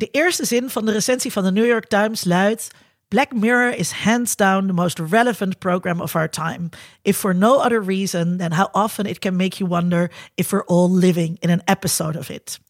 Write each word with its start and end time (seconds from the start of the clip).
De 0.00 0.08
eerste 0.10 0.44
zin 0.44 0.70
van 0.70 0.84
de 0.84 0.92
recensie 0.92 1.32
van 1.32 1.44
de 1.44 1.52
New 1.52 1.66
York 1.66 1.88
Times 1.88 2.24
luidt: 2.24 2.68
Black 3.08 3.32
Mirror 3.32 3.76
is 3.76 3.90
hands 3.90 4.36
down 4.36 4.66
the 4.66 4.72
most 4.72 4.98
relevant 4.98 5.58
program 5.58 6.00
of 6.00 6.14
our 6.14 6.30
time, 6.30 6.68
if 7.02 7.16
for 7.16 7.34
no 7.34 7.56
other 7.56 7.84
reason 7.84 8.36
than 8.36 8.52
how 8.52 8.68
often 8.72 9.04
it 9.04 9.18
can 9.18 9.36
make 9.36 9.56
you 9.56 9.70
wonder 9.70 10.10
if 10.34 10.50
we're 10.50 10.64
all 10.64 10.90
living 10.90 11.36
in 11.38 11.50
an 11.50 11.62
episode 11.64 12.18
of 12.18 12.28
it. 12.28 12.60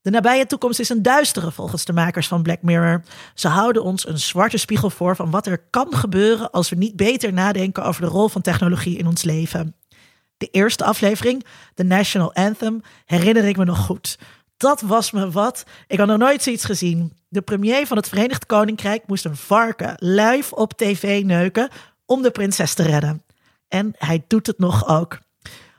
De 0.00 0.10
nabije 0.10 0.46
toekomst 0.46 0.80
is 0.80 0.88
een 0.88 1.02
duistere 1.02 1.52
volgens 1.52 1.84
de 1.84 1.92
makers 1.92 2.28
van 2.28 2.42
Black 2.42 2.62
Mirror. 2.62 3.02
Ze 3.34 3.48
houden 3.48 3.82
ons 3.82 4.08
een 4.08 4.18
zwarte 4.18 4.56
spiegel 4.56 4.90
voor 4.90 5.16
van 5.16 5.30
wat 5.30 5.46
er 5.46 5.66
kan 5.70 5.94
gebeuren 5.94 6.50
als 6.50 6.68
we 6.68 6.76
niet 6.76 6.96
beter 6.96 7.32
nadenken 7.32 7.84
over 7.84 8.02
de 8.02 8.08
rol 8.08 8.28
van 8.28 8.42
technologie 8.42 8.98
in 8.98 9.06
ons 9.06 9.22
leven. 9.22 9.76
De 10.36 10.48
eerste 10.50 10.84
aflevering, 10.84 11.44
de 11.74 11.84
National 11.84 12.34
Anthem, 12.34 12.80
herinner 13.04 13.44
ik 13.44 13.56
me 13.56 13.64
nog 13.64 13.78
goed. 13.78 14.18
Dat 14.62 14.80
was 14.80 15.10
me 15.10 15.30
wat. 15.30 15.64
Ik 15.86 15.98
had 15.98 16.06
nog 16.06 16.18
nooit 16.18 16.42
zoiets 16.42 16.64
gezien. 16.64 17.12
De 17.28 17.40
premier 17.40 17.86
van 17.86 17.96
het 17.96 18.08
Verenigd 18.08 18.46
Koninkrijk 18.46 19.06
moest 19.06 19.24
een 19.24 19.36
varken 19.36 19.94
live 19.98 20.54
op 20.54 20.72
tv 20.72 21.24
neuken 21.24 21.68
om 22.06 22.22
de 22.22 22.30
prinses 22.30 22.74
te 22.74 22.82
redden. 22.82 23.22
En 23.68 23.94
hij 23.98 24.24
doet 24.28 24.46
het 24.46 24.58
nog 24.58 24.88
ook. 24.88 25.18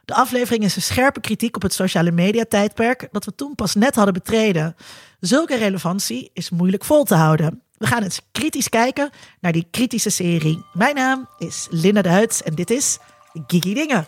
De 0.06 0.14
aflevering 0.14 0.64
is 0.64 0.76
een 0.76 0.82
scherpe 0.82 1.20
kritiek 1.20 1.56
op 1.56 1.62
het 1.62 1.74
sociale 1.74 2.12
media 2.12 2.46
tijdperk 2.50 3.08
dat 3.12 3.26
we 3.26 3.36
toen 3.36 3.56
pas 3.56 3.76
net 3.76 3.96
hadden 3.96 4.14
betreden. 4.14 4.76
Zulke 5.20 5.56
relevantie 5.56 6.30
is 6.34 6.50
moeilijk 6.50 6.84
vol 6.84 7.04
te 7.04 7.16
houden. 7.16 7.62
We 7.78 7.88
gaan 7.88 8.04
eens 8.04 8.22
kritisch 8.32 8.70
kijken 8.70 9.10
naar 9.40 9.52
die 9.52 9.68
kritische 9.72 10.10
serie. 10.10 10.66
Mijn 10.74 10.96
naam 10.96 11.30
is 11.38 11.68
Linda 11.70 12.02
Duits 12.02 12.44
en 12.44 12.56
dit 12.56 12.70
is 12.70 12.98
Gigi 13.48 13.74
Dingen. 13.74 14.08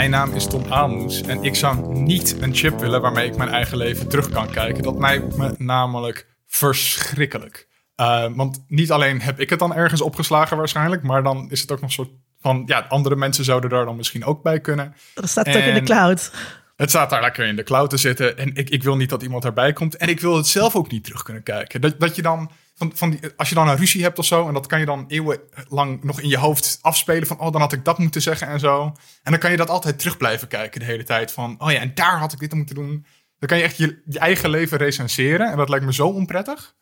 Mijn 0.00 0.12
naam 0.12 0.32
is 0.32 0.46
Tom 0.46 0.64
Aalmoes 0.68 1.22
en 1.22 1.44
ik 1.44 1.54
zou 1.54 1.98
niet 1.98 2.36
een 2.42 2.54
chip 2.54 2.78
willen 2.78 3.00
waarmee 3.00 3.26
ik 3.26 3.36
mijn 3.36 3.48
eigen 3.48 3.76
leven 3.76 4.08
terug 4.08 4.30
kan 4.30 4.50
kijken. 4.50 4.82
Dat 4.82 4.98
lijkt 4.98 5.36
me 5.36 5.54
namelijk 5.58 6.26
verschrikkelijk. 6.46 7.68
Uh, 7.96 8.26
want 8.34 8.64
niet 8.68 8.90
alleen 8.90 9.20
heb 9.20 9.40
ik 9.40 9.50
het 9.50 9.58
dan 9.58 9.74
ergens 9.74 10.00
opgeslagen 10.00 10.56
waarschijnlijk, 10.56 11.02
maar 11.02 11.22
dan 11.22 11.50
is 11.50 11.60
het 11.60 11.72
ook 11.72 11.80
nog 11.80 11.92
soort 11.92 12.10
van, 12.40 12.62
ja, 12.66 12.86
andere 12.88 13.16
mensen 13.16 13.44
zouden 13.44 13.70
daar 13.70 13.84
dan 13.84 13.96
misschien 13.96 14.24
ook 14.24 14.42
bij 14.42 14.60
kunnen. 14.60 14.94
Dat 15.14 15.28
staat 15.28 15.46
en 15.46 15.56
ook 15.56 15.62
in 15.62 15.74
de 15.74 15.82
cloud. 15.82 16.32
Het 16.80 16.90
staat 16.90 17.10
daar 17.10 17.20
lekker 17.20 17.46
in 17.46 17.56
de 17.56 17.62
cloud 17.62 17.90
te 17.90 17.96
zitten 17.96 18.38
en 18.38 18.54
ik, 18.54 18.70
ik 18.70 18.82
wil 18.82 18.96
niet 18.96 19.08
dat 19.08 19.22
iemand 19.22 19.44
erbij 19.44 19.72
komt. 19.72 19.96
En 19.96 20.08
ik 20.08 20.20
wil 20.20 20.36
het 20.36 20.46
zelf 20.46 20.76
ook 20.76 20.90
niet 20.90 21.04
terug 21.04 21.22
kunnen 21.22 21.42
kijken. 21.42 21.80
Dat, 21.80 22.00
dat 22.00 22.16
je 22.16 22.22
dan 22.22 22.50
van, 22.74 22.92
van 22.94 23.10
die, 23.10 23.20
als 23.36 23.48
je 23.48 23.54
dan 23.54 23.68
een 23.68 23.76
ruzie 23.76 24.02
hebt 24.02 24.18
of 24.18 24.24
zo, 24.24 24.48
en 24.48 24.54
dat 24.54 24.66
kan 24.66 24.78
je 24.80 24.86
dan 24.86 25.04
eeuwenlang 25.08 26.04
nog 26.04 26.20
in 26.20 26.28
je 26.28 26.38
hoofd 26.38 26.78
afspelen 26.82 27.26
van, 27.26 27.38
oh, 27.38 27.52
dan 27.52 27.60
had 27.60 27.72
ik 27.72 27.84
dat 27.84 27.98
moeten 27.98 28.22
zeggen 28.22 28.46
en 28.46 28.60
zo. 28.60 28.84
En 29.22 29.30
dan 29.30 29.40
kan 29.40 29.50
je 29.50 29.56
dat 29.56 29.70
altijd 29.70 29.98
terug 29.98 30.16
blijven 30.16 30.48
kijken 30.48 30.80
de 30.80 30.86
hele 30.86 31.04
tijd 31.04 31.32
van, 31.32 31.54
oh 31.58 31.70
ja, 31.70 31.78
en 31.78 31.94
daar 31.94 32.18
had 32.18 32.32
ik 32.32 32.38
dit 32.38 32.54
moeten 32.54 32.74
doen. 32.74 33.06
Dan 33.38 33.48
kan 33.48 33.58
je 33.58 33.64
echt 33.64 33.76
je, 33.76 34.02
je 34.04 34.18
eigen 34.18 34.50
leven 34.50 34.78
recenseren 34.78 35.50
en 35.50 35.56
dat 35.56 35.68
lijkt 35.68 35.84
me 35.84 35.92
zo 35.92 36.08
onprettig. 36.08 36.74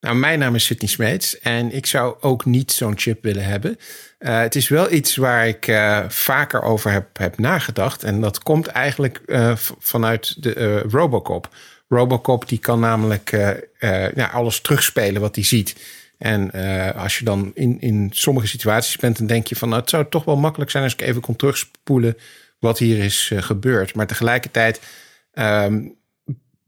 Nou, 0.00 0.16
mijn 0.16 0.38
naam 0.38 0.54
is 0.54 0.64
Sidney 0.64 0.90
Smeets 0.90 1.38
en 1.38 1.72
ik 1.72 1.86
zou 1.86 2.16
ook 2.20 2.44
niet 2.44 2.72
zo'n 2.72 2.98
chip 2.98 3.22
willen 3.22 3.44
hebben. 3.44 3.78
Uh, 4.18 4.40
het 4.40 4.54
is 4.54 4.68
wel 4.68 4.92
iets 4.92 5.16
waar 5.16 5.48
ik 5.48 5.66
uh, 5.66 6.04
vaker 6.08 6.62
over 6.62 6.90
heb, 6.90 7.18
heb 7.18 7.38
nagedacht. 7.38 8.04
En 8.04 8.20
dat 8.20 8.42
komt 8.42 8.66
eigenlijk 8.66 9.20
uh, 9.26 9.56
vanuit 9.78 10.42
de 10.42 10.78
Robocop. 10.78 11.48
Robocop 11.88 12.48
die 12.48 12.58
kan 12.58 12.80
namelijk 12.80 13.30
ja, 14.14 14.30
alles 14.32 14.60
terugspelen 14.60 15.20
wat 15.20 15.34
hij 15.34 15.44
ziet. 15.44 15.76
En 16.18 16.52
als 16.94 17.18
je 17.18 17.24
dan 17.24 17.50
in, 17.54 17.80
in 17.80 18.10
sommige 18.12 18.46
situaties 18.46 18.96
bent, 18.96 19.18
dan 19.18 19.26
denk 19.26 19.46
je 19.46 19.56
van 19.56 19.68
nou, 19.68 19.80
het 19.80 19.90
zou 19.90 20.06
toch 20.08 20.24
wel 20.24 20.36
makkelijk 20.36 20.70
zijn 20.70 20.84
als 20.84 20.92
ik 20.92 21.00
even 21.00 21.20
kon 21.20 21.36
terugspoelen 21.36 22.16
wat 22.58 22.78
hier 22.78 23.04
is 23.04 23.32
gebeurd. 23.34 23.94
Maar 23.94 24.06
tegelijkertijd 24.06 24.80
um, 25.34 25.94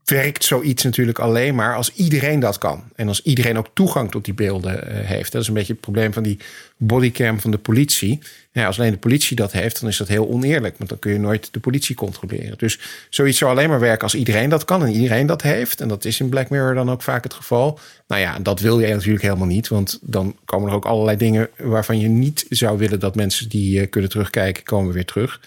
werkt 0.04 0.44
zoiets 0.44 0.84
natuurlijk 0.84 1.18
alleen 1.18 1.54
maar 1.54 1.76
als 1.76 1.92
iedereen 1.94 2.40
dat 2.40 2.58
kan. 2.58 2.82
En 2.96 3.08
als 3.08 3.22
iedereen 3.22 3.58
ook 3.58 3.68
toegang 3.72 4.10
tot 4.10 4.24
die 4.24 4.34
beelden 4.34 4.74
uh, 4.74 5.04
heeft. 5.04 5.32
Dat 5.32 5.42
is 5.42 5.48
een 5.48 5.54
beetje 5.54 5.72
het 5.72 5.80
probleem 5.80 6.12
van 6.12 6.22
die 6.22 6.38
bodycam 6.76 7.40
van 7.40 7.50
de 7.50 7.58
politie. 7.58 8.20
Ja, 8.52 8.66
als 8.66 8.78
alleen 8.78 8.90
de 8.90 8.98
politie 8.98 9.36
dat 9.36 9.52
heeft, 9.52 9.80
dan 9.80 9.88
is 9.88 9.96
dat 9.96 10.08
heel 10.08 10.28
oneerlijk. 10.28 10.78
Want 10.78 10.90
dan 10.90 10.98
kun 10.98 11.12
je 11.12 11.18
nooit 11.18 11.48
de 11.52 11.60
politie 11.60 11.94
controleren. 11.94 12.58
Dus 12.58 12.78
zoiets 13.10 13.38
zou 13.38 13.50
alleen 13.50 13.68
maar 13.68 13.80
werken 13.80 14.02
als 14.02 14.14
iedereen 14.14 14.48
dat 14.48 14.64
kan 14.64 14.84
en 14.84 14.92
iedereen 14.92 15.26
dat 15.26 15.42
heeft. 15.42 15.80
En 15.80 15.88
dat 15.88 16.04
is 16.04 16.20
in 16.20 16.28
Black 16.28 16.50
Mirror 16.50 16.74
dan 16.74 16.90
ook 16.90 17.02
vaak 17.02 17.22
het 17.22 17.34
geval. 17.34 17.78
Nou 18.06 18.20
ja, 18.20 18.38
dat 18.38 18.60
wil 18.60 18.80
je 18.80 18.94
natuurlijk 18.94 19.24
helemaal 19.24 19.46
niet. 19.46 19.69
Want 19.69 19.98
dan 20.02 20.36
komen 20.44 20.69
er 20.69 20.74
ook 20.74 20.84
allerlei 20.84 21.16
dingen 21.16 21.48
waarvan 21.56 22.00
je 22.00 22.08
niet 22.08 22.46
zou 22.48 22.78
willen 22.78 23.00
dat 23.00 23.14
mensen 23.14 23.48
die 23.48 23.80
uh, 23.80 23.90
kunnen 23.90 24.10
terugkijken, 24.10 24.62
komen 24.62 24.92
weer 24.92 25.04
terug. 25.04 25.40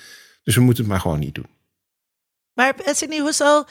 Dus 0.44 0.56
we 0.56 0.62
moeten 0.62 0.84
het 0.84 0.92
maar 0.92 1.02
gewoon 1.02 1.20
niet 1.20 1.36
doen. 1.36 1.55
Maar 2.56 2.74
Sydney, 2.86 3.20
hoezo? 3.20 3.64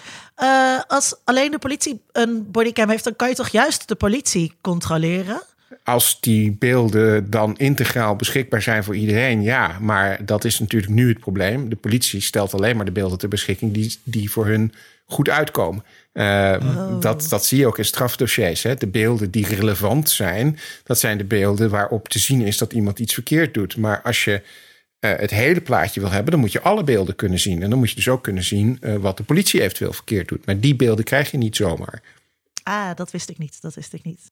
Uh, 0.42 0.80
als 0.86 1.14
alleen 1.24 1.50
de 1.50 1.58
politie 1.58 2.00
een 2.12 2.50
bodycam 2.50 2.88
heeft, 2.88 3.04
dan 3.04 3.16
kan 3.16 3.28
je 3.28 3.34
toch 3.34 3.48
juist 3.48 3.88
de 3.88 3.94
politie 3.94 4.52
controleren? 4.60 5.42
Als 5.84 6.20
die 6.20 6.52
beelden 6.52 7.30
dan 7.30 7.56
integraal 7.56 8.16
beschikbaar 8.16 8.62
zijn 8.62 8.84
voor 8.84 8.96
iedereen, 8.96 9.42
ja. 9.42 9.78
Maar 9.80 10.24
dat 10.24 10.44
is 10.44 10.58
natuurlijk 10.58 10.92
nu 10.92 11.08
het 11.08 11.18
probleem. 11.18 11.68
De 11.68 11.76
politie 11.76 12.20
stelt 12.20 12.54
alleen 12.54 12.76
maar 12.76 12.84
de 12.84 12.92
beelden 12.92 13.18
ter 13.18 13.28
beschikking 13.28 13.72
die, 13.72 13.98
die 14.02 14.30
voor 14.30 14.46
hun 14.46 14.72
goed 15.06 15.28
uitkomen. 15.28 15.84
Uh, 16.12 16.56
oh. 16.62 17.00
dat, 17.00 17.26
dat 17.28 17.44
zie 17.44 17.58
je 17.58 17.66
ook 17.66 17.78
in 17.78 17.84
strafdossiers. 17.84 18.62
Hè. 18.62 18.74
De 18.74 18.86
beelden 18.86 19.30
die 19.30 19.46
relevant 19.46 20.10
zijn, 20.10 20.58
dat 20.84 20.98
zijn 20.98 21.18
de 21.18 21.24
beelden 21.24 21.70
waarop 21.70 22.08
te 22.08 22.18
zien 22.18 22.40
is 22.40 22.58
dat 22.58 22.72
iemand 22.72 22.98
iets 22.98 23.14
verkeerd 23.14 23.54
doet. 23.54 23.76
Maar 23.76 24.02
als 24.02 24.24
je 24.24 24.42
het 25.08 25.30
hele 25.30 25.60
plaatje 25.60 26.00
wil 26.00 26.10
hebben, 26.10 26.32
dan 26.32 26.40
moet 26.40 26.52
je 26.52 26.60
alle 26.60 26.84
beelden 26.84 27.16
kunnen 27.16 27.38
zien. 27.38 27.62
En 27.62 27.70
dan 27.70 27.78
moet 27.78 27.88
je 27.88 27.94
dus 27.94 28.08
ook 28.08 28.22
kunnen 28.22 28.44
zien 28.44 28.78
uh, 28.80 28.96
wat 28.96 29.16
de 29.16 29.22
politie 29.22 29.62
eventueel 29.62 29.92
verkeerd 29.92 30.28
doet. 30.28 30.46
Maar 30.46 30.60
die 30.60 30.76
beelden 30.76 31.04
krijg 31.04 31.30
je 31.30 31.36
niet 31.36 31.56
zomaar. 31.56 32.02
Ah, 32.62 32.96
dat 32.96 33.10
wist 33.10 33.30
ik 33.30 33.38
niet. 33.38 33.60
Dat 33.60 33.74
wist 33.74 33.92
ik 33.92 34.04
niet. 34.04 34.30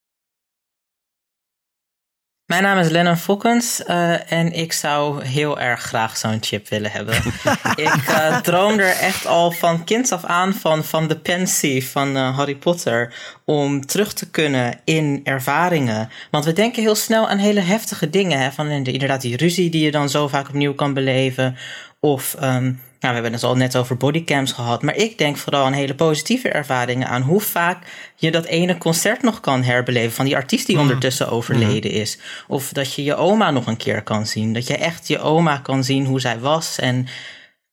Mijn 2.52 2.64
naam 2.64 2.78
is 2.78 2.88
Lennon 2.88 3.16
Fokkens 3.16 3.82
uh, 3.88 4.32
en 4.32 4.52
ik 4.52 4.72
zou 4.72 5.24
heel 5.24 5.60
erg 5.60 5.80
graag 5.80 6.16
zo'n 6.16 6.38
chip 6.40 6.68
willen 6.68 6.90
hebben. 6.90 7.14
ik 7.86 8.08
uh, 8.08 8.40
droom 8.40 8.78
er 8.78 8.96
echt 8.96 9.26
al 9.26 9.50
van 9.50 9.84
kinds 9.84 10.12
af 10.12 10.24
aan 10.24 10.54
van, 10.54 10.84
van 10.84 11.08
de 11.08 11.18
pensie 11.18 11.86
van 11.86 12.16
uh, 12.16 12.36
Harry 12.36 12.56
Potter 12.56 13.14
om 13.44 13.86
terug 13.86 14.12
te 14.12 14.30
kunnen 14.30 14.80
in 14.84 15.20
ervaringen. 15.24 16.10
Want 16.30 16.44
we 16.44 16.52
denken 16.52 16.82
heel 16.82 16.94
snel 16.94 17.28
aan 17.28 17.38
hele 17.38 17.60
heftige 17.60 18.10
dingen. 18.10 18.38
Hè? 18.38 18.52
Van 18.52 18.68
inderdaad 18.68 19.20
die 19.20 19.36
ruzie 19.36 19.70
die 19.70 19.84
je 19.84 19.90
dan 19.90 20.08
zo 20.08 20.28
vaak 20.28 20.48
opnieuw 20.48 20.74
kan 20.74 20.94
beleven. 20.94 21.56
Of 22.00 22.36
um, 22.42 22.80
nou, 23.02 23.14
we 23.14 23.20
hebben 23.20 23.32
het 23.32 23.42
al 23.42 23.56
net 23.56 23.76
over 23.76 23.96
bodycams 23.96 24.52
gehad. 24.52 24.82
Maar 24.82 24.96
ik 24.96 25.18
denk 25.18 25.36
vooral 25.36 25.64
aan 25.64 25.72
hele 25.72 25.94
positieve 25.94 26.48
ervaringen. 26.48 27.08
Aan 27.08 27.22
hoe 27.22 27.40
vaak 27.40 28.12
je 28.16 28.30
dat 28.30 28.44
ene 28.44 28.78
concert 28.78 29.22
nog 29.22 29.40
kan 29.40 29.62
herbeleven. 29.62 30.12
Van 30.12 30.24
die 30.24 30.36
artiest 30.36 30.66
die 30.66 30.76
mm. 30.76 30.82
ondertussen 30.82 31.30
overleden 31.30 31.90
mm. 31.90 31.96
is. 31.96 32.18
Of 32.48 32.68
dat 32.68 32.94
je 32.94 33.04
je 33.04 33.14
oma 33.14 33.50
nog 33.50 33.66
een 33.66 33.76
keer 33.76 34.02
kan 34.02 34.26
zien. 34.26 34.52
Dat 34.52 34.66
je 34.66 34.76
echt 34.76 35.08
je 35.08 35.18
oma 35.18 35.56
kan 35.56 35.84
zien 35.84 36.06
hoe 36.06 36.20
zij 36.20 36.38
was. 36.38 36.78
En 36.78 37.06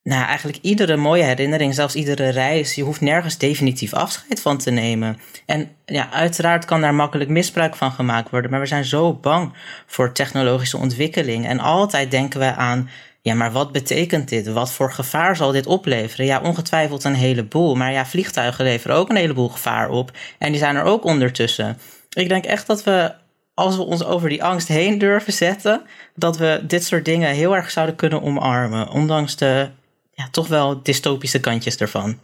nou, 0.03 0.25
eigenlijk 0.25 0.57
iedere 0.62 0.95
mooie 0.95 1.23
herinnering, 1.23 1.73
zelfs 1.73 1.96
iedere 1.96 2.29
reis. 2.29 2.75
Je 2.75 2.84
hoeft 2.84 3.01
nergens 3.01 3.38
definitief 3.38 3.94
afscheid 3.94 4.41
van 4.41 4.57
te 4.57 4.72
nemen. 4.72 5.17
En 5.46 5.69
ja, 5.85 6.11
uiteraard 6.11 6.66
kan 6.66 6.81
daar 6.81 6.94
makkelijk 6.94 7.29
misbruik 7.29 7.75
van 7.75 7.91
gemaakt 7.91 8.29
worden. 8.29 8.51
Maar 8.51 8.59
we 8.59 8.66
zijn 8.66 8.85
zo 8.85 9.13
bang 9.13 9.53
voor 9.85 10.11
technologische 10.11 10.78
ontwikkeling. 10.78 11.47
En 11.47 11.59
altijd 11.59 12.11
denken 12.11 12.40
we 12.40 12.56
aan 12.56 12.90
ja, 13.22 13.34
maar 13.34 13.52
wat 13.52 13.72
betekent 13.72 14.30
dit? 14.30 14.47
Wat 14.47 14.72
voor 14.72 14.94
gevaar 14.94 15.35
zal 15.35 15.52
dit 15.52 15.66
opleveren? 15.66 16.25
Ja, 16.25 16.41
ongetwijfeld 16.41 17.03
een 17.03 17.13
heleboel. 17.13 17.75
Maar 17.75 17.91
ja, 17.91 18.06
vliegtuigen 18.06 18.63
leveren 18.63 18.96
ook 18.96 19.09
een 19.09 19.16
heleboel 19.16 19.50
gevaar 19.50 19.90
op. 19.90 20.12
En 20.38 20.52
die 20.52 20.59
zijn 20.59 20.75
er 20.75 20.84
ook 20.84 21.03
ondertussen. 21.03 21.78
Ik 22.09 22.29
denk 22.29 22.46
echt 22.46 22.68
dat 22.68 22.84
we, 22.84 23.13
als 23.53 23.75
we 23.75 23.82
ons 23.82 24.03
over 24.03 24.29
die 24.29 24.43
angst 24.43 24.67
heen 24.67 24.97
durven 24.97 25.34
zetten, 25.34 25.82
dat 26.16 26.38
we 26.38 26.64
dit 26.67 26.84
soort 26.84 27.05
dingen 27.05 27.34
heel 27.34 27.55
erg 27.55 27.72
zouden 27.72 27.96
kunnen 27.96 28.22
omarmen. 28.22 28.90
Ondanks 28.90 29.35
de 29.35 29.70
ja, 30.14 30.28
toch 30.32 30.47
wel 30.47 30.84
dystopische 30.84 31.40
kantjes 31.40 31.78
ervan. 31.78 32.20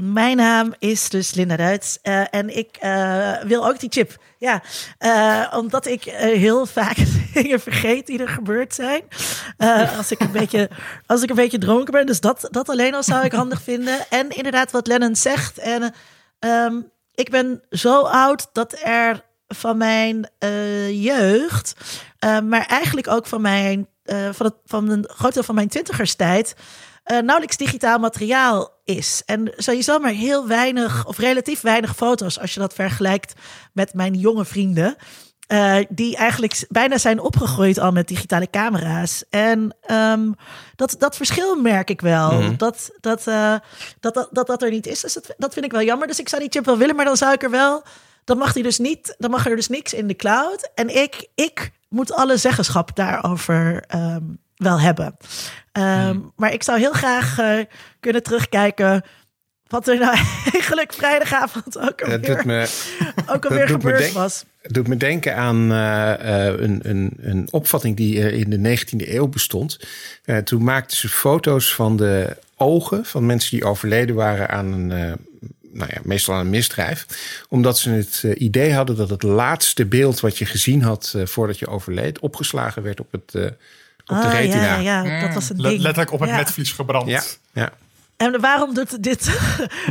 Mijn 0.00 0.36
naam 0.36 0.74
is 0.78 1.08
dus 1.08 1.34
Linda 1.34 1.56
Duits 1.56 1.98
uh, 2.02 2.34
en 2.34 2.56
ik 2.56 2.78
uh, 2.84 3.42
wil 3.42 3.66
ook 3.66 3.80
die 3.80 3.90
chip. 3.92 4.16
Ja, 4.38 4.62
uh, 4.98 5.58
omdat 5.58 5.86
ik 5.86 6.02
heel 6.14 6.66
vaak 6.66 6.96
dingen 7.34 7.60
vergeet 7.60 8.06
die 8.06 8.18
er 8.18 8.28
gebeurd 8.28 8.74
zijn. 8.74 9.02
als, 9.96 10.10
ik 10.10 10.20
een 10.20 10.32
beetje, 10.32 10.70
als 11.06 11.22
ik 11.22 11.30
een 11.30 11.36
beetje 11.36 11.58
dronken 11.58 11.92
ben. 11.92 12.06
Dus 12.06 12.20
dat, 12.20 12.48
dat 12.50 12.68
alleen 12.68 12.94
al 12.94 13.02
zou 13.02 13.24
ik 13.24 13.32
handig 13.32 13.62
vinden. 13.62 13.98
En 14.10 14.28
inderdaad 14.28 14.70
wat 14.70 14.86
Lennon 14.86 15.16
zegt. 15.16 15.58
En 15.58 15.94
um, 16.38 16.90
ik 17.14 17.30
ben 17.30 17.62
zo 17.70 18.02
oud 18.02 18.48
dat 18.52 18.76
er 18.82 19.24
van 19.48 19.76
mijn 19.76 20.28
jeugd, 20.90 21.74
maar 22.20 22.66
eigenlijk 22.66 23.08
ook 23.08 23.26
van 23.26 23.40
mijn, 23.40 23.88
van, 24.32 24.46
het, 24.46 24.54
van 24.64 24.90
een 24.90 25.08
groot 25.08 25.34
deel 25.34 25.42
van 25.42 25.54
mijn 25.54 25.68
twintigerstijd 25.68 26.54
eh, 27.08 27.18
nauwelijks 27.18 27.56
digitaal 27.56 27.98
materiaal 27.98 28.70
is. 28.84 29.22
En 29.26 29.52
sowieso 29.56 29.98
maar 29.98 30.12
heel 30.12 30.46
weinig 30.46 31.06
of 31.06 31.18
relatief 31.18 31.60
weinig 31.60 31.96
foto's 31.96 32.40
als 32.40 32.54
je 32.54 32.60
dat 32.60 32.74
vergelijkt 32.74 33.32
met 33.72 33.94
mijn 33.94 34.14
jonge 34.14 34.44
vrienden. 34.44 34.96
Uh, 35.52 35.76
die 35.88 36.16
eigenlijk 36.16 36.66
bijna 36.68 36.98
zijn 36.98 37.20
opgegroeid 37.20 37.78
al 37.78 37.92
met 37.92 38.08
digitale 38.08 38.50
camera's. 38.50 39.24
En 39.30 39.76
um, 39.90 40.34
dat, 40.76 40.96
dat 40.98 41.16
verschil 41.16 41.60
merk 41.60 41.90
ik 41.90 42.00
wel. 42.00 42.32
Mm 42.32 42.40
-hmm. 42.40 42.56
dat, 42.56 42.90
dat, 43.00 43.26
uh, 43.26 43.54
dat, 44.00 44.14
dat, 44.14 44.28
dat 44.32 44.46
dat 44.46 44.62
er 44.62 44.70
niet 44.70 44.86
is. 44.86 45.00
Dus 45.00 45.14
dat, 45.14 45.34
dat 45.36 45.52
vind 45.52 45.64
ik 45.64 45.72
wel 45.72 45.82
jammer. 45.82 46.06
Dus 46.06 46.18
ik 46.18 46.28
zou 46.28 46.42
die 46.42 46.50
chip 46.50 46.64
wel 46.64 46.78
willen, 46.78 46.96
maar 46.96 47.04
dan 47.04 47.16
zou 47.16 47.32
ik 47.32 47.42
er 47.42 47.50
wel. 47.50 47.82
Dan 48.24 48.38
mag, 48.38 48.52
die 48.52 48.62
dus 48.62 48.78
niet, 48.78 49.14
dan 49.18 49.30
mag 49.30 49.46
er 49.46 49.56
dus 49.56 49.68
niks 49.68 49.92
in 49.92 50.06
de 50.06 50.16
cloud. 50.16 50.70
En 50.74 50.96
ik, 50.96 51.28
ik 51.34 51.70
moet 51.88 52.12
alle 52.12 52.36
zeggenschap 52.36 52.96
daarover 52.96 53.84
um, 53.94 54.38
wel 54.58 54.80
hebben. 54.80 55.16
Um, 55.78 56.16
mm. 56.16 56.32
Maar 56.36 56.52
ik 56.52 56.62
zou 56.62 56.78
heel 56.78 56.92
graag 56.92 57.38
uh, 57.40 57.64
kunnen 58.00 58.22
terugkijken 58.22 59.04
wat 59.68 59.88
er 59.88 59.98
nou 59.98 60.16
eigenlijk 60.52 60.92
vrijdagavond 60.92 61.78
ook 61.78 62.02
alweer, 62.02 62.46
me, 62.46 62.68
ook 63.32 63.46
alweer 63.46 63.68
gebeurd 63.68 64.12
was. 64.12 64.44
Het 64.62 64.74
doet 64.74 64.88
me 64.88 64.96
denken 64.96 65.36
aan 65.36 65.72
uh, 65.72 66.12
uh, 66.22 66.60
een, 66.60 66.80
een, 66.82 67.12
een 67.16 67.48
opvatting 67.50 67.96
die 67.96 68.32
in 68.32 68.50
de 68.50 68.78
19e 68.78 69.08
eeuw 69.08 69.26
bestond. 69.26 69.78
Uh, 70.24 70.36
toen 70.36 70.64
maakten 70.64 70.96
ze 70.96 71.08
foto's 71.08 71.74
van 71.74 71.96
de 71.96 72.36
ogen 72.56 73.04
van 73.04 73.26
mensen 73.26 73.50
die 73.50 73.64
overleden 73.64 74.14
waren 74.14 74.48
aan 74.48 74.72
een, 74.72 74.86
nou 75.72 75.90
ja, 75.94 76.00
meestal 76.02 76.34
aan 76.34 76.40
een 76.40 76.50
misdrijf. 76.50 77.06
Omdat 77.48 77.78
ze 77.78 77.90
het 77.90 78.22
idee 78.22 78.72
hadden 78.72 78.96
dat 78.96 79.10
het 79.10 79.22
laatste 79.22 79.86
beeld 79.86 80.20
wat 80.20 80.38
je 80.38 80.46
gezien 80.46 80.82
had 80.82 81.14
voordat 81.24 81.58
je 81.58 81.66
overleed, 81.66 82.18
opgeslagen 82.18 82.82
werd 82.82 83.00
op, 83.00 83.12
het, 83.12 83.52
op 84.08 84.16
ah, 84.16 84.22
de 84.22 84.36
retina. 84.36 84.62
Ja, 84.62 84.78
ja, 84.78 85.02
ja, 85.02 85.20
dat 85.20 85.34
was 85.34 85.50
een 85.50 85.56
ding. 85.56 85.80
Letterlijk 85.80 86.12
op 86.12 86.20
het 86.20 86.28
ja. 86.28 86.36
netvlies 86.36 86.72
gebrand. 86.72 87.08
Ja, 87.08 87.22
ja. 87.52 87.72
En 88.18 88.40
waarom 88.40 88.74
doet 88.74 89.02
dit, 89.02 89.38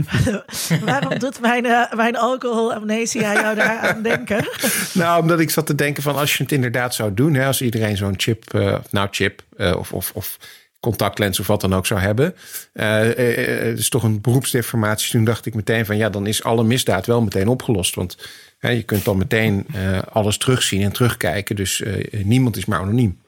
waarom 0.85 1.19
doet 1.19 1.39
mijn, 1.39 1.65
uh, 1.65 1.93
mijn 1.93 2.17
alcoholamnesia 2.17 3.33
jou 3.33 3.55
daar 3.55 3.79
aan 3.79 4.01
denken? 4.01 4.47
nou, 4.93 5.21
omdat 5.21 5.39
ik 5.39 5.49
zat 5.49 5.65
te 5.65 5.75
denken 5.75 6.03
van 6.03 6.15
als 6.15 6.37
je 6.37 6.43
het 6.43 6.51
inderdaad 6.51 6.95
zou 6.95 7.13
doen, 7.13 7.33
hè, 7.33 7.45
als 7.45 7.61
iedereen 7.61 7.97
zo'n 7.97 8.13
chip, 8.17 8.53
uh, 8.53 8.75
nou 8.91 9.07
chip 9.11 9.41
uh, 9.57 9.75
of, 9.77 9.93
of, 9.93 10.11
of 10.13 10.37
contactlens 10.79 11.39
of 11.39 11.47
wat 11.47 11.61
dan 11.61 11.73
ook 11.73 11.85
zou 11.85 11.99
hebben. 11.99 12.35
Het 12.73 13.79
is 13.79 13.89
toch 13.89 14.03
een 14.03 14.21
beroepsdeformatie. 14.21 15.11
Toen 15.11 15.23
dacht 15.23 15.45
ik 15.45 15.53
meteen 15.53 15.85
van 15.85 15.97
ja, 15.97 16.09
dan 16.09 16.27
is 16.27 16.43
alle 16.43 16.63
misdaad 16.63 17.05
wel 17.05 17.21
meteen 17.21 17.47
opgelost. 17.47 17.95
Want 17.95 18.17
je 18.59 18.83
kunt 18.83 19.05
dan 19.05 19.17
meteen 19.17 19.65
alles 20.11 20.37
terugzien 20.37 20.81
en 20.81 20.91
terugkijken. 20.91 21.55
Dus 21.55 21.83
niemand 22.11 22.57
is 22.57 22.65
maar 22.65 22.79
anoniem. 22.79 23.19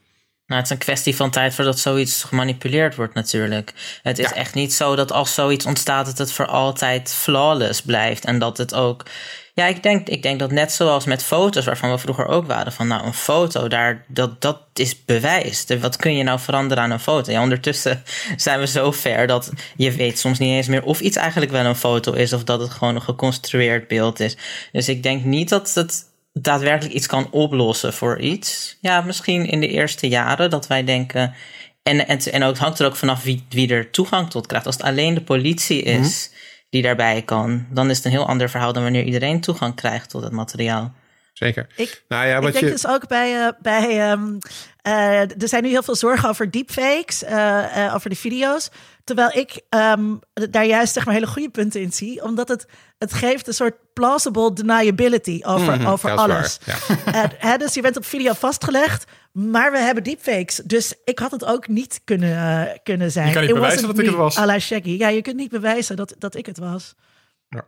Nou, 0.50 0.62
het 0.62 0.69
is 0.69 0.78
een 0.78 0.84
kwestie 0.84 1.16
van 1.16 1.30
tijd 1.30 1.56
voordat 1.56 1.80
zoiets 1.80 2.24
gemanipuleerd 2.24 2.96
wordt 2.96 3.13
natuurlijk. 3.13 3.74
Het 4.04 4.19
is 4.19 4.30
ja. 4.30 4.36
echt 4.36 4.54
niet 4.54 4.74
zo 4.74 4.96
dat 4.96 5.12
als 5.12 5.34
zoiets 5.34 5.66
ontstaat... 5.66 6.06
dat 6.06 6.18
het 6.18 6.31
voor 6.31 6.46
altijd 6.46 7.13
flawless 7.13 7.81
blijft. 7.81 8.25
En 8.25 8.40
dat 8.40 8.57
het 8.57 8.74
ook... 8.74 9.06
Ja, 9.54 9.66
ik 9.66 9.84
denk, 9.84 10.07
ik 10.07 10.22
denk 10.22 10.40
dat 10.40 10.51
net 10.51 10.72
zoals 10.72 11.06
met 11.06 11.24
foto's... 11.24 11.66
waarvan 11.66 11.92
we 11.92 11.98
vroeger 11.98 12.25
ook 12.25 12.48
waren 12.48 12.72
van... 12.72 12.88
nou, 12.88 13.06
een 13.06 13.13
foto, 13.13 13.68
daar, 13.68 14.06
dat, 14.07 14.42
dat 14.42 14.62
is 14.74 15.06
bewijs. 15.06 15.66
Wat 15.80 15.96
kun 15.96 16.16
je 16.16 16.24
nou 16.24 16.40
veranderen 16.40 16.84
aan 16.84 16.92
een 16.92 17.00
foto? 17.00 17.31
Ja, 17.31 17.42
ondertussen 17.42 18.04
zijn 18.36 18.60
we 18.60 18.68
zo 18.68 18.92
ver 18.92 19.28
dat 19.28 19.52
je 19.75 19.92
weet 19.92 20.19
soms 20.19 20.40
niet 20.40 20.52
eens 20.52 20.68
meer... 20.68 20.84
of 20.84 21.00
iets 21.00 21.18
eigenlijk 21.18 21.52
wel 21.52 21.66
een 21.66 21.75
foto 21.75 22.13
is... 22.13 22.34
of 22.34 22.44
dat 22.44 22.60
het 22.60 22.72
gewoon 22.72 22.95
een 22.95 23.02
geconstrueerd 23.02 23.88
beeld 23.88 24.19
is. 24.19 24.38
Dus 24.72 24.90
ik 24.90 25.04
denk 25.04 25.24
niet 25.24 25.50
dat 25.50 25.74
het 25.74 26.09
daadwerkelijk 26.34 26.96
iets 26.96 27.08
kan 27.08 27.31
oplossen 27.31 27.94
voor 27.94 28.20
iets. 28.20 28.78
Ja, 28.81 29.02
misschien 29.02 29.46
in 29.46 29.60
de 29.60 29.68
eerste 29.68 30.08
jaren 30.08 30.50
dat 30.50 30.68
wij 30.68 30.84
denken. 30.84 31.34
En, 31.84 32.08
en, 32.08 32.20
en 32.20 32.44
ook, 32.44 32.50
het 32.50 32.58
hangt 32.58 32.80
er 32.80 32.86
ook 32.86 32.96
vanaf 32.96 33.24
wie, 33.24 33.46
wie 33.50 33.70
er 33.70 33.92
toegang 33.92 34.30
tot 34.30 34.48
krijgt. 34.48 34.66
Als 34.66 34.76
het 34.76 34.86
alleen 34.86 35.14
de 35.14 35.22
politie 35.22 35.81
is 35.81 36.30
mm-hmm. 36.30 36.68
die 36.70 36.81
daarbij 36.81 37.22
kan, 37.22 37.68
dan 37.70 37.90
is 37.90 37.98
het 37.98 38.06
een 38.06 38.12
heel 38.12 38.28
ander 38.28 38.50
verhaal 38.50 38.74
dan 38.74 38.84
wanneer 38.84 39.04
iedereen 39.04 39.42
toegang 39.42 39.76
krijgt 39.76 40.10
tot 40.10 40.24
het 40.24 40.31
materiaal. 40.31 40.94
Zeker. 41.34 41.68
Ik, 41.76 42.04
nou 42.08 42.28
ja, 42.28 42.40
wat 42.40 42.48
ik 42.48 42.54
denk 42.54 42.66
je... 42.66 42.72
dus 42.72 42.88
ook 42.88 43.08
bij, 43.08 43.34
uh, 43.34 43.48
bij 43.62 44.12
um, 44.12 44.38
uh, 44.88 45.20
er 45.22 45.48
zijn 45.48 45.64
nu 45.64 45.70
heel 45.70 45.84
veel 45.84 45.96
zorgen 45.96 46.30
over 46.30 46.52
deepfakes, 46.52 47.24
uh, 47.24 47.92
over 47.94 48.10
de 48.10 48.16
video's. 48.16 48.70
Terwijl 49.10 49.38
ik 49.38 49.62
um, 49.70 50.20
daar 50.34 50.66
juist 50.66 50.94
zeg 50.94 51.06
maar 51.06 51.14
hele 51.14 51.28
goede 51.28 51.50
punten 51.50 51.82
in 51.82 51.92
zie. 51.92 52.24
Omdat 52.24 52.48
het, 52.48 52.66
het 52.98 53.14
geeft 53.14 53.48
een 53.48 53.54
soort 53.54 53.76
plausible 53.94 54.54
deniability 54.54 55.40
over, 55.44 55.76
Mhm, 55.76 55.88
over 55.88 56.12
alles. 56.12 56.60
waar, 56.66 57.00
En, 57.24 57.32
hè, 57.38 57.58
dus 57.58 57.74
je 57.74 57.82
bent 57.82 57.98
op 57.98 58.06
video 58.06 58.34
vastgelegd. 58.34 59.06
Maar 59.32 59.72
we 59.72 59.78
hebben 59.78 60.04
deepfakes. 60.04 60.62
Dus 60.66 60.94
ik 61.04 61.20
had 61.20 61.32
het 61.32 61.46
ook 61.46 61.68
niet 61.68 62.02
kunnen, 62.04 62.30
uh, 62.30 62.74
kunnen 62.84 63.12
zijn. 63.12 63.28
Je 63.28 63.34
kan 63.34 63.42
niet 63.42 63.50
It 63.52 63.56
bewijzen 63.56 63.88
dat 63.88 64.00
ik 64.00 64.06
het 64.06 64.16
was. 64.16 64.38
à 64.38 64.46
la 64.46 64.60
Shaggy. 64.60 64.90
Ja, 64.98 65.08
je 65.08 65.22
kunt 65.22 65.36
niet 65.36 65.50
bewijzen 65.50 65.96
dat, 65.96 66.16
dat 66.18 66.36
ik 66.36 66.46
het 66.46 66.58
was. 66.58 66.96
Wat 67.50 67.66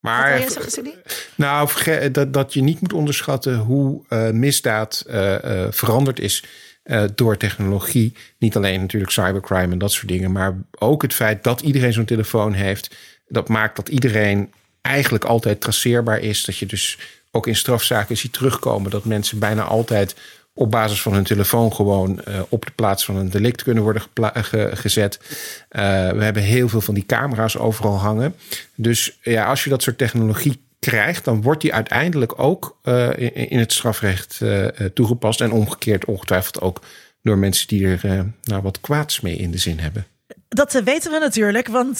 Maar? 0.00 0.44
Nou, 1.34 1.68
dat, 2.12 2.32
dat 2.32 2.52
je 2.52 2.62
niet 2.62 2.80
moet 2.80 2.92
onderschatten 2.92 3.56
hoe 3.56 4.04
uh, 4.08 4.30
misdaad 4.30 5.04
uh, 5.06 5.44
uh, 5.44 5.66
veranderd 5.70 6.20
is 6.20 6.44
uh, 6.84 7.04
door 7.14 7.36
technologie. 7.36 8.12
Niet 8.38 8.56
alleen 8.56 8.80
natuurlijk 8.80 9.12
cybercrime 9.12 9.72
en 9.72 9.78
dat 9.78 9.92
soort 9.92 10.08
dingen, 10.08 10.32
maar 10.32 10.56
ook 10.78 11.02
het 11.02 11.14
feit 11.14 11.44
dat 11.44 11.60
iedereen 11.60 11.92
zo'n 11.92 12.04
telefoon 12.04 12.52
heeft. 12.52 12.94
Dat 13.28 13.48
maakt 13.48 13.76
dat 13.76 13.88
iedereen 13.88 14.52
eigenlijk 14.80 15.24
altijd 15.24 15.60
traceerbaar 15.60 16.20
is. 16.20 16.44
Dat 16.44 16.56
je 16.58 16.66
dus 16.66 16.98
ook 17.30 17.46
in 17.46 17.56
strafzaken 17.56 18.16
ziet 18.16 18.32
terugkomen 18.32 18.90
dat 18.90 19.04
mensen 19.04 19.38
bijna 19.38 19.62
altijd 19.62 20.14
op 20.54 20.70
basis 20.70 21.02
van 21.02 21.12
hun 21.12 21.24
telefoon 21.24 21.72
gewoon 21.72 22.20
uh, 22.28 22.40
op 22.48 22.64
de 22.64 22.72
plaats 22.74 23.04
van 23.04 23.16
een 23.16 23.30
delict 23.30 23.62
kunnen 23.62 23.82
worden 23.82 24.02
ge 24.32 24.70
gezet. 24.74 25.20
We 25.68 25.78
hebben 26.18 26.42
heel 26.42 26.68
veel 26.68 26.80
van 26.80 26.94
die 26.94 27.06
camera's 27.06 27.56
overal 27.56 27.98
hangen. 27.98 28.34
Dus 28.74 29.18
ja, 29.22 29.44
als 29.44 29.64
je 29.64 29.70
dat 29.70 29.82
soort 29.82 29.98
technologie 29.98 30.63
krijgt, 30.84 31.24
dan 31.24 31.42
wordt 31.42 31.60
die 31.60 31.74
uiteindelijk 31.74 32.38
ook 32.38 32.78
uh, 32.84 33.10
in, 33.16 33.34
in, 33.34 33.58
het 33.58 33.72
strafrecht 33.72 34.40
toegepast. 34.94 35.40
En 35.40 35.52
omgekeerd 35.52 36.04
ongetwijfeld 36.04 36.60
ook 36.60 36.80
door 37.22 37.38
mensen 37.38 37.68
die 37.68 37.86
er 37.86 38.32
nou, 38.42 38.62
wat 38.62 38.80
kwaads 38.80 39.20
mee 39.20 39.36
in 39.36 39.50
de 39.50 39.58
zin 39.58 39.78
hebben. 39.78 40.06
Dat 40.54 40.72
weten 40.72 41.10
we 41.10 41.18
natuurlijk, 41.18 41.68
want 41.68 41.98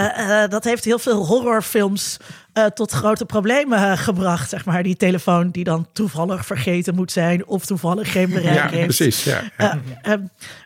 dat 0.56 0.64
heeft 0.64 0.84
heel 0.84 0.98
veel 0.98 1.26
horrorfilms 1.26 2.16
uh, 2.58 2.64
tot 2.64 2.92
grote 2.92 3.24
problemen 3.24 3.78
uh, 3.78 3.98
gebracht. 3.98 4.48
Zeg 4.48 4.64
maar, 4.64 4.82
die 4.82 4.96
telefoon 4.96 5.50
die 5.50 5.64
dan 5.64 5.86
toevallig 5.92 6.46
vergeten 6.46 6.94
moet 6.94 7.12
zijn 7.12 7.46
of 7.46 7.66
toevallig 7.66 8.12
geen 8.12 8.30
bereik 8.30 8.54
ja, 8.54 8.68
heeft. 8.68 8.96
Precies, 8.96 9.24
ja. 9.24 9.42
Uh, 9.58 10.14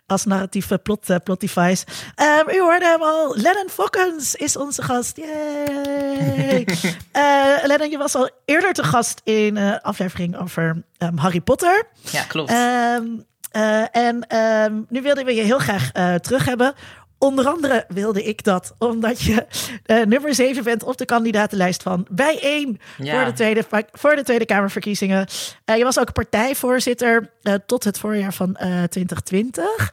als 0.06 0.24
narratieve 0.24 0.78
plot, 0.78 1.22
plot 1.24 1.40
device. 1.40 1.84
Um, 2.16 2.54
u 2.54 2.60
hoorde 2.60 2.84
hem 2.84 3.02
al. 3.02 3.36
Lennon 3.36 3.68
Fokkens 3.68 4.34
is 4.34 4.56
onze 4.56 4.82
gast. 4.82 5.16
Yay! 5.16 6.66
Lennon, 7.68 7.90
je 7.90 7.98
was 7.98 8.14
al 8.14 8.30
eerder 8.44 8.72
te 8.72 8.84
gast 8.84 9.20
in 9.24 9.56
een 9.56 9.80
aflevering 9.80 10.38
over 10.38 10.82
um, 10.98 11.18
Harry 11.18 11.40
Potter. 11.40 11.86
Ja, 12.10 12.22
klopt. 12.22 12.50
Um, 12.50 13.24
en 13.92 14.26
nu 14.88 15.02
wilden 15.02 15.24
we 15.24 15.34
je 15.34 15.42
heel 15.42 15.58
graag 15.58 15.90
terug 16.20 16.44
hebben 16.44 16.74
Onder 17.22 17.46
andere 17.46 17.84
wilde 17.88 18.22
ik 18.22 18.44
dat, 18.44 18.74
omdat 18.78 19.20
je 19.20 19.46
uh, 19.86 20.04
nummer 20.04 20.34
7 20.34 20.64
bent 20.64 20.82
op 20.82 20.96
de 20.96 21.04
kandidatenlijst 21.04 21.82
van 21.82 22.06
Bijeen 22.10 22.80
ja. 22.98 23.14
voor, 23.14 23.24
de 23.24 23.32
tweede, 23.32 23.64
voor 23.92 24.16
de 24.16 24.22
Tweede 24.22 24.44
Kamerverkiezingen. 24.44 25.28
Uh, 25.64 25.76
je 25.76 25.84
was 25.84 25.98
ook 25.98 26.12
partijvoorzitter 26.12 27.30
uh, 27.42 27.54
tot 27.66 27.84
het 27.84 27.98
voorjaar 27.98 28.32
van 28.32 28.54
2020. 28.88 29.92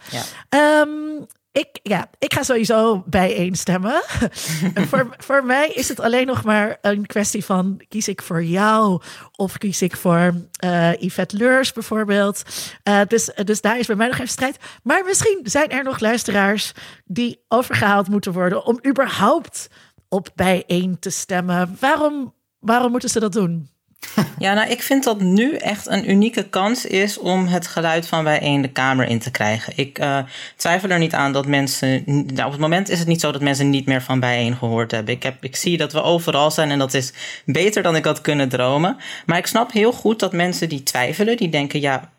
Ja. 0.50 0.82
Um, 0.82 1.26
ik, 1.58 1.80
ja, 1.84 2.10
ik 2.18 2.34
ga 2.34 2.44
sowieso 2.44 3.04
bijeen 3.06 3.56
stemmen. 3.56 4.04
voor, 4.90 5.16
voor 5.18 5.46
mij 5.46 5.68
is 5.68 5.90
het 5.90 6.00
alleen 6.00 6.26
nog 6.26 6.44
maar 6.44 6.78
een 6.82 7.06
kwestie 7.06 7.46
van 7.46 7.82
kies 7.88 8.08
ik 8.08 8.22
voor 8.22 8.44
jou 8.44 9.02
of 9.36 9.58
kies 9.58 9.82
ik 9.82 9.96
voor 9.96 10.34
uh, 10.64 10.94
Yvette 10.94 11.38
Leurs 11.38 11.74
bijvoorbeeld. 11.74 12.42
Uh, 12.84 13.02
dus, 13.08 13.32
dus 13.44 13.62
daar 13.62 13.80
is 13.80 13.88
bij 13.88 13.96
mij 13.96 14.08
nog 14.08 14.16
even 14.16 14.28
strijd. 14.28 14.58
Maar 14.84 15.04
misschien 15.04 15.40
zijn 15.44 15.70
er 15.70 15.84
nog 15.84 16.00
luisteraars 16.00 16.72
die 17.06 17.46
overgehaald 17.48 18.08
moeten 18.08 18.34
worden 18.34 18.66
om 18.66 18.80
überhaupt 18.88 19.68
op 20.10 20.30
bijeen 20.36 21.00
te 21.00 21.10
stemmen. 21.10 21.78
Waarom, 21.80 22.34
waarom 22.60 22.92
moeten 22.92 23.10
ze 23.10 23.20
dat 23.20 23.34
doen? 23.34 23.70
Ja, 24.40 24.54
nou, 24.54 24.70
ik 24.70 24.82
vind 24.82 25.04
dat 25.04 25.22
nu 25.22 25.56
echt 25.56 25.88
een 25.88 26.10
unieke 26.10 26.50
kans 26.50 26.86
is 26.86 27.18
om 27.18 27.48
het 27.48 27.68
geluid 27.68 28.08
van 28.08 28.24
bijeen 28.24 28.62
de 28.62 28.68
Kamer 28.68 29.08
in 29.08 29.20
te 29.20 29.32
krijgen. 29.32 29.74
Ik 29.76 30.00
uh, 30.00 30.20
twijfel 30.56 30.90
er 30.90 31.00
niet 31.00 31.14
aan 31.14 31.34
dat 31.34 31.48
mensen. 31.48 32.04
Nou, 32.06 32.46
op 32.46 32.52
het 32.52 32.62
moment 32.62 32.90
is 32.90 33.00
het 33.00 33.08
niet 33.08 33.22
zo 33.22 33.32
dat 33.32 33.42
mensen 33.42 33.70
niet 33.70 33.86
meer 33.86 34.02
van 34.02 34.20
bijeen 34.20 34.56
gehoord 34.56 34.92
hebben. 34.92 35.14
Ik, 35.14 35.24
heb, 35.24 35.44
ik 35.44 35.56
zie 35.56 35.78
dat 35.78 35.94
we 35.94 36.02
overal 36.02 36.52
zijn 36.52 36.72
en 36.72 36.80
dat 36.80 36.94
is 36.94 37.14
beter 37.46 37.84
dan 37.84 37.96
ik 37.96 38.06
had 38.06 38.22
kunnen 38.22 38.50
dromen. 38.50 38.98
Maar 39.26 39.38
ik 39.38 39.48
snap 39.48 39.72
heel 39.72 39.92
goed 39.92 40.20
dat 40.20 40.34
mensen 40.34 40.70
die 40.70 40.84
twijfelen, 40.84 41.38
die 41.38 41.50
denken: 41.50 41.80
ja, 41.80 42.12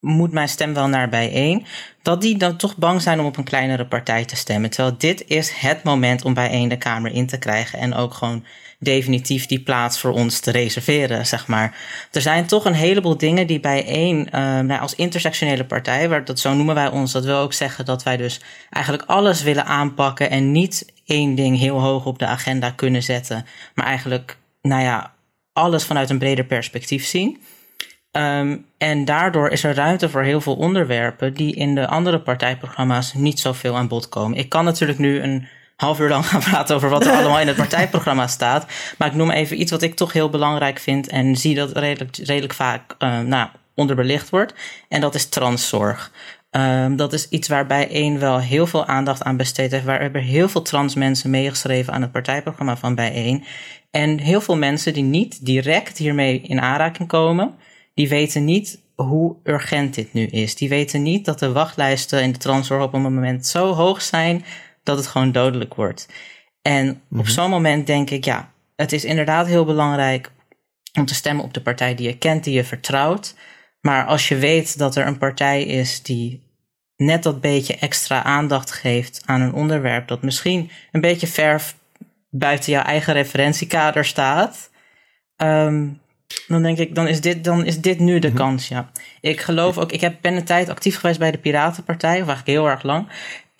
moet 0.00 0.32
mijn 0.32 0.48
stem 0.48 0.74
wel 0.74 0.88
naar 0.88 1.08
bijeen? 1.08 1.66
Dat 2.02 2.20
die 2.20 2.36
dan 2.36 2.56
toch 2.56 2.76
bang 2.76 3.02
zijn 3.02 3.20
om 3.20 3.26
op 3.26 3.36
een 3.36 3.44
kleinere 3.44 3.86
partij 3.86 4.24
te 4.24 4.36
stemmen. 4.36 4.70
Terwijl 4.70 4.96
dit 4.98 5.24
is 5.26 5.50
het 5.50 5.82
moment 5.82 6.24
om 6.24 6.34
bijeen 6.34 6.68
de 6.68 6.78
Kamer 6.78 7.12
in 7.12 7.26
te 7.26 7.38
krijgen 7.38 7.78
en 7.78 7.94
ook 7.94 8.14
gewoon 8.14 8.44
definitief 8.78 9.46
die 9.46 9.60
plaats 9.60 10.00
voor 10.00 10.12
ons 10.12 10.40
te 10.40 10.50
reserveren, 10.50 11.26
zeg 11.26 11.46
maar. 11.46 11.76
Er 12.12 12.20
zijn 12.20 12.46
toch 12.46 12.64
een 12.64 12.74
heleboel 12.74 13.16
dingen 13.16 13.46
die 13.46 13.60
bij 13.60 13.86
één, 13.86 14.18
uh, 14.18 14.30
nou, 14.60 14.80
als 14.80 14.94
intersectionele 14.94 15.64
partij, 15.64 16.08
waar 16.08 16.24
dat 16.24 16.38
zo 16.38 16.54
noemen 16.54 16.74
wij 16.74 16.90
ons, 16.90 17.12
dat 17.12 17.24
wil 17.24 17.36
ook 17.36 17.52
zeggen 17.52 17.84
dat 17.84 18.02
wij 18.02 18.16
dus 18.16 18.40
eigenlijk 18.70 19.04
alles 19.06 19.42
willen 19.42 19.64
aanpakken 19.64 20.30
en 20.30 20.52
niet 20.52 20.92
één 21.06 21.34
ding 21.34 21.58
heel 21.58 21.80
hoog 21.80 22.06
op 22.06 22.18
de 22.18 22.26
agenda 22.26 22.70
kunnen 22.70 23.02
zetten, 23.02 23.46
maar 23.74 23.86
eigenlijk, 23.86 24.38
nou 24.62 24.82
ja, 24.82 25.14
alles 25.52 25.84
vanuit 25.84 26.10
een 26.10 26.18
breder 26.18 26.44
perspectief 26.44 27.06
zien. 27.06 27.40
Um, 28.16 28.66
en 28.78 29.04
daardoor 29.04 29.48
is 29.48 29.64
er 29.64 29.74
ruimte 29.74 30.08
voor 30.08 30.22
heel 30.22 30.40
veel 30.40 30.56
onderwerpen 30.56 31.34
die 31.34 31.54
in 31.54 31.74
de 31.74 31.86
andere 31.86 32.20
partijprogramma's 32.20 33.12
niet 33.14 33.40
zoveel 33.40 33.76
aan 33.76 33.88
bod 33.88 34.08
komen. 34.08 34.38
Ik 34.38 34.48
kan 34.48 34.64
natuurlijk 34.64 34.98
nu 34.98 35.20
een 35.20 35.48
half 35.76 36.00
uur 36.00 36.08
lang 36.08 36.26
gaan 36.28 36.40
praten 36.40 36.76
over 36.76 36.88
wat 36.88 37.06
er 37.06 37.12
allemaal 37.18 37.40
in 37.40 37.46
het 37.46 37.56
partijprogramma 37.56 38.26
staat. 38.26 38.66
Maar 38.98 39.08
ik 39.08 39.14
noem 39.14 39.30
even 39.30 39.60
iets 39.60 39.70
wat 39.70 39.82
ik 39.82 39.94
toch 39.94 40.12
heel 40.12 40.30
belangrijk 40.30 40.78
vind 40.78 41.08
en 41.08 41.36
zie 41.36 41.54
dat 41.54 41.76
redelijk, 41.76 42.16
redelijk 42.16 42.54
vaak 42.54 42.94
uh, 42.98 43.20
nou, 43.20 43.48
onderbelicht 43.74 44.30
wordt. 44.30 44.54
En 44.88 45.00
dat 45.00 45.14
is 45.14 45.28
transzorg. 45.28 46.12
Um, 46.50 46.96
dat 46.96 47.12
is 47.12 47.28
iets 47.28 47.48
waarbij 47.48 47.88
één 47.88 48.18
wel 48.18 48.40
heel 48.40 48.66
veel 48.66 48.86
aandacht 48.86 49.22
aan 49.22 49.36
besteed 49.36 49.70
heeft. 49.70 49.84
Waar 49.84 50.00
hebben 50.00 50.22
heel 50.22 50.48
veel 50.48 50.62
trans 50.62 50.94
mensen 50.94 51.30
meegeschreven 51.30 51.92
aan 51.92 52.02
het 52.02 52.12
partijprogramma 52.12 52.76
van 52.76 52.94
bijeen. 52.94 53.44
En 53.90 54.18
heel 54.18 54.40
veel 54.40 54.56
mensen 54.56 54.92
die 54.92 55.02
niet 55.02 55.46
direct 55.46 55.98
hiermee 55.98 56.40
in 56.40 56.60
aanraking 56.60 57.08
komen, 57.08 57.54
die 57.94 58.08
weten 58.08 58.44
niet 58.44 58.82
hoe 58.94 59.36
urgent 59.44 59.94
dit 59.94 60.12
nu 60.12 60.26
is. 60.26 60.54
Die 60.54 60.68
weten 60.68 61.02
niet 61.02 61.24
dat 61.24 61.38
de 61.38 61.52
wachtlijsten 61.52 62.22
in 62.22 62.32
de 62.32 62.38
transzorg 62.38 62.82
op 62.82 62.92
een 62.92 63.02
moment 63.02 63.46
zo 63.46 63.72
hoog 63.72 64.02
zijn 64.02 64.44
dat 64.84 64.96
het 64.96 65.06
gewoon 65.06 65.32
dodelijk 65.32 65.74
wordt. 65.74 66.08
En 66.62 66.90
op 66.90 67.16
mhm. 67.16 67.26
zo'n 67.26 67.50
moment 67.50 67.86
denk 67.86 68.10
ik, 68.10 68.24
ja, 68.24 68.52
het 68.76 68.92
is 68.92 69.04
inderdaad 69.04 69.46
heel 69.46 69.64
belangrijk 69.64 70.30
om 70.98 71.06
te 71.06 71.14
stemmen 71.14 71.44
op 71.44 71.54
de 71.54 71.60
partij 71.60 71.94
die 71.94 72.06
je 72.06 72.18
kent, 72.18 72.44
die 72.44 72.54
je 72.54 72.64
vertrouwt. 72.64 73.34
Maar 73.80 74.06
als 74.06 74.28
je 74.28 74.36
weet 74.36 74.78
dat 74.78 74.96
er 74.96 75.06
een 75.06 75.18
partij 75.18 75.62
is 75.62 76.02
die 76.02 76.42
net 76.96 77.22
dat 77.22 77.40
beetje 77.40 77.76
extra 77.76 78.22
aandacht 78.22 78.72
geeft 78.72 79.22
aan 79.24 79.40
een 79.40 79.52
onderwerp 79.52 80.08
dat 80.08 80.22
misschien 80.22 80.70
een 80.92 81.00
beetje 81.00 81.26
ver 81.26 81.62
buiten 82.30 82.72
jouw 82.72 82.82
eigen 82.82 83.12
referentiekader 83.12 84.04
staat, 84.04 84.70
um, 85.36 86.00
dan 86.46 86.62
denk 86.62 86.78
ik, 86.78 86.94
dan 86.94 87.06
is 87.06 87.20
dit, 87.20 87.44
dan 87.44 87.64
is 87.64 87.80
dit 87.80 87.98
nu 87.98 88.18
de 88.18 88.28
mhm. 88.28 88.36
kans, 88.36 88.68
ja. 88.68 88.90
Ik 89.20 89.40
geloof 89.40 89.78
ook, 89.78 89.92
ik 89.92 90.00
heb, 90.00 90.16
ben 90.20 90.34
een 90.34 90.44
tijd 90.44 90.68
actief 90.68 90.96
geweest 90.96 91.18
bij 91.18 91.30
de 91.30 91.38
Piratenpartij, 91.38 92.10
of 92.10 92.28
eigenlijk 92.28 92.46
heel 92.46 92.68
erg 92.68 92.82
lang. 92.82 93.08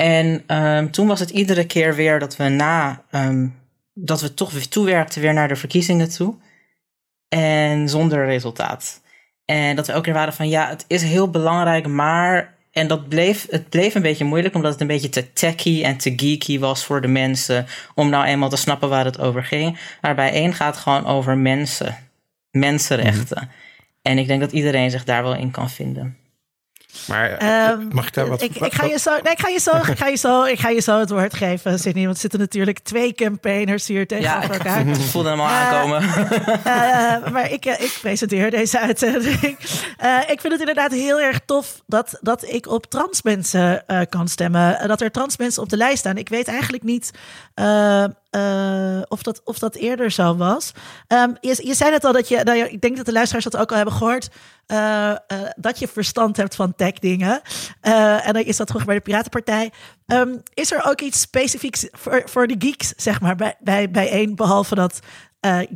En 0.04 0.42
um, 0.46 0.90
toen 0.90 1.06
was 1.06 1.20
het 1.20 1.30
iedere 1.30 1.66
keer 1.66 1.94
weer 1.94 2.18
dat 2.18 2.36
we 2.36 2.48
na, 2.48 3.02
um, 3.10 3.54
dat 3.94 4.20
we 4.20 4.34
toch 4.34 4.50
weer 4.50 4.68
toewerkten 4.68 5.20
weer 5.20 5.32
naar 5.32 5.48
de 5.48 5.56
verkiezingen 5.56 6.10
toe. 6.10 6.34
En 7.28 7.88
zonder 7.88 8.26
resultaat. 8.26 9.00
En 9.44 9.76
dat 9.76 9.86
we 9.86 9.94
ook 9.94 10.04
weer 10.04 10.14
waren 10.14 10.32
van, 10.32 10.48
ja, 10.48 10.68
het 10.68 10.84
is 10.86 11.02
heel 11.02 11.30
belangrijk, 11.30 11.86
maar 11.86 12.54
en 12.70 12.86
dat 12.86 13.08
bleef, 13.08 13.46
het 13.50 13.68
bleef 13.68 13.94
een 13.94 14.02
beetje 14.02 14.24
moeilijk, 14.24 14.54
omdat 14.54 14.72
het 14.72 14.80
een 14.80 14.86
beetje 14.86 15.08
te 15.08 15.32
techy 15.32 15.82
en 15.84 15.96
te 15.96 16.12
geeky 16.16 16.58
was 16.58 16.84
voor 16.84 17.00
de 17.00 17.08
mensen. 17.08 17.66
Om 17.94 18.08
nou 18.08 18.24
eenmaal 18.24 18.48
te 18.48 18.56
snappen 18.56 18.88
waar 18.88 19.04
het 19.04 19.20
over 19.20 19.44
ging. 19.44 19.78
Maar 20.00 20.14
bij 20.14 20.32
één 20.32 20.54
gaat 20.54 20.76
gewoon 20.76 21.06
over 21.06 21.38
mensen 21.38 21.96
mensenrechten. 22.50 23.42
Mhm. 23.42 23.52
En 24.02 24.18
ik 24.18 24.26
denk 24.26 24.40
dat 24.40 24.52
iedereen 24.52 24.90
zich 24.90 25.04
daar 25.04 25.22
wel 25.22 25.34
in 25.34 25.50
kan 25.50 25.70
vinden. 25.70 26.16
Maar 27.06 27.30
eh, 27.30 27.68
ehm, 27.68 27.88
mag 27.92 28.06
ik 28.06 28.14
daar 28.14 28.28
wat... 28.28 28.42
Ik, 28.42 28.56
ik, 28.56 28.74
ga 28.74 28.84
je 28.84 28.98
zo, 28.98 29.10
nee, 29.10 29.32
ik, 29.32 29.40
ga 29.40 29.48
je 29.48 29.58
zo, 29.58 29.76
ik, 29.76 29.98
ga 29.98 30.06
je 30.06 30.16
zo, 30.16 30.42
ik 30.42 30.60
ga 30.60 30.68
je 30.68 30.80
zo 30.80 30.98
het 30.98 31.10
woord 31.10 31.34
geven, 31.34 31.78
Sydney. 31.78 32.04
Want 32.04 32.14
er 32.14 32.20
zitten 32.20 32.40
natuurlijk 32.40 32.78
twee 32.78 33.14
campaigners 33.14 33.86
hier 33.86 34.06
tegenover 34.06 34.42
ja, 34.42 34.50
elkaar. 34.50 34.86
Ik 34.86 34.96
voelde 34.96 35.28
hem 35.28 35.40
al 35.40 35.46
uh, 35.46 35.72
aankomen. 35.72 36.02
Uh, 36.02 37.32
maar 37.34 37.50
ik, 37.50 37.64
ik 37.64 37.98
presenteer 38.00 38.50
deze 38.50 38.80
uitzending. 38.80 39.56
ik 40.26 40.40
vind 40.40 40.52
het 40.52 40.60
inderdaad 40.60 40.92
heel 40.92 41.20
erg 41.20 41.40
tof 41.46 41.82
dat, 41.86 42.18
dat 42.20 42.48
ik 42.48 42.68
op 42.68 42.86
trans 42.86 43.22
mensen 43.22 43.84
kan 44.08 44.28
stemmen. 44.28 44.88
Dat 44.88 45.00
er 45.00 45.10
trans 45.10 45.36
mensen 45.36 45.62
op 45.62 45.68
de 45.68 45.76
lijst 45.76 45.98
staan. 45.98 46.16
Ik 46.16 46.28
weet 46.28 46.48
eigenlijk 46.48 46.82
niet 46.82 47.10
uh, 48.34 49.00
of, 49.08 49.22
dat, 49.22 49.40
of 49.44 49.58
dat 49.58 49.74
eerder 49.74 50.10
zo 50.10 50.36
was. 50.36 50.72
Um, 51.08 51.36
je, 51.40 51.60
je 51.66 51.74
zei 51.74 51.90
net 51.90 52.04
al 52.04 52.12
dat 52.12 52.28
je, 52.28 52.40
nou 52.44 52.58
ik 52.58 52.80
denk 52.80 52.96
dat 52.96 53.06
de 53.06 53.12
luisteraars 53.12 53.44
dat 53.44 53.56
ook 53.56 53.70
al 53.70 53.76
hebben 53.76 53.94
gehoord, 53.94 54.28
dat 55.56 55.78
je 55.78 55.88
verstand 55.88 56.36
hebt 56.36 56.54
van 56.54 56.74
tech 56.74 56.92
dingen. 56.92 57.40
en 57.80 58.32
dan 58.32 58.42
is 58.42 58.56
dat 58.56 58.70
gewoon 58.70 58.86
bij 58.86 58.94
de 58.94 59.00
Piratenpartij. 59.00 59.70
Um, 60.06 60.42
is 60.54 60.72
er 60.72 60.84
ook 60.84 61.00
iets 61.00 61.20
specifieks 61.20 61.88
voor, 61.92 62.22
voor 62.24 62.46
de 62.46 62.56
geeks, 62.58 62.92
zeg 62.96 63.20
maar, 63.20 63.36
bij, 63.36 63.54
bij, 63.60 63.90
bij 63.90 64.10
één, 64.10 64.34
behalve 64.34 64.74
dat 64.74 64.98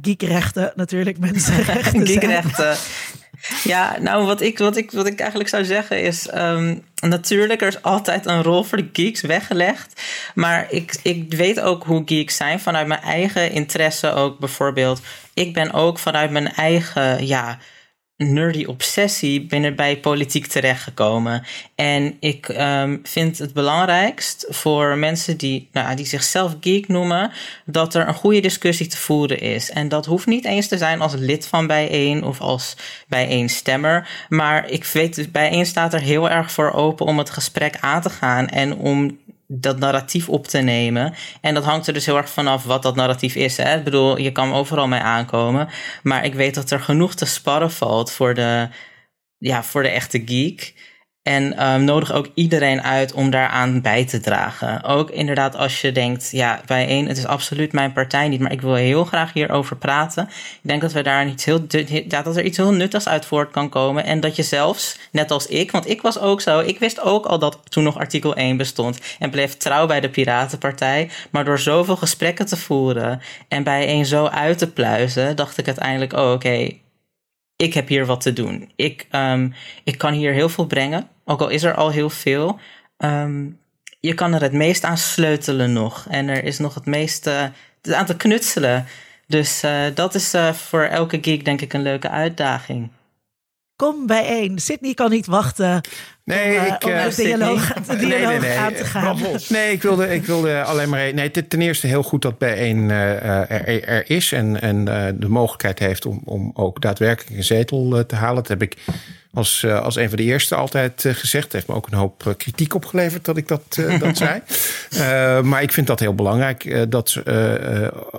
geekrechten 0.03 0.73
natuurlijk 0.75 1.19
mensenrechten 1.31 2.07
Geekrechten. 2.07 2.77
Ja, 3.65 3.97
nou, 4.01 4.27
wat 4.27 4.41
ik, 4.41 4.59
wat, 4.59 4.77
ik, 4.77 4.91
wat 4.91 5.07
ik 5.07 5.19
eigenlijk 5.21 5.51
zou 5.51 5.65
zeggen 5.65 6.03
is. 6.03 6.35
Um, 6.35 6.85
natuurlijk, 7.01 7.61
er 7.61 7.69
is 7.69 7.83
altijd 7.83 8.27
een 8.27 8.43
rol 8.43 8.63
voor 8.63 8.79
de 8.79 8.89
geeks 8.93 9.21
weggelegd. 9.21 10.03
Maar 10.35 10.67
ik, 10.71 10.97
ik 11.03 11.35
weet 11.35 11.61
ook 11.61 11.85
hoe 11.85 12.03
geeks 12.05 12.37
zijn 12.37 12.61
vanuit 12.61 12.87
mijn 12.87 13.01
eigen 13.01 13.51
interesse 13.51 14.13
ook 14.13 14.39
bijvoorbeeld. 14.39 15.01
Ik 15.35 15.55
ben 15.55 15.73
ook 15.73 15.99
vanuit 15.99 16.31
mijn 16.31 16.55
eigen. 16.55 17.27
Ja, 17.27 17.59
nerdy 18.19 18.65
obsessie 18.65 19.47
binnen 19.47 19.77
bij 19.77 19.99
politiek 19.99 20.47
terechtgekomen. 20.47 21.45
En 21.75 22.17
ik 22.21 22.49
um, 22.49 23.01
vind 23.03 23.39
het 23.39 23.53
belangrijkst 23.53 24.47
voor 24.49 24.97
mensen 24.97 25.37
die, 25.37 25.69
nou, 25.73 25.97
die 25.97 26.07
zichzelf 26.07 26.57
geek 26.61 26.89
noemen, 26.89 27.31
dat 27.65 27.95
er 27.95 28.09
een 28.09 28.15
goede 28.15 28.41
discussie 28.41 28.87
te 28.87 28.97
voeren 28.97 29.41
is. 29.41 29.71
En 29.71 29.89
dat 29.89 30.07
hoeft 30.07 30.27
niet 30.27 30.45
eens 30.45 30.69
te 30.69 30.79
zijn 30.79 31.01
als 31.01 31.15
lid 31.15 31.47
van 31.47 31.67
bijeen 31.67 32.25
of 32.25 32.41
als 32.41 32.77
bijeen-stemmer. 33.09 34.27
Maar 34.29 34.71
ik 34.71 34.85
weet, 34.85 35.33
bijeen 35.33 35.67
staat 35.67 35.95
er 35.95 36.01
heel 36.01 36.31
erg 36.31 36.53
voor 36.53 36.73
open 36.73 37.07
om 37.07 37.19
het 37.19 37.31
gesprek 37.31 37.77
aan 37.81 38.03
te 38.03 38.11
gaan 38.11 38.49
en 38.49 38.75
om 38.75 39.19
dat 39.51 39.79
narratief 39.79 40.29
op 40.29 40.47
te 40.47 40.59
nemen. 40.59 41.15
En 41.41 41.55
dat 41.55 41.65
hangt 41.65 41.87
er 41.87 41.93
dus 41.93 42.07
heel 42.07 42.17
erg 42.17 42.31
vanaf 42.31 42.65
wat 42.65 42.83
dat 42.83 42.97
narratief 42.97 43.35
is. 43.35 43.57
Hè? 43.57 43.77
Ik 43.77 43.85
bedoel, 43.85 44.19
je 44.19 44.33
kan 44.33 44.53
overal 44.53 44.89
mee 44.89 45.01
aankomen. 45.01 45.69
Maar 46.03 46.25
ik 46.25 46.35
weet 46.35 46.55
dat 46.55 46.71
er 46.71 46.81
genoeg 46.81 47.15
te 47.15 47.27
sparren 47.27 47.71
valt 47.71 48.13
voor 48.13 48.35
de, 48.35 48.69
ja, 49.39 49.63
voor 49.63 49.83
de 49.83 49.89
echte 49.89 50.23
geek. 50.25 50.75
En 51.29 51.67
um, 51.67 51.85
nodig 51.85 52.13
ook 52.13 52.29
iedereen 52.35 52.83
uit 52.83 53.13
om 53.13 53.31
daaraan 53.31 53.81
bij 53.81 54.05
te 54.05 54.21
dragen. 54.21 54.85
Ook 54.85 55.11
inderdaad 55.11 55.57
als 55.57 55.81
je 55.81 55.93
denkt, 55.93 56.31
ja, 56.31 56.61
bij 56.67 56.87
één, 56.87 57.07
het 57.07 57.17
is 57.17 57.27
absoluut 57.27 57.73
mijn 57.73 57.93
partij 57.93 58.29
niet, 58.29 58.41
maar 58.41 58.53
ik 58.53 58.61
wil 58.61 58.75
heel 58.75 59.05
graag 59.05 59.33
hierover 59.33 59.77
praten. 59.77 60.29
Ik 60.63 60.69
denk 60.69 60.81
dat 60.81 60.93
we 60.93 61.03
daar 61.03 61.27
iets 61.27 61.45
heel, 61.45 61.67
dat 62.07 62.37
er 62.37 62.45
iets 62.45 62.57
heel 62.57 62.73
nuttigs 62.73 63.09
uit 63.09 63.27
voort 63.27 63.51
kan 63.51 63.69
komen. 63.69 64.05
En 64.05 64.21
dat 64.21 64.37
je 64.37 64.43
zelfs, 64.43 64.99
net 65.13 65.31
als 65.31 65.47
ik, 65.47 65.71
want 65.71 65.89
ik 65.89 66.03
was 66.03 66.19
ook 66.19 66.41
zo, 66.41 66.61
ik 66.61 66.79
wist 66.79 67.01
ook 67.01 67.27
al 67.27 67.39
dat 67.39 67.59
toen 67.69 67.85
nog 67.85 67.99
artikel 67.99 68.35
1 68.35 68.57
bestond. 68.57 68.99
En 69.19 69.31
bleef 69.31 69.57
trouw 69.57 69.87
bij 69.87 70.01
de 70.01 70.11
Piratenpartij. 70.11 71.11
Maar 71.31 71.45
door 71.45 71.59
zoveel 71.59 71.97
gesprekken 71.97 72.47
te 72.47 72.57
voeren 72.57 73.21
en 73.49 73.63
bij 73.63 73.87
één 73.87 74.07
zo 74.07 74.27
uit 74.27 74.59
te 74.59 74.73
pluizen, 74.73 75.37
dacht 75.37 75.59
ik 75.59 75.67
uiteindelijk, 75.67 76.13
oh, 76.13 76.33
oké, 76.33 76.69
ik 77.59 77.75
heb 77.75 77.89
hier 77.89 78.07
wat 78.07 78.21
te 78.21 78.33
doen. 78.33 78.71
Ik, 78.77 79.07
um, 79.13 79.55
ik 79.85 79.99
kan 79.99 80.13
hier 80.13 80.33
heel 80.33 80.49
veel 80.49 80.67
brengen, 80.67 81.09
ook 81.29 81.41
al 81.41 81.49
is 81.49 81.63
er 81.63 81.75
al 81.75 81.91
heel 81.91 82.11
veel. 82.11 82.59
Um, 82.99 83.59
je 84.01 84.15
kan 84.15 84.35
er 84.35 84.43
het 84.43 84.53
meest 84.53 84.85
aan 84.85 84.99
sleutelen 84.99 85.73
nog. 85.73 86.07
En 86.11 86.29
er 86.29 86.45
is 86.45 86.59
nog 86.59 86.75
het 86.75 86.87
meeste 86.87 87.53
aan 87.91 88.07
te 88.07 88.17
knutselen. 88.17 88.87
Dus 89.27 89.65
uh, 89.65 89.81
dat 89.95 90.15
is 90.15 90.35
uh, 90.35 90.53
voor 90.53 90.83
elke 90.83 91.19
geek 91.21 91.45
denk 91.45 91.61
ik 91.61 91.73
een 91.73 91.83
leuke 91.83 92.11
uitdaging. 92.11 92.91
Kom 93.77 94.07
bijeen. 94.07 94.59
Sydney 94.59 94.95
kan 94.95 95.11
niet 95.11 95.27
wachten. 95.27 95.81
Nee, 96.25 96.59
om, 96.59 96.65
uh, 96.65 96.67
ik, 96.67 96.85
om 96.85 96.91
uh, 96.91 97.15
dialoog, 97.15 97.73
de 97.73 97.97
dialoog 97.97 98.31
nee, 98.31 98.39
nee, 98.39 98.39
nee, 98.39 98.59
aan 98.59 98.75
te 98.75 98.85
gaan. 98.85 99.19
Nee, 99.49 99.73
ik 99.73 99.83
wilde, 99.83 100.15
ik 100.15 100.25
wilde 100.25 100.63
alleen 100.63 100.89
maar. 100.89 101.15
Nee, 101.15 101.31
ten 101.31 101.61
eerste 101.61 101.87
heel 101.87 102.03
goed 102.03 102.23
dat 102.23 102.39
bijeen 102.39 102.79
uh, 102.79 103.51
er, 103.51 103.89
er, 103.89 104.11
is 104.11 104.33
en, 104.33 104.61
en 104.61 104.85
de 105.19 105.29
mogelijkheid 105.29 105.79
heeft 105.79 106.07
om, 106.07 106.21
om 106.25 106.51
ook 106.55 106.81
daadwerkelijk 106.81 107.37
een 107.37 107.45
zetel 107.45 108.07
te 108.07 108.15
halen. 108.15 108.37
Dat 108.37 108.49
heb 108.49 108.63
ik 108.63 108.77
als, 109.39 109.63
uh, 109.63 109.81
als 109.81 109.97
een 109.97 110.09
van 110.09 110.17
de 110.17 110.23
eerste 110.23 110.55
altijd 110.55 111.05
uh, 111.05 111.15
gezegd. 111.15 111.45
Het 111.45 111.53
heeft 111.53 111.67
me 111.69 111.75
ook 111.75 111.87
een 111.87 111.99
hoop 111.99 112.25
uh, 112.27 112.35
kritiek 112.37 112.75
opgeleverd 112.75 113.25
dat 113.25 113.37
ik 113.37 113.49
dat, 113.49 113.63
dat 113.99 114.17
zei. 114.25 114.43
maar 115.43 115.63
ik 115.63 115.73
vind 115.73 115.87
dat 115.87 116.01
heel 116.01 116.15
belangrijk 116.15 116.87
dat 116.91 117.23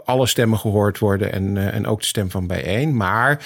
alle 0.06 0.28
stemmen 0.28 0.60
gehoord 0.60 1.00
worden 1.00 1.32
en, 1.34 1.72
en 1.72 1.88
ook 1.88 2.00
de 2.00 2.06
stem 2.06 2.32
van 2.32 2.48
bijeen. 2.48 2.96
Maar 2.96 3.40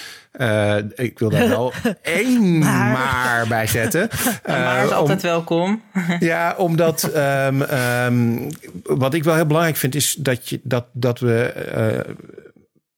ik 0.94 1.18
wil 1.18 1.30
daar 1.30 1.48
wel 1.48 1.72
één 2.02 2.58
maar, 2.58 2.92
maar 2.92 3.44
bij 3.48 3.66
zetten. 3.66 4.08
maar 4.46 4.84
is 4.84 4.90
altijd 4.90 5.22
welkom. 5.22 5.82
ja, 6.20 6.54
omdat 6.56 7.10
um, 7.16 7.62
um, 7.62 8.48
wat 8.82 9.14
ik 9.14 9.24
wel 9.24 9.34
heel 9.34 9.46
belangrijk 9.46 9.76
vind 9.76 9.94
is 9.94 10.14
dat, 10.18 10.48
je, 10.48 10.60
dat, 10.62 10.84
dat 10.92 11.18
we 11.18 11.52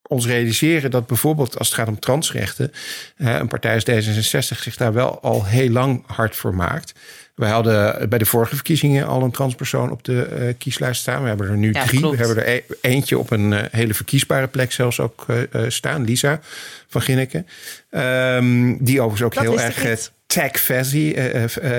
ons 0.09 0.27
realiseren 0.27 0.91
dat 0.91 1.07
bijvoorbeeld 1.07 1.59
als 1.59 1.69
het 1.69 1.77
gaat 1.77 1.89
om 1.89 1.99
transrechten, 1.99 2.73
een 3.17 3.49
partij 3.49 3.75
als 3.75 3.85
D66 3.91 4.59
zich 4.59 4.77
daar 4.77 4.93
wel 4.93 5.21
al 5.21 5.45
heel 5.45 5.71
lang 5.71 6.03
hard 6.07 6.37
voor 6.37 6.55
maakt. 6.55 6.93
Wij 7.37 7.51
hadden 7.51 8.09
bij 8.09 8.19
de 8.19 8.27
vorige 8.27 8.55
verkiezingen 8.55 9.07
al 9.07 9.23
een 9.23 9.31
transpersoon 9.31 9.91
op 9.91 10.05
de 10.05 10.29
uh, 10.41 10.55
kieslijst 10.59 11.01
staan. 11.01 11.23
We 11.23 11.29
hebben 11.29 11.49
er 11.49 11.57
nu 11.57 11.73
drie. 11.73 12.01
We 12.01 12.17
hebben 12.17 12.37
er 12.37 12.49
e-, 12.49 12.63
eentje 12.81 13.19
op 13.19 13.31
een 13.31 13.53
uh, 13.53 13.61
hele 13.71 13.95
verkiesbare 13.95 14.47
plek 14.47 14.73
zelfs 14.73 15.01
ook 15.01 15.27
uh, 15.29 15.65
staan. 15.69 16.05
Lisa 16.05 16.41
van 16.89 17.03
Ginneke. 17.03 17.45
Um, 17.91 18.85
die 18.85 19.01
overigens 19.01 19.23
ook 19.23 19.35
Dat 19.35 19.43
heel 19.43 19.61
erg 19.61 20.11
tech-fuzzy 20.27 21.15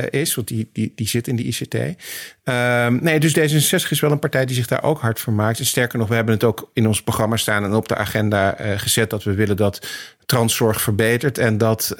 is. 0.09 0.35
Want 0.35 0.47
die, 0.47 0.69
die, 0.73 0.91
die 0.95 1.07
zit 1.07 1.27
in 1.27 1.35
de 1.35 1.43
ICT. 1.43 1.73
Um, 1.73 3.03
nee, 3.03 3.19
dus 3.19 3.37
D66 3.37 3.89
is 3.89 3.99
wel 3.99 4.11
een 4.11 4.19
partij 4.19 4.45
die 4.45 4.55
zich 4.55 4.67
daar 4.67 4.83
ook 4.83 4.99
hard 4.99 5.19
voor 5.19 5.33
maakt. 5.33 5.59
En 5.59 5.65
sterker 5.65 5.99
nog, 5.99 6.07
we 6.07 6.15
hebben 6.15 6.33
het 6.33 6.43
ook 6.43 6.69
in 6.73 6.87
ons 6.87 7.03
programma 7.03 7.37
staan... 7.37 7.63
en 7.63 7.73
op 7.73 7.87
de 7.87 7.95
agenda 7.95 8.55
gezet 8.77 9.09
dat 9.09 9.23
we 9.23 9.33
willen 9.33 9.57
dat 9.57 9.87
transzorg 10.25 10.81
verbetert. 10.81 11.37
En 11.37 11.57
dat 11.57 11.93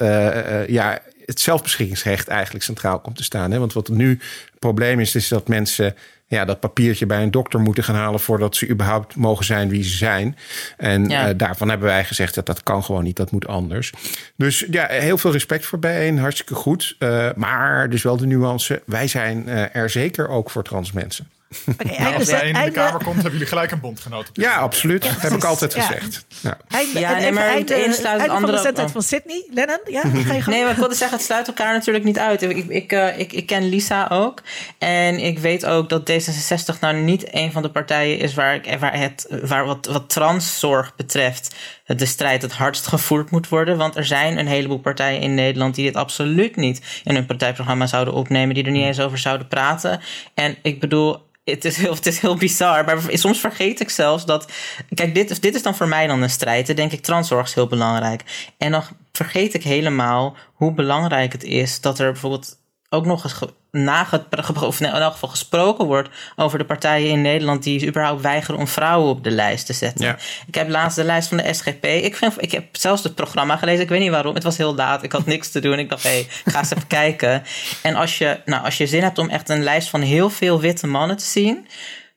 ja, 0.66 1.00
het 1.28 1.40
zelfbeschikkingsrecht 1.40 2.28
eigenlijk 2.28 2.64
centraal 2.64 3.00
komt 3.00 3.16
te 3.16 3.24
staan. 3.24 3.50
Hè? 3.50 3.58
Want 3.58 3.72
wat 3.72 3.88
nu 3.88 4.08
het 4.10 4.58
probleem 4.58 5.00
is, 5.00 5.14
is 5.14 5.28
dat 5.28 5.48
mensen 5.48 5.94
ja, 6.28 6.44
dat 6.44 6.60
papiertje 6.60 7.06
bij 7.06 7.22
een 7.22 7.30
dokter 7.30 7.60
moeten 7.60 7.84
gaan 7.84 7.94
halen 7.94 8.20
voordat 8.20 8.56
ze 8.56 8.68
überhaupt 8.68 9.16
mogen 9.16 9.44
zijn 9.44 9.68
wie 9.68 9.82
ze 9.82 9.96
zijn. 9.96 10.36
En 10.76 11.08
Ja. 11.08 11.28
uh, 11.28 11.34
daarvan 11.36 11.68
hebben 11.68 11.88
wij 11.88 12.04
gezegd 12.04 12.34
dat 12.34 12.46
dat 12.46 12.62
kan 12.62 12.84
gewoon 12.84 13.04
niet, 13.04 13.16
dat 13.16 13.30
moet 13.30 13.46
anders. 13.46 13.92
Dus 14.36 14.66
ja, 14.70 14.86
heel 14.88 15.18
veel 15.18 15.32
respect 15.32 15.66
voor 15.66 15.78
bijeen, 15.78 16.18
hartstikke 16.18 16.54
goed. 16.54 16.96
Uh, 16.98 17.28
maar 17.36 17.90
dus 17.90 18.02
wel 18.02 18.16
de 18.16 18.26
nuance, 18.26 18.82
wij 18.86 19.06
zijn 19.08 19.48
uh, 19.48 19.76
er 19.76 19.90
zeker 19.90 20.28
ook 20.28 20.50
voor 20.50 20.62
trans 20.62 20.92
mensen. 20.92 21.28
Oké, 21.68 21.84
Nou, 21.84 21.96
einde, 21.98 22.18
als 22.18 22.28
jij 22.28 22.48
in 22.48 22.64
de 22.64 22.70
Kamer 22.70 23.02
komt, 23.04 23.14
hebben 23.14 23.32
jullie 23.32 23.46
gelijk 23.46 23.70
een 23.70 23.80
bondgenoot. 23.80 24.28
op 24.28 24.36
Ja, 24.36 24.56
absoluut. 24.56 25.02
Dat 25.02 25.20
heb 25.20 25.32
ik 25.32 25.44
altijd 25.44 25.74
Ja. 25.74 25.82
gezegd. 25.82 26.26
Ja. 26.40 26.58
einde- 26.68 26.98
Ja, 27.00 27.14
en 27.14 27.22
nee, 27.22 27.32
maar 27.32 27.44
het 27.44 27.52
einde, 27.52 27.74
een 27.74 27.92
sluit 27.92 27.96
het 27.96 28.06
einde 28.06 28.24
van 28.46 28.54
andere 28.54 28.72
de 28.72 28.88
van 28.88 29.02
Sydney. 29.02 29.46
Lennon, 29.50 29.78
ja? 29.84 30.00
Ga 30.26 30.34
je. 30.34 30.42
Nee, 30.46 30.62
maar 30.62 30.70
ik 30.70 30.76
wilde 30.76 30.94
zeggen, 30.94 31.16
het 31.16 31.26
sluit 31.26 31.46
elkaar 31.46 31.72
natuurlijk 31.72 32.04
niet 32.04 32.18
uit. 32.18 32.42
Ik, 32.42 32.68
ik, 32.68 32.92
eh, 32.92 33.18
ik, 33.18 33.32
ik 33.32 33.46
ken 33.46 33.68
Lisa 33.68 34.06
ook. 34.10 34.42
En 34.78 35.18
ik 35.18 35.38
weet 35.38 35.66
ook 35.66 35.88
dat 35.88 36.10
D66 36.10 36.78
nou 36.80 36.94
niet 36.96 37.34
een 37.34 37.52
van 37.52 37.62
de 37.62 37.70
partijen 37.70 38.18
is 38.18 38.34
waar, 38.34 38.54
ik, 38.54 38.78
waar, 38.78 38.98
het, 38.98 39.26
waar 39.42 39.64
wat, 39.66 39.86
wat 39.86 40.08
transzorg 40.10 40.96
betreft 40.96 41.54
de 41.86 42.06
strijd 42.06 42.42
het 42.42 42.52
hardst 42.52 42.86
gevoerd 42.86 43.30
moet 43.30 43.48
worden. 43.48 43.76
Want 43.76 43.96
er 43.96 44.04
zijn 44.06 44.38
een 44.38 44.46
heleboel 44.46 44.78
partijen 44.80 45.20
in 45.20 45.34
Nederland 45.34 45.74
die 45.74 45.84
dit 45.84 45.96
absoluut 45.96 46.56
niet 46.56 46.80
in 47.04 47.14
hun 47.14 47.26
partijprogramma 47.26 47.86
zouden 47.86 48.14
opnemen. 48.14 48.54
Die 48.54 48.64
er 48.64 48.70
niet 48.70 48.84
eens 48.84 49.00
over 49.00 49.18
zouden 49.18 49.48
praten. 49.48 50.00
En 50.34 50.56
ik 50.62 50.80
bedoel, 50.80 51.26
het 51.50 51.64
is, 51.64 51.76
heel, 51.76 51.94
het 51.94 52.06
is 52.06 52.18
heel 52.18 52.36
bizar, 52.36 52.84
maar 52.84 52.98
soms 53.08 53.40
vergeet 53.40 53.80
ik 53.80 53.90
zelfs 53.90 54.24
dat. 54.24 54.52
Kijk, 54.94 55.14
dit, 55.14 55.42
dit 55.42 55.54
is 55.54 55.62
dan 55.62 55.76
voor 55.76 55.88
mij 55.88 56.06
dan 56.06 56.22
een 56.22 56.30
strijd. 56.30 56.66
Dan 56.66 56.76
denk 56.76 56.92
ik, 56.92 57.02
transzorg 57.02 57.46
is 57.46 57.54
heel 57.54 57.66
belangrijk. 57.66 58.52
En 58.58 58.72
dan 58.72 58.82
vergeet 59.12 59.54
ik 59.54 59.62
helemaal 59.62 60.36
hoe 60.52 60.72
belangrijk 60.72 61.32
het 61.32 61.44
is 61.44 61.80
dat 61.80 61.98
er 61.98 62.12
bijvoorbeeld 62.12 62.56
ook 62.90 63.06
nog 63.06 63.24
eens 63.24 63.32
ge, 63.32 63.48
nage, 63.70 64.24
of 64.60 64.80
in 64.80 64.86
elk 64.86 65.12
geval 65.12 65.28
gesproken 65.28 65.86
wordt 65.86 66.08
over 66.36 66.58
de 66.58 66.64
partijen 66.64 67.10
in 67.10 67.22
Nederland 67.22 67.62
die 67.62 67.86
überhaupt 67.86 68.22
weigeren 68.22 68.60
om 68.60 68.68
vrouwen 68.68 69.10
op 69.10 69.24
de 69.24 69.30
lijst 69.30 69.66
te 69.66 69.72
zetten. 69.72 70.06
Ja. 70.06 70.18
Ik 70.46 70.54
heb 70.54 70.68
laatst 70.68 70.96
de 70.96 71.04
lijst 71.04 71.28
van 71.28 71.36
de 71.36 71.54
SGP. 71.54 71.84
Ik, 71.84 72.16
vind, 72.16 72.42
ik 72.42 72.52
heb 72.52 72.64
zelfs 72.72 73.02
het 73.02 73.14
programma 73.14 73.56
gelezen. 73.56 73.82
Ik 73.82 73.88
weet 73.88 74.00
niet 74.00 74.10
waarom. 74.10 74.34
Het 74.34 74.42
was 74.42 74.56
heel 74.56 74.74
laat. 74.74 75.02
Ik 75.02 75.12
had 75.12 75.26
niks 75.36 75.50
te 75.50 75.60
doen. 75.60 75.78
Ik 75.78 75.88
dacht, 75.88 76.02
hé, 76.02 76.10
hey, 76.10 76.26
ga 76.44 76.58
eens 76.58 76.74
even 76.74 76.86
kijken. 76.86 77.42
En 77.82 77.94
als 77.94 78.18
je, 78.18 78.40
nou, 78.44 78.64
als 78.64 78.78
je 78.78 78.86
zin 78.86 79.02
hebt 79.02 79.18
om 79.18 79.28
echt 79.28 79.48
een 79.48 79.62
lijst 79.62 79.88
van 79.88 80.00
heel 80.00 80.30
veel 80.30 80.60
witte 80.60 80.86
mannen 80.86 81.16
te 81.16 81.24
zien, 81.24 81.66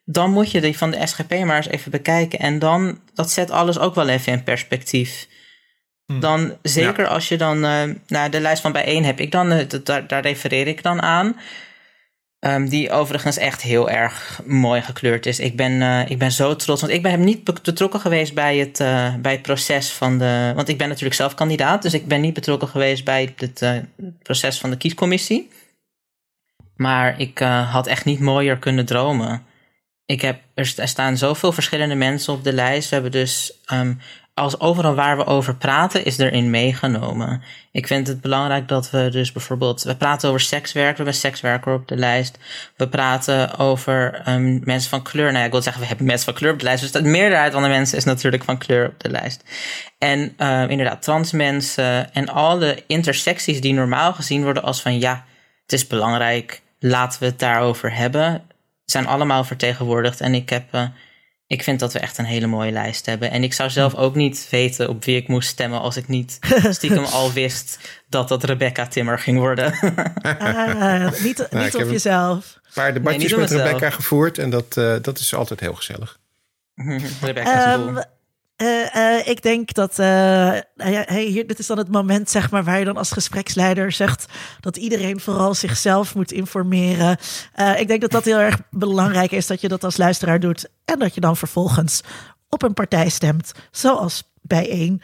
dan 0.05 0.31
moet 0.31 0.51
je 0.51 0.61
die 0.61 0.77
van 0.77 0.91
de 0.91 1.07
SGP 1.07 1.43
maar 1.43 1.55
eens 1.55 1.67
even 1.67 1.91
bekijken. 1.91 2.39
En 2.39 2.59
dan, 2.59 2.99
dat 3.13 3.31
zet 3.31 3.51
alles 3.51 3.79
ook 3.79 3.95
wel 3.95 4.07
even 4.07 4.31
in 4.31 4.43
perspectief. 4.43 5.27
Dan, 6.05 6.57
zeker 6.61 7.07
als 7.07 7.27
je 7.27 7.37
dan, 7.37 7.65
uh, 7.65 7.83
nou, 8.07 8.29
de 8.29 8.39
lijst 8.39 8.61
van 8.61 8.71
bijeen 8.71 9.05
heb 9.05 9.19
ik 9.19 9.31
dan, 9.31 9.51
uh, 9.51 9.65
daar, 9.83 10.07
daar 10.07 10.21
refereer 10.21 10.67
ik 10.67 10.83
dan 10.83 11.01
aan. 11.01 11.35
Um, 12.45 12.69
die 12.69 12.91
overigens 12.91 13.37
echt 13.37 13.61
heel 13.61 13.89
erg 13.89 14.41
mooi 14.45 14.81
gekleurd 14.81 15.25
is. 15.25 15.39
Ik 15.39 15.55
ben, 15.55 15.71
uh, 15.71 16.09
ik 16.09 16.17
ben 16.17 16.31
zo 16.31 16.55
trots. 16.55 16.81
Want 16.81 16.93
ik 16.93 17.01
ben 17.01 17.23
niet 17.23 17.43
betrokken 17.43 17.99
geweest 17.99 18.33
bij 18.33 18.57
het, 18.57 18.79
uh, 18.79 19.15
bij 19.15 19.31
het 19.31 19.41
proces 19.41 19.91
van 19.91 20.17
de. 20.17 20.51
Want 20.55 20.67
ik 20.67 20.77
ben 20.77 20.87
natuurlijk 20.87 21.15
zelf 21.15 21.33
kandidaat. 21.33 21.81
Dus 21.81 21.93
ik 21.93 22.07
ben 22.07 22.21
niet 22.21 22.33
betrokken 22.33 22.67
geweest 22.67 23.05
bij 23.05 23.33
het 23.35 23.61
uh, 23.61 23.77
proces 24.21 24.59
van 24.59 24.69
de 24.69 24.77
kiescommissie. 24.77 25.49
Maar 26.75 27.19
ik 27.19 27.39
had 27.69 27.87
echt 27.87 28.05
niet 28.05 28.19
mooier 28.19 28.57
kunnen 28.57 28.85
dromen. 28.85 29.43
Ik 30.05 30.21
heb, 30.21 30.41
er, 30.53 30.73
er 30.77 30.87
staan 30.87 31.17
zoveel 31.17 31.51
verschillende 31.51 31.95
mensen 31.95 32.33
op 32.33 32.43
de 32.43 32.53
lijst. 32.53 32.89
We 32.89 32.93
hebben 32.93 33.11
dus. 33.11 33.53
Um, 33.73 33.99
als 34.33 34.59
overal 34.59 34.95
waar 34.95 35.17
we 35.17 35.25
over 35.25 35.55
praten, 35.55 36.05
is 36.05 36.17
erin 36.17 36.49
meegenomen. 36.49 37.41
Ik 37.71 37.87
vind 37.87 38.07
het 38.07 38.21
belangrijk 38.21 38.67
dat 38.67 38.89
we 38.89 39.09
dus 39.11 39.31
bijvoorbeeld... 39.31 39.83
We 39.83 39.95
praten 39.95 40.29
over 40.29 40.41
sekswerk, 40.41 40.89
we 40.89 40.95
hebben 40.95 41.13
sekswerker 41.13 41.73
op 41.73 41.87
de 41.87 41.95
lijst. 41.95 42.37
We 42.77 42.87
praten 42.87 43.57
over 43.57 44.21
um, 44.29 44.61
mensen 44.63 44.89
van 44.89 45.03
kleur. 45.03 45.31
Nou 45.31 45.45
ik 45.45 45.51
wil 45.51 45.61
zeggen, 45.61 45.81
we 45.81 45.87
hebben 45.87 46.05
mensen 46.05 46.25
van 46.25 46.33
kleur 46.33 46.53
op 46.53 46.59
de 46.59 46.65
lijst. 46.65 46.81
Dus 46.81 46.91
de 46.91 47.01
meerderheid 47.01 47.53
van 47.53 47.63
de 47.63 47.69
mensen 47.69 47.97
is 47.97 48.03
natuurlijk 48.03 48.43
van 48.43 48.57
kleur 48.57 48.87
op 48.87 48.99
de 48.99 49.09
lijst. 49.09 49.43
En 49.97 50.33
uh, 50.37 50.69
inderdaad, 50.69 51.01
trans 51.01 51.31
mensen 51.31 52.13
en 52.13 52.29
alle 52.29 52.83
intersecties 52.87 53.61
die 53.61 53.73
normaal 53.73 54.13
gezien 54.13 54.43
worden 54.43 54.63
als 54.63 54.81
van... 54.81 54.99
Ja, 54.99 55.25
het 55.61 55.73
is 55.73 55.87
belangrijk, 55.87 56.61
laten 56.79 57.19
we 57.19 57.25
het 57.25 57.39
daarover 57.39 57.95
hebben. 57.95 58.41
Zijn 58.85 59.07
allemaal 59.07 59.43
vertegenwoordigd. 59.43 60.21
En 60.21 60.33
ik 60.33 60.49
heb... 60.49 60.75
Uh, 60.75 60.83
ik 61.51 61.63
vind 61.63 61.79
dat 61.79 61.93
we 61.93 61.99
echt 61.99 62.17
een 62.17 62.25
hele 62.25 62.47
mooie 62.47 62.71
lijst 62.71 63.05
hebben. 63.05 63.31
En 63.31 63.43
ik 63.43 63.53
zou 63.53 63.69
zelf 63.69 63.95
ook 63.95 64.15
niet 64.15 64.47
weten 64.49 64.89
op 64.89 65.05
wie 65.05 65.15
ik 65.15 65.27
moest 65.27 65.49
stemmen 65.49 65.79
als 65.79 65.97
ik 65.97 66.07
niet 66.07 66.39
stiekem 66.69 67.03
al 67.03 67.31
wist 67.31 67.79
dat 68.09 68.27
dat 68.27 68.43
Rebecca 68.43 68.87
Timmer 68.87 69.19
ging 69.19 69.37
worden. 69.37 69.73
ah, 70.21 71.11
niet 71.23 71.37
Nou, 71.51 71.63
niet 71.63 71.73
ik 71.73 71.81
op 71.85 71.91
jezelf. 71.91 72.59
Een 72.63 72.71
paar 72.73 72.93
debatjes 72.93 73.31
Nee, 73.31 73.39
met 73.39 73.51
Rebecca 73.51 73.89
gevoerd 73.89 74.37
en 74.37 74.49
dat, 74.49 74.75
uh, 74.77 74.95
dat 75.01 75.19
is 75.19 75.33
altijd 75.33 75.59
heel 75.59 75.73
gezellig. 75.73 76.19
Rebecca 77.21 77.75
is 77.75 78.03
Ehm, 78.61 78.69
eh, 78.69 79.17
eh, 79.17 79.27
ik 79.27 79.41
denk 79.41 79.73
dat. 79.73 79.99
eh, 79.99 80.05
nou 80.75 80.93
hey, 81.05 81.23
hier, 81.23 81.47
dit 81.47 81.59
is 81.59 81.67
dan 81.67 81.77
het 81.77 81.91
moment, 81.91 82.29
zeg 82.29 82.51
maar, 82.51 82.63
waar 82.63 82.79
je 82.79 82.85
dan 82.85 82.97
als 82.97 83.11
gespreksleider 83.11 83.91
zegt 83.91 84.25
dat 84.59 84.77
iedereen 84.77 85.19
vooral 85.19 85.53
zichzelf 85.53 86.15
moet 86.15 86.31
informeren. 86.31 87.17
Ik 87.77 87.87
denk 87.87 88.01
dat 88.01 88.11
dat 88.11 88.25
heel 88.25 88.39
erg 88.39 88.57
belangrijk 88.69 89.31
is 89.31 89.47
dat 89.47 89.61
je 89.61 89.67
dat 89.67 89.83
als 89.83 89.97
luisteraar 89.97 90.39
doet. 90.39 90.69
En 90.85 90.99
dat 90.99 91.15
je 91.15 91.21
dan 91.21 91.37
vervolgens 91.37 92.01
op 92.49 92.63
een 92.63 92.73
partij 92.73 93.09
stemt, 93.09 93.51
zoals 93.71 94.23
bijeen. 94.41 95.01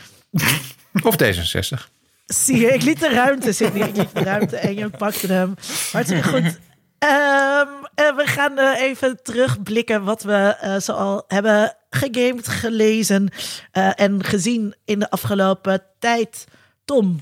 Of 1.03 1.15
D66. 1.23 1.95
Zie 2.25 2.59
je, 2.59 2.73
ik 2.73 2.81
liet 2.81 2.99
de 2.99 3.09
ruimte 3.09 3.51
zitten. 3.51 3.87
Ik 3.87 3.95
liet 3.95 4.13
de 4.13 4.23
ruimte 4.23 4.57
en 4.57 4.75
je 4.75 4.89
pakte 4.89 5.27
hem. 5.27 5.53
Hartstikke 5.91 6.27
goed. 6.27 6.59
Um, 6.99 7.69
uh, 7.95 8.15
we 8.15 8.23
gaan 8.25 8.59
even 8.59 9.23
terugblikken 9.23 10.03
wat 10.03 10.23
we 10.23 10.57
uh, 10.63 10.75
zoal 10.77 11.23
hebben 11.27 11.76
gegamed, 11.89 12.47
gelezen 12.47 13.29
uh, 13.73 13.99
en 13.99 14.23
gezien 14.23 14.75
in 14.85 14.99
de 14.99 15.09
afgelopen 15.09 15.83
tijd. 15.99 16.47
Tom. 16.85 17.21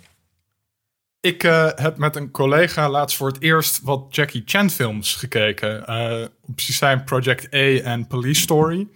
Ik 1.19 1.43
uh, 1.43 1.69
heb 1.75 1.97
met 1.97 2.15
een 2.15 2.32
collega 2.32 2.89
laatst 2.89 3.17
voor 3.17 3.28
het 3.28 3.41
eerst 3.41 3.82
wat 3.82 4.06
Jackie 4.10 4.41
Chan 4.45 4.69
films 4.69 5.15
gekeken. 5.15 5.84
Uh, 5.89 6.25
precies 6.56 6.78
zijn 6.78 7.04
Project 7.04 7.54
A 7.54 7.84
en 7.84 8.08
Police 8.08 8.41
Story. 8.41 8.88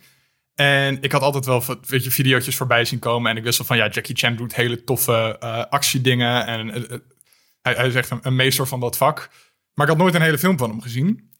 En 0.55 1.01
ik 1.01 1.12
had 1.12 1.21
altijd 1.21 1.45
wel 1.45 1.63
weet 1.88 2.03
je, 2.03 2.12
video's 2.12 2.55
voorbij 2.55 2.86
zien 2.86 2.99
komen. 2.99 3.32
En 3.32 3.38
ik 3.38 3.43
wist 3.43 3.58
wel 3.58 3.67
van 3.67 3.77
ja, 3.77 3.88
Jackie 3.88 4.15
Chan 4.15 4.36
doet 4.36 4.55
hele 4.55 4.84
toffe 4.84 5.39
actiedingen. 5.69 6.45
En 6.45 6.67
hij, 7.62 7.73
hij 7.73 7.88
is 7.88 7.95
echt 7.95 8.12
een 8.21 8.36
meester 8.36 8.67
van 8.67 8.79
dat 8.79 8.97
vak. 8.97 9.29
Maar 9.73 9.86
ik 9.86 9.93
had 9.93 10.01
nooit 10.01 10.15
een 10.15 10.21
hele 10.21 10.38
film 10.38 10.58
van 10.58 10.69
hem 10.69 10.82
gezien. 10.82 11.32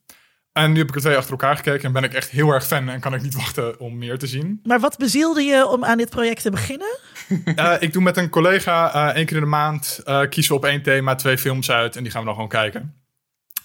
En 0.60 0.72
nu 0.72 0.78
heb 0.78 0.88
ik 0.88 0.94
er 0.94 1.00
twee 1.00 1.16
achter 1.16 1.30
elkaar 1.30 1.56
gekeken 1.56 1.84
en 1.84 1.92
ben 1.92 2.04
ik 2.04 2.14
echt 2.14 2.30
heel 2.30 2.50
erg 2.50 2.66
fan 2.66 2.88
en 2.88 3.00
kan 3.00 3.14
ik 3.14 3.22
niet 3.22 3.34
wachten 3.34 3.80
om 3.80 3.98
meer 3.98 4.18
te 4.18 4.26
zien. 4.26 4.60
Maar 4.64 4.80
wat 4.80 4.98
bezielde 4.98 5.42
je 5.42 5.66
om 5.66 5.84
aan 5.84 5.98
dit 5.98 6.10
project 6.10 6.42
te 6.42 6.50
beginnen? 6.50 6.98
uh, 7.44 7.74
ik 7.86 7.92
doe 7.92 8.02
met 8.02 8.16
een 8.16 8.28
collega 8.28 8.94
uh, 8.94 9.16
één 9.16 9.26
keer 9.26 9.36
in 9.36 9.42
de 9.42 9.48
maand 9.48 10.00
uh, 10.04 10.20
kiezen 10.28 10.52
we 10.52 10.58
op 10.58 10.64
één 10.64 10.82
thema 10.82 11.14
twee 11.14 11.38
films 11.38 11.70
uit 11.70 11.96
en 11.96 12.02
die 12.02 12.12
gaan 12.12 12.20
we 12.20 12.26
dan 12.26 12.34
gewoon 12.34 12.50
kijken. 12.50 12.94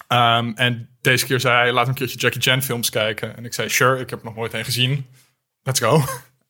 Um, 0.08 0.54
en 0.54 0.88
deze 1.00 1.26
keer 1.26 1.40
zei 1.40 1.56
hij, 1.56 1.72
laat 1.72 1.88
een 1.88 1.94
keertje 1.94 2.18
Jackie 2.18 2.40
Chan 2.40 2.62
films 2.62 2.90
kijken. 2.90 3.36
En 3.36 3.44
ik 3.44 3.54
zei, 3.54 3.68
sure, 3.68 4.00
ik 4.00 4.10
heb 4.10 4.18
er 4.18 4.24
nog 4.24 4.34
nooit 4.34 4.54
een 4.54 4.64
gezien. 4.64 5.06
Let's 5.62 5.80
go. 5.80 6.02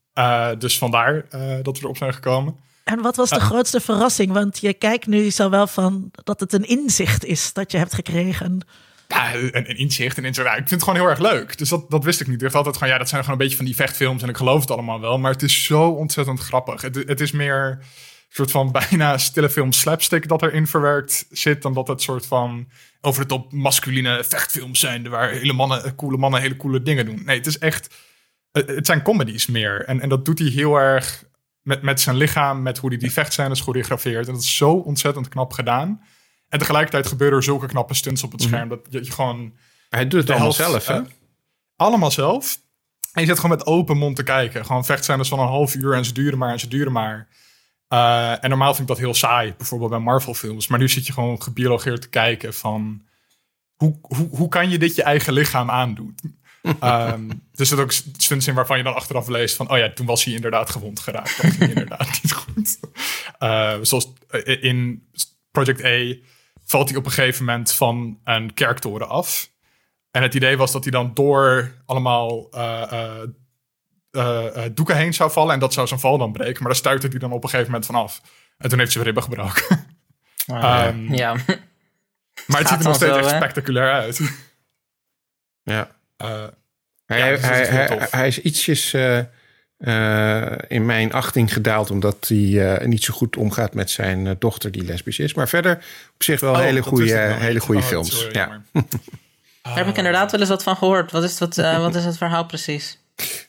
dus 0.58 0.78
vandaar 0.78 1.24
dat 1.62 1.78
we 1.78 1.82
erop 1.82 1.96
zijn 1.96 2.14
gekomen. 2.14 2.56
En 2.84 3.02
wat 3.02 3.16
was 3.16 3.30
de 3.30 3.40
grootste 3.40 3.80
verrassing? 3.80 4.32
Want 4.32 4.58
je 4.58 4.74
kijkt 4.74 5.06
nu 5.06 5.30
zo 5.30 5.50
wel 5.50 5.66
van 5.66 6.10
dat 6.24 6.40
het 6.40 6.52
een 6.52 6.68
inzicht 6.68 7.24
is 7.24 7.52
dat 7.52 7.72
je 7.72 7.78
hebt 7.78 7.94
gekregen. 7.94 8.66
Ja, 9.08 9.34
een, 9.34 9.76
inzicht, 9.76 10.18
inzicht. 10.18 10.46
Ja, 10.46 10.52
ik 10.52 10.56
vind 10.56 10.70
het 10.70 10.82
gewoon 10.82 10.98
heel 10.98 11.08
erg 11.08 11.18
leuk. 11.18 11.58
Dus 11.58 11.68
dat, 11.68 11.90
dat 11.90 12.04
wist 12.04 12.20
ik 12.20 12.26
niet. 12.26 12.36
Ik 12.36 12.42
dacht 12.42 12.54
altijd 12.54 12.76
gewoon, 12.76 12.92
ja, 12.92 12.98
dat 12.98 13.08
zijn 13.08 13.20
gewoon 13.20 13.38
een 13.38 13.42
beetje 13.42 13.56
van 13.56 13.66
die 13.66 13.74
vechtfilms. 13.74 14.22
En 14.22 14.28
ik 14.28 14.36
geloof 14.36 14.60
het 14.60 14.70
allemaal 14.70 15.00
wel. 15.00 15.18
Maar 15.18 15.32
het 15.32 15.42
is 15.42 15.64
zo 15.64 15.88
ontzettend 15.88 16.40
grappig. 16.40 16.82
Het, 16.82 16.94
het 16.94 17.20
is 17.20 17.32
meer 17.32 17.78
soort 18.28 18.50
van 18.50 18.72
bijna 18.90 19.18
stille 19.18 19.50
film 19.50 19.72
slapstick 19.72 20.28
dat 20.28 20.42
erin 20.42 20.66
verwerkt 20.66 21.26
zit. 21.30 21.62
Dan 21.62 21.74
dat 21.74 21.88
het 21.88 22.02
soort 22.02 22.26
van 22.26 22.68
over 23.00 23.22
de 23.22 23.28
top 23.28 23.52
masculine 23.52 24.24
vechtfilms 24.24 24.80
zijn. 24.80 25.08
Waar 25.08 25.30
hele 25.30 25.52
mannen, 25.52 25.94
coole 25.94 26.16
mannen 26.16 26.40
hele 26.40 26.56
coole 26.56 26.82
dingen 26.82 27.06
doen. 27.06 27.22
Nee, 27.24 27.36
het 27.36 27.46
is 27.46 27.58
echt 27.58 27.94
het 28.64 28.86
zijn 28.86 29.02
comedies 29.02 29.46
meer. 29.46 29.84
En, 29.84 30.00
en 30.00 30.08
dat 30.08 30.24
doet 30.24 30.38
hij 30.38 30.48
heel 30.48 30.76
erg 30.76 31.24
met, 31.62 31.82
met 31.82 32.00
zijn 32.00 32.16
lichaam, 32.16 32.62
met 32.62 32.78
hoe 32.78 32.90
hij 32.90 32.98
die 32.98 33.12
vechtscènes 33.12 33.60
choreografeert. 33.60 34.26
En 34.26 34.32
dat 34.32 34.42
is 34.42 34.56
zo 34.56 34.70
ontzettend 34.72 35.28
knap 35.28 35.52
gedaan. 35.52 36.02
En 36.56 36.62
tegelijkertijd 36.62 37.06
gebeuren 37.06 37.36
er 37.36 37.44
zulke 37.44 37.66
knappe 37.66 37.94
stunts 37.94 38.22
op 38.22 38.32
het 38.32 38.40
Mhm. 38.40 38.48
scherm. 38.50 38.68
Dat 38.68 38.80
je, 38.90 39.04
je 39.04 39.10
gewoon... 39.10 39.52
Hij 39.88 40.08
doet 40.08 40.20
het 40.20 40.30
allemaal 40.30 40.54
helft, 40.56 40.70
zelf, 40.70 40.86
hè? 40.86 40.94
eh, 40.94 41.06
allemaal 41.76 42.10
zelf. 42.10 42.58
En 43.12 43.20
je 43.22 43.28
zit 43.28 43.38
gewoon 43.38 43.56
met 43.56 43.66
open 43.66 43.96
mond 43.96 44.16
te 44.16 44.22
kijken. 44.22 44.66
Gewoon 44.66 44.84
vechtscènes 44.84 45.28
van 45.28 45.38
een 45.38 45.46
half 45.46 45.74
uur 45.74 45.92
en 45.94 46.04
ze 46.04 46.12
duren 46.12 46.38
maar 46.38 46.50
en 46.50 46.60
ze 46.60 46.68
duren 46.68 46.92
maar. 46.92 47.28
Eh, 47.88 48.44
en 48.44 48.48
normaal 48.48 48.68
vind 48.74 48.80
ik 48.80 48.94
dat 48.94 49.04
heel 49.04 49.14
saai, 49.14 49.54
bijvoorbeeld 49.56 49.90
bij 49.90 49.98
Marvel 49.98 50.34
films. 50.34 50.66
Maar 50.66 50.78
nu 50.78 50.88
zit 50.88 51.06
je 51.06 51.12
gewoon 51.12 51.42
gebiologeerd 51.42 52.00
te 52.02 52.08
kijken 52.08 52.54
van... 52.54 53.02
Hoe, 53.74 53.98
hoe, 54.00 54.28
hoe 54.30 54.48
kan 54.48 54.70
je 54.70 54.78
dit 54.78 54.94
je 54.94 55.02
eigen 55.02 55.32
lichaam 55.32 55.70
aandoen? 55.70 56.14
Ehm, 56.80 57.30
er 57.30 57.66
zitten 57.66 57.78
ook 57.78 57.92
stunts 57.92 58.46
in 58.46 58.54
waarvan 58.54 58.76
je 58.78 58.82
dan 58.82 58.94
achteraf 58.94 59.28
leest 59.28 59.56
van... 59.56 59.70
oh 59.70 59.78
ja, 59.78 59.92
toen 59.92 60.06
was 60.06 60.24
hij 60.24 60.34
inderdaad 60.34 60.70
gewond 60.70 61.00
geraakt. 61.00 61.42
Dat 61.42 61.50
ging 61.50 61.68
inderdaad 61.68 62.08
niet 62.22 62.32
goed. 62.32 62.78
Eh, 63.38 63.74
zoals 63.82 64.12
in 64.60 65.08
Project 65.50 65.84
A 65.84 66.14
valt 66.66 66.88
hij 66.88 66.98
op 66.98 67.04
een 67.04 67.10
gegeven 67.12 67.44
moment 67.44 67.72
van 67.72 68.20
een 68.24 68.54
kerktoren 68.54 69.08
af. 69.08 69.50
En 70.10 70.22
het 70.22 70.34
idee 70.34 70.56
was 70.56 70.72
dat 70.72 70.82
hij 70.82 70.92
dan 70.92 71.14
door 71.14 71.72
allemaal 71.86 72.50
eh, 72.50 72.92
eh, 74.10 74.64
eh, 74.64 74.70
doeken 74.74 74.96
heen 74.96 75.14
zou 75.14 75.30
vallen... 75.30 75.54
en 75.54 75.60
dat 75.60 75.72
zou 75.72 75.86
zijn 75.86 76.00
val 76.00 76.18
dan 76.18 76.32
breken. 76.32 76.62
Maar 76.62 76.72
daar 76.72 76.80
stuitte 76.80 77.08
hij 77.08 77.18
dan 77.18 77.32
op 77.32 77.42
een 77.42 77.48
gegeven 77.48 77.70
moment 77.70 77.86
vanaf. 77.86 78.20
En 78.58 78.68
toen 78.68 78.78
heeft 78.78 78.94
hij 78.94 79.02
zijn 79.02 79.04
ribben 79.04 79.22
gebroken. 79.22 79.64
Ehm, 80.46 81.14
ja. 81.14 81.36
Maar 82.46 82.58
het 82.58 82.68
ziet 82.68 82.78
er 82.78 82.84
nog 82.84 82.94
steeds 82.94 83.16
echt 83.16 83.30
hè? 83.30 83.36
spectaculair 83.36 83.92
uit. 83.92 84.20
Ja. 85.62 85.90
Eh, 86.16 86.44
Hij, 87.06 87.18
Ja, 87.18 87.30
dus 87.30 87.40
hij, 87.40 87.62
is 87.62 87.68
hij, 87.68 88.08
hij 88.10 88.26
is 88.26 88.40
ietsjes 88.40 88.90
eh, 89.78 90.42
in 90.68 90.86
mijn 90.86 91.12
achting 91.12 91.52
gedaald... 91.52 91.90
omdat 91.90 92.16
hij 92.28 92.74
eh, 92.76 92.86
niet 92.86 93.02
zo 93.04 93.14
goed 93.14 93.36
omgaat 93.36 93.74
met 93.74 93.90
zijn 93.90 94.26
eh, 94.26 94.32
dochter 94.38 94.70
die 94.72 94.84
lesbisch 94.84 95.18
is. 95.18 95.34
Maar 95.34 95.48
verder 95.48 95.72
op 96.14 96.22
zich 96.22 96.40
wel 96.40 96.52
oh, 96.52 96.58
hele 96.58 96.74
dat 96.80 96.86
goede, 96.86 97.16
hele 97.18 97.60
goede 97.60 97.80
Oh, 97.80 97.86
films. 97.86 98.18
sorry, 98.18 98.34
ja. 98.36 98.62
Daar 99.62 99.76
heb 99.76 99.86
ik 99.86 99.96
inderdaad 99.96 100.30
wel 100.30 100.40
eens 100.40 100.48
wat 100.48 100.62
van 100.62 100.76
gehoord. 100.76 101.12
Wat 101.12 101.22
is, 101.24 101.38
wat, 101.38 101.58
eh, 101.58 101.78
wat 101.78 101.94
is 101.94 102.04
het 102.04 102.16
verhaal 102.16 102.44
precies? 102.46 102.98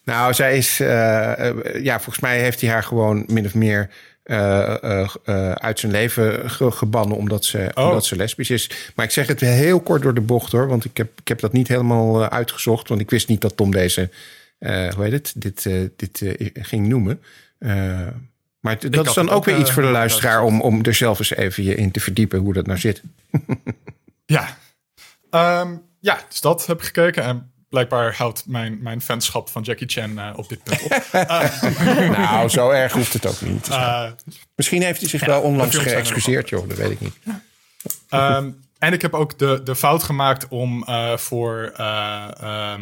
Nou, 0.04 0.34
zij 0.34 0.58
is... 0.58 0.78
ja, 0.78 1.96
volgens 1.96 2.20
mij 2.20 2.40
heeft 2.40 2.62
hij 2.62 2.70
haar 2.70 2.84
gewoon 2.84 3.24
min 3.28 3.46
of 3.46 3.54
meer... 3.56 3.90
eh, 4.24 4.84
eh, 4.84 5.10
eh, 5.26 5.52
uit 5.52 5.80
zijn 5.80 5.92
leven 5.92 6.50
ge- 6.50 6.72
gebannen 6.72 7.18
omdat 7.18 7.46
ze, 7.46 7.72
Oh. 7.74 7.88
omdat 7.88 8.06
ze 8.06 8.16
lesbisch 8.16 8.50
is. 8.50 8.70
Maar 8.96 9.06
ik 9.06 9.12
zeg 9.12 9.28
het 9.28 9.40
heel 9.40 9.80
kort 9.80 10.02
door 10.02 10.14
de 10.14 10.22
bocht 10.22 10.52
hoor. 10.52 10.68
Want 10.68 10.86
ik 10.86 10.98
heb, 10.98 11.20
ik 11.20 11.28
heb 11.28 11.40
dat 11.40 11.54
niet 11.54 11.68
helemaal 11.68 12.30
uitgezocht. 12.30 12.88
Want 12.88 13.02
ik 13.02 13.10
wist 13.10 13.28
niet 13.28 13.42
dat 13.42 13.58
Tom 13.58 13.72
deze, 13.72 14.10
eh, 14.58 14.94
hoe 14.94 15.04
heet 15.04 15.14
het, 15.14 15.34
dit, 15.36 15.66
eh, 15.66 15.74
dit 15.96 16.22
eh, 16.22 16.50
ging 16.54 16.88
noemen. 16.88 17.22
Maar 18.60 18.74
het- 18.80 18.94
dat 18.94 19.08
is 19.08 19.14
dan 19.14 19.30
ook 19.30 19.36
ook, 19.36 19.46
weer 19.46 19.58
iets 19.58 19.72
voor 19.72 19.82
de 19.84 19.90
luisteraar 19.90 20.44
om, 20.44 20.62
om 20.62 20.84
er 20.84 20.94
zelf 20.94 21.20
eens 21.20 21.36
even 21.36 21.64
je 21.64 21.76
in 21.76 21.92
te 21.92 22.00
verdiepen 22.00 22.40
hoe 22.40 22.54
dat 22.54 22.66
nou 22.66 22.80
zit. 22.80 23.02
Ja. 24.26 24.58
Ehm, 25.30 25.76
ja, 26.00 26.20
dus 26.30 26.42
dat 26.42 26.66
heb 26.66 26.78
ik 26.80 26.86
gekeken. 26.86 27.24
En 27.24 27.52
blijkbaar 27.70 28.16
houdt 28.16 28.44
mijn, 28.48 28.78
mijn 28.82 29.02
fanschap 29.02 29.50
van 29.50 29.62
Jackie 29.62 29.88
Chan 29.88 30.36
op 30.36 30.50
dit 30.50 30.64
punt 30.64 30.84
op. 30.84 31.04
nou, 32.18 32.50
zo 32.50 32.70
erg 32.70 32.94
hoeft 32.94 33.14
het 33.14 33.26
ook 33.26 33.42
niet. 33.42 33.70
Misschien 34.56 34.82
heeft 34.82 35.00
hij 35.00 35.10
zich 35.10 35.26
wel 35.26 35.42
onlangs 35.42 35.76
er 35.76 35.82
geëxcuseerd, 35.82 36.50
joh. 36.50 36.68
Dat 36.70 36.78
weet 36.78 36.92
ik 36.92 37.00
niet. 37.00 37.18
Ehm, 38.10 38.50
en 38.80 38.94
ik 38.94 39.02
heb 39.02 39.14
ook 39.14 39.38
de, 39.40 39.62
de 39.64 39.76
fout 39.76 40.04
gemaakt 40.04 40.48
om 40.48 40.86
voor 41.16 41.72
eh, 41.76 42.74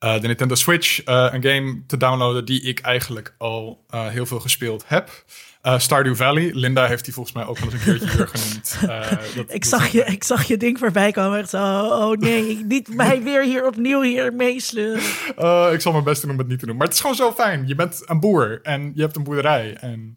de 0.00 0.26
Nintendo 0.26 0.54
Switch 0.54 1.02
eh, 1.04 1.28
een 1.30 1.42
game 1.42 1.82
te 1.86 1.96
downloaden 1.96 2.44
die 2.44 2.62
ik 2.62 2.80
eigenlijk 2.80 3.34
al 3.38 3.84
eh, 3.90 4.06
heel 4.06 4.26
veel 4.26 4.40
gespeeld 4.40 4.84
heb. 4.86 5.24
Eh, 5.62 5.78
Stardew 5.78 6.14
Valley. 6.16 6.50
Linda 6.54 6.86
heeft 6.86 7.04
die 7.04 7.14
volgens 7.14 7.34
mij 7.34 7.44
ook 7.46 7.58
wel 7.58 7.72
eens 7.72 7.86
een 7.86 7.98
keertje 7.98 8.26
genoemd. 8.32 8.78
Eh, 8.88 9.10
dat- 9.36 9.54
Ik 9.54 9.64
zag, 9.64 9.88
je, 9.88 10.04
ik 10.04 10.24
zag 10.24 10.44
je 10.44 10.56
ding 10.56 10.78
voorbij 10.78 11.12
komen. 11.12 11.38
Echt 11.38 11.50
zo, 11.50 11.86
oh 11.86 12.16
nee, 12.18 12.64
niet 12.64 12.94
mij 12.94 13.22
weer 13.22 13.44
hier 13.44 13.66
opnieuw 13.66 14.00
hier 14.02 14.32
meesleuren. 14.34 15.02
Eh, 15.36 15.68
ik 15.72 15.80
zal 15.80 15.92
mijn 15.92 16.04
best 16.04 16.22
doen 16.22 16.30
om 16.30 16.38
het 16.38 16.48
niet 16.48 16.58
te 16.58 16.66
doen. 16.66 16.76
Maar 16.76 16.86
het 16.86 16.94
is 16.94 17.00
gewoon 17.00 17.16
zo 17.16 17.32
fijn. 17.32 17.66
Je 17.66 17.74
bent 17.74 18.02
een 18.04 18.20
boer 18.20 18.58
en 18.62 18.92
je 18.94 19.00
hebt 19.02 19.16
een 19.16 19.24
boerderij. 19.24 19.74
En 19.80 20.16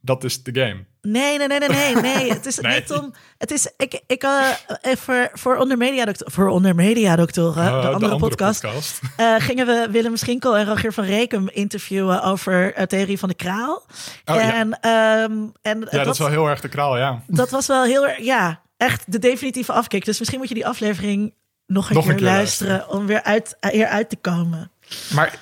dat 0.00 0.24
is 0.24 0.42
de 0.42 0.60
game. 0.60 0.84
Nee, 1.02 1.38
nee, 1.38 1.46
nee, 1.46 1.58
nee, 1.58 1.68
nee, 1.68 1.94
nee. 1.94 2.32
Het 2.32 2.46
is 2.46 2.58
Nee. 2.58 2.80
niet 2.80 2.92
om. 2.92 3.14
Het 3.38 3.50
is. 3.50 3.70
Ik, 3.76 4.00
ik 4.06 4.24
uh, 4.24 4.48
voor, 4.82 5.30
voor 5.32 5.56
onder 5.56 5.76
media 5.76 6.04
doctor, 6.04 6.30
voor 6.30 6.48
onder 6.48 6.74
media 6.74 7.16
doctoren, 7.16 7.64
Eh, 7.66 7.80
de 7.80 7.88
andere 7.88 8.16
podcast, 8.16 8.64
uh, 8.64 9.34
gingen 9.38 9.66
we 9.66 9.88
Willem 9.90 10.16
Schinkel 10.16 10.56
en 10.56 10.66
Rogier 10.66 10.92
van 10.92 11.04
Rekem 11.04 11.48
interviewen 11.48 12.22
over 12.22 12.86
theorie 12.86 13.18
van 13.18 13.28
de 13.28 13.34
kraal. 13.34 13.82
Oh, 14.24 14.36
en, 14.36 14.78
ja. 14.80 15.22
Um, 15.22 15.52
en 15.62 15.86
ja, 15.90 16.04
dat, 16.04 16.14
is 16.14 16.18
wel 16.18 16.28
heel 16.28 16.48
erg 16.48 16.60
de 16.60 16.68
kraal, 16.68 16.98
ja. 16.98 17.22
Dat 17.26 17.50
was 17.50 17.66
wel 17.66 17.84
heel 17.84 18.08
erg, 18.08 18.18
ja, 18.18 18.60
echt 18.76 19.12
de 19.12 19.18
definitieve 19.18 19.72
afkick. 19.72 20.04
Dus 20.04 20.18
misschien 20.18 20.38
moet 20.40 20.48
je 20.48 20.54
die 20.54 20.66
aflevering 20.66 21.34
nog 21.66 21.88
een, 21.88 21.94
nog 21.94 22.04
keer, 22.04 22.12
een 22.12 22.18
keer 22.18 22.26
luisteren, 22.26 22.72
luisteren 22.72 22.98
om 23.00 23.06
weer 23.06 23.22
uit, 23.22 23.56
eruit 23.60 24.08
te 24.08 24.16
komen. 24.16 24.70
Maar 25.14 25.38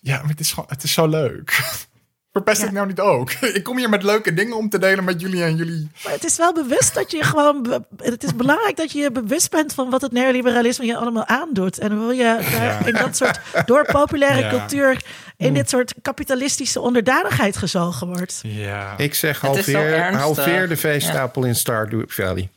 ja, 0.00 0.18
maar 0.20 0.28
het 0.30 0.40
is 0.40 0.52
gewoon, 0.52 0.68
het 0.68 0.82
is 0.82 0.92
zo 0.92 1.06
leuk. 1.06 1.60
Verpest 2.38 2.60
ja. 2.60 2.66
ik 2.66 2.72
nou 2.72 2.86
niet 2.86 3.00
ook? 3.00 3.30
Ik 3.58 3.62
kom 3.62 3.76
hier 3.76 3.88
met 3.88 4.02
leuke 4.02 4.34
dingen 4.34 4.56
om 4.56 4.68
te 4.68 4.78
delen 4.78 5.04
met 5.04 5.20
jullie 5.20 5.42
en 5.42 5.56
jullie. 5.56 5.90
Maar 6.04 6.12
het 6.12 6.24
is 6.24 6.36
wel 6.36 6.52
bewust 6.52 6.94
dat 6.94 7.10
je 7.10 7.24
gewoon. 7.24 7.84
Het 7.96 8.24
is 8.24 8.34
belangrijk 8.34 8.76
dat 8.76 8.92
je 8.92 8.98
je 8.98 9.12
bewust 9.12 9.50
bent 9.50 9.74
van 9.74 9.90
wat 9.90 10.00
het 10.00 10.12
neoliberalisme 10.12 10.86
je 10.86 10.96
allemaal 10.96 11.26
aandoet. 11.26 11.78
En 11.78 11.98
wil 11.98 12.10
je 12.10 12.22
ja. 12.22 12.86
in 12.86 12.92
dat 12.92 13.16
soort. 13.16 13.40
door 13.66 13.86
populaire 13.92 14.40
ja. 14.40 14.48
cultuur. 14.48 15.02
in 15.36 15.54
dit 15.54 15.70
soort 15.70 15.94
kapitalistische 16.02 16.80
onderdanigheid 16.80 17.56
gezogen 17.56 18.06
wordt. 18.06 18.40
Ja. 18.42 18.94
Ik 18.96 19.14
zeg 19.14 19.40
halveer, 19.40 20.14
halveer 20.14 20.68
de 20.68 20.76
veestapel 20.76 21.44
in 21.44 21.54
Stardew 21.54 22.04
Valley. 22.06 22.48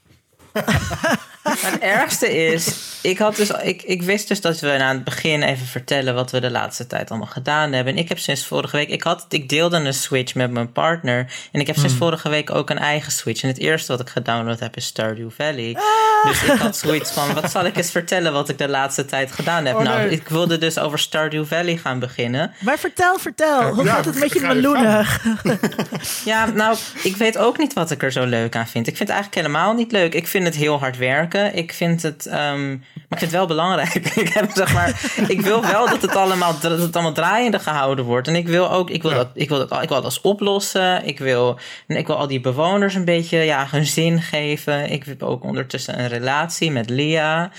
het 1.44 1.80
ergste 1.80 2.38
is, 2.38 2.76
ik, 3.02 3.18
had 3.18 3.36
dus, 3.36 3.50
ik, 3.50 3.82
ik 3.82 4.02
wist 4.02 4.28
dus 4.28 4.42
dat 4.42 4.60
we 4.60 4.72
aan 4.72 4.96
het 4.96 5.04
begin 5.04 5.44
even 5.44 5.66
vertellen 5.66 6.14
wat 6.14 6.32
we 6.32 6.40
de 6.40 6.52
laatste 6.52 6.88
tijd 6.88 7.10
allemaal 7.10 7.28
gedaan 7.28 7.72
hebben. 7.72 7.94
En 7.94 8.00
ik 8.00 8.10
heb 8.10 8.20
sinds 8.20 8.46
vorige 8.46 8.78
week, 8.78 8.90
ik, 8.90 9.04
had, 9.04 9.26
ik 9.30 9.50
deelde 9.50 9.78
een 9.78 9.94
Switch 9.94 10.36
met 10.36 10.52
mijn 10.52 10.72
partner. 10.72 11.34
En 11.52 11.60
ik 11.60 11.68
heb 11.68 11.76
sinds 11.76 11.92
hmm. 11.92 12.02
vorige 12.02 12.30
week 12.30 12.50
ook 12.50 12.70
een 12.70 12.78
eigen 12.78 13.12
Switch. 13.12 13.42
En 13.42 13.48
het 13.48 13.58
eerste 13.58 13.92
wat 13.92 14.02
ik 14.02 14.10
gedownload 14.10 14.60
heb 14.60 14.76
is 14.76 14.86
Stardew 14.86 15.30
Valley. 15.32 15.76
Ah. 15.76 16.30
Dus 16.30 16.44
ik 16.44 16.60
had 16.60 16.78
zoiets 16.78 17.12
van, 17.12 17.34
wat 17.34 17.52
zal 17.52 17.66
ik 17.66 17.78
eens 17.78 17.92
vertellen 17.92 18.34
wat 18.34 18.50
ik 18.50 18.58
de 18.58 18.68
laatste 18.68 19.06
tijd 19.06 19.32
gedaan 19.32 19.66
heb? 19.66 19.76
Oh, 19.76 19.82
nou, 19.82 20.10
ik 20.10 20.28
wilde 20.28 20.58
dus 20.58 20.80
over 20.80 21.00
Stardew 21.00 21.46
Valley 21.46 21.78
gaan 21.78 22.00
beginnen. 22.00 22.54
Maar 22.60 22.80
vertel, 22.80 23.20
vertel. 23.20 23.74
Hoe 23.74 23.84
ja, 23.84 23.94
gaat 23.94 24.06
het 24.06 24.20
met 24.20 24.34
je 24.34 24.42
meloenen? 24.42 25.06
ja, 26.26 26.46
nou, 26.46 26.78
ik 27.04 27.16
weet 27.16 27.38
ook 27.38 27.58
niet 27.58 27.74
wat 27.74 27.92
ik 27.92 28.04
er 28.04 28.12
zo 28.12 28.26
leuk 28.26 28.56
aan 28.56 28.68
vind. 28.68 28.88
Ik 28.88 28.98
vind 28.98 29.10
het 29.10 29.18
eigenlijk 29.18 29.48
helemaal 29.48 29.74
niet 29.74 29.92
leuk. 29.92 30.14
Ik 30.14 30.28
vind 30.28 30.46
het 30.46 30.56
heel 30.56 30.80
hard 30.80 30.98
werken. 30.98 31.31
Ik 31.40 31.74
vind 31.74 32.02
het, 32.02 32.26
um, 32.26 32.32
maar 32.78 32.80
ik 33.10 33.18
vind 33.18 33.22
het 33.22 33.32
wel 33.32 33.46
belangrijk. 33.46 33.94
ik, 34.16 34.34
heb, 34.34 34.52
zeg 34.54 34.74
maar, 34.74 35.02
ik 35.28 35.42
wil 35.42 35.62
wel 35.62 35.90
dat 35.90 36.02
het 36.02 36.16
allemaal, 36.16 36.60
dat 36.60 36.80
het 36.80 36.94
allemaal 36.94 37.14
draaiende 37.14 37.60
gehouden 37.60 38.06
wordt. 38.06 38.28
En 38.28 38.36
ik 38.36 38.48
wil 38.48 38.72
ook, 38.72 38.90
ik 38.90 39.02
wil, 39.02 39.12
ja. 39.12 39.18
dat, 39.18 39.28
ik 39.34 39.50
wil, 39.50 39.68
dat, 39.68 39.84
ik 39.84 39.90
wil 39.90 40.02
dat 40.02 40.22
oplossen. 40.22 41.06
Ik 41.06 41.20
wil, 41.20 41.60
ik 41.88 42.08
wil 42.08 42.16
al 42.16 42.28
die 42.28 42.42
bewoners 42.42 42.96
een 42.96 43.06
beetje 43.06 43.38
ja, 43.38 43.68
hun 43.70 43.86
zin 43.86 44.22
geven. 44.22 44.92
Ik 44.92 45.04
heb 45.04 45.24
ook 45.24 45.44
ondertussen 45.44 46.00
een 46.00 46.08
relatie 46.08 46.72
met 46.72 46.90
Lia. 46.90 47.52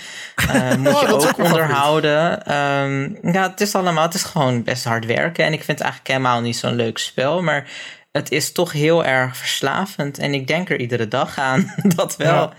Uh, 0.49 0.75
moet 0.83 0.99
je 0.99 1.13
oh, 1.13 1.27
ook 1.27 1.37
onderhouden. 1.37 2.53
Um, 2.53 3.17
ja, 3.33 3.49
het 3.49 3.61
is 3.61 3.75
allemaal, 3.75 4.03
het 4.03 4.13
is 4.13 4.23
gewoon 4.23 4.63
best 4.63 4.83
hard 4.83 5.05
werken. 5.05 5.45
En 5.45 5.53
ik 5.53 5.63
vind 5.63 5.77
het 5.77 5.87
eigenlijk 5.87 6.07
helemaal 6.07 6.41
niet 6.41 6.57
zo'n 6.57 6.75
leuk 6.75 6.97
spel. 6.97 7.41
Maar 7.41 7.67
het 8.13 8.31
is 8.31 8.51
toch 8.51 8.71
heel 8.71 9.05
erg 9.05 9.37
verslavend. 9.37 10.17
En 10.17 10.33
ik 10.33 10.47
denk 10.47 10.69
er 10.69 10.79
iedere 10.79 11.07
dag 11.07 11.37
aan. 11.37 11.73
dat 11.95 12.15
wel. 12.15 12.33
Ja. 12.33 12.53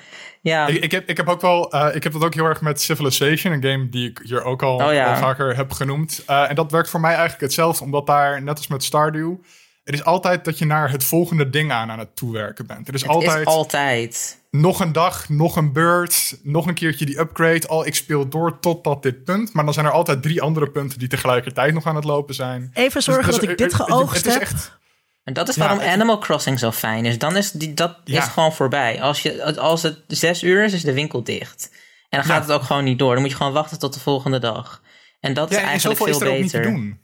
Ja. 0.44 0.66
Ik, 0.66 0.82
ik, 0.82 0.90
heb, 0.90 1.08
ik 1.08 1.16
heb 1.16 1.28
ook 1.28 1.40
wel, 1.40 1.74
uh, 1.74 1.94
ik 1.94 2.02
heb 2.02 2.12
dat 2.12 2.24
ook 2.24 2.34
heel 2.34 2.44
erg 2.44 2.60
met 2.60 2.80
Civilization, 2.80 3.52
een 3.52 3.62
game 3.62 3.88
die 3.88 4.10
ik 4.10 4.20
hier 4.24 4.44
ook 4.44 4.62
al, 4.62 4.74
oh, 4.74 4.92
ja. 4.92 5.10
al 5.12 5.16
vaker 5.16 5.56
heb 5.56 5.70
genoemd. 5.70 6.22
Uh, 6.30 6.50
en 6.50 6.54
dat 6.54 6.70
werkt 6.70 6.90
voor 6.90 7.00
mij 7.00 7.10
eigenlijk 7.10 7.40
hetzelfde, 7.40 7.84
omdat 7.84 8.06
daar, 8.06 8.42
net 8.42 8.56
als 8.56 8.66
met 8.66 8.84
Stardew, 8.84 9.34
het 9.84 9.94
is 9.94 10.04
altijd 10.04 10.44
dat 10.44 10.58
je 10.58 10.64
naar 10.64 10.90
het 10.90 11.04
volgende 11.04 11.50
ding 11.50 11.72
aan 11.72 11.90
aan 11.90 11.98
het 11.98 12.16
toewerken 12.16 12.66
bent. 12.66 12.86
Het 12.86 12.94
is, 12.94 13.02
het 13.02 13.10
altijd, 13.10 13.40
is 13.40 13.46
altijd 13.46 14.42
nog 14.50 14.80
een 14.80 14.92
dag, 14.92 15.28
nog 15.28 15.56
een 15.56 15.72
beurt, 15.72 16.38
nog 16.42 16.66
een 16.66 16.74
keertje 16.74 17.06
die 17.06 17.18
upgrade. 17.18 17.68
Al 17.68 17.86
ik 17.86 17.94
speel 17.94 18.28
door 18.28 18.58
totdat 18.60 19.02
dit 19.02 19.24
punt. 19.24 19.52
Maar 19.52 19.64
dan 19.64 19.74
zijn 19.74 19.86
er 19.86 19.92
altijd 19.92 20.22
drie 20.22 20.42
andere 20.42 20.70
punten 20.70 20.98
die 20.98 21.08
tegelijkertijd 21.08 21.74
nog 21.74 21.86
aan 21.86 21.96
het 21.96 22.04
lopen 22.04 22.34
zijn. 22.34 22.70
Even 22.74 23.02
zorgen 23.02 23.24
dus, 23.24 23.34
dus, 23.34 23.40
dat 23.42 23.50
ik 23.50 23.58
dit 23.58 23.74
geoogst 23.74 24.24
heb. 24.24 24.40
Echt, 24.40 24.78
en 25.24 25.32
dat 25.32 25.48
is 25.48 25.56
waarom 25.56 25.80
ja, 25.80 25.92
Animal 25.92 26.18
Crossing 26.18 26.58
zo 26.58 26.70
fijn 26.70 27.04
is. 27.04 27.18
Dan 27.18 27.36
is 27.36 27.50
die, 27.50 27.74
dat 27.74 27.96
ja. 28.04 28.22
is 28.22 28.28
gewoon 28.28 28.52
voorbij. 28.52 29.02
Als, 29.02 29.22
je, 29.22 29.56
als 29.58 29.82
het 29.82 29.98
zes 30.06 30.42
uur 30.42 30.64
is, 30.64 30.72
is 30.72 30.82
de 30.82 30.92
winkel 30.92 31.24
dicht. 31.24 31.70
En 32.08 32.18
dan 32.18 32.28
gaat 32.28 32.46
ja. 32.46 32.52
het 32.52 32.60
ook 32.60 32.66
gewoon 32.66 32.84
niet 32.84 32.98
door. 32.98 33.12
Dan 33.12 33.20
moet 33.20 33.30
je 33.30 33.36
gewoon 33.36 33.52
wachten 33.52 33.78
tot 33.78 33.94
de 33.94 34.00
volgende 34.00 34.38
dag. 34.38 34.82
En 35.20 35.34
dat 35.34 35.50
is 35.50 35.56
eigenlijk 35.56 35.98
veel 35.98 36.18
beter. 36.18 36.26
Is 36.26 36.34
ook 36.34 36.40
niet 36.42 36.50
te 36.50 36.60
doen. 36.60 37.00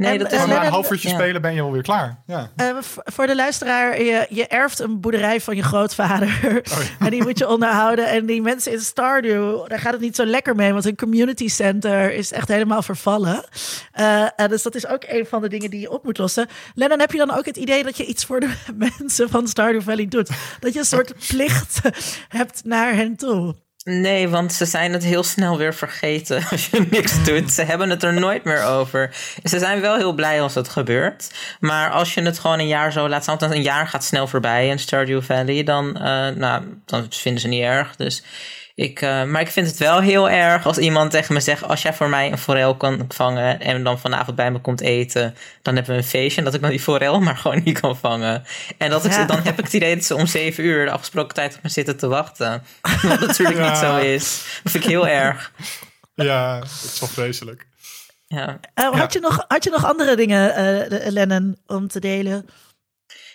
Nee, 0.00 0.12
En- 0.12 0.18
dat 0.18 0.32
is 0.32 0.46
na 0.46 0.64
een 0.64 0.70
half 0.72 0.90
uurtje 0.90 1.08
spelen 1.08 1.42
ben 1.42 1.54
je 1.54 1.60
alweer 1.60 1.82
klaar. 1.82 2.22
Ja. 2.26 2.50
Eh, 2.56 2.66
v- 2.80 2.96
voor 3.04 3.26
de 3.26 3.34
luisteraar, 3.34 4.02
je, 4.02 4.26
je 4.28 4.46
erft 4.46 4.78
een 4.78 5.00
boerderij 5.00 5.40
van 5.40 5.56
je 5.56 5.62
grootvader. 5.62 6.38
En 6.98 7.10
die 7.10 7.22
moet 7.22 7.38
je 7.38 7.48
onderhouden. 7.48 8.06
En 8.08 8.26
die 8.26 8.42
mensen 8.42 8.72
in 8.72 8.80
Stardew, 8.80 9.66
daar 9.68 9.78
gaat 9.78 9.92
het 9.92 10.00
niet 10.00 10.16
zo 10.16 10.24
lekker 10.24 10.54
mee. 10.54 10.72
Want 10.72 10.84
hun 10.84 10.96
community 10.96 11.48
center 11.48 12.12
is 12.14 12.32
echt 12.32 12.48
helemaal 12.48 12.82
vervallen. 12.82 13.44
Eh, 13.92 14.24
dus 14.48 14.62
dat 14.62 14.74
is 14.74 14.86
ook 14.86 15.02
een 15.06 15.26
van 15.26 15.40
de 15.42 15.48
dingen 15.48 15.70
die 15.70 15.80
je 15.80 15.90
op 15.90 16.04
moet 16.04 16.18
lossen. 16.18 16.48
Lennon, 16.74 17.00
heb 17.00 17.12
je 17.12 17.18
dan 17.18 17.30
ook 17.36 17.44
het 17.46 17.56
idee 17.56 17.82
dat 17.84 17.96
je 17.96 18.04
iets 18.06 18.24
voor 18.24 18.40
de 18.40 18.50
mensen 18.98 19.28
van 19.28 19.48
Stardew 19.48 19.82
Valley 19.82 20.06
doet? 20.08 20.30
Dat 20.60 20.72
je 20.72 20.78
een 20.78 20.84
soort 20.84 21.14
plicht 21.28 21.80
hebt 22.28 22.64
naar 22.64 22.94
hen 22.94 23.16
toe? 23.16 23.54
Nee, 23.84 24.28
want 24.28 24.52
ze 24.52 24.64
zijn 24.64 24.92
het 24.92 25.04
heel 25.04 25.22
snel 25.22 25.58
weer 25.58 25.74
vergeten 25.74 26.44
als 26.50 26.66
je 26.66 26.86
niks 26.90 27.24
doet. 27.24 27.52
Ze 27.52 27.62
hebben 27.62 27.90
het 27.90 28.02
er 28.02 28.14
nooit 28.14 28.44
meer 28.44 28.64
over. 28.64 29.14
Ze 29.44 29.58
zijn 29.58 29.80
wel 29.80 29.96
heel 29.96 30.12
blij 30.12 30.42
als 30.42 30.54
het 30.54 30.68
gebeurt. 30.68 31.30
Maar 31.60 31.90
als 31.90 32.14
je 32.14 32.22
het 32.22 32.38
gewoon 32.38 32.58
een 32.58 32.66
jaar 32.66 32.92
zo 32.92 33.08
laat 33.08 33.22
staan, 33.22 33.38
want 33.38 33.52
een 33.52 33.62
jaar 33.62 33.88
gaat 33.88 34.04
snel 34.04 34.26
voorbij 34.26 34.68
in 34.68 34.78
Stardew 34.78 35.22
Valley, 35.22 35.62
dan, 35.62 35.96
eh, 35.96 36.28
nou, 36.28 36.62
dan 36.84 37.06
vinden 37.10 37.40
ze 37.40 37.48
niet 37.48 37.62
erg. 37.62 37.96
Dus 37.96 38.22
ik, 38.80 39.00
eh, 39.02 39.24
maar 39.24 39.40
ik 39.40 39.48
vind 39.50 39.66
het 39.66 39.78
wel 39.78 40.00
heel 40.00 40.30
erg 40.30 40.66
als 40.66 40.78
iemand 40.78 41.10
tegen 41.10 41.34
me 41.34 41.40
zegt: 41.40 41.62
Als 41.64 41.82
jij 41.82 41.94
voor 41.94 42.08
mij 42.08 42.32
een 42.32 42.38
forel 42.38 42.76
kan 42.76 43.04
vangen 43.08 43.60
en 43.60 43.84
dan 43.84 43.98
vanavond 43.98 44.36
bij 44.36 44.50
me 44.50 44.58
komt 44.60 44.80
eten, 44.80 45.34
dan 45.62 45.74
hebben 45.74 45.92
we 45.94 45.98
een 46.00 46.06
feestje. 46.08 46.38
En 46.38 46.44
dat 46.44 46.54
ik 46.54 46.60
dan 46.60 46.70
die 46.70 46.80
forel 46.80 47.20
maar 47.20 47.36
gewoon 47.36 47.60
niet 47.64 47.80
kan 47.80 47.96
vangen. 47.96 48.44
En 48.78 48.90
dat 48.90 49.04
ik, 49.04 49.12
Ja. 49.12 49.24
dan 49.24 49.40
heb 49.42 49.58
ik 49.58 49.64
het 49.64 49.72
idee 49.74 49.94
dat 49.94 50.04
ze 50.04 50.14
om 50.14 50.26
zeven 50.26 50.64
uur 50.64 50.84
de 50.84 50.90
afgesproken 50.90 51.34
tijd 51.34 51.56
op 51.56 51.62
me 51.62 51.68
zitten 51.68 51.96
te 51.96 52.06
wachten. 52.06 52.62
Wat 53.02 53.20
natuurlijk 53.20 53.60
niet 53.68 53.76
zo 53.76 53.96
is. 53.96 54.44
Dat 54.62 54.72
vind 54.72 54.84
ik 54.84 54.90
heel 54.90 55.06
erg. 55.08 55.52
ja, 56.14 56.58
dat 56.58 56.68
is 56.92 57.00
wel 57.00 57.08
vreselijk. 57.08 57.66
Ja. 58.26 58.58
Eh, 58.74 58.90
had, 58.92 59.12
je 59.12 59.20
nog, 59.20 59.44
had 59.48 59.64
je 59.64 59.70
nog 59.70 59.84
andere 59.84 60.16
dingen, 60.16 60.54
eh, 60.54 60.88
de- 60.88 61.12
Lennon, 61.12 61.56
om 61.66 61.88
te 61.88 62.00
delen? 62.00 62.48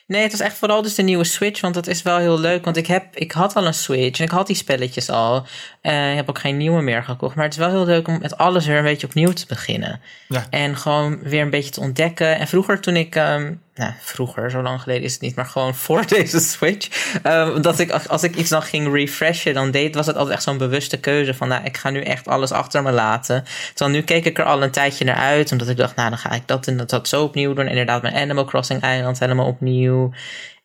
Nee, 0.07 0.21
het 0.21 0.31
was 0.31 0.41
echt 0.41 0.57
vooral 0.57 0.81
dus 0.81 0.95
de 0.95 1.01
nieuwe 1.01 1.23
Switch, 1.23 1.61
want 1.61 1.73
dat 1.73 1.87
is 1.87 2.01
wel 2.01 2.17
heel 2.17 2.39
leuk. 2.39 2.65
Want 2.65 2.77
ik, 2.77 2.87
heb, 2.87 3.15
ik 3.15 3.31
had 3.31 3.55
al 3.55 3.65
een 3.65 3.73
Switch 3.73 4.19
en 4.19 4.25
ik 4.25 4.31
had 4.31 4.47
die 4.47 4.55
spelletjes 4.55 5.09
al. 5.09 5.45
Eh, 5.81 6.09
ik 6.09 6.15
heb 6.15 6.29
ook 6.29 6.39
geen 6.39 6.57
nieuwe 6.57 6.81
meer 6.81 7.03
gekocht. 7.03 7.35
Maar 7.35 7.43
het 7.43 7.53
is 7.53 7.59
wel 7.59 7.69
heel 7.69 7.85
leuk 7.85 8.07
om 8.07 8.19
met 8.19 8.37
alles 8.37 8.65
weer 8.65 8.77
een 8.77 8.83
beetje 8.83 9.07
opnieuw 9.07 9.31
te 9.31 9.45
beginnen. 9.47 10.01
Ja. 10.27 10.45
En 10.49 10.77
gewoon 10.77 11.19
weer 11.19 11.41
een 11.41 11.49
beetje 11.49 11.71
te 11.71 11.79
ontdekken. 11.79 12.39
En 12.39 12.47
vroeger 12.47 12.81
toen 12.81 12.95
ik, 12.95 13.15
ehm, 13.15 13.53
nou 13.75 13.93
vroeger, 13.99 14.51
zo 14.51 14.61
lang 14.61 14.81
geleden 14.81 15.03
is 15.03 15.13
het 15.13 15.21
niet, 15.21 15.35
maar 15.35 15.45
gewoon 15.45 15.75
voor 15.85 16.07
deze 16.07 16.39
Switch. 16.39 17.13
ehm, 17.23 17.61
dat 17.61 17.79
ik, 17.79 17.91
als 17.91 18.23
ik 18.23 18.35
iets 18.35 18.49
dan 18.49 18.61
ging 18.61 18.93
refreshen, 18.93 19.53
dan 19.53 19.71
deed, 19.71 19.95
was 19.95 20.05
het 20.05 20.15
altijd 20.15 20.35
echt 20.35 20.43
zo'n 20.43 20.57
bewuste 20.57 20.99
keuze 20.99 21.33
van, 21.33 21.47
nou, 21.47 21.63
ik 21.63 21.77
ga 21.77 21.89
nu 21.89 22.01
echt 22.01 22.27
alles 22.27 22.51
achter 22.51 22.83
me 22.83 22.91
laten. 22.91 23.43
Terwijl 23.73 23.97
nu 23.97 24.03
keek 24.03 24.25
ik 24.25 24.37
er 24.37 24.45
al 24.45 24.63
een 24.63 24.71
tijdje 24.71 25.05
naar 25.05 25.15
uit, 25.15 25.51
omdat 25.51 25.69
ik 25.69 25.77
dacht, 25.77 25.95
nou, 25.95 26.09
dan 26.09 26.17
ga 26.17 26.31
ik 26.31 26.47
dat 26.47 26.67
en 26.67 26.77
dat, 26.77 26.89
dat 26.89 27.07
zo 27.07 27.23
opnieuw 27.23 27.53
doen. 27.53 27.67
Inderdaad, 27.67 28.01
mijn 28.01 28.15
Animal 28.15 28.45
Crossing 28.45 28.81
eiland 28.81 29.19
helemaal 29.19 29.47
opnieuw. 29.47 30.13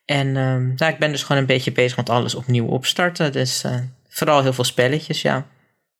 En 0.05 0.37
ehm 0.37 0.73
nou, 0.75 0.93
ik 0.93 0.99
ben 0.99 1.11
dus 1.11 1.23
gewoon 1.23 1.41
een 1.41 1.47
beetje 1.47 1.71
bezig 1.71 1.97
met 1.97 2.09
alles 2.09 2.35
opnieuw 2.35 2.65
opstarten. 2.65 3.31
Dus 3.31 3.63
eh, 3.63 3.75
vooral 4.09 4.41
heel 4.41 4.53
veel 4.53 4.63
spelletjes, 4.63 5.21
ja. 5.21 5.45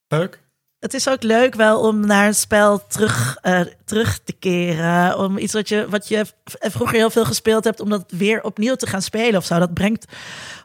Leuk. 0.08 0.40
Het 0.82 0.94
is 0.94 1.08
ook 1.08 1.22
leuk 1.22 1.54
wel 1.54 1.80
om 1.80 2.06
naar 2.06 2.26
een 2.26 2.34
spel 2.34 2.86
terug, 2.86 3.36
eh, 3.40 3.60
terug 3.84 4.18
te 4.24 4.32
keren. 4.32 5.18
Om 5.18 5.38
iets 5.38 5.52
wat 5.52 5.68
je, 5.68 5.86
wat 5.88 6.08
je 6.08 6.24
vroeger 6.44 6.96
heel 6.96 7.10
veel 7.10 7.24
gespeeld 7.24 7.64
hebt, 7.64 7.80
om 7.80 7.90
dat 7.90 8.04
weer 8.08 8.42
opnieuw 8.42 8.74
te 8.74 8.86
gaan 8.86 9.02
spelen 9.02 9.36
of 9.36 9.44
zo. 9.44 9.58
Dat 9.58 9.74
brengt 9.74 10.04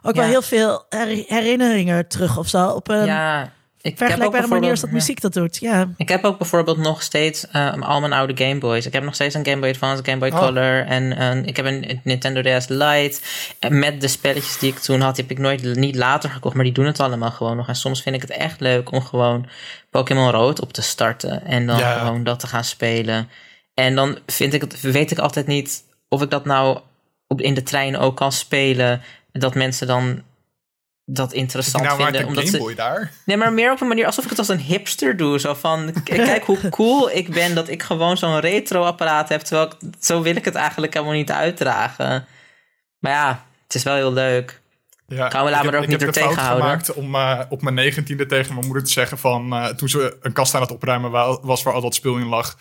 ook 0.02 0.14
wel 0.14 0.24
heel 0.24 0.42
veel 0.42 0.84
her- 0.88 1.24
herinneringen 1.26 2.08
terug 2.08 2.38
of 2.38 2.48
zo. 2.48 2.66
Op 2.68 2.88
een 2.88 3.04
ja, 3.04 3.52
ik 3.80 3.90
heb 3.90 3.92
ook 3.92 4.06
vergelijkbare 4.06 4.46
manier 4.46 4.70
als 4.70 4.80
dat 4.80 4.90
bijvoorbeeld- 4.90 4.92
muziek 4.92 5.20
dat 5.20 5.32
doet. 5.32 5.56
Ja. 5.60 5.88
Ik 5.96 6.08
heb 6.08 6.24
ook 6.24 6.38
bijvoorbeeld 6.38 6.78
nog 6.78 7.02
steeds 7.02 7.46
eh, 7.48 7.72
al 7.82 8.00
mijn 8.00 8.12
oude 8.12 8.44
Game 8.44 8.58
Boys. 8.58 8.86
Ik 8.86 8.92
heb 8.92 9.02
nog 9.02 9.14
steeds 9.14 9.34
een 9.34 9.44
Game 9.46 9.60
Boy 9.60 9.68
Advance, 9.68 10.04
Game 10.04 10.18
Boy 10.18 10.28
Oh. 10.30 10.38
Color 10.38 10.86
en 10.86 11.22
een- 11.22 11.44
ik 11.46 11.56
heb 11.56 11.66
een 11.66 12.00
Nintendo 12.04 12.42
DS 12.42 12.68
Lite. 12.68 13.20
En 13.58 13.78
met 13.78 14.00
de 14.00 14.08
spelletjes 14.08 14.58
die 14.58 14.72
ik 14.72 14.78
toen 14.78 15.00
had, 15.00 15.14
die 15.14 15.24
heb 15.28 15.32
ik 15.36 15.42
nooit 15.42 15.74
niet 15.76 15.96
later 15.96 16.30
gekocht, 16.30 16.54
maar 16.54 16.64
die 16.64 16.72
doen 16.72 16.86
het 16.86 17.00
allemaal 17.00 17.30
gewoon 17.30 17.56
nog. 17.56 17.68
En 17.68 17.76
soms 17.76 18.02
vind 18.02 18.14
ik 18.14 18.20
het 18.22 18.30
echt 18.30 18.60
leuk 18.60 18.92
om 18.92 19.02
gewoon 19.02 19.46
Pokémon 19.90 20.30
Rood 20.30 20.60
op 20.60 20.72
te 20.72 20.82
starten 20.82 21.44
en 21.44 21.66
dan 21.66 21.78
Ja. 21.78 21.98
gewoon 21.98 22.24
dat 22.24 22.40
te 22.40 22.46
gaan 22.46 22.64
spelen. 22.64 23.28
En 23.74 23.94
dan 23.94 24.18
vind 24.26 24.54
ik 24.54 24.60
het, 24.60 24.80
weet 24.80 25.10
ik 25.10 25.18
altijd 25.18 25.46
niet 25.46 25.82
of 26.08 26.22
ik 26.22 26.30
dat 26.30 26.44
nou 26.44 26.78
op, 27.26 27.40
in 27.40 27.54
de 27.54 27.62
trein 27.62 27.96
ook 27.96 28.16
kan 28.16 28.32
spelen. 28.32 29.02
Dat 29.32 29.54
mensen 29.54 29.86
dan 29.86 30.22
dat 31.10 31.32
interessant 31.32 31.84
nou 31.84 32.02
vinden. 32.02 32.26
Omdat 32.26 32.48
ze, 32.48 32.72
daar. 32.76 33.12
Nee, 33.24 33.36
maar 33.36 33.52
meer 33.52 33.72
op 33.72 33.80
een 33.80 33.88
manier 33.88 34.06
alsof 34.06 34.24
ik 34.24 34.30
het 34.30 34.38
als 34.38 34.48
een 34.48 34.58
hipster 34.60 35.16
doe. 35.16 35.38
Zo 35.40 35.54
van, 35.54 35.92
kijk 36.04 36.44
hoe 36.44 36.68
cool 36.68 37.10
ik 37.10 37.30
ben 37.30 37.54
dat 37.54 37.68
ik 37.68 37.82
gewoon 37.82 38.16
zo'n 38.16 38.40
retro-apparaat 38.40 39.28
heb. 39.28 39.40
Terwijl 39.40 39.66
ik, 39.68 39.74
zo 40.00 40.22
wil 40.22 40.36
ik 40.36 40.44
het 40.44 40.54
eigenlijk 40.54 40.94
helemaal 40.94 41.14
niet 41.14 41.30
uitdragen. 41.30 42.26
Maar 42.98 43.12
ja, 43.12 43.44
het 43.64 43.74
is 43.74 43.82
wel 43.82 43.94
heel 43.94 44.12
leuk. 44.12 44.60
Ja, 45.06 45.30
Gaan 45.30 45.44
we 45.44 45.50
laten 45.50 45.66
ik 45.66 45.72
er 45.72 45.78
ook 45.78 45.84
ik 45.84 45.90
niet 45.90 46.00
heb 46.00 46.12
door 46.12 46.22
de 46.22 46.28
fout 46.28 46.34
tegenhouden. 46.34 46.68
gemaakt 46.68 46.92
om 46.92 47.14
eh, 47.14 47.40
op 47.48 47.62
mijn 47.62 47.74
negentiende 47.74 48.26
tegen 48.26 48.54
mijn 48.54 48.66
moeder 48.66 48.84
te 48.84 48.90
zeggen 48.90 49.18
van... 49.18 49.52
eh, 49.52 49.66
toen 49.66 49.88
ze 49.88 50.16
een 50.22 50.32
kast 50.32 50.54
aan 50.54 50.60
het 50.60 50.70
opruimen 50.70 51.10
wa- 51.10 51.40
was 51.40 51.62
waar 51.62 51.74
al 51.74 51.80
dat 51.80 51.94
spul 51.94 52.16
in 52.16 52.26
lag... 52.26 52.58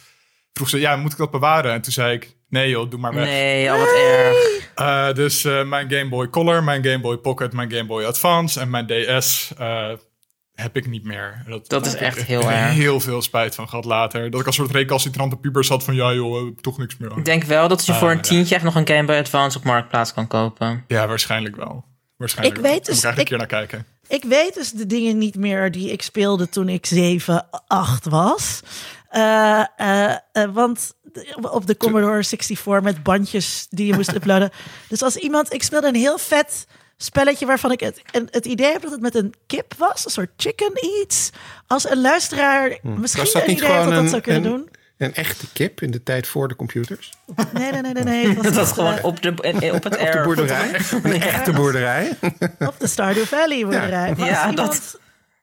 vroeg 0.53 0.69
ze, 0.69 0.79
ja, 0.79 0.95
moet 0.95 1.12
ik 1.12 1.17
dat 1.17 1.31
bewaren? 1.31 1.71
En 1.73 1.81
toen 1.81 1.93
zei 1.93 2.13
ik, 2.15 2.36
nee 2.49 2.69
joh, 2.69 2.89
doe 2.89 2.99
maar 2.99 3.13
weg. 3.13 3.25
Nee, 3.25 3.71
al 3.71 3.77
wat 3.79 3.93
erg. 3.93 4.36
Eh, 4.75 5.13
dus 5.13 5.43
eh, 5.45 5.63
mijn 5.63 5.89
Game 5.91 6.10
Boy 6.10 6.29
Color, 6.29 6.63
mijn 6.63 6.83
Game 6.83 6.99
Boy 6.99 7.17
Pocket, 7.17 7.53
mijn 7.53 7.71
Game 7.71 7.86
Boy 7.86 8.03
Advance 8.03 8.60
en 8.60 8.69
mijn 8.69 8.88
DS 8.88 9.51
eh, 9.57 9.89
heb 10.53 10.75
ik 10.77 10.88
niet 10.88 11.03
meer. 11.03 11.43
Dat 11.67 11.86
is 11.86 11.95
echt 11.95 12.23
heel 12.23 12.41
er 12.41 12.51
erg. 12.65 12.73
heel 12.73 12.99
veel 12.99 13.21
spijt 13.21 13.55
van 13.55 13.69
gehad 13.69 13.86
later. 13.86 14.29
Dat 14.31 14.39
ik 14.39 14.45
als 14.45 14.55
soort 14.55 14.71
recalcitrante 14.71 15.36
puber 15.36 15.63
zat 15.63 15.83
van, 15.83 15.95
ja 15.95 16.13
joh, 16.13 16.55
toch 16.62 16.77
niks 16.77 16.97
meer. 16.97 17.12
aan. 17.12 17.17
Ik 17.17 17.25
denk 17.25 17.43
wel 17.43 17.67
dat 17.67 17.86
je 17.86 17.93
voor 17.93 18.10
een 18.10 18.15
ja. 18.15 18.21
tientje 18.21 18.55
echt 18.55 18.63
nog 18.63 18.75
een 18.75 18.88
Game 18.88 19.05
Boy 19.05 19.15
Advance 19.17 19.57
op 19.57 19.63
Marktplaats 19.63 20.13
kan 20.13 20.27
kopen. 20.27 20.83
Ja, 20.88 21.07
waarschijnlijk 21.07 21.55
wel. 21.55 21.86
Waarschijnlijk 22.17 22.57
Ik 22.57 22.63
wel. 22.63 22.71
weet 22.71 22.86
dus- 22.86 23.03
ik- 23.03 23.17
een 23.17 23.23
keer 23.25 23.38
naar 23.38 23.47
kijken. 23.47 23.86
Ik 24.07 24.23
weet 24.23 24.53
dus 24.53 24.71
de 24.71 24.86
dingen 24.86 25.17
niet 25.17 25.36
meer 25.36 25.71
die 25.71 25.91
ik 25.91 26.01
speelde 26.01 26.49
toen 26.49 26.69
ik 26.69 26.86
7, 26.86 27.47
8 27.67 28.05
was. 28.05 28.62
Eh, 29.17 29.63
eh, 29.77 30.17
eh, 30.32 30.49
want 30.53 30.93
op 31.41 31.67
de 31.67 31.77
Commodore 31.77 32.23
64 32.23 32.82
met 32.82 33.03
bandjes 33.03 33.67
die 33.69 33.86
je 33.88 33.93
moest 33.93 34.13
uploaden. 34.17 34.49
Dus 34.89 35.01
als 35.03 35.15
iemand, 35.15 35.53
ik 35.53 35.63
speelde 35.63 35.88
een 35.88 35.95
heel 35.95 36.17
vet 36.17 36.65
spelletje 36.97 37.45
waarvan 37.45 37.71
ik 37.71 37.80
het, 37.80 38.01
en 38.12 38.27
het 38.32 38.45
idee 38.45 38.71
heb 38.71 38.82
dat 38.82 38.91
het 38.91 39.01
met 39.01 39.15
een 39.15 39.34
kip 39.47 39.73
was, 39.77 40.06
een 40.06 40.12
soort 40.12 40.30
chicken 40.38 40.71
iets. 41.01 41.30
Als 41.67 41.89
een 41.89 42.01
luisteraar 42.01 42.77
misschien 42.82 43.21
Was 43.23 43.32
dat 43.32 43.43
een 43.43 43.49
idee 43.51 43.69
heeft 43.71 43.84
dat 43.84 43.93
dat 43.93 44.10
zou 44.10 44.21
kunnen 44.21 44.43
een- 44.43 44.49
doen. 44.58 44.69
Een 44.97 45.13
echte 45.13 45.45
kip 45.53 45.82
in 45.82 45.91
de 45.91 46.03
tijd 46.03 46.27
voor 46.27 46.47
de 46.47 46.56
computers. 46.56 47.12
Nee, 47.53 47.71
nee, 47.71 47.82
nee, 47.82 47.93
nee. 47.93 48.03
nee. 48.03 48.27
Het 48.27 48.36
was 48.43 48.43
Dat 48.45 48.53
was 48.56 48.71
gewoon 48.71 49.01
op, 49.03 49.21
de, 49.21 49.30
op 49.30 49.43
het 49.43 49.71
Op 49.86 49.91
de 49.91 49.97
air. 49.99 50.23
boerderij. 50.23 50.69
Een 51.03 51.21
echte 51.21 51.51
boerderij. 51.51 52.17
op 52.60 52.75
de 52.80 52.88
Stardew 52.88 53.23
Valley 53.25 53.62
boerderij. 53.63 54.13
Ja, 54.17 54.43
als 54.45 54.56
dat- 54.56 54.99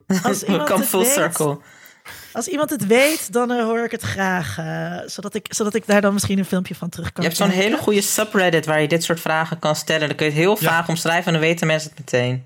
iemand, 0.06 0.24
als 0.24 0.42
iemand 0.48 0.68
Come 0.68 0.80
het 0.80 0.88
full 0.88 1.00
weet, 1.00 1.12
circle. 1.12 1.58
Als 2.34 2.48
iemand 2.48 2.70
het 2.70 2.86
weet, 2.86 3.32
dan 3.32 3.50
eh, 3.50 3.62
hoor 3.64 3.84
ik 3.84 3.90
het 3.90 4.02
graag. 4.02 4.58
eh, 4.58 5.08
zodat, 5.08 5.34
ik, 5.34 5.46
zodat 5.54 5.74
ik 5.74 5.86
daar 5.86 6.00
dan 6.00 6.12
misschien 6.12 6.38
een 6.38 6.44
filmpje 6.44 6.74
van 6.74 6.88
terug 6.88 7.12
kan 7.12 7.22
Je 7.22 7.28
hebt 7.28 7.40
zo'n 7.40 7.50
hele 7.50 7.76
goede 7.76 8.00
subreddit 8.00 8.66
waar 8.66 8.80
je 8.80 8.88
dit 8.88 9.04
soort 9.04 9.20
vragen 9.20 9.58
kan 9.58 9.76
stellen. 9.76 10.08
Dan 10.08 10.16
kun 10.16 10.26
je 10.26 10.32
het 10.32 10.40
heel 10.40 10.56
Ja. 10.60 10.68
vaag 10.70 10.88
omschrijven 10.88 11.26
en 11.26 11.32
dan 11.32 11.42
weten 11.48 11.66
mensen 11.66 11.90
het 11.90 11.98
meteen. 11.98 12.44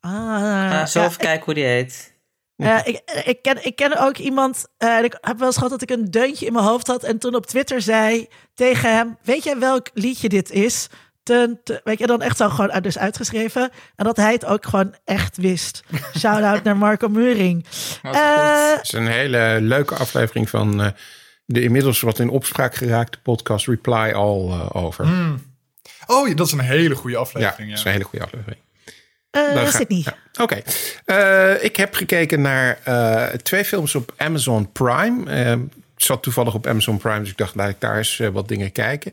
Ah, 0.00 0.12
Ga 0.70 0.86
zo 0.86 1.00
ja, 1.00 1.06
even 1.06 1.18
kijken 1.18 1.44
hoe 1.44 1.54
die 1.54 1.64
heet. 1.64 2.12
ik, 2.56 2.64
eh, 2.66 2.80
ik, 2.84 3.00
ik, 3.24 3.42
ken, 3.42 3.64
ik 3.66 3.76
ken 3.76 3.96
ook 3.98 4.16
iemand. 4.18 4.66
eh, 4.76 5.02
ik 5.02 5.18
heb 5.20 5.38
wel 5.38 5.46
eens 5.46 5.56
gehad 5.56 5.70
dat 5.70 5.82
ik 5.82 5.90
een 5.90 6.10
deuntje 6.10 6.46
in 6.46 6.52
mijn 6.52 6.64
hoofd 6.64 6.86
had. 6.86 7.02
En 7.02 7.18
toen 7.18 7.34
op 7.34 7.46
Twitter 7.46 7.82
zei 7.82 8.28
tegen 8.54 8.94
hem: 8.96 9.16
Weet 9.22 9.44
jij 9.44 9.58
welk 9.58 9.88
liedje 9.94 10.28
dit 10.28 10.50
is? 10.50 10.88
Ten, 11.24 11.60
te- 11.64 11.80
weet 11.84 11.98
je, 11.98 12.06
dan 12.06 12.22
echt 12.22 12.36
zo 12.36 12.48
gewoon 12.48 12.72
uit- 12.72 12.82
dus 12.82 12.98
uitgeschreven. 12.98 13.70
En 13.96 14.04
dat 14.04 14.16
hij 14.16 14.32
het 14.32 14.44
ook 14.44 14.66
gewoon 14.66 14.94
echt 15.04 15.36
wist. 15.36 15.82
Shout 16.18 16.42
out 16.42 16.62
naar 16.62 16.76
Marco 16.76 17.08
Muring. 17.08 17.66
Wat 18.02 18.14
Eh. 18.14 18.70
Het 18.74 18.82
is 18.82 18.92
een 18.92 19.06
hele 19.06 19.58
leuke 19.60 19.94
aflevering 19.94 20.50
van 20.50 20.82
eh, 20.82 20.88
de 21.46 21.62
inmiddels 21.62 22.00
wat 22.00 22.18
in 22.18 22.28
opspraak 22.28 22.74
geraakte 22.74 23.18
podcast 23.22 23.66
Reply 23.66 24.10
All 24.12 24.50
eh, 24.50 24.66
over. 24.72 25.06
Oh, 26.06 26.28
ja, 26.28 26.34
dat 26.34 26.46
is 26.46 26.52
een 26.52 26.60
hele 26.60 26.94
goede 26.94 27.16
ja, 27.16 27.22
aflevering. 27.22 27.56
dat 27.58 27.66
Ja, 27.68 27.74
is 27.74 27.84
een 27.84 27.90
hele 27.92 28.04
goede 28.04 28.24
aflevering. 28.24 28.60
eh, 29.30 29.42
ga- 29.42 29.70
Sydney. 29.70 30.02
ja. 30.04 30.42
Oké. 30.42 30.62
Eh, 31.04 31.64
ik 31.64 31.76
heb 31.76 31.94
gekeken 31.94 32.40
naar 32.40 32.78
eh, 32.84 33.24
twee 33.26 33.64
films 33.64 33.94
op 33.94 34.12
Amazon 34.16 34.72
Prime. 34.72 35.30
Zat 35.96 36.22
toevallig 36.22 36.54
op 36.54 36.66
Amazon 36.66 36.96
Prime, 36.96 37.20
dus 37.20 37.30
ik 37.30 37.36
dacht, 37.36 37.54
laat 37.54 37.68
ik 37.68 37.80
daar 37.80 37.96
eens 37.96 38.20
eh, 38.20 38.28
wat 38.28 38.48
dingen 38.48 38.72
kijken. 38.72 39.12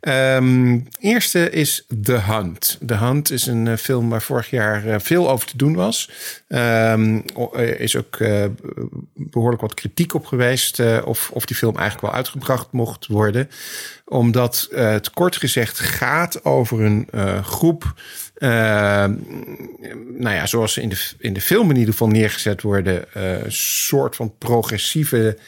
Ehm 0.00 0.80
eerste 0.98 1.50
is 1.50 1.86
The 2.02 2.20
Hunt. 2.20 2.78
The 2.86 2.94
Hunt 2.94 3.30
is 3.30 3.46
een 3.46 3.66
eh, 3.66 3.76
film 3.76 4.08
waar 4.08 4.22
vorig 4.22 4.50
jaar 4.50 4.86
eh, 4.86 4.96
veel 4.98 5.30
over 5.30 5.46
te 5.46 5.56
doen 5.56 5.74
was. 5.74 6.10
Ehm 6.48 7.20
er 7.52 7.80
is 7.80 7.96
ook 7.96 8.16
eh, 8.16 8.44
behoorlijk 9.14 9.62
wat 9.62 9.74
kritiek 9.74 10.14
op 10.14 10.26
geweest... 10.26 10.80
of, 11.04 11.30
of 11.30 11.44
die 11.44 11.56
film 11.56 11.76
eigenlijk 11.76 12.06
wel 12.06 12.16
uitgebracht 12.16 12.72
mocht 12.72 13.06
worden 13.06 13.50
Omdat 14.04 14.68
het 14.70 15.10
kort 15.10 15.36
gezegd 15.36 15.78
gaat 15.78 16.44
over 16.44 16.80
een 16.80 17.08
groep 17.44 17.94
uh, 18.42 18.48
nou 20.18 20.34
ja, 20.34 20.46
zoals 20.46 20.72
ze 20.72 20.80
in 20.80 20.88
de, 20.88 21.10
in 21.18 21.32
de 21.32 21.40
film 21.40 21.70
in 21.70 21.76
ieder 21.76 21.92
geval 21.92 22.08
neergezet 22.08 22.62
worden, 22.62 23.04
uh, 23.16 23.36
soort 23.48 24.16
van 24.16 24.34
progressieve, 24.38 25.38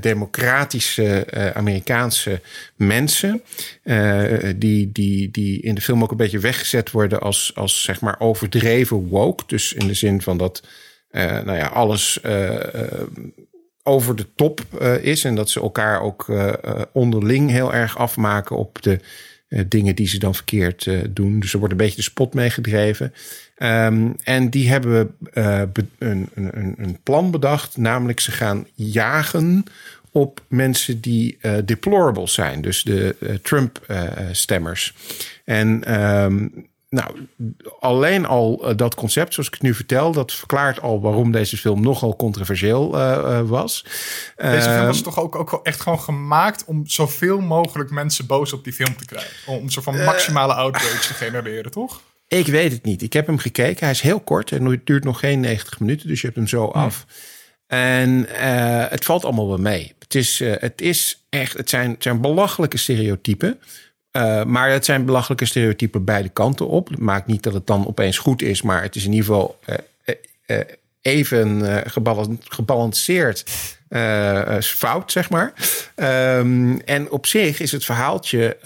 democratische 0.00 1.26
Amerikaanse 1.54 2.40
mensen. 2.76 3.42
die, 4.56 4.92
die, 4.92 5.30
die 5.30 5.62
in 5.62 5.74
de 5.74 5.80
film 5.80 6.02
ook 6.02 6.10
een 6.10 6.16
beetje 6.16 6.38
weggezet 6.38 6.90
worden 6.90 7.20
als, 7.20 7.52
als 7.54 7.82
zeg 7.82 8.00
maar 8.00 8.20
overdreven 8.20 9.08
woke. 9.08 9.44
Dus 9.46 9.72
in 9.72 9.86
de 9.86 9.94
zin 9.94 10.22
van 10.22 10.38
dat 10.38 10.62
nou 11.10 11.56
ja, 11.56 11.66
alles 11.66 12.20
over 13.82 14.16
de 14.16 14.26
top 14.34 14.60
is 15.00 15.24
en 15.24 15.34
dat 15.34 15.50
ze 15.50 15.60
elkaar 15.60 16.00
ook 16.00 16.26
onderling 16.92 17.50
heel 17.50 17.74
erg 17.74 17.98
afmaken 17.98 18.56
op 18.56 18.82
de 18.82 19.00
uh, 19.48 19.60
dingen 19.68 19.94
die 19.94 20.08
ze 20.08 20.18
dan 20.18 20.34
verkeerd 20.34 20.86
uh, 20.86 21.00
doen. 21.10 21.40
Dus 21.40 21.52
er 21.52 21.58
wordt 21.58 21.72
een 21.72 21.80
beetje 21.80 21.96
de 21.96 22.02
spot 22.02 22.34
meegedreven. 22.34 23.14
Um, 23.58 24.14
en 24.24 24.50
die 24.50 24.68
hebben 24.68 25.14
uh, 25.34 25.62
een, 25.98 26.28
een, 26.34 26.74
een, 26.78 26.98
plan 27.02 27.30
bedacht, 27.30 27.76
namelijk 27.76 28.20
ze 28.20 28.32
gaan 28.32 28.66
jagen 28.74 29.64
op 30.10 30.40
mensen 30.48 31.00
die 31.00 31.38
deplorable 31.64 32.28
zijn, 32.28 32.60
dus 32.60 32.82
de 32.82 33.38
Trump-stemmers. 33.42 34.94
en 35.44 36.00
um, 36.02 36.67
nou, 36.90 37.28
alleen 37.80 38.26
al 38.26 38.70
uh, 38.70 38.76
dat 38.76 38.94
concept, 38.94 39.34
zoals 39.34 39.48
ik 39.48 39.54
het 39.54 39.62
nu 39.62 39.74
vertel, 39.74 40.12
dat 40.12 40.32
verklaart 40.32 40.80
al 40.80 41.00
waarom 41.00 41.32
deze 41.32 41.56
film 41.56 41.80
nogal 41.80 42.16
controversieel 42.16 42.94
uh, 42.94 43.00
uh, 43.00 43.40
was. 43.40 43.84
Deze 44.36 44.70
film 44.70 44.86
was 44.86 44.96
ehm, 44.96 45.04
toch 45.04 45.18
ook, 45.18 45.36
ook 45.36 45.60
echt 45.62 45.80
gewoon 45.80 46.00
gemaakt 46.00 46.64
om 46.64 46.86
zoveel 46.86 47.40
mogelijk 47.40 47.90
mensen 47.90 48.26
boos 48.26 48.52
op 48.52 48.64
die 48.64 48.72
film 48.72 48.96
te 48.96 49.04
krijgen. 49.04 49.52
Om 49.52 49.70
zo 49.70 49.80
van 49.80 50.04
maximale 50.04 50.54
outrage 50.54 51.06
te 51.06 51.14
genereren, 51.14 51.70
toch? 51.70 52.00
Ik 52.28 52.46
weet 52.46 52.72
het 52.72 52.84
niet. 52.84 53.02
Ik 53.02 53.12
heb 53.12 53.26
hem 53.26 53.38
gekeken. 53.38 53.84
Hij 53.84 53.90
is 53.90 54.00
heel 54.00 54.20
kort 54.20 54.52
en 54.52 54.64
het 54.64 54.86
duurt 54.86 55.04
nog 55.04 55.18
geen 55.18 55.40
90 55.40 55.80
minuten, 55.80 56.08
dus 56.08 56.20
je 56.20 56.26
hebt 56.26 56.38
hem 56.38 56.48
zo 56.48 56.70
hmm. 56.72 56.82
af. 56.82 57.06
En 57.66 58.26
het 58.90 59.04
valt 59.04 59.24
allemaal 59.24 59.48
wel 59.48 59.58
mee. 59.58 59.94
Het 59.98 60.14
is, 60.14 60.38
het 60.38 60.80
is 60.80 61.24
echt, 61.28 61.56
het 61.56 61.70
zijn, 61.70 61.90
het 61.90 62.02
zijn 62.02 62.20
belachelijke 62.20 62.78
stereotypen. 62.78 63.60
Uh, 64.12 64.44
maar 64.44 64.70
het 64.70 64.84
zijn 64.84 65.04
belachelijke 65.04 65.44
stereotypen 65.44 66.04
beide 66.04 66.28
kanten 66.28 66.68
op. 66.68 66.88
Het 66.88 66.98
maakt 66.98 67.26
niet 67.26 67.42
dat 67.42 67.54
het 67.54 67.66
dan 67.66 67.86
opeens 67.86 68.18
goed 68.18 68.42
is, 68.42 68.62
maar 68.62 68.82
het 68.82 68.94
is 68.94 69.04
in 69.04 69.12
ieder 69.12 69.26
geval 69.26 69.58
uh, 69.66 70.14
uh, 70.46 70.58
even 71.00 71.62
gebalanceerd 72.48 73.44
fout, 74.60 75.12
zeg 75.12 75.30
maar. 75.30 75.52
Um, 75.96 76.80
en 76.80 77.10
op 77.10 77.26
zich 77.26 77.60
is 77.60 77.72
het 77.72 77.84
verhaaltje 77.84 78.56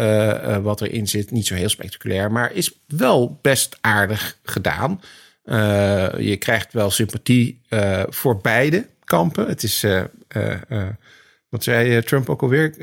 wat 0.62 0.80
erin 0.80 1.08
zit 1.08 1.30
niet 1.30 1.46
zo 1.46 1.54
heel 1.54 1.68
spectaculair, 1.68 2.32
maar 2.32 2.52
is 2.52 2.78
wel 2.86 3.38
best 3.42 3.78
aardig 3.80 4.38
gedaan. 4.42 5.00
je 6.18 6.36
krijgt 6.38 6.72
wel 6.72 6.90
sympathie 6.90 7.60
voor 8.08 8.40
beide 8.40 8.86
kampen. 9.04 9.46
Het 9.46 9.62
is, 9.62 9.86
wat 11.48 11.62
zei 11.62 12.02
Trump 12.02 12.28
ook 12.28 12.42
alweer? 12.42 12.74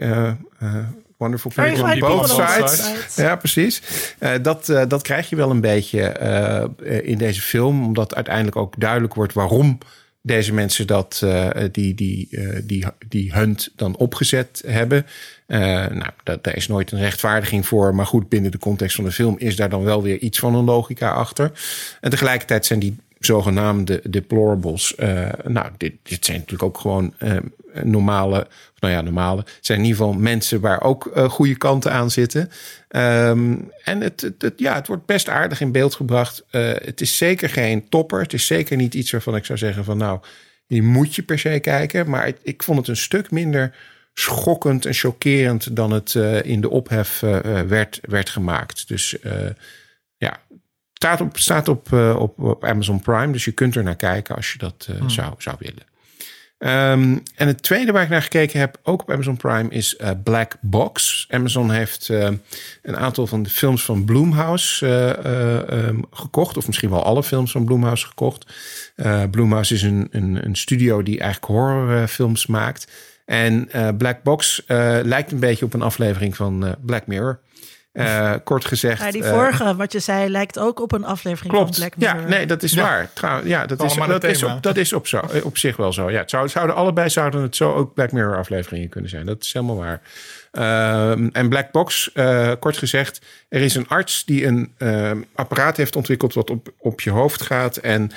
Wonderful 1.20 1.52
People 1.56 1.94
on 1.94 2.00
Both 2.00 2.30
sides. 2.30 3.16
Ja, 3.16 3.36
precies. 3.36 3.82
Uh, 4.20 4.32
dat, 4.42 4.70
uh, 4.70 4.82
dat 4.88 5.02
krijg 5.02 5.30
je 5.30 5.36
wel 5.36 5.50
een 5.50 5.62
beetje 5.62 6.16
uh, 6.82 7.08
in 7.08 7.18
deze 7.18 7.42
film. 7.42 7.86
Omdat 7.86 8.16
uiteindelijk 8.16 8.56
ook 8.56 8.80
duidelijk 8.80 9.14
wordt 9.14 9.34
waarom 9.34 9.78
deze 10.22 10.54
mensen 10.54 10.88
dat, 10.88 11.26
die, 11.72 11.96
die, 11.96 12.30
die, 12.64 12.86
die 13.08 13.34
hunt 13.34 13.70
dan 13.76 13.96
opgezet 13.98 14.64
hebben. 14.68 15.06
nou, 15.48 16.10
dat, 16.24 16.44
daar 16.44 16.56
is 16.56 16.68
nooit 16.68 16.92
een 16.92 17.00
rechtvaardiging 17.00 17.68
voor. 17.68 17.96
Maar 17.96 18.06
goed, 18.06 18.30
binnen 18.30 18.52
de 18.52 18.58
context 18.58 18.96
van 18.96 19.04
de 19.04 19.12
film 19.12 19.36
is 19.38 19.56
daar 19.56 19.70
dan 19.70 19.84
wel 19.84 20.04
weer 20.04 20.18
iets 20.18 20.40
van 20.40 20.56
een 20.56 20.64
logica 20.64 21.12
achter. 21.12 21.52
En 22.02 22.10
tegelijkertijd 22.10 22.66
zijn 22.66 22.80
die 22.80 22.98
zogenaamde 23.20 24.02
deplorables. 24.10 24.96
nou, 25.44 25.70
dit, 25.78 25.94
dit 26.04 26.26
zijn 26.26 26.38
natuurlijk 26.38 26.64
ook 26.64 26.78
gewoon 26.78 27.14
normale 27.84 28.48
nou 28.80 28.94
ja, 28.94 29.02
normale. 29.02 29.40
Het 29.40 29.58
zijn 29.62 29.80
in 29.80 29.86
ieder 29.86 30.00
geval 30.00 30.20
mensen 30.20 30.60
waar 30.60 30.82
ook 30.82 31.12
uh, 31.16 31.30
goede 31.30 31.58
kanten 31.58 31.92
aan 31.92 32.12
zitten. 32.12 32.42
Um, 32.90 33.72
en 33.84 34.02
het, 34.02 34.32
het, 34.38 34.54
ja, 34.56 34.76
het 34.76 34.88
wordt 34.88 35.06
best 35.06 35.30
aardig 35.30 35.62
in 35.62 35.72
beeld 35.72 35.96
gebracht. 35.96 36.44
Het 36.50 37.02
is 37.02 37.18
zeker 37.18 37.50
geen 37.50 37.90
topper. 37.90 38.22
Het 38.22 38.34
is 38.34 38.46
zeker 38.46 38.78
niet 38.78 38.94
iets 38.94 39.12
waarvan 39.12 39.36
ik 39.36 39.46
zou 39.46 39.58
zeggen 39.58 39.84
van 39.84 39.98
nou, 39.98 40.20
die 40.68 40.84
moet 40.84 41.16
je 41.16 41.24
per 41.24 41.40
se 41.40 41.60
kijken. 41.60 42.10
Maar 42.10 42.32
ik, 42.42 42.64
vond 42.64 42.78
het 42.78 42.88
een 42.88 42.98
stuk 42.98 43.32
minder 43.32 43.76
schokkend 44.14 44.86
en 44.86 44.94
chockerend 44.94 45.76
dan 45.76 45.92
het 45.92 46.14
in 46.44 46.62
de 46.62 46.70
ophef 46.70 47.20
werd, 47.68 48.00
werd 48.02 48.30
gemaakt. 48.30 48.88
Dus 48.88 49.16
staat 51.00 51.22
op, 51.22 51.38
staat 51.38 51.68
op, 51.68 51.92
op, 51.94 52.40
op 52.40 52.64
Amazon 52.64 53.00
Prime. 53.00 53.32
Dus 53.32 53.46
je 53.46 53.52
kunt 53.52 53.76
er 53.76 53.84
naar 53.84 53.96
kijken 53.96 54.36
als 54.36 54.52
je 54.52 54.58
dat 54.58 54.90
hmm. 54.98 55.10
zou, 55.10 55.34
zou 55.38 55.56
willen. 55.60 55.88
Um, 56.60 57.24
en 57.36 57.48
het 57.48 57.64
tweede 57.64 57.92
waar 57.92 58.04
ik 58.04 58.10
naar 58.10 58.22
gekeken 58.22 58.60
heb, 58.60 58.80
ook 58.84 59.02
op 59.02 59.12
Amazon 59.12 59.38
Prime, 59.38 59.70
is 59.70 59.96
uh, 60.02 60.10
Black 60.24 60.58
Box. 60.62 61.26
Amazon 61.30 61.72
heeft 61.72 62.10
uh, 62.10 62.30
een 62.82 62.98
aantal 62.98 63.28
van 63.28 63.44
de 63.44 63.50
films 63.50 63.86
van 63.86 64.06
Bloomhouse 64.06 64.86
uh, 64.86 65.88
um, 65.88 66.06
gekocht. 66.12 66.58
Of 66.58 66.68
misschien 66.68 66.90
wel 66.90 67.04
alle 67.04 67.24
films 67.24 67.52
van 67.52 67.66
Bloomhouse 67.66 68.08
gekocht. 68.08 68.54
Bloomhouse 69.32 69.74
is 69.74 69.82
een, 69.82 70.08
een, 70.12 70.46
een, 70.46 70.56
studio 70.56 71.04
die 71.04 71.20
eigenlijk 71.20 71.52
horrorfilms 71.52 72.46
maakt. 72.46 72.92
En 73.26 73.70
Black 73.98 74.24
Box 74.24 74.64
lijkt 75.04 75.32
een 75.32 75.40
beetje 75.40 75.66
op 75.66 75.74
een 75.74 75.82
aflevering 75.82 76.36
van 76.36 76.76
Black 76.82 77.08
Mirror. 77.08 77.40
Uh, 77.94 78.34
kort 78.44 78.66
gezegd. 78.66 79.02
Ja, 79.02 79.12
die 79.12 79.24
eh, 79.24 79.30
vorige, 79.30 79.76
wat 79.76 79.92
je 79.92 80.00
zei, 80.00 80.30
lijkt 80.30 80.60
ook 80.60 80.82
op 80.82 80.92
een 80.92 81.04
aflevering 81.04 81.54
klopt. 81.54 81.76
van 81.76 81.80
Black 81.80 81.98
Mirror. 81.98 82.22
Ja, 82.22 82.38
nee, 82.38 82.46
dat 82.46 82.64
is 82.64 82.74
waar. 82.74 83.10
Trouw, 83.14 83.44
ja, 83.44 83.66
dat 83.66 83.84
is, 83.84 83.96
dat, 83.96 84.24
is 84.24 84.44
op, 84.44 84.64
dat 84.64 84.78
is 84.78 84.94
op, 84.94 85.08
zo, 85.08 85.22
op 85.44 85.58
zich 85.58 85.78
wel 85.78 85.94
zo. 85.94 86.12
Ja, 86.12 86.20
het 86.20 86.30
zou, 86.30 86.50
zouden 86.50 86.76
allebei 86.76 87.10
zouden 87.10 87.42
het 87.42 87.56
zo 87.56 87.74
ook 87.74 87.94
Black 87.94 88.12
Mirror 88.12 88.38
afleveringen 88.38 88.90
kunnen 88.90 89.10
zijn. 89.10 89.26
Dat 89.26 89.44
is 89.44 89.54
helemaal 89.54 89.78
waar. 89.78 90.02
Uh, 90.52 91.36
en 91.36 91.50
Black 91.50 91.72
Box, 91.72 92.12
uh, 92.14 92.52
kort 92.60 92.78
gezegd, 92.78 93.22
er 93.50 93.62
is 93.62 93.76
een 93.76 93.88
arts 93.88 94.26
die 94.26 94.46
een 94.46 94.74
uh, 94.78 95.12
apparaat 95.36 95.78
heeft 95.78 95.96
ontwikkeld 95.96 96.34
wat 96.34 96.50
op, 96.50 96.74
op 96.78 97.02
je 97.02 97.10
hoofd 97.10 97.42
gaat. 97.42 97.78
En 97.78 98.12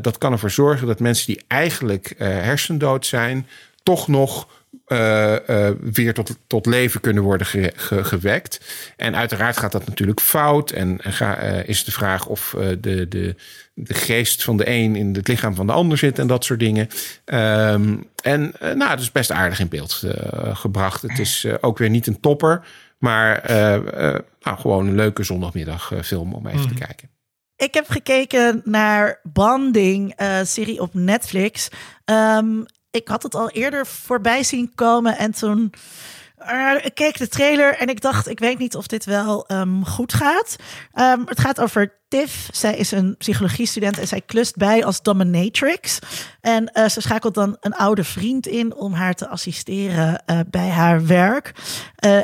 dat 0.00 0.18
kan 0.18 0.32
ervoor 0.32 0.50
zorgen 0.50 0.86
dat 0.86 1.00
mensen 1.00 1.26
die 1.26 1.44
eigenlijk 1.48 2.14
hersendood 2.18 3.06
zijn, 3.06 3.46
toch 3.82 4.08
nog 4.08 4.48
uh, 4.86 5.36
uh, 5.48 5.70
weer 5.80 6.14
tot, 6.14 6.36
tot 6.46 6.66
leven 6.66 7.00
kunnen 7.00 7.22
worden 7.22 7.46
ge, 7.46 7.72
ge, 7.76 8.04
gewekt. 8.04 8.60
En 8.96 9.16
uiteraard 9.16 9.56
gaat 9.56 9.72
dat 9.72 9.86
natuurlijk 9.86 10.20
fout. 10.20 10.70
En, 10.70 11.00
en 11.00 11.12
ga, 11.12 11.42
uh, 11.42 11.68
is 11.68 11.84
de 11.84 11.92
vraag 11.92 12.26
of 12.26 12.56
de, 12.80 13.08
de, 13.08 13.34
de 13.74 13.94
geest 13.94 14.42
van 14.42 14.56
de 14.56 14.68
een 14.68 14.96
in 14.96 15.14
het 15.14 15.28
lichaam 15.28 15.54
van 15.54 15.66
de 15.66 15.72
ander 15.72 15.98
zit 15.98 16.18
en 16.18 16.26
dat 16.26 16.44
soort 16.44 16.60
dingen. 16.60 16.88
Um, 17.24 18.08
en 18.22 18.52
nou, 18.60 18.90
het 18.90 19.00
is 19.00 19.12
best 19.12 19.30
aardig 19.30 19.60
in 19.60 19.68
beeld 19.68 20.04
gebracht. 20.52 21.02
Het 21.02 21.18
is 21.18 21.46
ook 21.60 21.78
weer 21.78 21.90
niet 21.90 22.06
een 22.06 22.20
topper, 22.20 22.66
maar 22.98 23.42
nou, 24.40 24.58
gewoon 24.58 24.86
een 24.86 24.94
leuke 24.94 25.22
zondagmiddag 25.22 25.92
film 26.02 26.34
om 26.34 26.46
even 26.46 26.60
te 26.60 26.74
mhm. 26.74 26.84
kijken. 26.84 27.08
Ik 27.56 27.74
heb 27.74 27.88
gekeken 27.88 28.62
naar 28.64 29.20
Banding, 29.22 30.14
serie 30.42 30.80
op 30.80 30.94
Netflix. 30.94 31.68
Um, 32.04 32.66
ik 32.90 33.08
had 33.08 33.22
het 33.22 33.34
al 33.34 33.50
eerder 33.50 33.86
voorbij 33.86 34.42
zien 34.42 34.72
komen 34.74 35.18
en 35.18 35.30
toen 35.30 35.74
uh, 36.48 36.72
ik 36.82 36.94
keek 36.94 37.18
de 37.18 37.28
trailer 37.28 37.76
en 37.76 37.88
ik 37.88 38.00
dacht, 38.00 38.28
ik 38.28 38.38
weet 38.38 38.58
niet 38.58 38.76
of 38.76 38.86
dit 38.86 39.04
wel 39.04 39.44
um, 39.48 39.86
goed 39.86 40.12
gaat. 40.12 40.56
Um, 40.94 41.22
het 41.26 41.40
gaat 41.40 41.60
over 41.60 41.98
Tiff. 42.08 42.48
Zij 42.52 42.76
is 42.76 42.90
een 42.90 43.16
psychologiestudent 43.16 43.98
en 43.98 44.06
zij 44.06 44.20
klust 44.20 44.56
bij 44.56 44.84
als 44.84 45.02
dominatrix. 45.02 45.98
En 46.40 46.70
uh, 46.74 46.88
ze 46.88 47.00
schakelt 47.00 47.34
dan 47.34 47.56
een 47.60 47.74
oude 47.74 48.04
vriend 48.04 48.46
in 48.46 48.74
om 48.74 48.92
haar 48.92 49.14
te 49.14 49.28
assisteren 49.28 50.22
uh, 50.26 50.40
bij 50.46 50.68
haar 50.68 51.06
werk. 51.06 51.52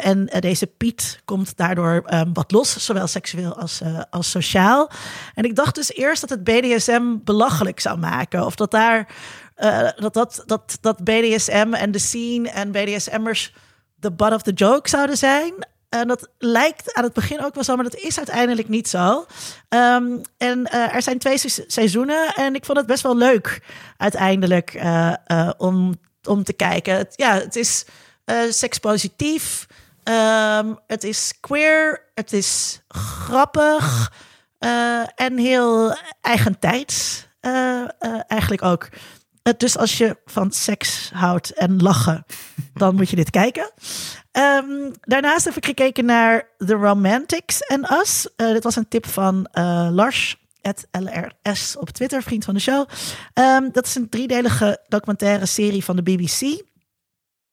en 0.00 0.30
deze 0.40 0.66
Piet 0.66 1.20
komt 1.24 1.56
daardoor 1.56 2.04
um, 2.14 2.32
wat 2.32 2.52
los, 2.52 2.84
zowel 2.84 3.06
seksueel 3.06 3.58
als, 3.58 3.80
als 4.10 4.30
sociaal. 4.30 4.90
En 5.34 5.44
ik 5.44 5.54
dacht 5.54 5.74
dus 5.74 5.92
eerst 5.92 6.20
dat 6.20 6.30
het 6.30 6.44
BDSM 6.44 7.16
belachelijk 7.24 7.80
zou 7.80 7.98
maken. 7.98 8.46
Of 8.46 8.54
dat 8.54 8.70
daar 8.70 9.08
uh, 9.58 9.88
dat, 9.96 10.14
dat, 10.14 10.42
dat, 10.46 10.78
dat 10.80 11.04
BDSM 11.04 11.72
en 11.72 11.90
de 11.90 11.98
scene 11.98 12.50
en 12.50 12.70
BDSM'ers 12.70 13.54
de 13.94 14.12
butt 14.12 14.34
of 14.34 14.42
the 14.42 14.52
joke 14.52 14.88
zouden 14.88 15.16
zijn. 15.16 15.54
En 15.88 16.08
dat 16.08 16.28
lijkt 16.38 16.94
aan 16.94 17.04
het 17.04 17.12
begin 17.12 17.44
ook 17.44 17.54
wel 17.54 17.64
zo, 17.64 17.74
maar 17.74 17.84
dat 17.84 17.96
is 17.96 18.16
uiteindelijk 18.16 18.68
niet 18.68 18.88
zo. 18.88 19.26
Um, 19.68 20.20
en 20.38 20.58
uh, 20.58 20.94
er 20.94 21.02
zijn 21.02 21.18
twee 21.18 21.38
seizoenen 21.66 22.34
en 22.34 22.54
ik 22.54 22.64
vond 22.64 22.78
het 22.78 22.86
best 22.86 23.02
wel 23.02 23.16
leuk 23.16 23.62
uiteindelijk 23.96 24.82
om, 25.56 25.94
om 26.22 26.44
te 26.44 26.52
kijken. 26.52 26.96
Het, 26.96 27.12
ja, 27.16 27.34
het 27.34 27.56
is 27.56 27.84
sekspositief. 28.48 29.66
Um, 30.04 30.78
het 30.86 31.04
is 31.04 31.34
queer. 31.40 32.02
Het 32.14 32.32
is 32.32 32.80
grappig. 32.88 34.12
en 35.14 35.38
heel 35.38 35.96
eigentijds 36.20 37.26
eigenlijk 38.28 38.62
ook. 38.62 38.88
Dus 39.56 39.76
als 39.78 39.98
je 39.98 40.16
van 40.24 40.50
seks 40.50 41.10
houdt 41.14 41.50
en 41.50 41.82
lachen, 41.82 42.26
dan 42.74 42.94
moet 42.94 43.10
je 43.10 43.16
dit 43.16 43.30
kijken. 43.30 43.70
Ehm, 44.32 44.92
daarnaast 45.00 45.44
heb 45.44 45.56
ik 45.56 45.64
gekeken 45.64 46.04
naar 46.04 46.48
The 46.58 46.74
Romantics 46.74 47.68
and 47.68 47.90
Us. 47.90 48.28
Uh, 48.36 48.52
dit 48.52 48.64
was 48.64 48.76
een 48.76 48.88
tip 48.88 49.06
van 49.06 49.48
uh, 49.52 49.88
Lars, 49.92 50.36
LRS 50.90 51.76
op 51.76 51.90
Twitter, 51.90 52.22
vriend 52.22 52.44
van 52.44 52.54
de 52.54 52.60
show. 52.60 52.88
Um, 53.34 53.72
dat 53.72 53.86
is 53.86 53.94
een 53.94 54.08
driedelige 54.08 54.80
documentaire 54.88 55.46
serie 55.46 55.84
van 55.84 55.96
de 55.96 56.02
BBC. 56.02 56.62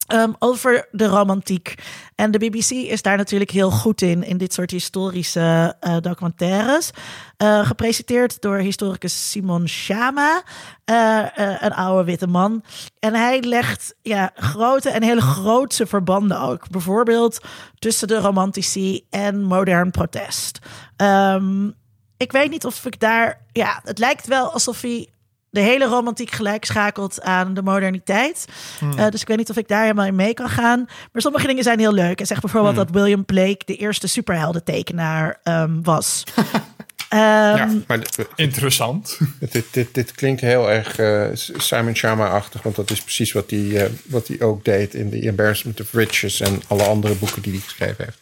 Um, 0.08 0.36
over 0.39 0.88
de 0.91 1.08
romantiek. 1.08 1.74
En 2.16 2.32
de 2.32 2.38
BBC 2.38 2.70
is 2.70 3.01
daar 3.01 3.18
natuurlijk 3.18 3.51
heel 3.51 3.72
goed 3.72 4.01
in, 4.01 4.24
in 4.24 4.38
dit 4.38 4.54
soort 4.54 4.72
historische 4.72 5.76
uh, 5.82 5.97
documentaires. 6.01 6.89
Uh, 7.38 7.66
gepresenteerd 7.66 8.41
door 8.41 8.58
historicus 8.58 9.32
Simon 9.32 9.68
Shama, 9.68 10.43
uh, 10.86 11.26
een 11.60 11.74
oude 11.74 12.04
witte 12.04 12.28
man. 12.28 12.64
En 12.99 13.14
hij 13.14 13.41
legt 13.41 13.95
ja, 14.01 14.32
grote 14.36 14.89
en 14.89 15.04
hele 15.04 15.22
grootse 15.22 15.86
verbanden 15.86 16.39
ook. 16.39 16.70
Bijvoorbeeld 16.70 17.41
tussen 17.80 18.08
de 18.08 18.20
romantici 18.20 19.06
en 19.10 19.43
modern 19.43 19.91
protest. 19.91 20.60
Um, 20.97 21.76
ik 22.18 22.32
weet 22.32 22.49
niet 22.49 22.66
of 22.66 22.86
ik 22.86 22.99
daar. 22.99 23.41
Ja, 23.51 23.82
het 23.84 23.99
lijkt 23.99 24.28
wel 24.28 24.51
alsof 24.51 24.82
hij 24.82 25.12
de 25.54 25.62
hele 25.62 25.86
romantiek 25.86 26.32
gelijk 26.32 26.66
schakelt 26.66 27.22
aan 27.22 27.54
de 27.54 27.62
moderniteit. 27.62 28.45
Hmm. 28.80 28.91
Uh, 28.99 29.10
dus 29.10 29.22
ik 29.22 29.28
weet 29.28 29.38
niet 29.38 29.49
of 29.49 29.58
ik 29.58 29.68
daar 29.68 29.82
helemaal 29.82 30.06
in 30.06 30.16
mee 30.16 30.34
kan 30.34 30.49
gaan. 30.49 30.86
Maar 31.12 31.22
sommige 31.22 31.47
dingen 31.47 31.64
zijn 31.64 31.80
heel 31.80 31.93
leuk. 31.93 32.20
En 32.20 32.26
zeg 32.26 32.39
bijvoorbeeld 32.39 32.76
hmm. 32.76 32.84
dat 32.84 32.93
William 32.93 33.26
Blake 33.26 33.62
de 33.66 33.76
eerste 33.76 34.08
superheldentekenaar 34.08 35.39
um, 35.43 35.84
was. 35.84 36.24
um, 36.38 37.20
ja, 37.60 37.70
maar 37.88 37.99
interessant. 38.36 39.20
Dit, 39.51 39.66
dit, 39.72 39.93
dit 39.93 40.12
klinkt 40.12 40.41
heel 40.41 40.72
erg 40.72 40.99
uh, 40.99 41.28
Simon 41.58 41.95
Sharma-achtig, 41.95 42.62
want 42.62 42.76
dat 42.76 42.91
is 42.91 43.01
precies 43.01 43.32
wat 43.32 43.49
hij, 43.49 43.60
uh, 43.60 43.84
wat 44.06 44.28
hij 44.28 44.41
ook 44.41 44.66
deed 44.66 44.93
in 44.93 45.10
The 45.10 45.20
Embarrassment 45.20 45.82
of 45.82 45.93
Riches 45.93 46.39
en 46.39 46.62
alle 46.68 46.84
andere 46.84 47.14
boeken 47.16 47.41
die 47.41 47.51
hij 47.51 47.62
geschreven 47.62 48.06
heeft. 48.06 48.22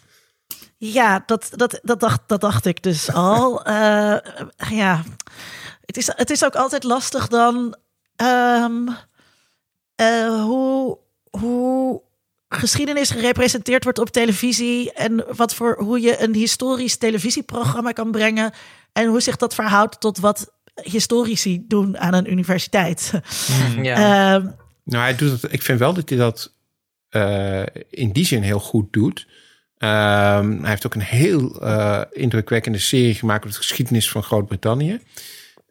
Ja, 0.78 1.24
dat, 1.26 1.50
dat, 1.56 1.80
dat, 1.84 2.00
dacht, 2.00 2.22
dat 2.28 2.42
dacht 2.42 2.66
ik 2.66 2.84
dus 2.84 3.14
al. 3.14 3.68
uh, 3.68 4.18
ja, 4.70 5.04
het 5.86 5.98
is, 5.98 6.08
het 6.16 6.30
is 6.30 6.46
ook 6.46 6.56
altijd 6.56 6.84
lastig 6.84 7.28
dan 7.28 7.76
um, 8.16 8.88
uh, 10.02 10.44
hoe, 10.44 10.98
hoe 11.30 12.02
geschiedenis 12.50 13.10
gerepresenteerd 13.10 13.84
wordt 13.84 14.00
op 14.00 14.10
televisie 14.10 14.94
en 14.94 15.26
wat 15.36 15.56
voor 15.56 15.78
hoe 15.80 16.02
je 16.02 16.22
een 16.22 16.34
historisch 16.34 16.98
televisieprogramma 16.98 17.92
kan 17.92 18.12
brengen 18.12 18.52
en 18.94 19.08
hoe 19.08 19.22
zich 19.22 19.38
dat 19.38 19.56
verhoudt 19.56 20.00
tot 20.00 20.18
wat 20.18 20.52
historici 20.84 21.64
doen 21.68 21.98
aan 21.98 22.14
een 22.14 22.32
universiteit. 22.32 23.12
Mm, 23.76 23.84
ja. 23.84 24.36
uh, 24.36 24.46
nou, 24.84 25.04
hij 25.04 25.16
doet 25.16 25.42
het. 25.42 25.54
Ik 25.54 25.62
vind 25.62 25.80
wel 25.80 25.94
dat 25.94 26.10
hij 26.10 26.18
dat 26.18 26.54
uh, 27.12 27.64
in 27.90 28.12
die 28.12 28.26
zin 28.26 28.42
heel 28.42 28.60
goed 28.60 28.94
doet. 28.94 29.28
Um, 29.78 30.60
hij 30.60 30.70
heeft 30.70 30.86
ook 30.86 30.96
een 30.96 31.02
heel 31.02 31.64
uh, 31.64 32.02
indrukwekkende 32.12 32.80
serie 32.80 33.14
gemaakt 33.14 33.46
over 33.46 33.60
de 33.60 33.66
geschiedenis 33.66 34.10
van 34.10 34.24
Groot-Brittannië. 34.24 35.00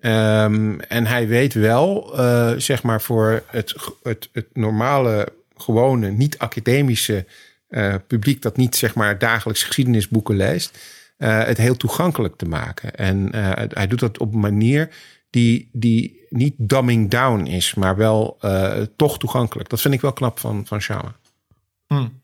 Um, 0.00 0.80
en 0.80 1.06
hij 1.06 1.28
weet 1.28 1.54
wel, 1.54 2.20
uh, 2.20 2.52
zeg 2.56 2.82
maar, 2.82 3.00
voor 3.00 3.42
het, 3.46 3.74
het, 4.02 4.28
het 4.32 4.46
normale, 4.52 5.32
gewone, 5.56 6.10
niet-academische 6.10 7.26
uh, 7.68 7.94
publiek 8.06 8.42
dat 8.42 8.56
niet, 8.56 8.76
zeg 8.76 8.94
maar, 8.94 9.18
dagelijks 9.18 9.62
geschiedenisboeken 9.62 10.36
leest, 10.36 10.78
uh, 11.18 11.44
het 11.44 11.58
heel 11.58 11.76
toegankelijk 11.76 12.36
te 12.36 12.44
maken. 12.44 12.94
En 12.94 13.28
hij 13.74 13.86
doet 13.86 14.00
dat 14.00 14.18
op 14.18 14.32
een 14.32 14.40
manier 14.40 14.88
die, 15.30 15.68
die 15.72 16.26
niet 16.28 16.54
dumbing 16.56 17.10
down 17.10 17.44
is, 17.46 17.74
maar 17.74 17.96
wel 17.96 18.38
toch 18.96 19.18
toegankelijk. 19.18 19.68
Dat 19.68 19.80
vind 19.80 19.94
ik 19.94 20.00
wel 20.00 20.12
knap 20.12 20.38
van, 20.38 20.66
van 20.66 20.80
Shawa. 20.80 21.16
Hmm. 21.86 22.20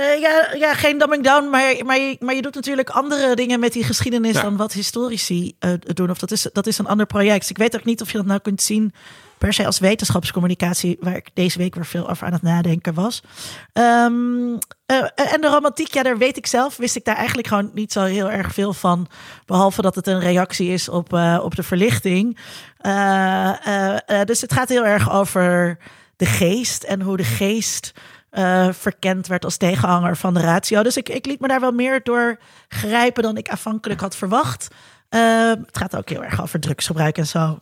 Uh, 0.00 0.20
ja, 0.20 0.54
ja, 0.54 0.74
geen 0.74 0.98
dumbing 0.98 1.24
down, 1.24 1.48
maar, 1.50 1.74
maar, 1.84 1.98
je, 1.98 2.16
maar 2.20 2.34
je 2.34 2.42
doet 2.42 2.54
natuurlijk 2.54 2.90
andere 2.90 3.34
dingen 3.34 3.60
met 3.60 3.72
die 3.72 3.84
geschiedenis 3.84 4.34
ja. 4.34 4.42
dan 4.42 4.56
wat 4.56 4.72
historici 4.72 5.56
uh, 5.60 5.72
doen. 5.78 6.10
Of 6.10 6.18
dat 6.18 6.30
is, 6.30 6.48
dat 6.52 6.66
is 6.66 6.78
een 6.78 6.86
ander 6.86 7.06
project. 7.06 7.40
Dus 7.40 7.50
ik 7.50 7.58
weet 7.58 7.76
ook 7.76 7.84
niet 7.84 8.00
of 8.00 8.10
je 8.10 8.16
dat 8.16 8.26
nou 8.26 8.40
kunt 8.40 8.62
zien 8.62 8.92
per 9.38 9.52
se 9.52 9.66
als 9.66 9.78
wetenschapscommunicatie, 9.78 10.96
waar 11.00 11.16
ik 11.16 11.30
deze 11.34 11.58
week 11.58 11.74
weer 11.74 11.86
veel 11.86 12.10
over 12.10 12.26
aan 12.26 12.32
het 12.32 12.42
nadenken 12.42 12.94
was. 12.94 13.22
Um, 13.72 14.52
uh, 14.52 14.58
en 15.14 15.40
de 15.40 15.48
romantiek, 15.48 15.94
ja, 15.94 16.02
daar 16.02 16.18
weet 16.18 16.36
ik 16.36 16.46
zelf, 16.46 16.76
wist 16.76 16.96
ik 16.96 17.04
daar 17.04 17.16
eigenlijk 17.16 17.48
gewoon 17.48 17.70
niet 17.74 17.92
zo 17.92 18.02
heel 18.02 18.30
erg 18.30 18.52
veel 18.52 18.72
van. 18.72 19.06
Behalve 19.46 19.82
dat 19.82 19.94
het 19.94 20.06
een 20.06 20.20
reactie 20.20 20.68
is 20.68 20.88
op, 20.88 21.12
op 21.42 21.54
de 21.54 21.62
verlichting. 21.62 22.38
dus 24.24 24.40
het 24.40 24.52
gaat 24.52 24.68
heel 24.68 24.86
erg 24.86 25.12
over 25.12 25.78
de 26.16 26.26
geest 26.26 26.82
en 26.82 27.00
hoe 27.00 27.16
de 27.16 27.24
geest 27.24 27.92
uh, 28.32 28.68
verkend 28.72 29.26
werd 29.26 29.44
als 29.44 29.56
tegenhanger 29.56 30.16
van 30.16 30.34
de 30.34 30.40
ratio. 30.40 30.82
Dus 30.82 30.96
ik, 30.96 31.08
ik 31.08 31.26
liet 31.26 31.40
me 31.40 31.48
daar 31.48 31.60
wel 31.60 31.72
meer 31.72 32.00
door 32.02 32.38
grijpen 32.68 33.22
dan 33.22 33.36
ik 33.36 33.48
aanvankelijk 33.48 34.00
had 34.00 34.16
verwacht. 34.16 34.68
Uh, 35.10 35.48
het 35.48 35.78
gaat 35.78 35.96
ook 35.96 36.08
heel 36.08 36.24
erg 36.24 36.42
over 36.42 36.60
drugsgebruik 36.60 37.18
en 37.18 37.26
zo. 37.26 37.58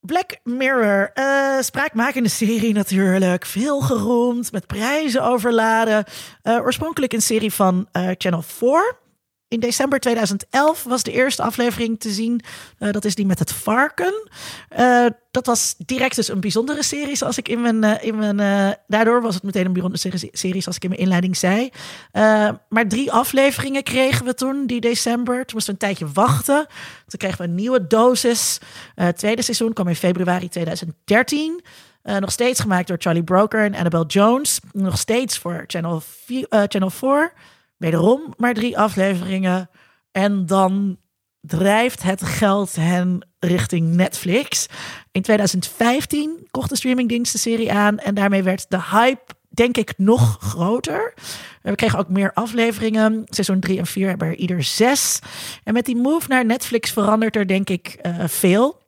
Black 0.00 0.38
Mirror, 0.44 1.10
uh, 1.14 1.60
spraakmakende 1.60 2.28
serie 2.28 2.72
natuurlijk. 2.72 3.46
Veel 3.46 3.80
geroemd, 3.80 4.52
met 4.52 4.66
prijzen 4.66 5.22
overladen. 5.22 6.04
Oorspronkelijk 6.42 7.12
een 7.12 7.22
serie 7.22 7.52
van 7.52 7.88
Channel 7.92 8.42
4. 8.42 9.07
In 9.48 9.60
december 9.60 10.00
2011 10.00 10.84
was 10.84 11.02
de 11.02 11.12
eerste 11.12 11.42
aflevering 11.42 12.00
te 12.00 12.10
zien. 12.10 12.40
Uh, 12.78 12.90
dat 12.92 13.04
is 13.04 13.14
die 13.14 13.26
met 13.26 13.38
het 13.38 13.52
varken. 13.52 14.28
Uh, 14.78 15.06
dat 15.30 15.46
was 15.46 15.74
direct 15.78 16.16
dus 16.16 16.28
een 16.28 16.40
bijzondere 16.40 16.82
serie, 16.82 17.16
zoals 17.16 17.38
ik 17.38 17.48
in 17.48 17.60
mijn. 17.60 17.84
Uh, 17.84 18.04
in 18.04 18.16
mijn 18.18 18.76
daardoor 18.86 19.22
was 19.22 19.34
het 19.34 19.42
meteen 19.42 19.66
een 19.66 19.72
bijzondere 19.72 20.30
serie, 20.32 20.62
zoals 20.62 20.76
ik 20.76 20.82
in 20.82 20.88
mijn 20.88 21.00
inleiding 21.00 21.36
zei. 21.36 21.70
maar 22.68 22.88
drie 22.88 23.12
afleveringen 23.12 23.82
kregen 23.82 24.24
we 24.24 24.34
toen, 24.34 24.66
die 24.66 24.80
december. 24.80 25.34
Toen 25.34 25.54
moesten 25.54 25.74
we 25.74 25.80
een 25.80 25.94
tijdje 25.94 26.12
wachten. 26.12 26.66
Toen 27.06 27.18
kregen 27.18 27.38
we 27.38 27.44
een 27.44 27.54
nieuwe 27.54 27.86
dosis. 27.86 28.58
Het 28.94 29.18
tweede 29.18 29.42
seizoen 29.42 29.72
kwam 29.72 29.88
in 29.88 29.96
februari 29.96 30.48
2013. 30.48 31.62
nog 32.02 32.30
steeds 32.32 32.60
gemaakt 32.60 32.88
door 32.88 32.96
Charlie 33.00 33.24
Broker 33.24 33.64
en 33.64 33.74
Annabelle 33.74 34.06
Jones. 34.06 34.60
Nog 34.72 34.98
steeds 34.98 35.38
voor 35.38 35.64
Channel, 35.66 36.02
4, 36.24 36.46
Channel 36.48 36.90
4. 36.90 37.32
Wederom 37.78 38.34
maar 38.36 38.54
drie 38.54 38.78
afleveringen. 38.78 39.70
En 40.12 40.46
dan 40.46 40.98
drijft 41.40 42.02
het 42.02 42.22
geld 42.22 42.76
hen 42.76 43.28
richting 43.38 43.94
Netflix. 43.94 44.66
In 45.12 45.22
2015 45.22 46.48
kocht 46.50 46.68
de 46.68 46.76
streamingdienst 46.76 47.32
de 47.32 47.38
serie 47.38 47.72
aan. 47.72 47.98
En 47.98 48.14
daarmee 48.14 48.42
werd 48.42 48.66
de 48.68 48.82
hype, 48.82 49.34
denk 49.48 49.76
ik, 49.76 49.92
nog 49.96 50.36
groter. 50.40 51.14
We 51.62 51.74
kregen 51.74 51.98
ook 51.98 52.08
meer 52.08 52.32
afleveringen. 52.32 53.22
Seizoen 53.26 53.60
3 53.60 53.78
en 53.78 53.86
4 53.86 54.08
hebben 54.08 54.28
er 54.28 54.36
ieder 54.36 54.62
zes. 54.62 55.18
En 55.64 55.72
met 55.72 55.84
die 55.84 55.96
move 55.96 56.28
naar 56.28 56.44
Netflix 56.44 56.90
verandert 56.90 57.36
er, 57.36 57.46
denk 57.46 57.70
ik, 57.70 57.98
uh, 58.02 58.24
veel. 58.26 58.86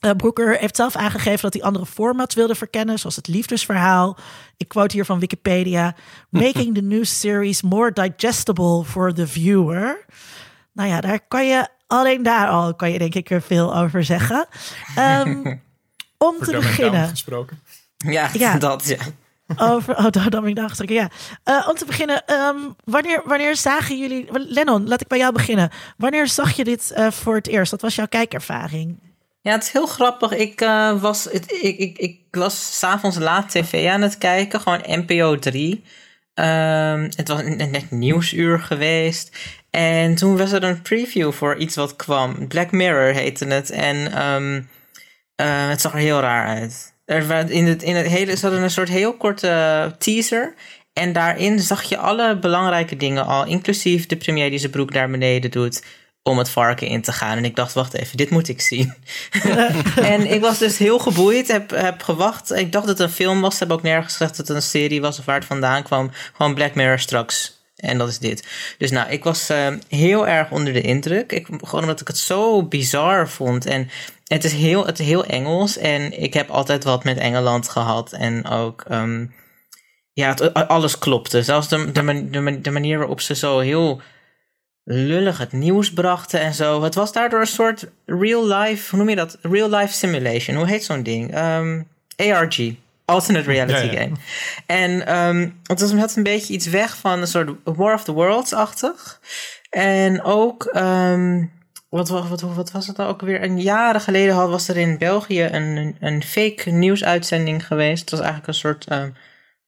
Uh, 0.00 0.10
Broeker 0.10 0.58
heeft 0.58 0.76
zelf 0.76 0.96
aangegeven 0.96 1.40
dat 1.40 1.52
hij 1.52 1.62
andere 1.62 1.86
formats 1.86 2.34
wilde 2.34 2.54
verkennen, 2.54 2.98
zoals 2.98 3.16
het 3.16 3.28
liefdesverhaal. 3.28 4.16
Ik 4.56 4.68
quote 4.68 4.94
hier 4.94 5.04
van 5.04 5.18
Wikipedia: 5.18 5.94
Making 6.28 6.74
the 6.74 6.80
new 6.80 7.04
series 7.04 7.62
more 7.62 7.92
digestible 7.92 8.84
for 8.84 9.14
the 9.14 9.26
viewer. 9.26 10.04
Nou 10.72 10.88
ja, 10.88 11.00
daar 11.00 11.20
kan 11.28 11.46
je 11.46 11.68
alleen 11.86 12.22
daar 12.22 12.48
al 12.48 12.74
kan 12.74 12.90
je 12.90 12.98
denk 12.98 13.14
ik 13.14 13.30
er 13.30 13.42
veel 13.42 13.76
over 13.76 14.04
zeggen. 14.04 14.46
Um, 14.98 15.62
om 16.28 16.38
te 16.38 16.50
beginnen. 16.50 17.08
Gesproken. 17.08 17.60
Ja, 17.96 18.30
ja, 18.32 18.58
dat 18.68 18.86
ja. 18.86 18.98
Over, 19.56 19.96
oh, 19.96 20.10
dan 20.10 20.42
ben 20.42 20.46
ik 20.46 20.56
daar 20.56 20.92
Ja. 20.92 21.10
Uh, 21.44 21.68
om 21.68 21.74
te 21.74 21.84
beginnen, 21.84 22.22
um, 22.32 22.76
wanneer, 22.84 23.22
wanneer 23.24 23.56
zagen 23.56 23.98
jullie. 23.98 24.26
Lennon, 24.32 24.88
laat 24.88 25.00
ik 25.00 25.08
bij 25.08 25.18
jou 25.18 25.32
beginnen. 25.32 25.70
Wanneer 25.96 26.26
zag 26.26 26.52
je 26.52 26.64
dit 26.64 26.92
uh, 26.96 27.10
voor 27.10 27.34
het 27.34 27.46
eerst? 27.46 27.70
Wat 27.70 27.80
was 27.80 27.94
jouw 27.94 28.06
kijkervaring? 28.06 28.98
Ja, 29.42 29.52
het 29.52 29.62
is 29.62 29.72
heel 29.72 29.86
grappig. 29.86 30.32
Ik 30.32 30.60
uh, 30.60 31.00
was, 31.00 31.26
ik, 31.26 31.50
ik, 31.50 31.98
ik 31.98 32.20
was 32.30 32.78
s'avonds 32.78 33.18
laat 33.18 33.50
tv 33.50 33.88
aan 33.88 34.02
het 34.02 34.18
kijken, 34.18 34.60
gewoon 34.60 34.82
NPO 34.86 35.38
3. 35.38 35.82
Um, 36.34 37.02
het 37.16 37.28
was 37.28 37.42
net 37.42 37.90
nieuwsuur 37.90 38.60
geweest. 38.60 39.36
En 39.70 40.14
toen 40.14 40.36
was 40.36 40.52
er 40.52 40.64
een 40.64 40.82
preview 40.82 41.32
voor 41.32 41.56
iets 41.56 41.76
wat 41.76 41.96
kwam. 41.96 42.48
Black 42.48 42.70
Mirror 42.70 43.12
heette 43.12 43.46
het. 43.46 43.70
En 43.70 44.26
um, 44.26 44.68
uh, 45.40 45.68
het 45.68 45.80
zag 45.80 45.92
er 45.92 45.98
heel 45.98 46.20
raar 46.20 46.46
uit. 46.46 46.94
Er, 47.04 47.50
in, 47.50 47.66
het, 47.66 47.82
in 47.82 47.96
het 47.96 48.06
hele, 48.06 48.36
ze 48.36 48.48
een 48.48 48.70
soort 48.70 48.88
heel 48.88 49.16
korte 49.16 49.94
teaser. 49.98 50.54
En 50.92 51.12
daarin 51.12 51.60
zag 51.60 51.82
je 51.82 51.96
alle 51.96 52.38
belangrijke 52.38 52.96
dingen 52.96 53.26
al, 53.26 53.46
inclusief 53.46 54.06
de 54.06 54.16
premier 54.16 54.50
die 54.50 54.58
zijn 54.58 54.72
broek 54.72 54.92
naar 54.92 55.10
beneden 55.10 55.50
doet 55.50 55.82
om 56.22 56.38
het 56.38 56.48
varken 56.48 56.86
in 56.86 57.02
te 57.02 57.12
gaan. 57.12 57.36
En 57.36 57.44
ik 57.44 57.56
dacht, 57.56 57.72
wacht 57.72 57.94
even, 57.94 58.16
dit 58.16 58.30
moet 58.30 58.48
ik 58.48 58.60
zien. 58.60 58.94
en 60.14 60.32
ik 60.32 60.40
was 60.40 60.58
dus 60.58 60.78
heel 60.78 60.98
geboeid, 60.98 61.48
heb, 61.48 61.70
heb 61.70 62.02
gewacht. 62.02 62.52
Ik 62.52 62.72
dacht 62.72 62.86
dat 62.86 62.98
het 62.98 63.08
een 63.08 63.14
film 63.14 63.40
was. 63.40 63.58
Hebben 63.58 63.76
ook 63.76 63.82
nergens 63.82 64.12
gezegd 64.12 64.36
dat 64.36 64.48
het 64.48 64.56
een 64.56 64.62
serie 64.62 65.00
was 65.00 65.18
of 65.18 65.24
waar 65.24 65.34
het 65.34 65.44
vandaan 65.44 65.82
kwam. 65.82 66.10
Gewoon 66.36 66.54
Black 66.54 66.74
Mirror 66.74 66.98
straks 66.98 67.58
En 67.76 67.98
dat 67.98 68.08
is 68.08 68.18
dit. 68.18 68.46
Dus 68.78 68.90
nou, 68.90 69.10
ik 69.10 69.24
was 69.24 69.50
uh, 69.50 69.68
heel 69.88 70.28
erg 70.28 70.50
onder 70.50 70.72
de 70.72 70.80
indruk. 70.80 71.32
Ik, 71.32 71.46
gewoon 71.46 71.80
omdat 71.80 72.00
ik 72.00 72.08
het 72.08 72.18
zo 72.18 72.62
bizar 72.62 73.28
vond. 73.28 73.66
En 73.66 73.90
het 74.26 74.44
is 74.44 74.52
heel, 74.52 74.86
het 74.86 74.98
is 74.98 75.06
heel 75.06 75.24
Engels. 75.24 75.76
En 75.76 76.22
ik 76.22 76.34
heb 76.34 76.50
altijd 76.50 76.84
wat 76.84 77.04
met 77.04 77.18
Engeland 77.18 77.68
gehad. 77.68 78.12
En 78.12 78.46
ook, 78.46 78.84
um, 78.90 79.34
ja, 80.12 80.28
het, 80.28 80.54
alles 80.54 80.98
klopte. 80.98 81.42
Zelfs 81.42 81.68
de, 81.68 81.92
de, 81.92 82.30
de, 82.30 82.60
de 82.60 82.70
manier 82.70 82.98
waarop 82.98 83.20
ze 83.20 83.34
zo 83.34 83.58
heel 83.58 84.00
lullig 84.84 85.38
het 85.38 85.52
nieuws 85.52 85.92
brachten 85.92 86.40
en 86.40 86.54
zo. 86.54 86.82
Het 86.82 86.94
was 86.94 87.12
daardoor 87.12 87.40
een 87.40 87.46
soort 87.46 87.86
real 88.06 88.46
life, 88.46 88.90
hoe 88.90 88.98
noem 88.98 89.08
je 89.08 89.16
dat? 89.16 89.38
Real 89.42 89.70
life 89.70 89.92
simulation. 89.92 90.56
Hoe 90.56 90.66
heet 90.66 90.84
zo'n 90.84 91.02
ding? 91.02 91.38
Um, 91.38 91.88
ARG. 92.16 92.72
Alternate 93.04 93.50
reality 93.50 93.96
game. 93.96 94.12
En 94.66 95.16
um, 95.16 95.60
het 95.62 95.80
was 95.80 95.92
had 95.92 96.16
een 96.16 96.22
beetje 96.22 96.52
iets 96.52 96.66
weg 96.66 96.96
van 96.96 97.20
een 97.20 97.26
soort 97.26 97.50
War 97.64 97.94
of 97.94 98.04
the 98.04 98.12
Worlds-achtig. 98.12 99.20
En 99.70 100.22
ook, 100.22 100.70
um, 100.76 101.52
wat, 101.88 102.08
wat, 102.08 102.28
wat, 102.28 102.40
wat, 102.40 102.70
was 102.70 102.86
het 102.86 102.96
nou 102.96 103.10
ook 103.10 103.20
weer? 103.20 103.42
Een 103.42 103.60
jaren 103.60 104.00
geleden 104.00 104.34
had, 104.34 104.48
was 104.48 104.68
er 104.68 104.76
in 104.76 104.98
België 104.98 105.42
een, 105.42 105.96
een 106.00 106.22
fake 106.22 106.70
nieuwsuitzending 106.70 107.66
geweest. 107.66 108.00
Het 108.00 108.10
was 108.10 108.20
eigenlijk 108.20 108.48
een 108.48 108.54
soort 108.54 108.92
um, 108.92 109.14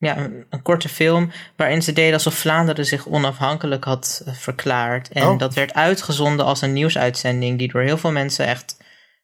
ja, 0.06 0.16
een, 0.50 0.62
korte 0.62 0.88
film 0.88 1.32
waarin 1.56 1.82
ze 1.82 1.92
deden 1.92 2.12
alsof 2.12 2.34
Vlaanderen 2.34 2.86
zich 2.86 3.06
onafhankelijk 3.06 3.84
had 3.84 4.22
eh, 4.26 4.34
verklaard. 4.34 5.08
En 5.08 5.26
oh. 5.26 5.38
dat 5.38 5.54
werd 5.54 5.74
uitgezonden 5.74 6.46
als 6.46 6.62
een 6.62 6.72
nieuwsuitzending 6.72 7.58
die 7.58 7.72
door 7.72 7.82
heel 7.82 7.98
veel 7.98 8.12
mensen 8.12 8.46
echt 8.46 8.76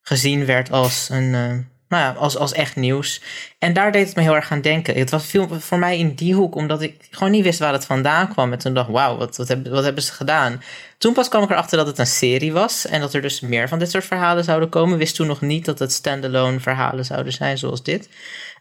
gezien 0.02 0.46
werd 0.46 0.72
als 0.72 1.08
een, 1.10 1.24
uh, 1.24 1.48
nou 1.88 2.02
ja, 2.02 2.14
als, 2.18 2.36
als 2.36 2.52
echt 2.52 2.76
nieuws. 2.76 3.22
En 3.58 3.72
daar 3.72 3.92
deed 3.92 4.06
het 4.06 4.16
me 4.16 4.22
heel 4.22 4.34
erg 4.34 4.52
aan 4.52 4.60
denken. 4.60 4.94
Het 4.94 5.10
was 5.10 5.26
veel 5.26 5.48
voor 5.60 5.78
mij 5.78 5.98
in 5.98 6.14
die 6.14 6.34
hoek, 6.34 6.54
omdat 6.54 6.82
ik 6.82 7.08
gewoon 7.10 7.32
niet 7.32 7.44
wist 7.44 7.58
waar 7.58 7.72
het 7.72 7.86
vandaan 7.86 8.28
kwam. 8.28 8.52
En 8.52 8.58
toen 8.58 8.74
dacht 8.74 8.90
wauw, 8.90 9.16
wat, 9.16 9.36
wat, 9.36 9.48
hebben, 9.48 9.72
wat 9.72 9.84
hebben 9.84 10.02
ze 10.02 10.12
gedaan? 10.12 10.62
Toen 10.98 11.12
pas 11.12 11.28
kwam 11.28 11.42
ik 11.42 11.50
erachter 11.50 11.78
dat 11.78 11.86
het 11.86 11.98
een 11.98 12.06
serie 12.06 12.52
was 12.52 12.86
en 12.86 13.00
dat 13.00 13.14
er 13.14 13.22
dus 13.22 13.40
meer 13.40 13.68
van 13.68 13.78
dit 13.78 13.90
soort 13.90 14.04
verhalen 14.04 14.44
zouden 14.44 14.68
komen. 14.68 14.98
Wist 14.98 15.14
toen 15.14 15.26
nog 15.26 15.40
niet 15.40 15.64
dat 15.64 15.78
het 15.78 15.92
standalone 15.92 16.60
verhalen 16.60 17.04
zouden 17.04 17.32
zijn 17.32 17.58
zoals 17.58 17.82
dit. 17.82 18.08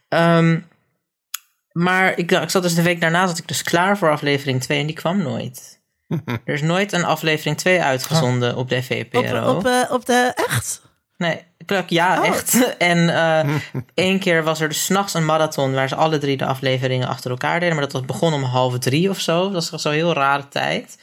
Um, 0.08 0.66
maar 1.72 2.18
ik, 2.18 2.32
ik 2.32 2.50
zat 2.50 2.62
dus 2.62 2.74
de 2.74 2.82
week 2.82 3.00
daarna 3.00 3.26
zat 3.26 3.38
ik 3.38 3.48
dus 3.48 3.62
klaar 3.62 3.98
voor 3.98 4.10
aflevering 4.10 4.62
2 4.62 4.80
en 4.80 4.86
die 4.86 4.96
kwam 4.96 5.22
nooit. 5.22 5.80
er 6.44 6.54
is 6.54 6.62
nooit 6.62 6.92
een 6.92 7.04
aflevering 7.04 7.56
2 7.56 7.82
uitgezonden 7.82 8.56
op 8.56 8.68
de 8.68 8.82
VPRO. 8.82 9.50
Op, 9.50 9.56
op, 9.56 9.66
uh, 9.66 9.90
op 9.90 10.06
de 10.06 10.32
echt? 10.34 10.82
Nee, 11.16 11.42
ja, 11.86 12.20
oh. 12.20 12.26
echt. 12.26 12.74
En 12.78 12.98
uh, 12.98 13.56
één 13.94 14.18
keer 14.18 14.42
was 14.44 14.60
er 14.60 14.68
dus 14.68 14.84
s'nachts 14.84 15.14
een 15.14 15.24
marathon 15.24 15.72
waar 15.72 15.88
ze 15.88 15.94
alle 15.94 16.18
drie 16.18 16.36
de 16.36 16.44
afleveringen 16.44 17.08
achter 17.08 17.30
elkaar 17.30 17.60
deden. 17.60 17.74
Maar 17.74 17.84
dat 17.84 17.92
was 17.92 18.04
begon 18.04 18.32
om 18.32 18.42
half 18.42 18.78
drie 18.78 19.10
of 19.10 19.20
zo. 19.20 19.50
Dat 19.50 19.70
was 19.70 19.82
zo'n 19.82 19.92
heel 19.92 20.12
rare 20.12 20.48
tijd. 20.48 20.98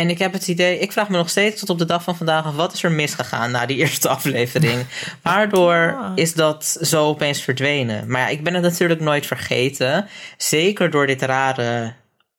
En 0.00 0.10
ik 0.10 0.18
heb 0.18 0.32
het 0.32 0.48
idee, 0.48 0.78
ik 0.78 0.92
vraag 0.92 1.08
me 1.08 1.16
nog 1.16 1.28
steeds 1.28 1.60
tot 1.60 1.70
op 1.70 1.78
de 1.78 1.84
dag 1.84 2.02
van 2.02 2.16
vandaag 2.16 2.44
af, 2.44 2.54
wat 2.54 2.72
is 2.72 2.82
er 2.82 2.92
misgegaan 2.92 3.50
na 3.50 3.66
die 3.66 3.76
eerste 3.82 4.08
aflevering? 4.08 4.86
Waardoor 5.22 5.98
is 6.14 6.34
dat 6.34 6.78
zo 6.80 7.06
opeens 7.06 7.42
verdwenen? 7.42 8.10
Maar 8.10 8.20
ja, 8.20 8.28
ik 8.28 8.42
ben 8.42 8.54
het 8.54 8.62
natuurlijk 8.62 9.00
nooit 9.00 9.26
vergeten. 9.26 10.08
Zeker 10.36 10.90
door 10.90 11.06
dit 11.06 11.22
rare 11.22 11.94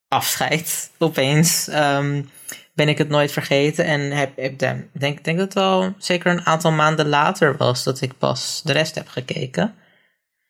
afscheid 0.07 0.91
opeens. 0.97 1.68
Um, 1.68 2.30
ben 2.74 2.89
ik 2.89 2.97
het 2.97 3.09
nooit 3.09 3.32
vergeten. 3.32 3.86
En 3.86 4.12
heb, 4.12 4.32
heb 4.36 4.59
denk, 4.59 5.24
denk 5.24 5.24
dat 5.26 5.38
het 5.38 5.53
wel 5.53 5.93
zeker 5.97 6.32
een 6.32 6.45
aantal 6.45 6.72
maanden 6.72 7.07
later 7.07 7.57
was 7.57 7.84
dat 7.84 8.01
ik 8.01 8.18
pas 8.18 8.62
de 8.64 8.74
rest 8.74 8.95
heb 8.95 9.07
gekeken. 9.07 9.76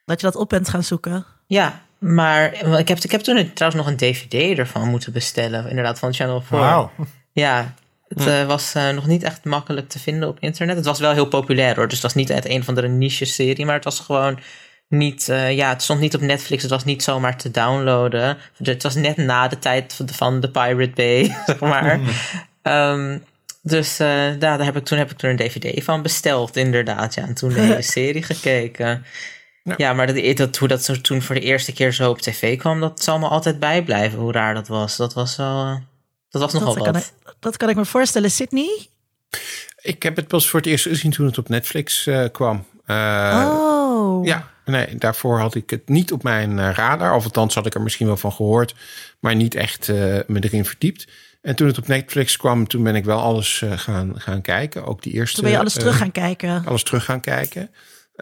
Dat 0.06 0.22
je 0.22 0.26
dat 0.26 0.36
op 0.36 0.50
bent 0.50 0.70
gaan 0.70 0.84
zoeken? 0.84 1.26
Ja, 1.48 1.82
maar 2.02 2.54
ik 2.80 2.88
heb, 2.88 2.98
ik 2.98 3.12
heb 3.12 3.22
toen 3.22 3.54
trouwens 3.54 3.84
nog 3.84 3.92
een 3.92 3.98
dvd 3.98 4.58
ervan 4.58 4.88
moeten 4.88 5.14
bestellen. 5.14 5.70
Inderdaad, 5.70 6.00
van 6.00 6.14
Channel 6.14 6.42
4. 6.42 6.58
Wow. 6.58 6.90
Ja, 7.32 7.74
het 8.08 8.24
hm. 8.24 8.30
uh, 8.30 8.46
was 8.46 8.76
uh, 8.76 8.90
nog 8.90 9.08
niet 9.08 9.24
echt 9.24 9.44
makkelijk 9.44 9.90
te 9.90 10.00
vinden 10.00 10.30
op 10.30 10.38
internet. 10.40 10.76
Het 10.76 10.86
was 10.86 11.00
wel 11.00 11.12
heel 11.12 11.28
populair 11.28 11.76
hoor. 11.76 11.84
Dus 11.88 11.94
het 11.94 12.04
was 12.04 12.14
niet 12.14 12.32
uit 12.32 12.46
een 12.46 12.64
van 12.64 12.76
de 12.76 12.88
niche 12.88 13.26
serie. 13.26 13.66
Maar 13.66 13.76
het 13.76 13.84
was 13.84 14.00
gewoon 14.00 14.40
niet... 14.88 15.28
Uh, 15.30 15.56
ja, 15.56 15.70
het 15.70 15.82
stond 15.82 16.00
niet 16.00 16.16
op 16.16 16.22
Netflix. 16.22 16.62
Het 16.62 16.72
was 16.72 16.84
niet 16.84 17.04
zomaar 17.04 17.38
te 17.38 17.52
downloaden. 17.52 18.38
Het 18.64 18.84
was 18.84 18.96
net 18.96 19.18
na 19.18 19.48
de 19.48 19.60
tijd 19.60 19.94
van 19.94 20.06
de, 20.06 20.14
van 20.14 20.40
de 20.40 20.50
Pirate 20.50 20.92
Bay, 20.96 21.36
zeg 21.46 21.60
maar. 21.60 22.00
Hm. 22.00 22.70
Um, 22.70 23.24
dus 23.62 23.98
daar, 23.98 24.40
daar 24.40 24.64
heb 24.64 24.76
ik, 24.76 24.86
toen 24.86 24.98
heb 24.98 25.12
ik 25.12 25.22
er 25.22 25.30
een 25.30 25.36
dvd 25.36 25.84
van 25.84 26.02
besteld, 26.02 26.56
inderdaad. 26.56 27.14
Ja, 27.14 27.24
en 27.24 27.34
toen 27.34 27.50
de 27.50 27.60
hele 27.68 27.82
serie 27.82 28.24
gekeken. 28.24 29.06
Ja, 29.64 29.94
maar 29.94 30.14
dat, 30.14 30.38
dat, 30.38 30.58
hoe 30.58 30.68
dat 30.68 30.84
zo 30.84 31.02
toen 31.02 31.22
voor 31.22 31.36
de 31.36 31.42
eerste 31.42 31.74
keer 31.74 31.94
zo 31.94 32.10
op 32.10 32.22
tv 32.22 32.58
kwam, 32.58 32.80
dat 32.80 33.04
zal 33.04 33.20
me 33.20 33.28
altijd 33.28 33.60
bijblijven, 33.60 34.20
hoe 34.20 34.32
raar 34.32 34.54
dat 34.54 34.68
was. 34.68 34.98
Dat 34.98 35.14
was 35.14 35.36
wel, 35.36 35.66
eh, 35.66 35.76
dat 36.30 36.42
was 36.42 36.54
nogal 36.54 36.76
dat 36.76 36.86
wat. 36.86 36.94
Kan 36.94 37.02
ik, 37.02 37.36
dat 37.40 37.58
kan 37.58 37.70
ik 37.70 37.76
me 37.76 37.86
voorstellen. 37.86 38.32
Sydney? 38.32 38.88
Ik 39.82 40.04
heb 40.04 40.16
het 40.16 40.28
pas 40.28 40.50
voor 40.50 40.60
het 40.60 40.70
eerst 40.70 40.88
gezien 40.88 41.12
toen 41.12 41.26
het 41.26 41.38
op 41.38 41.50
Netflix 41.50 42.06
uh, 42.06 42.26
kwam. 42.32 42.66
Uh, 42.88 43.58
oh. 43.60 44.26
Ja, 44.26 44.48
nee, 44.66 44.96
daarvoor 44.96 45.40
had 45.40 45.56
ik 45.56 45.70
het 45.70 45.90
niet 45.90 46.12
op 46.12 46.24
mijn 46.24 46.74
radar. 46.74 47.16
Of 47.16 47.24
althans 47.24 47.56
had 47.56 47.66
ik 47.66 47.74
er 47.74 47.82
misschien 47.82 48.08
wel 48.08 48.18
van 48.18 48.32
gehoord, 48.32 48.76
maar 49.20 49.36
niet 49.36 49.56
echt 49.56 49.88
me 49.88 50.38
erin 50.40 50.66
verdiept. 50.66 51.08
En 51.42 51.56
toen 51.56 51.68
het 51.68 51.78
op 51.78 51.88
Netflix 51.88 52.38
kwam, 52.38 52.68
toen 52.68 52.84
ben 52.84 52.96
ik 52.96 53.06
wel 53.06 53.20
alles 53.20 53.64
gaan, 53.76 54.14
gaan 54.22 54.42
kijken. 54.42 54.86
Ook 54.86 55.02
die 55.02 55.14
eerste. 55.14 55.36
Toen 55.36 55.44
ben 55.44 55.54
je 55.54 55.60
alles 55.60 55.74
terug 55.74 55.98
gaan 55.98 56.12
kijken. 56.12 56.66
Alles 56.66 56.84
terug 56.84 57.06
gaan 57.06 57.22
kijken. 57.22 57.70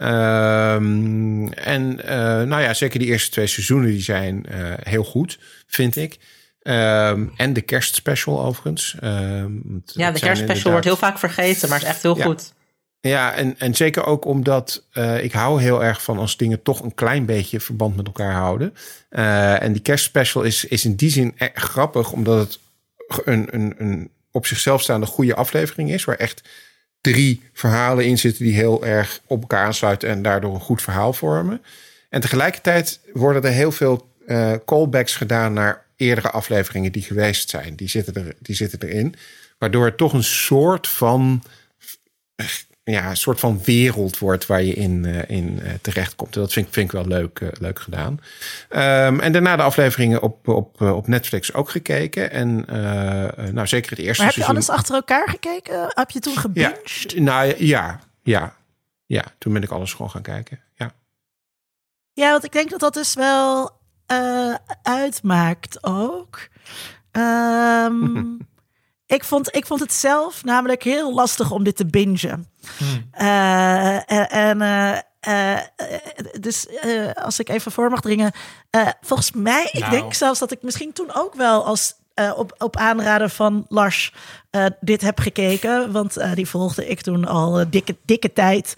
Um, 0.02 1.54
en 1.54 2.00
uh, 2.06 2.10
nou 2.42 2.62
ja, 2.62 2.74
zeker 2.74 3.00
die 3.00 3.08
eerste 3.08 3.32
twee 3.32 3.48
seizoenen 3.48 3.90
die 3.90 4.02
zijn 4.02 4.46
uh, 4.52 4.74
heel 4.84 5.04
goed, 5.04 5.40
vind 5.68 5.96
ik. 5.96 6.18
Um, 6.64 7.34
en 7.36 7.54
de 7.54 7.62
kerstspecial 7.62 8.46
overigens. 8.46 8.96
Um, 9.04 9.82
ja, 9.86 10.12
de 10.12 10.20
kerstspecial 10.20 10.72
wordt 10.72 10.86
heel 10.86 10.96
vaak 10.96 11.20
vergeten, 11.20 11.70
maar 11.70 11.78
is 11.78 11.88
echt 11.88 12.02
heel 12.02 12.18
ja. 12.18 12.24
goed. 12.24 12.54
Ja, 13.02 13.34
en, 13.34 13.56
en 13.58 13.76
zeker 13.76 14.06
ook 14.06 14.26
omdat 14.26 14.84
uh, 14.94 15.24
ik 15.24 15.32
hou 15.32 15.62
heel 15.62 15.84
erg 15.84 16.04
van 16.04 16.18
als 16.18 16.38
dingen 16.38 16.62
toch 16.62 16.82
een 16.82 16.94
klein 16.94 17.26
beetje 17.26 17.60
verband 17.60 17.96
met 17.96 18.06
elkaar 18.06 18.34
houden. 18.34 18.74
en 19.60 19.74
die 19.74 19.82
kerstspecial 19.82 20.44
is, 20.44 20.66
is 20.66 20.86
in 20.86 20.96
die 20.96 21.10
zin 21.12 21.34
erg 21.38 21.64
grappig, 21.64 22.12
omdat 22.12 22.40
het 22.40 22.60
een, 23.26 23.48
een, 23.52 23.76
een 23.78 24.10
op 24.32 24.46
zichzelf 24.46 24.82
staande 24.82 25.06
goede 25.06 25.36
aflevering 25.36 25.92
is, 25.92 26.04
waar 26.04 26.16
echt 26.16 26.42
drie 27.02 27.44
verhalen 27.54 28.06
in 28.06 28.18
zitten 28.18 28.44
die 28.44 28.54
heel 28.54 28.86
erg 28.86 29.22
op 29.26 29.42
elkaar 29.42 29.66
aansluiten 29.66 30.10
en 30.10 30.22
daardoor 30.22 30.54
een 30.54 30.60
goed 30.60 30.82
verhaal 30.82 31.14
vormen. 31.14 31.62
En 32.10 32.22
tegelijkertijd 32.22 33.00
worden 33.14 33.44
er 33.44 33.52
heel 33.52 33.72
veel 33.72 34.10
uh, 34.28 34.54
callbacks 34.66 35.16
gedaan 35.16 35.54
naar 35.54 35.86
eerdere 35.96 36.30
afleveringen 36.30 36.92
die 36.92 37.02
geweest 37.02 37.50
zijn. 37.50 37.76
Die 37.76 37.90
zitten, 37.90 38.14
er, 38.16 38.36
die 38.40 38.56
zitten 38.56 38.82
erin. 38.82 39.16
Waardoor 39.58 39.86
het 39.86 39.98
toch 39.98 40.14
een 40.14 40.24
soort 40.24 40.88
van 40.88 41.44
ja, 42.90 43.10
een 43.10 43.18
soort 43.18 43.40
van 43.40 43.62
wereld 43.64 44.18
wordt 44.18 44.46
waar 44.46 44.64
je 44.64 44.74
in, 44.74 45.04
uh, 45.04 45.30
in 45.30 45.60
uh, 45.64 45.72
terechtkomt. 45.82 46.34
Dat 46.34 46.54
vind, 46.54 46.68
vind 46.72 46.86
ik 46.86 46.92
wel 46.92 47.08
leuk, 47.08 47.40
uh, 47.40 47.50
leuk 47.60 47.80
gedaan. 47.80 48.20
Um, 48.70 49.20
en 49.20 49.32
daarna 49.32 49.56
de 49.56 49.62
afleveringen 49.62 50.22
op, 50.22 50.48
op, 50.48 50.82
op 50.82 51.08
Netflix 51.08 51.54
ook 51.54 51.70
gekeken. 51.70 52.32
En 52.32 52.66
nou, 53.54 53.68
zeker 53.68 53.90
het 53.90 54.00
eerste 54.00 54.24
maar 54.24 54.34
heb 54.34 54.44
je 54.44 54.50
alles 54.50 54.70
achter 54.70 54.96
elkaar 54.96 55.30
gekeken? 55.30 55.86
Heb 55.88 56.10
je 56.10 56.20
toen 56.20 56.38
gebinged? 56.38 57.12
Ja, 57.12 57.22
nou 57.22 57.66
ja, 57.66 58.00
ja, 58.24 58.56
ja. 59.06 59.24
Toen 59.38 59.54
ben 59.54 59.64
ik 59.64 59.70
alles 59.70 59.94
gewoon 59.94 60.12
gaan 60.12 60.22
kijken, 60.22 60.60
ja. 60.76 60.92
Ja, 62.14 62.32
want 62.32 62.44
ik 62.44 62.52
denk 62.52 62.70
dat 62.70 62.80
dat 62.80 62.94
dus 62.94 63.14
wel 63.14 63.72
uitmaakt 64.84 65.84
ook. 65.84 66.48
Um, 67.12 68.38
Ik 69.10 69.24
vond, 69.24 69.56
ik 69.56 69.66
vond 69.66 69.80
het 69.80 69.94
zelf 69.94 70.44
namelijk 70.44 70.84
heel 70.84 71.14
lastig 71.14 71.52
om 71.52 71.64
dit 71.64 71.76
te 71.76 71.86
bingen. 71.86 72.48
Hmm. 72.78 73.10
Uh, 73.20 74.32
en 74.34 74.62
uh, 75.28 75.58
dus 76.40 76.68
als 77.14 77.40
ik 77.40 77.50
even 77.50 77.72
voor 77.72 77.90
mag 77.90 78.02
dringen. 78.02 78.32
volgens 79.02 79.32
mij, 79.32 79.70
ik 79.72 79.80
nou. 79.80 79.92
denk 79.92 80.14
zelfs 80.14 80.40
dat 80.40 80.52
ik 80.52 80.62
misschien 80.62 80.94
toen 80.94 81.10
ook 81.14 81.34
wel 81.36 81.66
als 81.66 81.98
op, 82.36 82.56
op 82.58 82.78
aanraden 82.78 83.30
van 83.30 83.66
Lars 83.68 84.14
dit 84.80 85.02
heb 85.02 85.20
gekeken. 85.20 85.92
Want 85.92 86.18
die 86.36 86.50
volgde 86.50 86.88
ik 86.88 87.02
toen 87.02 87.26
al 87.26 87.70
dikke, 87.70 87.96
dikke 88.06 88.34
tijd 88.34 88.74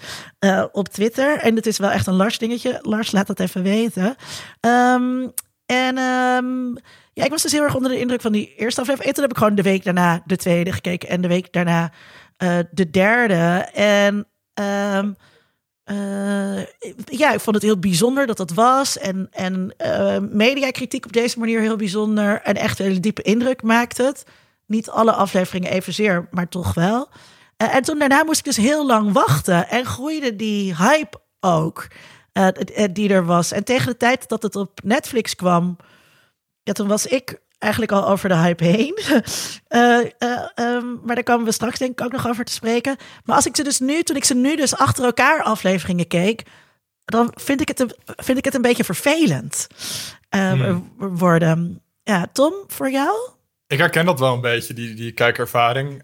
op 0.72 0.88
Twitter. 0.88 1.38
En 1.38 1.56
het 1.56 1.66
is 1.66 1.78
wel 1.78 1.92
echt 1.92 2.08
een 2.08 2.14
Lars 2.14 2.38
dingetje. 2.38 2.80
Lars, 2.82 3.12
laat 3.12 3.28
dat 3.28 3.40
even 3.40 3.64
weten. 3.64 4.16
Um, 4.62 5.34
en 5.66 5.98
um, 5.98 6.78
ja, 7.14 7.24
ik 7.24 7.30
was 7.30 7.42
dus 7.42 7.52
heel 7.52 7.64
erg 7.64 7.76
onder 7.76 7.92
de 7.92 8.00
indruk 8.00 8.22
van 8.22 8.32
die 8.32 8.56
eerste 8.56 8.82
aflevering. 8.82 9.10
En 9.10 9.14
toen 9.14 9.24
heb 9.24 9.32
ik 9.32 9.38
gewoon 9.38 9.56
de 9.56 9.62
week 9.62 9.84
daarna 9.84 10.22
de 10.26 10.36
tweede 10.36 10.72
gekeken. 10.72 11.10
En 11.10 11.22
de 11.22 11.28
week 11.28 11.54
daarna 11.54 11.92
uh, 12.38 12.58
de 12.72 12.90
derde. 12.90 13.70
En 13.74 14.28
um, 14.54 15.16
uh, 15.86 16.64
ja, 17.06 17.34
ik 17.34 17.40
vond 17.40 17.56
het 17.56 17.66
heel 17.66 17.80
bijzonder 17.80 18.28
dat 18.28 18.38
dat 18.38 18.52
was. 18.52 18.98
En, 18.98 19.28
en 19.32 19.74
uh, 19.86 20.18
mediakritiek 20.20 21.06
op 21.06 21.14
deze 21.14 21.40
manier 21.40 21.62
heel 21.62 21.76
bijzonder. 21.76 22.42
En 22.42 22.56
echt 22.56 22.80
een 22.80 22.86
hele 22.86 23.00
diepe 23.00 23.22
indruk 23.22 23.62
maakt 23.62 23.98
het. 23.98 24.26
Niet 24.66 24.90
alle 24.90 25.12
afleveringen 25.12 25.72
evenzeer, 25.72 26.28
maar 26.32 26.50
toch 26.50 26.74
wel. 26.74 27.10
En 27.58 27.84
toen 27.84 28.00
daarna 28.00 28.24
moest 28.24 28.40
ik 28.40 28.46
dus 28.46 28.58
heel 28.58 28.86
lang 28.86 29.12
wachten. 29.12 29.70
En 29.70 29.86
groeide 29.86 30.36
die 30.36 30.76
hype 30.76 31.20
ook. 31.40 31.88
die 32.92 33.10
er 33.10 33.26
was. 33.26 33.52
En 33.52 33.64
tegen 33.64 33.88
de 33.88 33.98
tijd 33.98 34.30
dat 34.30 34.44
het 34.44 34.56
op 34.56 34.80
Netflix 34.84 35.36
kwam 35.36 35.78
ja, 36.64 36.74
toen 36.74 36.88
was 36.88 37.06
ik 37.06 37.42
eigenlijk 37.62 37.92
al 37.92 38.08
over 38.08 38.30
de 38.30 38.36
hype 38.36 38.64
heen. 38.64 38.98
Eh, 39.68 40.00
eh, 40.00 40.50
ehm, 40.56 40.86
maar 41.04 41.16
daar 41.16 41.24
komen 41.24 41.46
we 41.46 41.52
straks 41.52 41.80
denk 41.80 41.92
ik 42.00 42.06
ook 42.06 42.12
nog 42.12 42.28
over 42.28 42.46
te 42.46 42.52
spreken. 42.52 42.96
Maar 43.24 43.36
als 43.36 43.46
ik 43.46 43.56
ze 43.56 43.64
dus 43.64 43.80
nu, 43.80 44.04
toen 44.04 44.16
ik 44.16 44.24
ze 44.24 44.36
nu 44.36 44.56
dus 44.56 44.76
achter 44.76 45.06
elkaar 45.06 45.44
afleveringen 45.44 46.08
keek, 46.08 46.44
dan 47.06 47.32
vind 47.36 47.62
ik 47.62 47.68
het 47.68 47.80
een, 47.80 47.92
vind 48.06 48.38
ik 48.38 48.46
het 48.46 48.54
een 48.54 48.62
beetje 48.62 48.84
vervelend 48.84 49.68
ehm, 50.30 50.80
worden. 50.98 51.82
Ja, 52.04 52.28
Tom, 52.34 52.54
voor 52.68 52.92
jou? 52.92 53.30
Ik 53.68 53.78
herken 53.78 54.06
dat 54.06 54.20
wel 54.20 54.34
een 54.34 54.42
beetje, 54.42 54.74
die, 54.74 54.94
die 54.94 55.12
kijkervaring. 55.12 56.04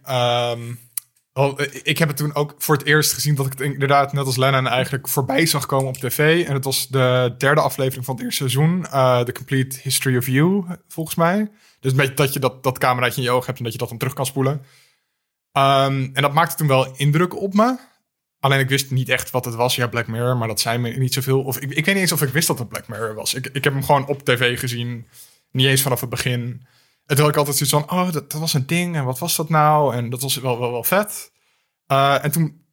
Ehm, 1.37 1.53
ik 1.83 1.97
heb 1.97 2.07
het 2.07 2.17
toen 2.17 2.35
ook 2.35 2.55
voor 2.57 2.75
het 2.75 2.85
eerst 2.85 3.13
gezien 3.13 3.35
dat 3.35 3.45
ik 3.45 3.51
het 3.51 3.61
inderdaad 3.61 4.13
net 4.13 4.25
als 4.25 4.37
Lennon 4.37 4.67
eigenlijk 4.67 5.07
voorbij 5.07 5.45
zag 5.45 5.65
komen 5.65 5.87
op 5.87 5.97
tv. 5.97 6.45
En 6.47 6.53
het 6.53 6.63
was 6.63 6.87
de 6.87 7.35
derde 7.37 7.61
aflevering 7.61 8.05
van 8.05 8.15
het 8.15 8.23
eerste 8.23 8.49
seizoen. 8.49 8.79
Uh, 8.79 9.19
The 9.19 9.31
Complete 9.31 9.79
History 9.83 10.17
of 10.17 10.27
You, 10.27 10.65
volgens 10.87 11.15
mij. 11.15 11.51
Dus 11.79 11.93
beetje 11.93 12.13
dat 12.13 12.33
je 12.33 12.39
dat, 12.39 12.63
dat 12.63 12.77
cameraatje 12.77 13.21
in 13.21 13.27
je 13.27 13.33
oog 13.33 13.45
hebt 13.45 13.57
en 13.57 13.63
dat 13.63 13.73
je 13.73 13.79
dat 13.79 13.89
dan 13.89 13.97
terug 13.97 14.13
kan 14.13 14.25
spoelen. 14.25 14.61
Ehm, 15.51 16.09
en 16.13 16.21
dat 16.21 16.33
maakte 16.33 16.55
toen 16.55 16.67
wel 16.67 16.95
indruk 16.95 17.41
op 17.41 17.53
me. 17.53 17.77
Alleen 18.39 18.59
ik 18.59 18.69
wist 18.69 18.91
niet 18.91 19.09
echt 19.09 19.31
wat 19.31 19.45
het 19.45 19.55
was. 19.55 19.75
Ja, 19.75 19.87
Black 19.87 20.07
Mirror, 20.07 20.37
maar 20.37 20.47
dat 20.47 20.59
zei 20.59 20.77
me 20.77 20.89
niet 20.89 21.13
zoveel. 21.13 21.43
Of 21.43 21.57
ik, 21.57 21.69
ik 21.69 21.85
weet 21.85 21.85
niet 21.85 22.03
eens 22.03 22.11
of 22.11 22.21
ik 22.21 22.33
wist 22.33 22.47
dat 22.47 22.59
het 22.59 22.69
Black 22.69 22.87
Mirror 22.87 23.13
was. 23.13 23.33
Ik, 23.33 23.45
ik 23.45 23.63
heb 23.63 23.73
hem 23.73 23.83
gewoon 23.83 24.07
op 24.07 24.23
tv 24.23 24.59
gezien. 24.59 25.07
Niet 25.51 25.67
eens 25.67 25.81
vanaf 25.81 26.01
het 26.01 26.09
begin. 26.09 26.67
En 27.07 27.15
toen 27.15 27.27
ik 27.27 27.35
altijd 27.35 27.57
zoiets 27.57 27.75
van, 27.75 27.99
oh, 27.99 28.11
dat, 28.11 28.31
dat, 28.31 28.39
was 28.39 28.53
een 28.53 28.67
ding. 28.67 28.95
En 28.95 29.05
wat 29.05 29.19
was 29.19 29.35
dat 29.35 29.49
nou? 29.49 29.95
En 29.95 30.09
dat 30.09 30.21
was 30.21 30.35
wel, 30.35 30.59
wel, 30.59 30.71
wel 30.71 30.83
vet. 30.83 31.31
Uh, 31.87 32.23
en 32.23 32.31
toen 32.31 32.65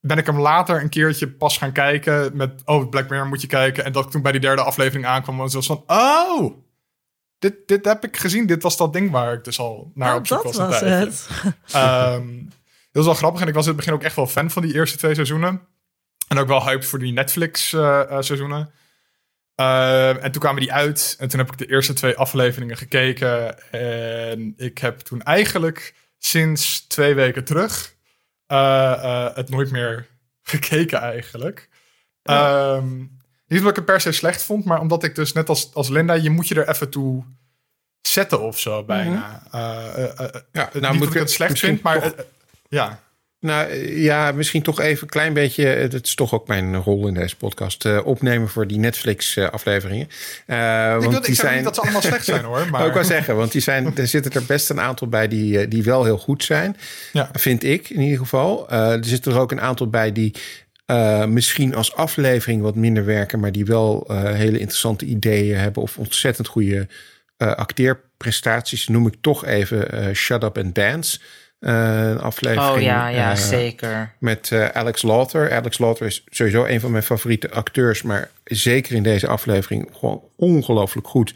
ben 0.00 0.18
ik 0.18 0.26
hem 0.26 0.40
later 0.40 0.82
een 0.82 0.88
keertje 0.88 1.28
pas 1.28 1.58
gaan 1.58 1.72
kijken 1.72 2.36
met, 2.36 2.62
oh, 2.64 2.88
Black 2.88 3.08
Mirror 3.08 3.28
moet 3.28 3.40
je 3.40 3.46
kijken. 3.46 3.84
En 3.84 3.92
dat 3.92 4.04
ik 4.04 4.10
toen 4.10 4.22
bij 4.22 4.32
die 4.32 4.40
derde 4.40 4.62
aflevering 4.62 5.06
aankwam, 5.06 5.36
was 5.36 5.52
het 5.52 5.66
van, 5.66 5.84
oh, 5.86 6.56
dit, 7.38 7.54
dit 7.66 7.84
heb 7.84 8.04
ik 8.04 8.16
gezien. 8.16 8.46
Dit 8.46 8.62
was 8.62 8.76
dat 8.76 8.92
ding 8.92 9.10
waar 9.10 9.32
ik 9.32 9.44
dus 9.44 9.58
al 9.58 9.90
naar 9.94 10.12
oh, 10.12 10.18
op 10.18 10.26
zoek 10.26 10.42
was. 10.42 10.56
Dat 10.56 10.68
was 10.68 10.80
het. 10.80 11.28
Um, 11.74 12.48
dat 12.92 13.04
was 13.04 13.04
wel 13.04 13.14
grappig. 13.14 13.40
En 13.40 13.48
ik 13.48 13.54
was 13.54 13.62
in 13.62 13.68
het 13.68 13.78
begin 13.78 13.94
ook 13.94 14.02
echt 14.02 14.16
wel 14.16 14.26
fan 14.26 14.50
van 14.50 14.62
die 14.62 14.74
eerste 14.74 14.96
twee 14.96 15.14
seizoenen. 15.14 15.60
En 16.28 16.38
ook 16.38 16.48
wel 16.48 16.62
hyped 16.62 16.86
voor 16.86 16.98
die 16.98 17.12
Netflix 17.12 17.72
uh, 17.72 17.80
uh, 17.80 18.16
seizoenen. 18.20 18.70
Uh, 19.62 20.24
en 20.24 20.32
toen 20.32 20.40
kwamen 20.40 20.60
die 20.60 20.72
uit. 20.72 21.16
En 21.18 21.28
toen 21.28 21.38
heb 21.38 21.52
ik 21.52 21.58
de 21.58 21.66
eerste 21.66 21.92
twee 21.92 22.16
afleveringen 22.16 22.76
gekeken. 22.76 23.70
En 23.72 24.54
ik 24.56 24.78
heb 24.78 25.00
toen 25.00 25.22
eigenlijk 25.22 25.94
sinds 26.18 26.86
twee 26.86 27.14
weken 27.14 27.44
terug 27.44 27.94
het 29.34 29.48
nooit 29.48 29.70
meer 29.70 30.06
gekeken 30.42 31.00
eigenlijk. 31.00 31.68
Ja. 32.22 32.74
Um, 32.74 33.20
niet 33.46 33.60
omdat 33.60 33.70
ik 33.70 33.76
het 33.76 33.92
per 33.92 34.00
se 34.00 34.12
slecht 34.12 34.42
vond, 34.42 34.64
maar 34.64 34.80
omdat 34.80 35.04
ik 35.04 35.14
dus 35.14 35.32
net 35.32 35.48
als, 35.48 35.74
als 35.74 35.88
Linda, 35.88 36.14
je 36.14 36.30
moet 36.30 36.48
je 36.48 36.54
er 36.54 36.68
even 36.68 36.90
toe 36.90 37.24
zetten 38.00 38.40
of 38.40 38.58
zo 38.58 38.84
bijna. 38.84 39.42
Mm 39.44 39.60
-hmm. 39.60 40.42
ja, 40.52 40.70
nou, 40.72 40.96
moet 40.96 41.08
ik 41.08 41.20
het 41.20 41.30
slecht 41.30 41.58
vind, 41.58 41.82
maar 41.82 42.12
ja. 42.68 43.00
Nou 43.42 43.74
ja, 44.00 44.32
misschien 44.32 44.62
toch 44.62 44.80
even 44.80 45.02
een 45.02 45.08
klein 45.08 45.32
beetje. 45.32 45.88
Dat 45.88 46.04
is 46.04 46.14
toch 46.14 46.34
ook 46.34 46.48
mijn 46.48 46.76
rol 46.76 47.06
in 47.06 47.14
deze 47.14 47.36
podcast. 47.36 47.84
Uh, 47.84 48.06
opnemen 48.06 48.48
voor 48.48 48.66
die 48.66 48.78
Netflix-afleveringen. 48.78 50.08
Uh, 50.46 50.96
ik, 51.00 51.10
want 51.10 51.24
die 51.24 51.34
zijn 51.34 51.54
niet 51.54 51.64
dat 51.64 51.74
ze 51.74 51.80
allemaal 51.80 52.00
slecht 52.00 52.24
zijn 52.24 52.44
hoor. 52.44 52.66
Maar... 52.70 52.86
ook 52.86 52.94
wel 52.94 53.04
zeggen, 53.04 53.36
want 53.36 53.52
die 53.52 53.60
zijn, 53.60 53.96
er 53.96 54.06
zitten 54.06 54.32
er 54.32 54.44
best 54.44 54.70
een 54.70 54.80
aantal 54.80 55.08
bij 55.08 55.28
die, 55.28 55.68
die 55.68 55.82
wel 55.82 56.04
heel 56.04 56.18
goed 56.18 56.44
zijn. 56.44 56.76
Ja. 57.12 57.28
Vind 57.32 57.64
ik 57.64 57.90
in 57.90 58.00
ieder 58.00 58.18
geval. 58.18 58.66
Uh, 58.72 58.92
er 58.92 59.04
zitten 59.04 59.32
er 59.32 59.38
ook 59.38 59.52
een 59.52 59.60
aantal 59.60 59.88
bij 59.88 60.12
die. 60.12 60.34
misschien 61.28 61.74
als 61.74 61.94
aflevering 61.94 62.62
wat 62.62 62.74
minder 62.74 63.04
werken, 63.04 63.40
maar 63.40 63.52
die 63.52 63.64
wel 63.64 64.04
hele 64.14 64.58
interessante 64.58 65.04
ideeën 65.04 65.56
hebben 65.56 65.82
of 65.82 65.98
ontzettend 65.98 66.48
goede 66.48 66.86
acteerprestaties. 67.36 68.88
Noem 68.88 69.06
ik 69.06 69.14
toch 69.20 69.44
even 69.44 70.14
Shut 70.16 70.42
Up 70.42 70.58
and 70.58 70.74
Dance. 70.74 71.18
Een 71.62 72.20
aflevering. 72.20 72.74
Oh 72.74 72.80
ja, 72.80 73.08
ja, 73.08 73.30
uh, 73.30 73.36
zeker. 73.36 74.12
Met 74.18 74.50
uh, 74.52 74.66
Alex 74.66 75.02
Lauter. 75.02 75.52
Alex 75.52 75.78
Lauter 75.78 76.06
is 76.06 76.24
sowieso 76.30 76.64
een 76.64 76.80
van 76.80 76.90
mijn 76.90 77.02
favoriete 77.02 77.50
acteurs, 77.50 78.02
maar 78.02 78.30
zeker 78.44 78.94
in 78.94 79.02
deze 79.02 79.26
aflevering 79.26 79.88
gewoon 79.92 80.22
ongelooflijk 80.36 81.06
goed. 81.06 81.34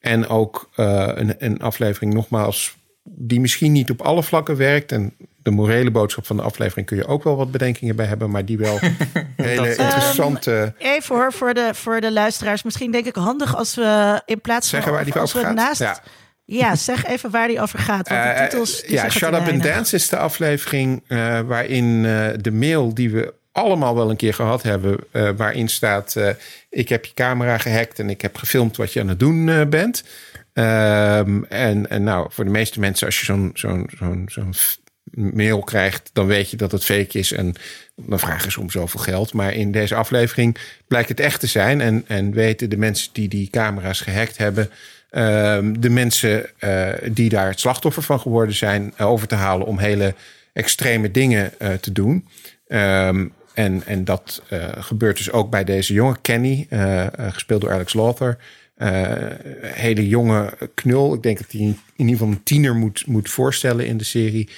En 0.00 0.28
ook 0.28 0.70
een, 0.74 1.34
een 1.38 1.60
aflevering, 1.60 2.14
nogmaals, 2.14 2.76
die 3.02 3.40
misschien 3.40 3.72
niet 3.72 3.90
op 3.90 4.02
alle 4.02 4.22
vlakken 4.22 4.56
werkt. 4.56 4.92
En 4.92 5.14
de 5.42 5.50
morele 5.50 5.90
boodschap 5.90 6.26
van 6.26 6.36
de 6.36 6.42
aflevering 6.42 6.86
kun 6.86 6.96
je 6.96 7.06
ook 7.06 7.24
wel 7.24 7.36
wat 7.36 7.50
bedenkingen 7.50 7.96
bij 7.96 8.06
hebben, 8.06 8.30
maar 8.30 8.44
die 8.44 8.58
wel 8.58 8.78
hele 9.36 9.76
interessante. 9.76 10.50
Um, 10.50 10.74
even 10.78 11.16
hoor, 11.16 11.32
voor 11.32 11.54
de, 11.54 11.70
voor 11.72 12.00
de 12.00 12.12
luisteraars. 12.12 12.62
Misschien 12.62 12.90
denk 12.90 13.06
ik 13.06 13.14
handig 13.14 13.56
als 13.56 13.74
we 13.74 14.22
in 14.26 14.40
plaats 14.40 14.70
van. 14.70 14.78
Zeggen 14.78 14.92
waar 14.96 15.04
die 15.04 15.14
als 15.14 15.36
over 15.36 15.40
we 15.40 15.46
gaat. 15.46 15.66
naast. 15.66 15.80
Ja. 15.80 16.02
Ja, 16.44 16.76
zeg 16.76 17.06
even 17.06 17.30
waar 17.30 17.48
die 17.48 17.60
over 17.60 17.78
gaat. 17.78 18.08
Want 18.08 18.22
de 18.22 18.46
titels, 18.48 18.84
uh, 18.84 18.90
ja, 18.90 19.08
Shut 19.08 19.34
Up 19.34 19.48
and 19.48 19.62
Dance 19.62 19.94
is 19.94 20.08
de 20.08 20.16
aflevering 20.16 21.02
uh, 21.08 21.40
waarin 21.40 22.04
uh, 22.04 22.28
de 22.40 22.52
mail 22.52 22.94
die 22.94 23.10
we 23.10 23.34
allemaal 23.52 23.94
wel 23.94 24.10
een 24.10 24.16
keer 24.16 24.34
gehad 24.34 24.62
hebben, 24.62 24.98
waarin 25.36 25.68
staat: 25.68 26.16
Ik 26.70 26.88
heb 26.88 27.04
je 27.04 27.14
camera 27.14 27.58
gehackt 27.58 27.98
en 27.98 28.10
ik 28.10 28.20
heb 28.20 28.36
gefilmd 28.36 28.76
wat 28.76 28.92
je 28.92 29.00
aan 29.00 29.08
het 29.08 29.18
doen 29.18 29.68
bent. 29.70 30.04
Um, 30.54 31.44
en, 31.44 31.90
en 31.90 32.02
nou, 32.02 32.26
voor 32.30 32.44
de 32.44 32.50
meeste 32.50 32.80
mensen, 32.80 33.06
als 33.06 33.18
je 33.18 33.24
zo'n 33.24 33.50
zo'n 33.54 33.90
zo'n 33.98 34.28
zo'n 34.30 34.54
mail 35.14 35.60
krijgt, 35.60 36.10
dan 36.12 36.26
weet 36.26 36.50
je 36.50 36.56
dat 36.56 36.72
het 36.72 36.84
fake 36.84 37.18
is. 37.18 37.32
En 37.32 37.54
dan 37.96 38.18
vragen 38.18 38.52
ze 38.52 38.60
om 38.60 38.70
zoveel 38.70 39.00
geld. 39.00 39.32
Maar 39.32 39.54
in 39.54 39.72
deze 39.72 39.94
aflevering 39.94 40.56
blijkt 40.86 41.08
het 41.08 41.20
echt 41.20 41.40
te 41.40 41.46
zijn. 41.46 41.80
En, 41.80 42.04
en 42.06 42.32
weten 42.32 42.70
de 42.70 42.76
mensen 42.76 43.10
die 43.12 43.28
die 43.28 43.50
camera's 43.50 44.00
gehackt 44.00 44.36
hebben. 44.36 44.70
Um, 45.14 45.80
de 45.80 45.90
mensen 45.90 46.46
uh, 46.60 46.88
die 47.10 47.28
daar 47.28 47.48
het 47.48 47.60
slachtoffer 47.60 48.02
van 48.02 48.20
geworden 48.20 48.54
zijn, 48.54 48.94
uh, 49.00 49.06
over 49.06 49.28
te 49.28 49.34
halen 49.34 49.66
om 49.66 49.78
hele 49.78 50.14
extreme 50.52 51.10
dingen 51.10 51.52
uh, 51.58 51.72
te 51.72 51.92
doen. 51.92 52.28
Um, 52.68 53.32
en, 53.54 53.82
en 53.86 54.04
dat 54.04 54.42
gebeurt 54.78 55.16
dus 55.16 55.30
ook 55.30 55.50
bij 55.50 55.64
deze 55.64 55.92
jonge 55.92 56.16
Kenny, 56.22 56.66
gespeeld 57.16 57.60
door 57.60 57.72
Alex 57.72 57.94
Lauter. 57.94 58.38
hele 59.60 60.08
jonge 60.08 60.52
knul. 60.74 61.14
Ik 61.14 61.22
denk 61.22 61.38
dat 61.38 61.50
hij 61.50 61.60
in 61.60 61.78
ieder 61.96 62.12
geval 62.12 62.32
een 62.32 62.42
tiener 62.42 62.74
moet, 62.74 63.06
moet 63.06 63.30
voorstellen 63.30 63.86
in 63.86 63.96
de 63.96 64.04
serie. 64.04 64.48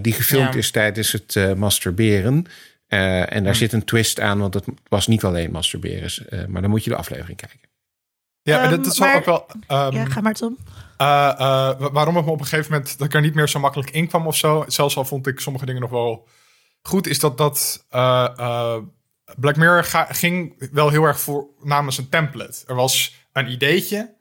die 0.00 0.12
gefilmd 0.12 0.52
ja. 0.52 0.58
is 0.58 0.70
tijdens 0.70 1.12
het 1.12 1.56
masturberen. 1.56 2.46
en 2.88 3.26
daar 3.28 3.44
ja. 3.44 3.52
zit 3.52 3.72
een 3.72 3.84
twist 3.84 4.20
aan, 4.20 4.38
want 4.38 4.54
het 4.54 4.64
was 4.88 5.06
niet 5.06 5.24
alleen 5.24 5.50
masturberen. 5.50 6.10
maar 6.48 6.60
dan 6.60 6.70
moet 6.70 6.84
je 6.84 6.90
de 6.90 6.96
aflevering 6.96 7.36
kijken. 7.36 7.73
Ja, 8.44 8.68
dat 8.68 8.86
is 8.86 8.98
maar, 8.98 9.16
ook 9.16 9.24
wel. 9.24 9.46
Um, 9.68 9.92
ja, 9.92 10.04
ga 10.04 10.20
maar 10.20 10.34
Tom. 10.34 10.56
Uh, 10.98 11.32
uh, 11.38 11.72
waarom 11.92 12.16
het 12.16 12.24
me 12.24 12.30
op 12.30 12.40
een 12.40 12.46
gegeven 12.46 12.72
moment 12.72 12.98
dat 12.98 13.06
ik 13.06 13.14
er 13.14 13.20
niet 13.20 13.34
meer 13.34 13.48
zo 13.48 13.58
makkelijk 13.60 13.90
in 13.90 14.08
kwam 14.08 14.26
of 14.26 14.36
zo. 14.36 14.64
Zelfs 14.66 14.96
al 14.96 15.04
vond 15.04 15.26
ik 15.26 15.40
sommige 15.40 15.66
dingen 15.66 15.80
nog 15.80 15.90
wel 15.90 16.28
goed, 16.82 17.06
is 17.06 17.18
dat 17.18 17.38
dat 17.38 17.86
uh, 17.92 18.76
Black 19.36 19.56
Mirror 19.56 19.84
ga, 19.84 20.04
ging 20.04 20.68
wel 20.72 20.88
heel 20.88 21.04
erg 21.04 21.20
voor 21.20 21.46
namens 21.62 21.98
een 21.98 22.08
template. 22.08 22.62
Er 22.66 22.74
was 22.74 23.14
een 23.32 23.50
ideetje. 23.50 24.14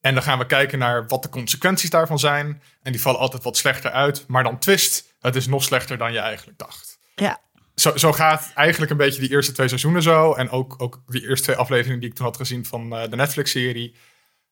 En 0.00 0.14
dan 0.14 0.22
gaan 0.22 0.38
we 0.38 0.46
kijken 0.46 0.78
naar 0.78 1.06
wat 1.06 1.22
de 1.22 1.28
consequenties 1.28 1.90
daarvan 1.90 2.18
zijn. 2.18 2.62
En 2.82 2.92
die 2.92 3.00
vallen 3.00 3.20
altijd 3.20 3.42
wat 3.42 3.56
slechter 3.56 3.90
uit. 3.90 4.24
Maar 4.28 4.42
dan 4.42 4.58
twist, 4.58 5.14
het 5.20 5.36
is 5.36 5.46
nog 5.46 5.62
slechter 5.62 5.98
dan 5.98 6.12
je 6.12 6.18
eigenlijk 6.18 6.58
dacht. 6.58 6.98
Ja, 7.14 7.40
zo, 7.80 7.96
zo 7.96 8.12
gaat 8.12 8.50
eigenlijk 8.54 8.90
een 8.90 8.96
beetje 8.96 9.20
die 9.20 9.30
eerste 9.30 9.52
twee 9.52 9.68
seizoenen 9.68 10.02
zo. 10.02 10.32
En 10.32 10.50
ook, 10.50 10.74
ook 10.78 11.02
die 11.06 11.28
eerste 11.28 11.44
twee 11.44 11.56
afleveringen 11.56 12.00
die 12.00 12.08
ik 12.08 12.14
toen 12.14 12.26
had 12.26 12.36
gezien 12.36 12.64
van 12.64 12.94
uh, 12.94 13.02
de 13.10 13.16
Netflix-serie. 13.16 13.94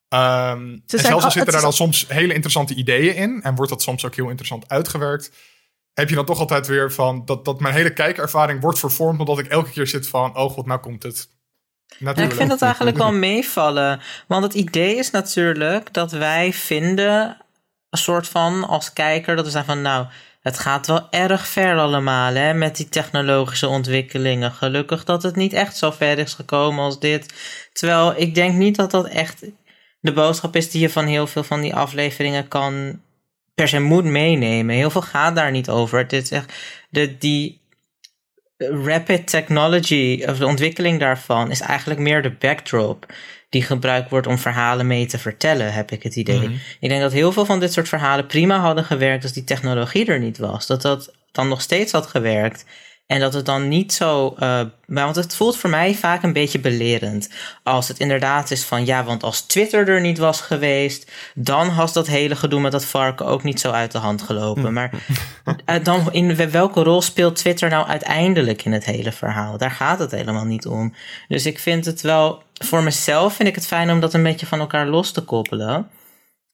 Um, 0.08 0.18
en 0.18 0.82
zelfs 0.86 1.24
al 1.24 1.30
zitten 1.30 1.52
daar 1.52 1.62
dan 1.62 1.72
soms 1.72 2.04
hele 2.08 2.32
interessante 2.32 2.74
ideeën 2.74 3.14
in. 3.14 3.42
En 3.42 3.54
wordt 3.54 3.70
dat 3.70 3.82
soms 3.82 4.04
ook 4.04 4.14
heel 4.14 4.28
interessant 4.28 4.68
uitgewerkt. 4.68 5.30
Heb 5.94 6.08
je 6.08 6.14
dan 6.14 6.24
toch 6.24 6.38
altijd 6.38 6.66
weer 6.66 6.92
van 6.92 7.24
dat, 7.24 7.44
dat 7.44 7.60
mijn 7.60 7.74
hele 7.74 7.92
kijkervaring 7.92 8.60
wordt 8.60 8.78
vervormd. 8.78 9.20
Omdat 9.20 9.38
ik 9.38 9.46
elke 9.46 9.70
keer 9.70 9.86
zit 9.86 10.08
van: 10.08 10.36
oh 10.36 10.50
god, 10.50 10.66
nou 10.66 10.80
komt 10.80 11.02
het. 11.02 11.28
Ja, 11.98 12.16
ik 12.16 12.32
vind 12.32 12.48
dat 12.50 12.62
eigenlijk 12.62 12.96
wel 12.96 13.12
meevallen. 13.28 14.00
Want 14.26 14.44
het 14.44 14.54
idee 14.54 14.96
is 14.96 15.10
natuurlijk 15.10 15.92
dat 15.92 16.12
wij 16.12 16.52
vinden, 16.52 17.36
een 17.90 17.98
soort 17.98 18.28
van 18.28 18.64
als 18.64 18.92
kijker, 18.92 19.36
dat 19.36 19.44
we 19.44 19.50
zeggen 19.50 19.74
van 19.74 19.82
nou 19.82 20.06
het 20.46 20.58
gaat 20.58 20.86
wel 20.86 21.10
erg 21.10 21.46
ver 21.46 21.78
allemaal 21.78 22.34
hè, 22.34 22.54
met 22.54 22.76
die 22.76 22.88
technologische 22.88 23.68
ontwikkelingen. 23.68 24.52
Gelukkig 24.52 25.04
dat 25.04 25.22
het 25.22 25.36
niet 25.36 25.52
echt 25.52 25.76
zo 25.76 25.90
ver 25.90 26.18
is 26.18 26.34
gekomen 26.34 26.84
als 26.84 27.00
dit. 27.00 27.34
Terwijl 27.72 28.14
ik 28.16 28.34
denk 28.34 28.54
niet 28.54 28.76
dat 28.76 28.90
dat 28.90 29.06
echt 29.06 29.44
de 30.00 30.12
boodschap 30.12 30.56
is 30.56 30.70
die 30.70 30.80
je 30.80 30.90
van 30.90 31.06
heel 31.06 31.26
veel 31.26 31.42
van 31.42 31.60
die 31.60 31.74
afleveringen 31.74 32.48
kan 32.48 33.00
per 33.54 33.68
se 33.68 33.80
moet 33.80 34.04
meenemen. 34.04 34.74
Heel 34.74 34.90
veel 34.90 35.02
gaat 35.02 35.34
daar 35.34 35.50
niet 35.50 35.68
over. 35.68 35.98
Het 35.98 36.12
is 36.12 36.30
echt 36.30 36.52
de, 36.90 37.18
die 37.18 37.60
rapid 38.58 39.26
technology, 39.26 40.24
of 40.26 40.38
de 40.38 40.46
ontwikkeling 40.46 41.00
daarvan, 41.00 41.50
is 41.50 41.60
eigenlijk 41.60 42.00
meer 42.00 42.22
de 42.22 42.30
backdrop 42.30 43.06
die 43.48 43.62
gebruikt 43.62 44.10
wordt 44.10 44.26
om 44.26 44.38
verhalen 44.38 44.86
mee 44.86 45.06
te 45.06 45.18
vertellen, 45.18 45.72
heb 45.72 45.90
ik 45.90 46.02
het 46.02 46.16
idee. 46.16 46.40
Mm-hmm. 46.40 46.60
Ik 46.80 46.88
denk 46.88 47.00
dat 47.00 47.12
heel 47.12 47.32
veel 47.32 47.44
van 47.44 47.60
dit 47.60 47.72
soort 47.72 47.88
verhalen 47.88 48.26
prima 48.26 48.58
hadden 48.58 48.84
gewerkt 48.84 49.22
als 49.22 49.32
die 49.32 49.44
technologie 49.44 50.06
er 50.06 50.18
niet 50.18 50.38
was. 50.38 50.66
Dat 50.66 50.82
dat 50.82 51.12
dan 51.32 51.48
nog 51.48 51.60
steeds 51.60 51.92
had 51.92 52.06
gewerkt. 52.06 52.64
En 53.06 53.20
dat 53.20 53.34
het 53.34 53.46
dan 53.46 53.68
niet 53.68 53.92
zo. 53.92 54.36
Uh, 54.38 54.60
want 54.86 55.16
het 55.16 55.36
voelt 55.36 55.56
voor 55.56 55.70
mij 55.70 55.94
vaak 55.94 56.22
een 56.22 56.32
beetje 56.32 56.58
belerend. 56.58 57.30
Als 57.62 57.88
het 57.88 57.98
inderdaad 57.98 58.50
is 58.50 58.64
van 58.64 58.86
ja, 58.86 59.04
want 59.04 59.22
als 59.22 59.40
Twitter 59.40 59.88
er 59.88 60.00
niet 60.00 60.18
was 60.18 60.40
geweest. 60.40 61.10
dan 61.34 61.68
had 61.68 61.92
dat 61.92 62.06
hele 62.06 62.36
gedoe 62.36 62.60
met 62.60 62.72
dat 62.72 62.84
varken 62.84 63.26
ook 63.26 63.42
niet 63.42 63.60
zo 63.60 63.70
uit 63.70 63.92
de 63.92 63.98
hand 63.98 64.22
gelopen. 64.22 64.72
Maar 64.72 64.90
uh, 65.66 65.76
dan 65.84 66.12
in 66.12 66.50
welke 66.50 66.82
rol 66.82 67.02
speelt 67.02 67.36
Twitter 67.36 67.68
nou 67.70 67.86
uiteindelijk 67.86 68.64
in 68.64 68.72
het 68.72 68.84
hele 68.84 69.12
verhaal? 69.12 69.58
Daar 69.58 69.70
gaat 69.70 69.98
het 69.98 70.10
helemaal 70.10 70.44
niet 70.44 70.66
om. 70.66 70.94
Dus 71.28 71.46
ik 71.46 71.58
vind 71.58 71.84
het 71.84 72.00
wel. 72.00 72.42
Voor 72.64 72.82
mezelf 72.82 73.34
vind 73.34 73.48
ik 73.48 73.54
het 73.54 73.66
fijn 73.66 73.90
om 73.90 74.00
dat 74.00 74.14
een 74.14 74.22
beetje 74.22 74.46
van 74.46 74.60
elkaar 74.60 74.86
los 74.86 75.12
te 75.12 75.22
koppelen. 75.22 75.90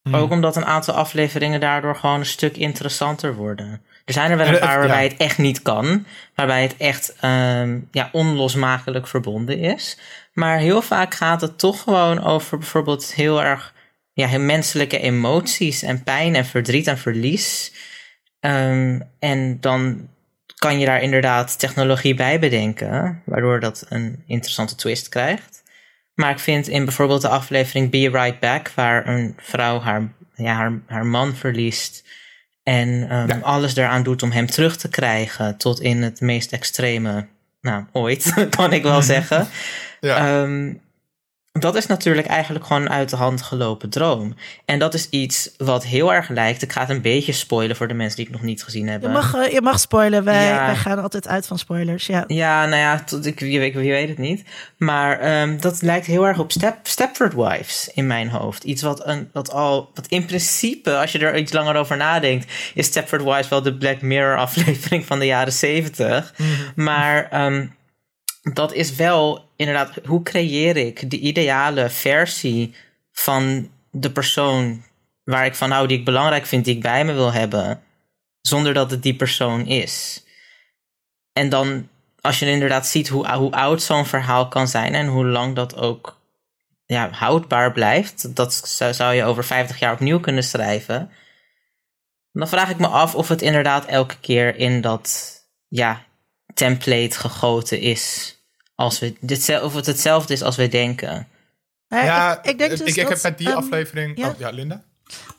Hmm. 0.03 0.15
Ook 0.15 0.31
omdat 0.31 0.57
een 0.57 0.65
aantal 0.65 0.95
afleveringen 0.95 1.61
daardoor 1.61 1.97
gewoon 1.97 2.19
een 2.19 2.27
stuk 2.27 2.57
interessanter 2.57 3.35
worden. 3.35 3.83
Er 4.13 4.19
zijn 4.19 4.31
er 4.31 4.37
wel 4.37 4.47
een 4.47 4.59
paar 4.59 4.79
waarbij 4.79 5.03
het 5.03 5.17
echt 5.17 5.39
niet 5.39 5.63
kan. 5.63 6.07
Waarbij 6.35 6.63
het 6.63 6.77
echt 6.77 7.15
um, 7.25 7.89
ja, 7.91 8.09
onlosmakelijk 8.13 9.07
verbonden 9.07 9.59
is. 9.59 9.99
Maar 10.33 10.59
heel 10.59 10.83
vaak 10.83 11.15
gaat 11.15 11.41
het 11.41 11.59
toch 11.59 11.83
gewoon 11.83 12.25
over 12.25 12.59
bijvoorbeeld 12.59 13.15
heel 13.15 13.43
erg 13.43 13.75
ja, 14.13 14.39
menselijke 14.39 14.99
emoties 14.99 15.83
en 15.83 16.03
pijn 16.03 16.35
en 16.35 16.45
verdriet 16.45 16.87
en 16.87 16.99
verlies. 16.99 17.73
Um, 18.41 19.03
en 19.19 19.61
dan 19.61 20.09
kan 20.57 20.79
je 20.79 20.87
daar 20.87 21.03
inderdaad 21.03 21.59
technologie 21.59 22.15
bij 22.15 22.39
bedenken, 22.39 23.23
waardoor 23.25 23.61
dat 23.61 23.87
een 23.89 24.23
interessante 24.27 24.75
twist 24.75 25.09
krijgt. 25.09 25.63
Maar 26.15 26.31
ik 26.31 26.39
vind 26.39 26.69
in 26.69 26.85
bijvoorbeeld 26.85 27.23
de 27.23 27.29
aflevering 27.29 27.91
Be 27.91 28.11
Right 28.11 28.39
Back, 28.41 28.71
waar 28.75 29.07
een 29.07 29.35
vrouw 29.37 29.81
haar, 29.81 30.13
ja, 30.35 30.55
haar, 30.55 30.81
haar 30.87 31.07
man 31.07 31.35
verliest 31.35 32.05
en 32.63 33.17
um, 33.17 33.43
alles 33.43 33.77
eraan 33.77 34.03
doet 34.03 34.23
om 34.23 34.31
hem 34.31 34.47
terug 34.47 34.77
te 34.77 34.89
krijgen 34.89 35.57
tot 35.57 35.81
in 35.81 36.03
het 36.03 36.21
meest 36.21 36.53
extreme, 36.53 37.27
nou, 37.61 37.85
ooit, 37.93 38.35
kan 38.57 38.73
ik 38.73 38.83
wel 38.83 39.03
zeggen. 39.03 39.47
Ja. 40.01 40.43
Um, 40.43 40.81
dat 41.53 41.75
is 41.75 41.87
natuurlijk 41.87 42.27
eigenlijk 42.27 42.65
gewoon 42.67 42.83
een 42.83 42.91
uit 42.91 43.11
de 43.11 43.17
hand 43.17 43.43
gelopen 43.43 43.91
droom. 43.91 44.35
En 44.65 44.79
dat 44.79 44.95
is 44.95 45.09
iets 45.09 45.51
wat 45.57 45.85
heel 45.85 46.13
erg 46.15 46.29
lijkt. 46.29 46.63
Ik 46.63 46.73
ga 46.73 46.81
het 46.81 46.91
een 46.91 47.01
beetje 47.01 47.33
spoilen 47.33 47.77
voor 47.77 47.89
de 47.89 47.95
mensen 47.95 48.17
die 48.17 48.25
het 48.25 48.35
nog 48.35 48.45
niet 48.45 48.65
gezien 48.65 48.89
hebben. 48.89 49.09
Je 49.09 49.15
mag, 49.15 49.35
eh, 49.35 49.53
je 49.53 49.61
mag 49.63 49.81
spoilen. 49.81 50.25
Wij, 50.25 50.55
wij 50.55 50.77
gaan 50.77 51.03
altijd 51.03 51.29
uit 51.29 51.47
van 51.47 51.59
spoilers. 51.59 52.07
Ja, 52.07 52.25
ja 52.27 52.67
nou 52.67 52.81
ja, 52.81 53.01
tot, 53.01 53.27
ik, 53.27 53.41
wie, 53.41 53.61
wie 53.61 53.91
weet 53.91 54.09
het 54.09 54.19
niet. 54.19 54.45
Maar 54.77 55.41
um, 55.43 55.61
dat 55.61 55.83
lijkt 55.83 56.07
heel 56.07 56.27
erg 56.27 56.39
op 56.39 56.53
Step, 56.53 56.77
Stepford 56.83 57.35
Wives 57.35 57.91
in 57.95 58.07
mijn 58.07 58.29
hoofd. 58.29 58.65
Iets 58.65 58.83
wat, 58.83 59.07
een, 59.07 59.29
wat 59.33 59.53
al, 59.53 59.91
wat 59.95 60.07
in 60.07 60.25
principe, 60.25 60.97
als 60.97 61.13
je 61.13 61.19
er 61.19 61.37
iets 61.37 61.53
langer 61.53 61.77
over 61.77 61.97
nadenkt, 61.97 62.53
is 62.75 62.87
Stepford 62.87 63.23
Wives 63.23 63.49
wel 63.49 63.63
de 63.63 63.75
Black 63.75 64.03
Mirror 64.03 64.37
aflevering 64.47 65.07
van 65.07 65.19
de 65.19 65.27
jaren 65.27 65.53
zeventig. 65.53 66.35
Mm 66.37 66.47
Maar 66.75 67.45
um, 67.47 67.75
dat 68.43 68.73
is 68.73 68.95
wel 68.95 69.49
inderdaad, 69.57 69.99
hoe 70.05 70.23
creëer 70.23 70.77
ik 70.77 71.11
de 71.11 71.19
ideale 71.19 71.91
versie 71.91 72.75
van 73.13 73.71
de 73.91 74.13
persoon 74.13 74.85
waar 75.25 75.47
ik 75.47 75.55
van 75.55 75.71
hou, 75.71 75.87
die 75.87 75.99
ik 75.99 76.05
belangrijk 76.05 76.47
vind, 76.47 76.65
die 76.65 76.75
ik 76.75 76.83
bij 76.83 77.05
me 77.05 77.13
wil 77.13 77.33
hebben, 77.33 77.83
zonder 78.41 78.75
dat 78.75 78.91
het 78.91 79.03
die 79.03 79.17
persoon 79.17 79.67
is. 79.67 80.25
En 81.33 81.49
dan, 81.49 81.89
als 82.21 82.39
je 82.39 82.51
inderdaad 82.51 82.87
ziet 82.87 83.09
hoe, 83.09 83.33
hoe 83.33 83.53
oud 83.53 83.83
zo'n 83.83 84.07
verhaal 84.07 84.49
kan 84.49 84.69
zijn 84.69 84.95
en 84.95 85.07
hoe 85.07 85.27
lang 85.27 85.55
dat 85.55 85.77
ook 85.77 86.21
ja, 86.87 87.11
houdbaar 87.11 87.73
blijft, 87.73 88.37
dat 88.37 88.55
zou, 88.55 88.95
zou 88.95 89.15
je 89.15 89.25
over 89.25 89.45
50 89.45 89.79
jaar 89.79 89.93
opnieuw 89.93 90.21
kunnen 90.21 90.45
schrijven. 90.45 91.11
Dan 92.33 92.49
vraag 92.49 92.71
ik 92.71 92.79
me 92.79 92.87
af 92.87 93.15
of 93.15 93.29
het 93.29 93.43
inderdaad 93.43 93.87
elke 93.87 94.19
keer 94.21 94.57
in 94.57 94.81
dat 94.81 95.37
ja, 95.69 96.05
template 96.55 97.19
gegoten 97.19 97.81
is 97.81 98.37
als 98.75 98.99
we 98.99 99.15
dit, 99.21 99.61
of 99.63 99.75
het 99.75 99.87
hetzelfde 99.87 100.33
is 100.33 100.43
als 100.43 100.57
we 100.57 100.69
denken. 100.69 101.29
Ja, 101.89 102.39
ik, 102.39 102.51
ik, 102.51 102.59
denk 102.59 102.71
dus 102.71 102.81
ik, 102.81 102.97
ik 102.97 103.09
heb 103.09 103.23
met 103.23 103.39
die 103.39 103.49
ehm, 103.49 103.57
aflevering. 103.57 104.19
Ja. 104.19 104.29
Oh, 104.29 104.39
ja, 104.39 104.51
Linda. 104.51 104.83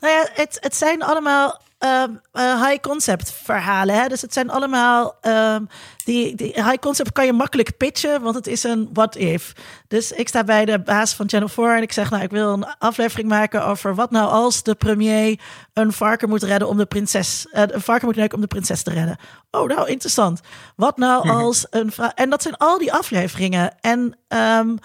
Nou 0.00 0.12
ja, 0.12 0.28
het, 0.32 0.58
het 0.60 0.76
zijn 0.76 1.02
allemaal 1.02 1.62
um, 1.84 2.20
uh, 2.32 2.66
high 2.66 2.80
concept 2.80 3.32
verhalen. 3.32 3.94
Hè? 3.94 4.08
Dus 4.08 4.20
het 4.20 4.32
zijn 4.32 4.50
allemaal. 4.50 5.16
Um, 5.22 5.68
die, 6.04 6.34
die 6.34 6.52
high 6.52 6.78
concept 6.78 7.12
kan 7.12 7.26
je 7.26 7.32
makkelijk 7.32 7.76
pitchen, 7.76 8.22
want 8.22 8.34
het 8.34 8.46
is 8.46 8.62
een 8.62 8.88
what 8.92 9.16
if. 9.16 9.52
Dus 9.88 10.12
ik 10.12 10.28
sta 10.28 10.44
bij 10.44 10.64
de 10.64 10.78
baas 10.78 11.14
van 11.14 11.28
Channel 11.28 11.48
4 11.48 11.76
en 11.76 11.82
ik 11.82 11.92
zeg: 11.92 12.10
Nou, 12.10 12.22
ik 12.22 12.30
wil 12.30 12.52
een 12.52 12.66
aflevering 12.78 13.28
maken 13.28 13.66
over 13.66 13.94
wat 13.94 14.10
nou 14.10 14.30
als 14.30 14.62
de 14.62 14.74
premier 14.74 15.40
een 15.72 15.92
varken 15.92 16.28
moet 16.28 16.42
redden 16.42 16.68
om 16.68 16.76
de 16.76 16.86
prinses. 16.86 17.46
Uh, 17.52 17.62
een 17.66 17.80
varken 17.80 18.06
moet 18.06 18.16
neuken 18.16 18.34
om 18.34 18.40
de 18.40 18.46
prinses 18.46 18.82
te 18.82 18.90
redden. 18.90 19.16
Oh, 19.50 19.68
nou, 19.68 19.88
interessant. 19.88 20.40
Wat 20.76 20.96
nou 20.96 21.28
als 21.28 21.66
een. 21.70 21.92
En 22.14 22.30
dat 22.30 22.42
zijn 22.42 22.56
al 22.56 22.78
die 22.78 22.92
afleveringen. 22.92 23.74
En. 23.80 24.16
Um, 24.28 24.78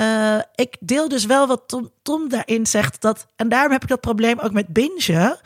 uh, 0.00 0.38
ik 0.54 0.76
deel 0.80 1.08
dus 1.08 1.24
wel 1.24 1.46
wat 1.46 1.62
Tom, 1.66 1.90
Tom 2.02 2.28
daarin 2.28 2.66
zegt. 2.66 3.00
Dat, 3.00 3.26
en 3.36 3.48
daarom 3.48 3.72
heb 3.72 3.82
ik 3.82 3.88
dat 3.88 4.00
probleem 4.00 4.38
ook 4.38 4.52
met 4.52 4.66
bingen. 4.66 5.38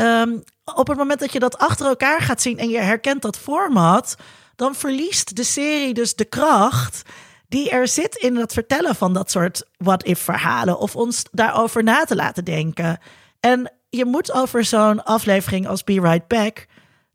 Um, 0.00 0.42
op 0.74 0.88
het 0.88 0.96
moment 0.96 1.20
dat 1.20 1.32
je 1.32 1.38
dat 1.38 1.58
achter 1.58 1.86
elkaar 1.86 2.20
gaat 2.20 2.42
zien 2.42 2.58
en 2.58 2.68
je 2.68 2.78
herkent 2.78 3.22
dat 3.22 3.38
format, 3.38 4.16
dan 4.56 4.74
verliest 4.74 5.36
de 5.36 5.44
serie 5.44 5.94
dus 5.94 6.14
de 6.14 6.24
kracht 6.24 7.02
die 7.48 7.70
er 7.70 7.88
zit 7.88 8.16
in 8.16 8.36
het 8.36 8.52
vertellen 8.52 8.94
van 8.94 9.12
dat 9.12 9.30
soort 9.30 9.64
what-if 9.76 10.20
verhalen 10.20 10.78
of 10.78 10.96
ons 10.96 11.24
daarover 11.32 11.82
na 11.82 12.04
te 12.04 12.16
laten 12.16 12.44
denken. 12.44 12.98
En 13.40 13.72
je 13.88 14.04
moet 14.04 14.32
over 14.32 14.64
zo'n 14.64 15.04
aflevering 15.04 15.68
als 15.68 15.84
Be 15.84 16.00
Right 16.00 16.26
Back, 16.26 16.66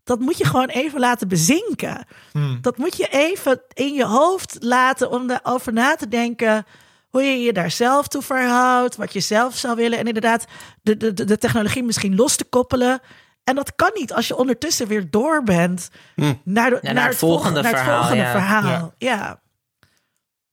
dat 0.03 0.19
moet 0.19 0.37
je 0.37 0.45
gewoon 0.45 0.69
even 0.69 0.99
laten 0.99 1.27
bezinken. 1.27 2.05
Hmm. 2.31 2.57
Dat 2.61 2.77
moet 2.77 2.97
je 2.97 3.07
even 3.07 3.61
in 3.73 3.93
je 3.93 4.05
hoofd 4.05 4.57
laten 4.59 5.11
om 5.11 5.29
erover 5.29 5.73
na 5.73 5.95
te 5.95 6.07
denken 6.07 6.65
hoe 7.13 7.23
je 7.23 7.41
je 7.41 7.53
daar 7.53 7.71
zelf 7.71 8.07
toe 8.07 8.21
verhoudt, 8.21 8.95
wat 8.95 9.13
je 9.13 9.19
zelf 9.19 9.55
zou 9.55 9.75
willen. 9.75 9.99
En 9.99 10.07
inderdaad, 10.07 10.45
de, 10.81 10.97
de, 10.97 11.13
de 11.13 11.37
technologie 11.37 11.83
misschien 11.83 12.15
los 12.15 12.35
te 12.35 12.43
koppelen. 12.43 13.01
En 13.43 13.55
dat 13.55 13.75
kan 13.75 13.91
niet 13.93 14.13
als 14.13 14.27
je 14.27 14.35
ondertussen 14.35 14.87
weer 14.87 15.09
door 15.09 15.43
bent 15.43 15.89
hm. 16.15 16.33
naar, 16.43 16.69
de, 16.69 16.79
naar, 16.93 17.07
het 17.07 17.17
volgende, 17.17 17.61
naar 17.61 17.71
het 17.71 17.81
verhaal. 17.81 18.01
Volgende 18.01 18.25
verhaal. 18.25 18.93
ja. 18.97 19.15
Ja, 19.15 19.41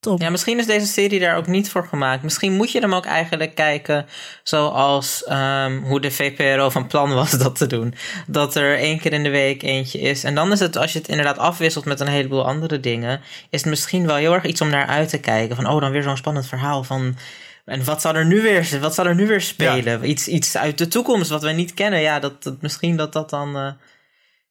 misschien 0.09 0.59
is 0.59 0.67
deze 0.67 0.87
serie 0.87 1.21
daar 1.21 1.37
ook 1.37 1.47
niet 1.47 1.71
voor 1.71 1.87
gemaakt. 1.87 2.23
Misschien 2.23 2.53
moet 2.53 2.73
je 2.73 2.81
hem 2.81 2.95
ook 2.95 3.05
eigenlijk 3.05 3.55
kijken 3.55 4.07
zoals 4.43 5.25
um, 5.29 5.83
hoe 5.85 6.01
de 6.01 6.11
VPRO 6.11 6.71
van 6.71 6.87
plan 6.87 7.15
was 7.15 7.31
dat 7.39 7.57
te 7.57 7.67
doen. 7.67 7.95
Dat 8.27 8.55
er 8.55 8.79
één 8.79 8.99
keer 8.99 9.13
in 9.13 9.23
de 9.23 9.31
week 9.31 9.63
eentje 9.63 9.99
is. 9.99 10.25
En 10.25 10.35
dan 10.35 10.53
is 10.53 10.61
het, 10.61 10.77
als 10.77 10.93
je 10.93 10.99
het 10.99 11.09
inderdaad 11.09 11.39
afwisselt 11.39 11.85
met 11.85 12.01
een 12.01 12.07
heleboel 12.07 12.47
andere 12.47 12.81
dingen, 12.81 13.21
is 13.51 13.61
het 13.61 13.71
misschien 13.71 14.07
wel 14.07 14.17
heel 14.17 14.35
erg 14.35 14.45
iets 14.45 14.61
om 14.61 14.69
naar 14.69 14.87
uit 14.87 15.09
te 15.09 15.21
kijken. 15.21 15.57
Van, 15.57 15.67
oh, 15.67 15.81
dan 15.81 15.91
weer 15.91 16.03
zo'n 16.03 16.17
spannend 16.17 16.47
verhaal 16.47 16.85
van... 16.85 17.17
En 17.65 17.85
wat 17.85 18.01
zal 18.01 18.15
er 18.15 18.27
nu 18.27 18.43
weer, 18.43 18.79
wat 18.81 18.95
zal 18.95 19.07
er 19.07 19.15
nu 19.15 19.27
weer 19.27 19.41
spelen? 19.41 20.09
Iets, 20.09 20.29
iets 20.29 20.57
uit 20.57 20.79
de 20.79 20.89
toekomst 20.89 21.31
wat 21.31 21.43
we 21.43 21.51
niet 21.51 21.75
kennen. 21.75 22.01
Ja, 22.01 22.19
dat, 22.19 22.43
dat 22.43 22.63
misschien 22.63 22.97
dat 22.97 23.13
dat 23.13 23.31
dan... 23.31 23.57
Uh... 23.57 23.71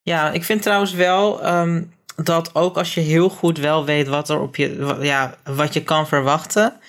Ja, 0.02 0.32
ik 0.32 0.44
vind 0.44 0.62
trouwens 0.62 0.94
wel... 0.94 1.48
Um, 1.48 1.98
dat 2.24 2.56
ook 2.56 2.78
als 2.78 2.94
je 2.94 3.02
heel 3.02 3.30
goed 3.30 3.58
wel 3.58 3.86
weet 3.86 4.08
wat 4.08 4.30
er 4.30 4.40
op 4.40 4.56
je, 4.56 4.98
ja, 5.02 5.36
wat 5.44 5.74
je 5.74 5.84
kan 5.84 6.08
verwachten, 6.08 6.80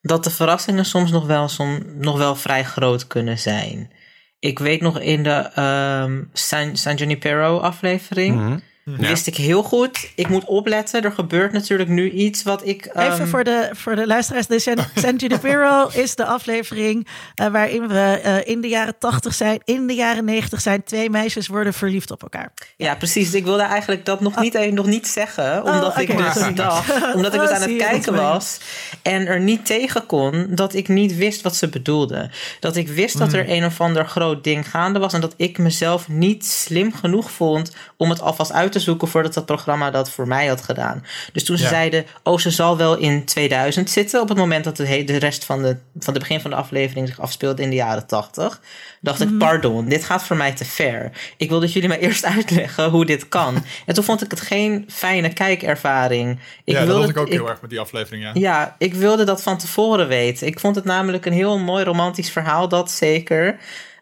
dat 0.00 0.24
de 0.24 0.30
verrassingen 0.30 0.84
soms 0.84 1.10
nog 1.10 1.26
wel, 1.26 1.48
som, 1.48 1.82
nog 1.94 2.18
wel 2.18 2.36
vrij 2.36 2.64
groot 2.64 3.06
kunnen 3.06 3.38
zijn. 3.38 3.92
Ik 4.38 4.58
weet 4.58 4.80
nog 4.80 5.00
in 5.00 5.22
de 5.22 5.60
um, 6.04 6.30
San, 6.32 6.76
San 6.76 6.94
Junipero 6.94 7.58
aflevering. 7.58 8.36
Mhm. 8.36 8.58
Ja. 8.98 9.08
Wist 9.08 9.26
ik 9.26 9.36
heel 9.36 9.62
goed. 9.62 10.10
Ik 10.14 10.28
moet 10.28 10.44
opletten. 10.44 11.02
Er 11.02 11.12
gebeurt 11.12 11.52
natuurlijk 11.52 11.88
nu 11.88 12.10
iets 12.10 12.42
wat 12.42 12.66
ik. 12.66 12.86
Even 12.86 12.96
ehm, 12.96 13.26
voor 13.26 13.44
de, 13.44 13.70
voor 13.72 13.96
de 13.96 14.06
luisteraars. 14.06 14.46
De 14.46 14.58
San 14.94 15.16
Junipero 15.16 15.88
is 15.92 16.14
de 16.14 16.24
aflevering 16.24 17.08
uh, 17.40 17.46
waarin 17.46 17.88
we 17.88 18.20
uh, 18.24 18.52
in 18.52 18.60
de 18.60 18.68
jaren 18.68 18.98
80 18.98 19.34
zijn, 19.34 19.60
in 19.64 19.86
de 19.86 19.94
jaren 19.94 20.24
90 20.24 20.60
zijn. 20.60 20.82
Twee 20.84 21.10
meisjes 21.10 21.46
worden 21.46 21.74
verliefd 21.74 22.10
op 22.10 22.22
elkaar. 22.22 22.52
Ja, 22.76 22.94
precies. 22.94 23.34
Ik 23.34 23.44
wilde 23.44 23.62
eigenlijk 23.62 24.04
dat 24.04 24.20
nog, 24.20 24.40
niet, 24.40 24.54
even, 24.54 24.74
nog 24.74 24.86
niet 24.86 25.08
zeggen. 25.08 25.64
Oh, 25.64 25.74
omdat 25.74 25.98
ik 25.98 26.16
dus 26.16 26.54
dacht, 26.54 26.92
omdat 27.14 27.34
ik 27.34 27.40
dus 27.40 27.50
aan 27.50 27.62
het 27.62 27.76
kijken 27.76 28.14
was. 28.14 28.58
En 29.02 29.26
er 29.26 29.40
niet 29.40 29.66
tegen 29.66 30.06
kon 30.06 30.46
dat 30.50 30.74
ik 30.74 30.88
niet 30.88 31.16
wist 31.16 31.42
wat 31.42 31.56
ze 31.56 31.68
bedoelde. 31.68 32.30
Dat 32.60 32.76
ik 32.76 32.88
wist 32.88 33.18
dat 33.18 33.32
er 33.32 33.44
mm. 33.44 33.50
een 33.50 33.64
of 33.64 33.80
ander 33.80 34.06
groot 34.06 34.44
ding 34.44 34.70
gaande 34.70 34.98
was. 34.98 35.12
En 35.12 35.20
dat 35.20 35.34
ik 35.36 35.58
mezelf 35.58 36.08
niet 36.08 36.44
slim 36.46 36.94
genoeg 36.94 37.30
vond 37.30 37.72
om 37.96 38.10
het 38.10 38.20
alvast 38.20 38.52
uit 38.52 38.72
te 38.72 38.79
zoeken 38.80 39.08
voordat 39.08 39.34
dat 39.34 39.46
programma 39.46 39.90
dat 39.90 40.10
voor 40.10 40.28
mij 40.28 40.46
had 40.46 40.62
gedaan. 40.62 41.04
Dus 41.32 41.44
toen 41.44 41.58
ze 41.58 41.66
zeiden, 41.66 42.06
oh, 42.22 42.38
ze 42.38 42.50
zal 42.50 42.76
wel 42.76 42.96
in 42.96 43.24
2000 43.24 43.90
zitten, 43.90 44.20
op 44.20 44.28
het 44.28 44.38
moment 44.38 44.64
dat 44.64 44.76
de, 44.76 45.04
de 45.04 45.16
rest 45.16 45.44
van 45.44 45.62
de, 45.62 45.76
van 45.98 46.14
de 46.14 46.20
begin 46.20 46.40
van 46.40 46.50
de 46.50 46.56
aflevering 46.56 47.08
zich 47.08 47.20
afspeelde 47.20 47.62
in 47.62 47.70
de 47.70 47.76
jaren 47.76 48.06
80, 48.06 48.60
dacht 49.00 49.20
ik, 49.20 49.28
mhm. 49.28 49.38
pardon, 49.38 49.88
dit 49.88 50.04
gaat 50.04 50.22
voor 50.22 50.36
mij 50.36 50.52
te 50.52 50.64
ver. 50.64 51.10
Ik 51.36 51.48
wil 51.48 51.60
dat 51.60 51.72
jullie 51.72 51.88
mij 51.88 51.98
eerst 52.06 52.24
uitleggen 52.24 52.90
hoe 52.90 53.04
dit 53.04 53.28
kan. 53.28 53.64
en 53.86 53.94
toen 53.94 54.04
vond 54.04 54.22
ik 54.22 54.30
het 54.30 54.40
geen 54.40 54.84
fijne 54.88 55.32
kijkervaring. 55.32 56.38
Ik 56.64 56.74
ja, 56.74 56.84
wilde, 56.84 56.92
dat 56.92 57.00
had 57.00 57.10
ik 57.10 57.18
ook 57.18 57.28
heel 57.28 57.48
erg 57.48 57.60
met 57.60 57.70
die 57.70 57.80
aflevering, 57.80 58.22
ja. 58.22 58.30
Ja, 58.34 58.74
ik 58.78 58.94
wilde 58.94 59.24
dat 59.24 59.42
van 59.42 59.58
tevoren 59.58 60.08
weten. 60.08 60.46
Ik 60.46 60.60
vond 60.60 60.76
het 60.76 60.84
namelijk 60.84 61.26
een 61.26 61.32
heel 61.32 61.58
mooi 61.58 61.84
romantisch 61.84 62.30
verhaal, 62.30 62.68
dat 62.68 62.90
zeker. 62.90 63.58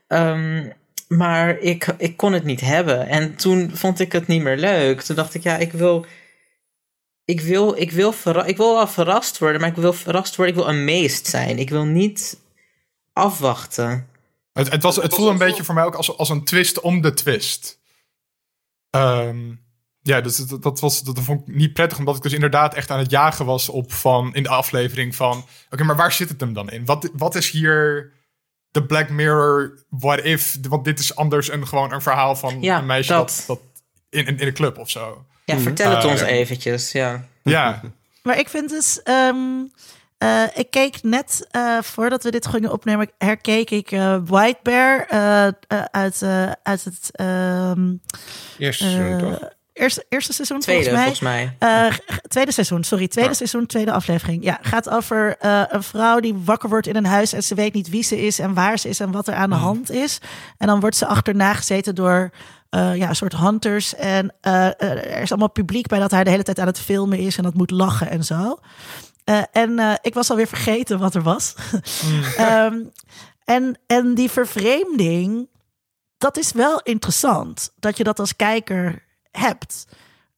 Um, 0.08 0.72
maar 1.08 1.58
ik, 1.58 1.94
ik 1.98 2.16
kon 2.16 2.32
het 2.32 2.44
niet 2.44 2.60
hebben. 2.60 3.08
En 3.08 3.36
toen 3.36 3.70
vond 3.76 4.00
ik 4.00 4.12
het 4.12 4.26
niet 4.26 4.42
meer 4.42 4.56
leuk. 4.56 5.00
Toen 5.00 5.16
dacht 5.16 5.34
ik, 5.34 5.42
ja, 5.42 5.56
ik 5.56 5.72
wil. 5.72 6.06
Ik 7.24 7.40
wil, 7.40 7.76
ik, 7.76 7.90
wil 7.90 8.12
verra- 8.12 8.44
ik 8.44 8.56
wil 8.56 8.74
wel 8.74 8.86
verrast 8.86 9.38
worden, 9.38 9.60
maar 9.60 9.70
ik 9.70 9.76
wil 9.76 9.92
verrast 9.92 10.36
worden. 10.36 10.54
Ik 10.54 10.60
wil 10.60 10.70
amazed 10.70 11.26
zijn. 11.26 11.58
Ik 11.58 11.70
wil 11.70 11.84
niet 11.84 12.40
afwachten. 13.12 14.08
Het, 14.52 14.70
het, 14.70 14.82
was, 14.82 14.96
het 14.96 15.14
voelde 15.14 15.30
een 15.30 15.38
beetje 15.38 15.64
voor 15.64 15.74
mij 15.74 15.84
ook 15.84 15.94
als, 15.94 16.16
als 16.16 16.28
een 16.28 16.44
twist 16.44 16.80
om 16.80 17.00
de 17.00 17.14
twist. 17.14 17.80
Ehm, 18.90 19.54
ja, 20.02 20.20
dus 20.20 20.36
dat, 20.36 20.62
dat, 20.62 20.80
was, 20.80 21.02
dat 21.02 21.20
vond 21.20 21.48
ik 21.48 21.54
niet 21.54 21.72
prettig, 21.72 21.98
omdat 21.98 22.16
ik 22.16 22.22
dus 22.22 22.32
inderdaad 22.32 22.74
echt 22.74 22.90
aan 22.90 22.98
het 22.98 23.10
jagen 23.10 23.46
was 23.46 23.68
op 23.68 23.92
van 23.92 24.34
in 24.34 24.42
de 24.42 24.48
aflevering 24.48 25.16
van, 25.16 25.46
oké, 25.70 25.84
maar 25.84 25.96
waar 25.96 26.12
zit 26.12 26.28
het 26.28 26.40
hem 26.40 26.52
dan 26.52 26.70
in? 26.70 26.84
Wat, 26.84 27.10
wat 27.12 27.34
is 27.34 27.50
hier 27.50 28.12
de 28.70 28.84
Black 28.86 29.08
Mirror 29.08 29.78
what 29.88 30.24
if? 30.24 30.56
Want 30.68 30.84
dit 30.84 30.98
is 30.98 31.14
anders 31.16 31.50
een 31.50 31.66
gewoon 31.66 31.92
een 31.92 32.02
verhaal 32.02 32.36
van 32.36 32.62
Ja, 32.62 32.78
een 32.78 32.86
meisje 32.86 33.12
dat. 33.12 33.44
dat, 33.46 33.46
dat 33.46 33.60
in, 34.10 34.26
in, 34.26 34.38
in 34.38 34.46
een 34.46 34.52
club 34.54 34.78
of 34.78 34.90
zo. 34.90 35.24
Ja, 35.44 35.58
vertel 35.58 35.90
het 35.90 36.04
Ah, 36.04 36.10
ons 36.10 36.20
eventjes. 36.20 36.92
Ja. 36.92 37.24
Ja, 37.42 37.80
Maar 38.22 38.38
ik 38.38 38.48
vind 38.48 38.68
dus. 38.70 39.02
ehm, 39.02 39.38
eh, 40.18 40.42
ik 40.54 40.70
keek 40.70 41.02
net 41.02 41.46
eh, 41.50 41.78
voordat 41.82 42.22
we 42.22 42.30
dit 42.30 42.46
gingen 42.46 42.72
opnemen, 42.72 43.10
herkeek 43.18 43.70
ik 43.70 43.90
eh, 43.90 44.16
White 44.24 44.58
Bear 44.62 45.06
eh, 45.08 45.46
eh, 45.46 45.52
uit, 45.90 46.22
eh, 46.22 46.50
uit 46.62 46.84
het 46.84 47.08
ehm, 47.12 47.92
Eerste 48.58 48.84
seizoen, 48.84 49.18
eh, 49.18 49.18
toch? 49.38 49.48
Eerste, 49.78 50.04
eerste 50.08 50.32
seizoen 50.32 50.60
Tweede, 50.60 50.90
volgens 50.90 51.20
mij. 51.20 51.52
volgens 51.58 51.58
mij. 51.58 51.86
Eh, 51.88 52.18
tweede 52.28 52.52
seizoen, 52.52 52.84
sorry. 52.84 53.08
Tweede 53.08 53.30
Ja. 53.30 53.36
seizoen, 53.36 53.66
tweede 53.66 53.92
aflevering. 53.92 54.44
Ja, 54.44 54.58
gaat 54.62 54.88
over 54.88 55.36
eh, 55.38 55.62
een 55.68 55.82
vrouw 55.82 56.20
die 56.20 56.34
wakker 56.44 56.68
wordt 56.68 56.86
in 56.86 56.96
een 56.96 57.06
huis 57.06 57.32
en 57.32 57.42
ze 57.42 57.54
weet 57.54 57.74
niet 57.74 57.88
wie 57.88 58.02
ze 58.02 58.26
is 58.26 58.38
en 58.38 58.54
waar 58.54 58.78
ze 58.78 58.88
is 58.88 59.00
en 59.00 59.10
wat 59.10 59.28
er 59.28 59.34
aan 59.34 59.50
de 59.50 59.56
hand 59.56 59.90
is. 59.90 60.18
En 60.58 60.66
dan 60.66 60.80
wordt 60.80 60.96
ze 60.96 61.06
achterna 61.06 61.54
gezeten 61.54 61.94
door 61.94 62.30
eh, 62.70 62.96
ja, 62.96 63.08
een 63.08 63.16
soort 63.16 63.36
hunters. 63.36 63.94
En 63.94 64.34
er 64.40 65.20
is 65.20 65.30
allemaal 65.30 65.50
publiek 65.50 65.86
bij 65.86 65.98
dat 65.98 66.10
hij 66.10 66.24
de 66.24 66.30
hele 66.30 66.42
tijd 66.42 66.58
aan 66.58 66.66
het 66.66 66.80
filmen 66.80 67.18
is 67.18 67.36
en 67.36 67.42
dat 67.42 67.54
moet 67.54 67.70
lachen 67.70 68.10
en 68.10 68.24
zo. 68.24 68.58
En 69.52 69.98
ik 70.02 70.14
was 70.14 70.30
alweer 70.30 70.46
vergeten 70.46 70.98
wat 70.98 71.14
er 71.14 71.22
was. 71.22 71.54
Ehm, 72.36 72.76
en, 73.44 73.78
en 73.86 74.14
die 74.14 74.30
vervreemding, 74.30 75.48
dat 76.18 76.36
is 76.38 76.52
wel 76.52 76.80
interessant. 76.82 77.72
Dat 77.78 77.96
je 77.96 78.04
dat 78.04 78.18
als 78.18 78.36
kijker 78.36 79.06
hebt. 79.38 79.86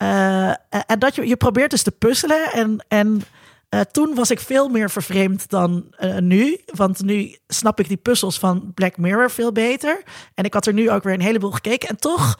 Eh, 0.00 0.48
en 0.86 0.98
dat 0.98 1.14
je, 1.14 1.26
je 1.26 1.36
probeert 1.36 1.70
dus 1.70 1.82
te 1.82 1.90
puzzelen. 1.90 2.52
En, 2.52 2.84
en 2.88 3.22
eh, 3.68 3.80
toen 3.80 4.14
was 4.14 4.30
ik 4.30 4.40
veel 4.40 4.68
meer 4.68 4.90
vervreemd 4.90 5.50
dan 5.50 5.84
eh, 5.96 6.16
nu. 6.16 6.60
Want 6.74 7.02
nu 7.02 7.36
snap 7.48 7.80
ik 7.80 7.88
die 7.88 7.96
puzzels 7.96 8.38
van 8.38 8.72
Black 8.74 8.96
Mirror 8.96 9.30
veel 9.30 9.52
beter. 9.52 10.02
En 10.34 10.44
ik 10.44 10.54
had 10.54 10.66
er 10.66 10.72
nu 10.72 10.90
ook 10.90 11.02
weer 11.02 11.14
een 11.14 11.20
heleboel 11.20 11.50
gekeken. 11.50 11.88
En 11.88 11.96
toch 11.96 12.38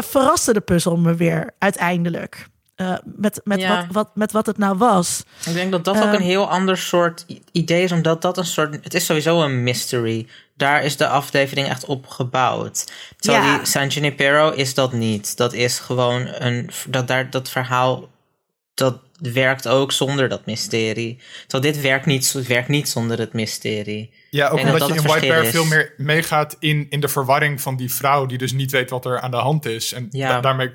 verraste 0.00 0.52
de 0.52 0.60
puzzel 0.60 0.96
me 0.96 1.14
weer 1.14 1.50
uiteindelijk. 1.58 2.46
Met, 3.04 3.40
met, 3.44 3.60
Ja. 3.60 3.76
wat, 3.76 3.86
wat, 3.92 4.16
met 4.16 4.32
wat 4.32 4.46
het 4.46 4.58
nou 4.58 4.76
was. 4.76 5.24
Ik 5.46 5.54
denk 5.54 5.70
dat 5.70 5.84
dat 5.84 5.96
ook 5.96 6.12
een 6.12 6.20
heel 6.20 6.50
ander 6.50 6.76
soort 6.76 7.26
idee 7.52 7.82
is, 7.82 7.92
omdat 7.92 8.22
dat 8.22 8.38
een 8.38 8.44
soort. 8.44 8.78
Het 8.82 8.94
is 8.94 9.06
sowieso 9.06 9.42
een 9.42 9.62
mystery. 9.62 10.26
Daar 10.56 10.84
is 10.84 10.96
de 10.96 11.06
aflevering 11.08 11.68
echt 11.68 11.84
op 11.84 12.06
gebouwd. 12.06 12.92
Terwijl 13.16 13.44
Ja. 13.44 13.56
die 13.56 13.66
San 13.66 13.88
Junipero 13.88 14.50
is 14.50 14.74
dat 14.74 14.92
niet. 14.92 15.36
Dat 15.36 15.52
is 15.52 15.78
gewoon 15.78 16.26
een. 16.26 16.70
Dat, 16.86 17.08
daar, 17.08 17.30
dat 17.30 17.48
verhaal. 17.50 18.10
Dat 18.74 18.98
werkt 19.18 19.68
ook 19.68 19.92
zonder 19.92 20.28
dat 20.28 20.46
mysterie. 20.46 21.20
Terwijl 21.46 21.72
dit 21.72 21.82
werkt 21.82 22.06
niet, 22.06 22.32
het 22.32 22.46
werkt 22.46 22.68
niet 22.68 22.88
zonder 22.88 23.18
het 23.18 23.32
mysterie. 23.32 24.12
ja 24.30 24.48
ook 24.48 24.56
dat 24.56 24.66
omdat 24.66 24.80
je 24.88 24.94
dat 24.94 24.96
in 25.04 25.10
White 25.10 25.26
Bear 25.26 25.44
veel 25.46 25.64
meer 25.64 25.94
meegaat 25.96 26.56
in, 26.58 26.86
in 26.90 27.00
de 27.00 27.08
verwarring 27.08 27.60
van 27.60 27.76
die 27.76 27.92
vrouw 27.94 28.26
die 28.26 28.38
dus 28.38 28.52
niet 28.52 28.70
weet 28.70 28.90
wat 28.90 29.04
er 29.04 29.20
aan 29.20 29.30
de 29.30 29.36
hand 29.36 29.64
is. 29.66 29.92
En 29.92 30.06
Ja. 30.10 30.28
da- 30.28 30.40
daarmee 30.40 30.74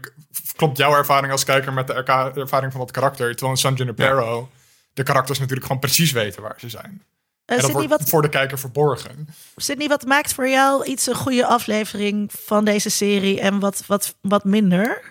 klopt 0.55 0.77
jouw 0.77 0.93
ervaring 0.95 1.31
als 1.31 1.43
kijker 1.43 1.73
met 1.73 1.87
de 1.87 1.93
ervaring 2.35 2.71
van 2.71 2.81
dat 2.81 2.91
karakter. 2.91 3.29
Terwijl 3.29 3.51
in 3.51 3.57
San 3.57 3.73
Junipero 3.73 4.49
de 4.93 5.03
karakters 5.03 5.39
natuurlijk 5.39 5.65
gewoon 5.65 5.81
precies 5.81 6.11
weten 6.11 6.41
waar 6.41 6.55
ze 6.59 6.69
zijn. 6.69 7.03
En 7.47 7.55
dat 7.55 7.65
Sydney, 7.65 7.87
wordt 7.87 8.01
wat, 8.01 8.09
voor 8.09 8.21
de 8.21 8.29
kijker 8.29 8.59
verborgen. 8.59 9.27
Sydney, 9.55 9.87
wat 9.87 10.05
maakt 10.05 10.33
voor 10.33 10.49
jou 10.49 10.85
iets 10.85 11.07
een 11.07 11.15
goede 11.15 11.45
aflevering 11.45 12.31
van 12.45 12.65
deze 12.65 12.89
serie 12.89 13.39
en 13.39 13.59
wat, 13.59 13.83
wat, 13.85 14.15
wat 14.21 14.43
minder? 14.43 15.01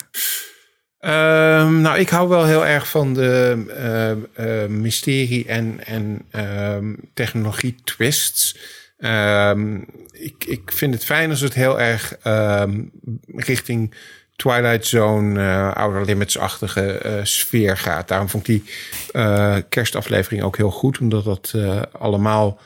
Ehm, 0.98 1.80
nou, 1.80 1.98
ik 1.98 2.08
hou 2.08 2.28
wel 2.28 2.44
heel 2.44 2.66
erg 2.66 2.88
van 2.88 3.14
de 3.14 3.64
eh, 3.68 4.62
eh, 4.62 4.70
mysterie 4.70 5.46
en, 5.46 5.86
en 5.86 6.22
ehm, 6.30 6.94
technologie 7.14 7.74
twists. 7.84 8.58
Ehm, 8.98 9.76
ik, 10.12 10.44
ik 10.44 10.72
vind 10.72 10.94
het 10.94 11.04
fijn 11.04 11.30
als 11.30 11.40
het 11.40 11.54
heel 11.54 11.80
erg 11.80 12.16
ehm, 12.22 12.82
richting 13.26 13.94
Twilight 14.36 14.86
Zone, 14.86 15.40
eh 15.40 15.72
Outer 15.72 16.04
Limits-achtige 16.04 16.92
eh, 16.92 17.12
sfeer 17.22 17.76
gaat. 17.76 18.08
Daarom 18.08 18.28
vond 18.28 18.48
ik 18.48 18.62
die 18.62 18.72
eh, 19.12 19.56
kerstaflevering 19.68 20.42
ook 20.42 20.56
heel 20.56 20.70
goed, 20.70 20.98
omdat 20.98 21.24
dat 21.24 21.54
allemaal 21.92 22.60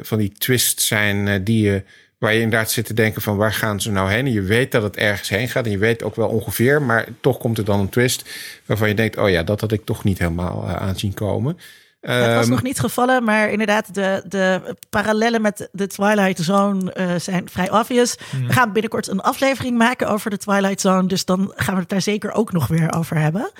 van 0.00 0.18
die 0.18 0.32
twists 0.32 0.86
zijn 0.86 1.44
die 1.44 1.62
je 1.62 1.82
waar 2.18 2.34
je 2.34 2.40
inderdaad 2.40 2.70
zit 2.70 2.86
te 2.86 2.94
denken 2.94 3.22
van 3.22 3.36
waar 3.36 3.52
gaan 3.52 3.80
ze 3.80 3.90
nou 3.90 4.10
heen? 4.10 4.26
En 4.26 4.32
je 4.32 4.42
weet 4.42 4.72
dat 4.72 4.82
het 4.82 4.96
ergens 4.96 5.28
heen 5.28 5.48
gaat 5.48 5.64
en 5.64 5.70
je 5.70 5.78
weet 5.78 6.02
ook 6.02 6.16
wel 6.16 6.28
ongeveer, 6.28 6.82
maar 6.82 7.06
toch 7.20 7.38
komt 7.38 7.58
er 7.58 7.64
dan 7.64 7.80
een 7.80 7.88
twist 7.88 8.30
waarvan 8.66 8.88
je 8.88 8.94
denkt, 8.94 9.16
oh 9.16 9.30
ja, 9.30 9.42
dat 9.42 9.60
had 9.60 9.72
ik 9.72 9.84
toch 9.84 10.04
niet 10.04 10.18
helemaal 10.18 10.64
eh, 10.64 10.74
aanzien 10.74 11.14
komen. 11.14 11.58
Het 12.00 12.34
was 12.34 12.44
Ehm, 12.44 12.50
nog 12.50 12.62
niet 12.62 12.80
gevallen, 12.80 13.24
maar 13.24 13.50
inderdaad, 13.50 13.94
de, 13.94 14.22
de 14.28 14.76
parallellen 14.90 15.42
met 15.42 15.68
de 15.72 15.86
Twilight 15.86 16.38
Zone 16.38 16.92
eh, 16.92 17.14
zijn 17.16 17.48
vrij 17.48 17.70
obvious. 17.70 18.16
We 18.46 18.52
gaan 18.52 18.72
binnenkort 18.72 19.08
een 19.08 19.20
aflevering 19.20 19.78
maken 19.78 20.08
over 20.08 20.30
de 20.30 20.36
Twilight 20.36 20.80
Zone, 20.80 21.08
dus 21.08 21.24
dan 21.24 21.52
gaan 21.56 21.74
we 21.74 21.80
het 21.80 21.88
daar 21.88 22.02
zeker 22.02 22.32
ook 22.32 22.52
nog 22.52 22.66
weer 22.66 22.92
over 22.94 23.16
hebben. 23.16 23.50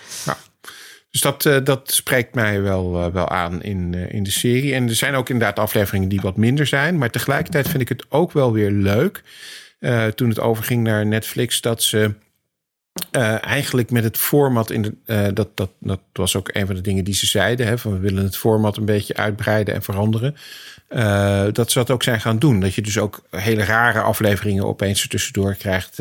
Dus 1.11 1.20
dat, 1.20 1.47
eh, 1.47 1.57
dat 1.64 1.93
spreekt 1.93 2.34
mij 2.34 2.62
wel, 2.62 3.05
eh, 3.05 3.12
wel 3.12 3.28
aan 3.28 3.62
in, 3.62 3.95
in 3.95 4.22
de 4.22 4.30
serie. 4.30 4.74
En 4.74 4.89
er 4.89 4.95
zijn 4.95 5.14
ook 5.14 5.28
inderdaad 5.28 5.59
afleveringen 5.59 6.09
die 6.09 6.20
wat 6.20 6.36
minder 6.36 6.66
zijn. 6.66 6.99
Maar 6.99 7.11
tegelijkertijd 7.11 7.68
vind 7.68 7.80
ik 7.82 7.89
het 7.89 8.07
ook 8.09 8.32
wel 8.32 8.53
weer 8.53 8.70
leuk. 8.70 9.22
toen 10.14 10.28
het 10.28 10.41
overging 10.41 10.82
naar 10.82 11.07
Netflix, 11.07 11.61
dat 11.61 11.82
ze 11.82 12.14
eh, 13.11 13.44
eigenlijk 13.44 13.90
met 13.90 14.05
het 14.05 14.16
format 14.16 14.70
in 14.70 14.82
de, 14.82 14.94
eh, 15.05 15.26
dat, 15.34 15.49
dat, 15.55 15.70
dat 15.78 16.01
was 16.12 16.36
ook 16.36 16.51
een 16.53 16.66
van 16.66 16.74
de 16.74 16.80
dingen 16.80 17.05
die 17.05 17.14
ze 17.14 17.26
zeiden. 17.26 17.66
Hè, 17.66 17.78
van 17.78 17.92
we 17.92 17.99
willen 17.99 18.24
het 18.24 18.36
format 18.36 18.76
een 18.76 18.84
beetje 18.84 19.16
uitbreiden 19.16 19.74
en 19.74 19.82
veranderen. 19.82 20.36
Eh, 20.88 21.46
dat 21.53 21.70
ze 21.70 21.78
dat 21.78 21.90
ook 21.90 22.03
zijn 22.03 22.20
gaan 22.20 22.38
doen. 22.38 22.61
Dat 22.61 22.74
je 22.74 22.82
dus 22.82 22.99
ook 22.99 23.22
hele 23.30 23.64
rare 23.64 24.01
afleveringen 24.01 24.66
opeens 24.66 25.03
er 25.03 25.09
tussendoor 25.09 25.55
krijgt. 25.55 25.99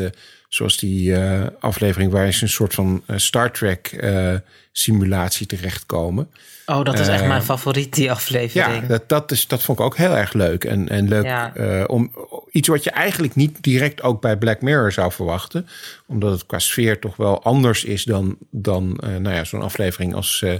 Zoals 0.48 0.78
die 0.78 1.16
eh, 1.16 1.42
aflevering 1.60 2.12
waar 2.12 2.32
ze 2.34 2.44
een 2.44 2.50
soort 2.50 2.74
van 2.74 3.04
eh, 3.06 3.18
Star 3.18 3.52
Trek 3.52 3.88
eh, 3.88 4.34
simulatie 4.72 5.46
terechtkomen. 5.46 6.30
Oh, 6.66 6.84
dat 6.84 7.00
is 7.00 7.08
echt 7.08 7.26
mijn 7.26 7.42
favoriet, 7.44 7.94
die 7.94 8.12
aflevering. 8.12 8.82
Ja, 8.82 8.88
dat, 8.88 9.10
dat, 9.10 9.32
is, 9.32 9.48
dat 9.48 9.64
vond 9.64 9.80
ik 9.80 9.86
ook 9.86 9.98
heel 9.98 10.16
erg 10.18 10.34
leuk. 10.34 10.64
En, 10.64 10.90
en 10.90 11.08
leuk 11.08 11.24
Ja. 11.24 11.56
eh, 11.56 11.84
om 11.88 12.12
iets 12.52 12.68
wat 12.68 12.84
je 12.84 12.92
eigenlijk 12.92 13.36
niet 13.36 13.58
direct 13.64 14.02
ook 14.02 14.22
bij 14.22 14.38
Black 14.38 14.62
Mirror 14.62 14.92
zou 14.92 15.12
verwachten. 15.12 15.68
Omdat 16.08 16.32
het 16.32 16.46
qua 16.46 16.60
sfeer 16.60 17.00
toch 17.00 17.16
wel 17.16 17.44
anders 17.44 17.84
is 17.84 18.04
dan, 18.04 18.38
dan 18.52 18.98
eh, 19.04 19.10
nou 19.16 19.36
ja, 19.36 19.44
zo'n 19.44 19.62
aflevering 19.62 20.14
als. 20.16 20.42
eh, 20.44 20.56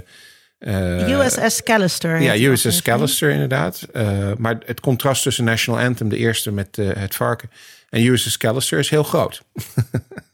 eh, 0.58 1.08
USS 1.18 1.62
Callister. 1.62 2.20
ja, 2.20 2.36
USS. 2.50 2.82
Callister 2.82 3.30
inderdaad. 3.30 3.86
Eh, 3.92 4.30
maar 4.38 4.58
het 4.66 4.80
contrast 4.80 5.22
tussen 5.22 5.44
National 5.44 5.80
Anthem, 5.80 6.08
de 6.08 6.16
eerste 6.16 6.52
met 6.52 6.76
het 6.76 7.14
varken, 7.14 7.50
en 7.88 8.02
USS 8.04 8.36
Callister 8.36 8.78
is 8.78 8.90
heel 8.90 9.02
groot. 9.04 9.42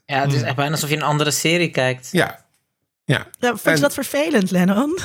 Ja, 0.07 0.21
het 0.21 0.33
is 0.33 0.41
echt 0.41 0.55
bijna 0.55 0.71
alsof 0.71 0.89
je 0.89 0.95
een 0.95 1.01
andere 1.01 1.31
serie 1.31 1.69
kijkt. 1.69 2.09
Ja, 2.11 2.45
ja. 3.05 3.27
Ja, 3.39 3.49
vond 3.49 3.61
En- 3.65 3.75
je 3.75 3.79
dat 3.81 3.93
vervelend, 3.93 4.51
Lennon? 4.51 4.99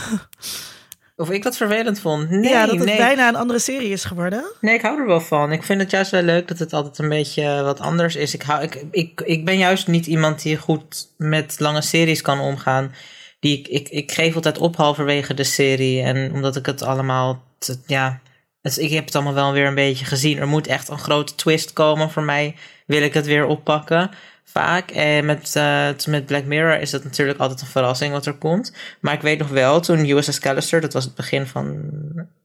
Of 1.17 1.31
ik 1.31 1.43
dat 1.43 1.57
vervelend 1.57 2.01
vond. 2.01 2.31
Nee, 2.31 2.51
ja, 2.51 2.67
dat 2.67 2.75
het 2.77 2.85
nee. 2.85 2.97
bijna 2.97 3.29
een 3.29 3.37
andere 3.37 3.59
serie 3.59 3.89
is 3.89 4.05
geworden. 4.05 4.45
Nee, 4.61 4.75
ik 4.75 4.83
hou 4.83 5.01
er 5.01 5.07
wel 5.07 5.21
van. 5.21 5.53
Ik 5.53 5.63
vind 5.63 5.81
het 5.81 5.91
juist 5.91 6.11
wel 6.11 6.23
leuk 6.23 6.49
dat 6.49 6.59
het 6.59 6.73
altijd 6.73 6.99
een 6.99 7.09
beetje 7.09 7.43
eh, 7.43 7.63
wat 7.63 7.81
anders 7.81 8.17
is. 8.17 8.35
Ik, 8.35 8.43
hou, 8.43 8.63
ik, 8.63 8.85
ik, 8.91 9.21
ik 9.25 9.45
ben 9.45 9.59
juist 9.59 9.87
niet 9.87 10.07
iemand 10.07 10.43
die 10.43 10.57
goed 10.57 11.09
met 11.17 11.55
lange 11.59 11.83
series 11.83 12.23
kan 12.23 12.41
omgaan. 12.41 12.95
Die, 13.41 13.59
ik, 13.59 13.69
ik, 13.69 13.89
ik 13.89 14.13
geef 14.13 14.35
altijd 14.35 14.59
op 14.59 14.77
halverwege 14.77 15.35
de 15.35 15.45
serie. 15.45 16.03
En 16.03 16.33
omdat 16.33 16.57
ik 16.57 16.67
het 16.67 16.83
allemaal. 16.83 17.43
te- 17.59 17.79
ja, 17.87 18.21
het, 18.63 18.79
ik 18.79 18.91
heb 18.91 19.05
het 19.05 19.15
allemaal 19.15 19.35
wel 19.35 19.53
weer 19.53 19.67
een 19.67 19.75
beetje 19.75 20.05
gezien. 20.05 20.39
Er 20.39 20.49
moet 20.49 20.67
echt 20.67 20.89
een 20.89 20.99
grote 20.99 21.35
twist 21.35 21.73
komen. 21.73 22.11
Voor 22.11 22.23
mij 22.23 22.57
wil 22.87 23.03
ik 23.03 23.15
het 23.15 23.27
weer 23.27 23.47
oppakken. 23.47 24.11
Vaak. 24.45 24.91
En 24.91 25.25
met, 25.25 25.57
eh, 25.57 25.89
met 26.07 26.27
Black 26.27 26.45
Mirror 26.45 26.81
is 26.81 26.91
dat 26.91 27.05
natuurlijk 27.05 27.39
altijd 27.39 27.61
een 27.61 27.67
verrassing 27.67 28.13
wat 28.13 28.27
er 28.27 28.35
komt. 28.35 28.73
Maar 29.01 29.15
ik 29.15 29.21
weet 29.21 29.39
nog 29.39 29.49
wel, 29.49 29.81
toen 29.81 30.09
USS 30.09 30.39
Callister, 30.39 30.81
dat 30.81 30.93
was 30.93 31.05
het 31.05 31.15
begin 31.15 31.47
van 31.47 31.91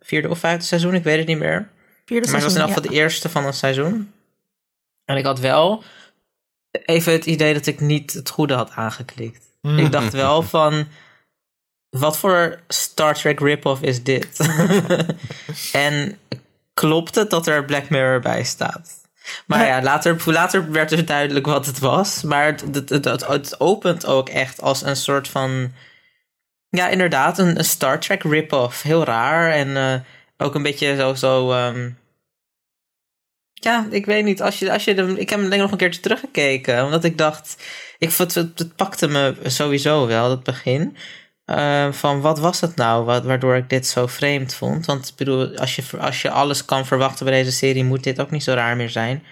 vierde 0.01 0.30
of 0.30 0.39
vijfde 0.39 0.66
seizoen, 0.66 0.93
ik 0.93 1.03
weet 1.03 1.18
het 1.18 1.28
niet 1.28 1.39
meer. 1.39 1.70
Vierde 2.05 2.28
Maar 2.28 2.36
het 2.36 2.43
was 2.43 2.53
in 2.53 2.59
seizoen, 2.59 2.61
elk 2.61 2.74
geval 2.74 2.89
de 2.89 2.95
eerste 2.95 3.30
van 3.30 3.45
een 3.45 3.53
seizoen. 3.53 4.11
En 5.05 5.18
ik 5.18 5.26
had 5.26 5.39
wel 5.39 5.84
even 6.86 7.13
het 7.13 7.26
idee 7.26 7.53
dat 7.53 7.66
ik 7.66 7.80
niet 7.80 8.13
het 8.13 8.30
goede 8.30 8.53
had 8.53 8.72
aangeklikt. 8.72 9.43
Ik 9.61 9.91
dacht 9.91 10.13
wel 10.13 10.41
van, 10.41 10.88
wat 11.99 12.17
voor 12.17 12.59
Star 12.67 13.13
Trek 13.13 13.39
rip-off 13.39 13.81
is 13.81 14.03
dit? 14.03 14.39
en 15.71 16.17
klopt 16.73 17.15
het 17.15 17.29
dat 17.29 17.47
er 17.47 17.65
Black 17.65 17.89
Mirror 17.89 18.19
bij 18.19 18.43
staat? 18.43 19.03
Maar 19.45 19.65
ja, 19.65 19.81
later, 19.81 20.21
later 20.25 20.71
werd 20.71 20.89
dus 20.89 21.05
duidelijk 21.05 21.45
wat 21.45 21.65
het 21.65 21.79
was. 21.79 22.21
Maar 22.21 22.45
het, 22.45 22.89
het, 22.89 22.89
het, 22.89 23.27
het 23.27 23.59
opent 23.59 24.05
ook 24.05 24.29
echt 24.29 24.61
als 24.61 24.81
een 24.81 24.95
soort 24.95 25.27
van. 25.27 25.71
Ja, 26.69 26.87
inderdaad, 26.87 27.37
een, 27.37 27.57
een 27.57 27.65
Star 27.65 27.99
Trek 27.99 28.23
rip-off. 28.23 28.81
Heel 28.81 29.03
raar. 29.03 29.51
En 29.51 29.67
uh, 29.67 29.95
ook 30.37 30.55
een 30.55 30.63
beetje 30.63 30.95
zo. 30.95 31.13
zo 31.13 31.51
um, 31.51 31.97
ja, 33.53 33.87
ik 33.89 34.05
weet 34.05 34.23
niet. 34.23 34.41
Als 34.41 34.59
je, 34.59 34.71
als 34.71 34.83
je 34.83 34.93
de, 34.93 35.19
ik 35.19 35.29
heb 35.29 35.39
hem 35.39 35.49
denk 35.49 35.61
nog 35.61 35.71
een 35.71 35.77
keertje 35.77 36.01
teruggekeken. 36.01 36.83
Omdat 36.83 37.03
ik 37.03 37.17
dacht. 37.17 37.63
Ik, 37.97 38.11
het, 38.11 38.33
het 38.33 38.75
pakte 38.75 39.07
me 39.07 39.35
sowieso 39.43 40.07
wel, 40.07 40.27
dat 40.27 40.43
begin. 40.43 40.97
Uh, 41.45 41.91
van 41.91 42.21
wat 42.21 42.39
was 42.39 42.61
het 42.61 42.75
nou 42.75 43.05
wat, 43.05 43.23
waardoor 43.23 43.55
ik 43.55 43.69
dit 43.69 43.87
zo 43.87 44.07
vreemd 44.07 44.53
vond? 44.53 44.85
Want 44.85 45.07
ik 45.07 45.15
bedoel, 45.15 45.57
als 45.57 45.75
je, 45.75 45.83
als 45.99 46.21
je 46.21 46.29
alles 46.29 46.65
kan 46.65 46.85
verwachten 46.85 47.25
bij 47.25 47.33
deze 47.33 47.51
serie, 47.51 47.83
moet 47.83 48.03
dit 48.03 48.19
ook 48.19 48.31
niet 48.31 48.43
zo 48.43 48.53
raar 48.53 48.75
meer 48.75 48.89
zijn. 48.89 49.23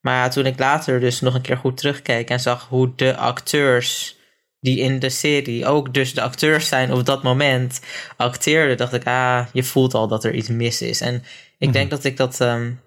Maar 0.00 0.14
ja, 0.14 0.28
toen 0.28 0.46
ik 0.46 0.58
later 0.58 1.00
dus 1.00 1.20
nog 1.20 1.34
een 1.34 1.40
keer 1.40 1.56
goed 1.56 1.76
terugkeek 1.76 2.30
en 2.30 2.40
zag 2.40 2.68
hoe 2.68 2.92
de 2.96 3.16
acteurs 3.16 4.16
die 4.60 4.78
in 4.78 4.98
de 4.98 5.10
serie 5.10 5.66
ook 5.66 5.94
dus 5.94 6.14
de 6.14 6.22
acteurs 6.22 6.68
zijn 6.68 6.92
op 6.92 7.04
dat 7.04 7.22
moment 7.22 7.80
acteerden, 8.16 8.76
dacht 8.76 8.92
ik, 8.92 9.06
ah, 9.06 9.46
je 9.52 9.62
voelt 9.62 9.94
al 9.94 10.08
dat 10.08 10.24
er 10.24 10.34
iets 10.34 10.48
mis 10.48 10.82
is. 10.82 11.00
En 11.00 11.14
ik 11.58 11.66
mm 11.66 11.72
denk 11.72 11.90
dat 11.90 12.04
ik 12.04 12.16
dat, 12.16 12.40
um, 12.40 12.80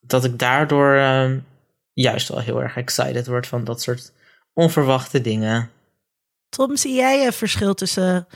dat 0.00 0.24
ik 0.24 0.38
daardoor 0.38 0.94
um, 0.94 1.46
juist 1.92 2.28
wel 2.28 2.40
heel 2.40 2.62
erg 2.62 2.76
excited 2.76 3.26
word 3.26 3.46
van 3.46 3.64
dat 3.64 3.82
soort 3.82 4.12
onverwachte 4.52 5.20
dingen. 5.20 5.70
Tom, 6.48 6.76
zie 6.76 6.94
jij 6.94 7.26
een 7.26 7.32
verschil 7.32 7.74
tussen 7.74 8.26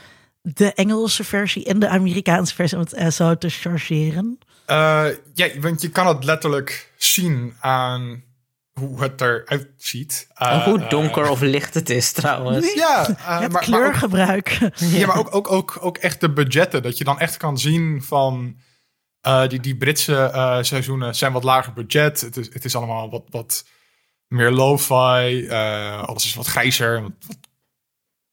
de 0.43 0.73
Engelse 0.73 1.25
versie 1.25 1.65
en 1.65 1.79
de 1.79 1.89
Amerikaanse 1.89 2.55
versie, 2.55 2.79
om 2.79 2.87
het 2.91 3.15
zo 3.15 3.39
te 3.39 3.49
chargeren? 3.49 4.39
Uh, 4.67 5.07
ja, 5.35 5.49
want 5.61 5.83
je 5.83 5.89
kan 5.89 6.07
het 6.07 6.25
letterlijk 6.25 6.93
zien 6.97 7.55
aan 7.61 8.25
hoe 8.73 9.03
het 9.03 9.21
eruit 9.21 9.69
ziet. 9.77 10.29
Uh, 10.43 10.65
hoe 10.65 10.87
donker 10.87 11.29
of 11.31 11.41
licht 11.41 11.75
het 11.75 11.91
is 11.91 12.13
trouwens. 12.13 12.75
Ja, 12.75 13.07
het 13.19 13.53
maar, 13.53 13.63
kleurgebruik. 13.63 14.61
Maar 14.61 14.71
ook, 14.71 14.91
ja, 14.99 15.07
maar 15.07 15.19
ook, 15.19 15.35
ook, 15.35 15.51
ook, 15.51 15.79
ook 15.81 15.97
echt 15.97 16.21
de 16.21 16.31
budgetten. 16.31 16.83
Dat 16.83 16.99
je 16.99 17.05
dan 17.05 17.19
echt 17.19 17.37
kan 17.37 17.59
zien 17.59 18.03
van... 18.03 18.57
die, 19.49 19.61
die 19.61 19.77
Britse 19.77 20.31
seizoenen 20.63 21.15
zijn 21.15 21.33
wat 21.33 21.45
lager 21.45 21.73
budget. 21.73 22.21
Het 22.21 22.37
is, 22.37 22.53
het 22.53 22.65
is 22.65 22.77
allemaal 22.77 23.11
wat, 23.11 23.25
wat 23.31 23.65
meer 24.29 24.51
lo-fi. 24.51 25.51
alles 26.07 26.25
is 26.25 26.35
wat 26.35 26.47
grijzer, 26.47 27.03
wat, 27.03 27.13
wat 27.27 27.42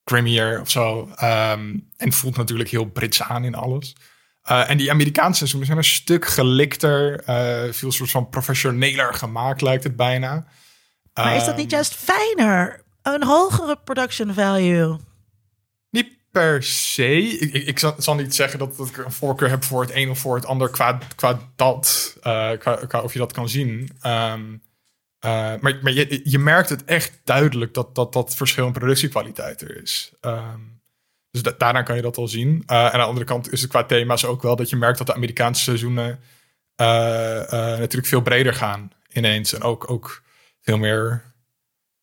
Premier 0.10 0.62
of 0.62 0.70
zo. 0.70 1.10
Um, 1.24 1.90
en 1.98 2.14
voelt 2.14 2.38
natuurlijk 2.38 2.70
heel 2.70 2.86
Brits 2.86 3.22
aan 3.22 3.44
in 3.44 3.56
alles. 3.56 3.96
Uh, 4.52 4.70
en 4.70 4.78
die 4.78 4.92
Amerikaanse 4.92 5.38
seizoenen 5.38 5.68
zijn 5.68 5.78
een 5.78 5.84
stuk 5.84 6.26
gelikter, 6.26 7.24
uh, 7.30 7.74
veel 7.74 7.92
soort 7.92 8.12
van 8.12 8.30
professioneler 8.30 9.14
gemaakt, 9.14 9.62
lijkt 9.62 9.84
het 9.84 9.96
bijna. 9.96 10.46
Maar 11.14 11.36
is 11.36 11.46
dat 11.46 11.56
niet 11.56 11.66
ehm, 11.66 11.74
juist 11.74 11.96
fijner? 11.96 12.84
Een 13.02 13.24
hogere 13.24 13.78
production 13.84 14.34
value? 14.34 14.98
Niet 15.90 16.10
per 16.32 16.64
se. 16.64 17.18
Ik, 17.18 17.54
ik, 17.54 17.68
ik 17.68 17.80
zal, 17.98 18.16
niet 18.16 18.36
zeggen 18.36 18.60
dat, 18.60 18.78
dat, 18.78 18.88
ik 18.88 18.98
een 18.98 19.12
voorkeur 19.12 19.50
heb 19.50 19.64
voor 19.64 19.82
het 19.82 19.92
een 19.94 20.10
of 20.10 20.20
voor 20.20 20.36
het 20.36 20.46
ander 20.46 20.70
qua, 20.70 20.98
qua 21.16 21.40
dat, 21.56 22.18
uh, 22.18 22.52
qua, 22.60 22.76
qua, 22.88 23.02
of 23.02 23.14
je 23.14 23.20
dat 23.20 23.32
kan 23.32 23.50
zien. 23.50 23.90
Um, 24.06 24.62
uh, 25.26 25.56
maar, 25.60 25.92
je, 25.92 26.22
je, 26.24 26.40
merkt 26.40 26.70
het 26.70 26.84
echt 26.84 27.22
duidelijk 27.24 27.74
dat 27.74 27.96
dat, 27.96 28.14
dat 28.14 28.36
verschil 28.36 28.66
in 28.66 28.72
productiekwaliteit 28.72 29.62
er 29.62 29.82
is. 29.82 30.14
Um, 30.22 30.82
dus 31.32 31.42
da 31.42 31.54
daarna 31.58 31.82
kan 31.82 31.96
je 31.96 32.02
dat 32.02 32.18
al 32.18 32.28
zien. 32.28 32.50
Uh, 32.50 32.86
en 32.86 32.92
aan 32.92 33.00
de 33.00 33.06
andere 33.06 33.26
kant 33.26 33.52
is 33.52 33.62
het 33.62 33.70
qua 33.70 33.84
thema's 33.84 34.26
ook 34.26 34.42
wel 34.42 34.56
dat 34.56 34.70
je 34.70 34.76
merkt 34.76 34.98
dat 34.98 35.08
de 35.08 35.14
Amerikaanse 35.14 35.64
seizoenen 35.64 36.20
uh, 36.82 36.88
natuurlijk 37.78 38.06
veel 38.06 38.22
breder 38.22 38.54
gaan 38.54 38.92
ineens. 39.14 39.54
En 39.54 39.62
ook, 39.62 39.90
ook 39.90 40.24
veel 40.62 40.78
meer. 40.78 41.24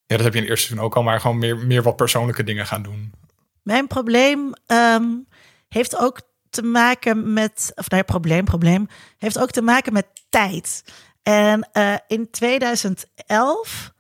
Ja, 0.07 0.17
dat 0.17 0.25
heb 0.25 0.33
je 0.33 0.39
in 0.39 0.45
het 0.45 0.51
eerste 0.51 0.67
seizoen 0.67 0.87
ook 0.87 0.97
al, 0.97 1.03
maar 1.03 1.21
gewoon 1.21 1.39
meer, 1.39 1.59
meer 1.59 1.83
wat 1.83 1.97
persoonlijke 1.97 2.45
dingen 2.45 2.67
gaan 2.67 2.83
doen. 2.83 3.13
Mijn 3.63 3.87
probleem 3.87 4.53
um, 4.67 5.27
heeft 5.69 5.99
ook 5.99 6.21
te 6.51 6.63
maken 6.63 7.33
met. 7.33 7.73
Of 7.75 7.91
nee, 7.91 8.05
probleem, 8.05 8.45
probleem. 8.45 8.87
Heeft 9.19 9.39
ook 9.39 9.51
te 9.51 9.63
maken 9.63 9.93
met 9.93 10.07
tijd. 10.29 10.85
En 11.29 11.69
uh, 11.73 11.95
in 12.07 12.31
2011 12.31 13.93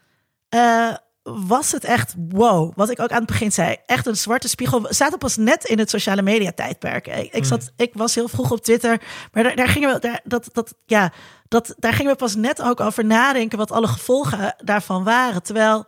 uh, 0.55 0.95
was 1.23 1.73
het 1.73 1.85
echt 1.85 2.15
wow. 2.29 2.73
Wat 2.75 2.91
ik 2.91 3.01
ook 3.01 3.11
aan 3.11 3.19
het 3.19 3.27
begin 3.27 3.53
zei. 3.53 3.77
Echt 3.87 4.07
een 4.07 4.17
zwarte 4.17 4.49
spiegel. 4.49 4.83
We 4.83 4.95
zaten 4.95 5.19
pas 5.19 5.37
net 5.37 5.65
in 5.65 5.79
het 5.79 5.91
sociale 5.91 6.23
media 6.23 6.53
tijdperk. 6.53 7.07
Ik, 7.07 7.33
ik, 7.33 7.45
zat, 7.45 7.73
ik 7.77 7.95
was 7.95 8.15
heel 8.15 8.29
vroeg 8.29 8.51
op 8.51 8.63
Twitter. 8.63 9.03
Maar 9.33 9.43
daar, 9.43 9.57
daar 9.57 9.69
gingen 9.69 9.93
we. 9.93 9.99
Daar, 9.99 10.21
dat, 10.25 10.49
dat, 10.53 10.75
ja, 10.85 11.13
dat, 11.49 11.75
daar 11.79 11.93
gingen 11.93 12.13
we 12.13 12.19
pas 12.19 12.35
net 12.35 12.63
ook 12.63 12.81
over 12.81 13.05
nadenken. 13.05 13.59
wat 13.59 13.73
alle 13.73 13.89
gevolgen 13.89 14.55
daarvan 14.65 15.05
waren. 15.05 15.43
Terwijl. 15.43 15.87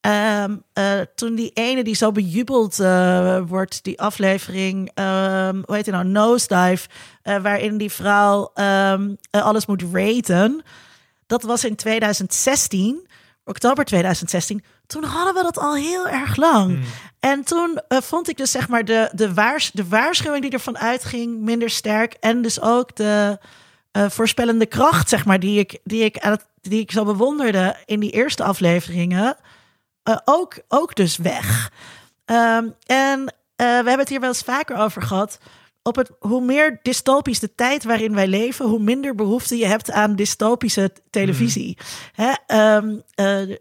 Um, 0.00 0.62
uh, 0.74 1.00
toen 1.14 1.34
die 1.34 1.50
ene 1.54 1.84
die 1.84 1.94
zo 1.94 2.12
bejubeld 2.12 2.80
uh, 2.80 3.38
wordt, 3.46 3.84
die 3.84 4.00
aflevering, 4.00 4.90
um, 4.94 5.62
hoe 5.66 5.74
heet 5.74 5.86
het 5.86 5.94
nou, 5.94 6.06
Nosedive, 6.06 6.88
uh, 7.24 7.36
waarin 7.36 7.78
die 7.78 7.90
vrouw 7.90 8.50
um, 8.54 9.18
alles 9.30 9.66
moet 9.66 9.84
raten. 9.92 10.62
Dat 11.26 11.42
was 11.42 11.64
in 11.64 11.76
2016, 11.76 13.08
oktober 13.44 13.84
2016. 13.84 14.64
Toen 14.86 15.04
hadden 15.04 15.34
we 15.34 15.42
dat 15.42 15.58
al 15.58 15.74
heel 15.74 16.08
erg 16.08 16.36
lang. 16.36 16.70
Hmm. 16.70 16.84
En 17.20 17.44
toen 17.44 17.80
vond 17.88 18.28
ik 18.28 18.36
dus 18.36 18.50
zeg 18.50 18.68
maar 18.68 18.84
de, 18.84 19.10
de, 19.12 19.34
waars, 19.34 19.70
de 19.70 19.88
waarschuwing 19.88 20.42
die 20.42 20.52
ervan 20.52 20.78
uitging 20.78 21.40
minder 21.40 21.70
sterk. 21.70 22.16
En 22.20 22.42
dus 22.42 22.60
ook 22.60 22.96
de 22.96 23.38
voorspellende 23.92 24.66
kracht, 24.66 25.08
zeg 25.08 25.24
maar, 25.24 25.40
die 25.40 25.58
ik, 25.58 25.78
die 25.84 26.04
ik, 26.04 26.36
die 26.60 26.80
ik 26.80 26.92
zo 26.92 27.04
bewonderde 27.04 27.76
in 27.86 28.00
die 28.00 28.10
eerste 28.10 28.44
afleveringen. 28.44 29.36
Uh, 30.08 30.16
ook, 30.24 30.58
ook 30.68 30.94
dus 30.94 31.16
weg. 31.16 31.72
Um, 32.26 32.74
en 32.86 33.20
uh, 33.20 33.26
we 33.56 33.64
hebben 33.64 33.98
het 33.98 34.08
hier 34.08 34.20
wel 34.20 34.28
eens 34.28 34.42
vaker 34.42 34.76
over 34.76 35.02
gehad. 35.02 35.38
Op 35.82 35.96
het, 35.96 36.10
hoe 36.18 36.40
meer 36.40 36.78
dystopisch 36.82 37.38
de 37.38 37.54
tijd 37.54 37.84
waarin 37.84 38.14
wij 38.14 38.26
leven, 38.28 38.66
hoe 38.66 38.78
minder 38.78 39.14
behoefte 39.14 39.56
je 39.56 39.66
hebt 39.66 39.90
aan 39.90 40.16
dystopische 40.16 40.92
televisie. 41.10 41.78
Mm. 41.78 42.24
Hè? 42.24 42.74
Um, 42.76 42.90
uh, 42.90 43.56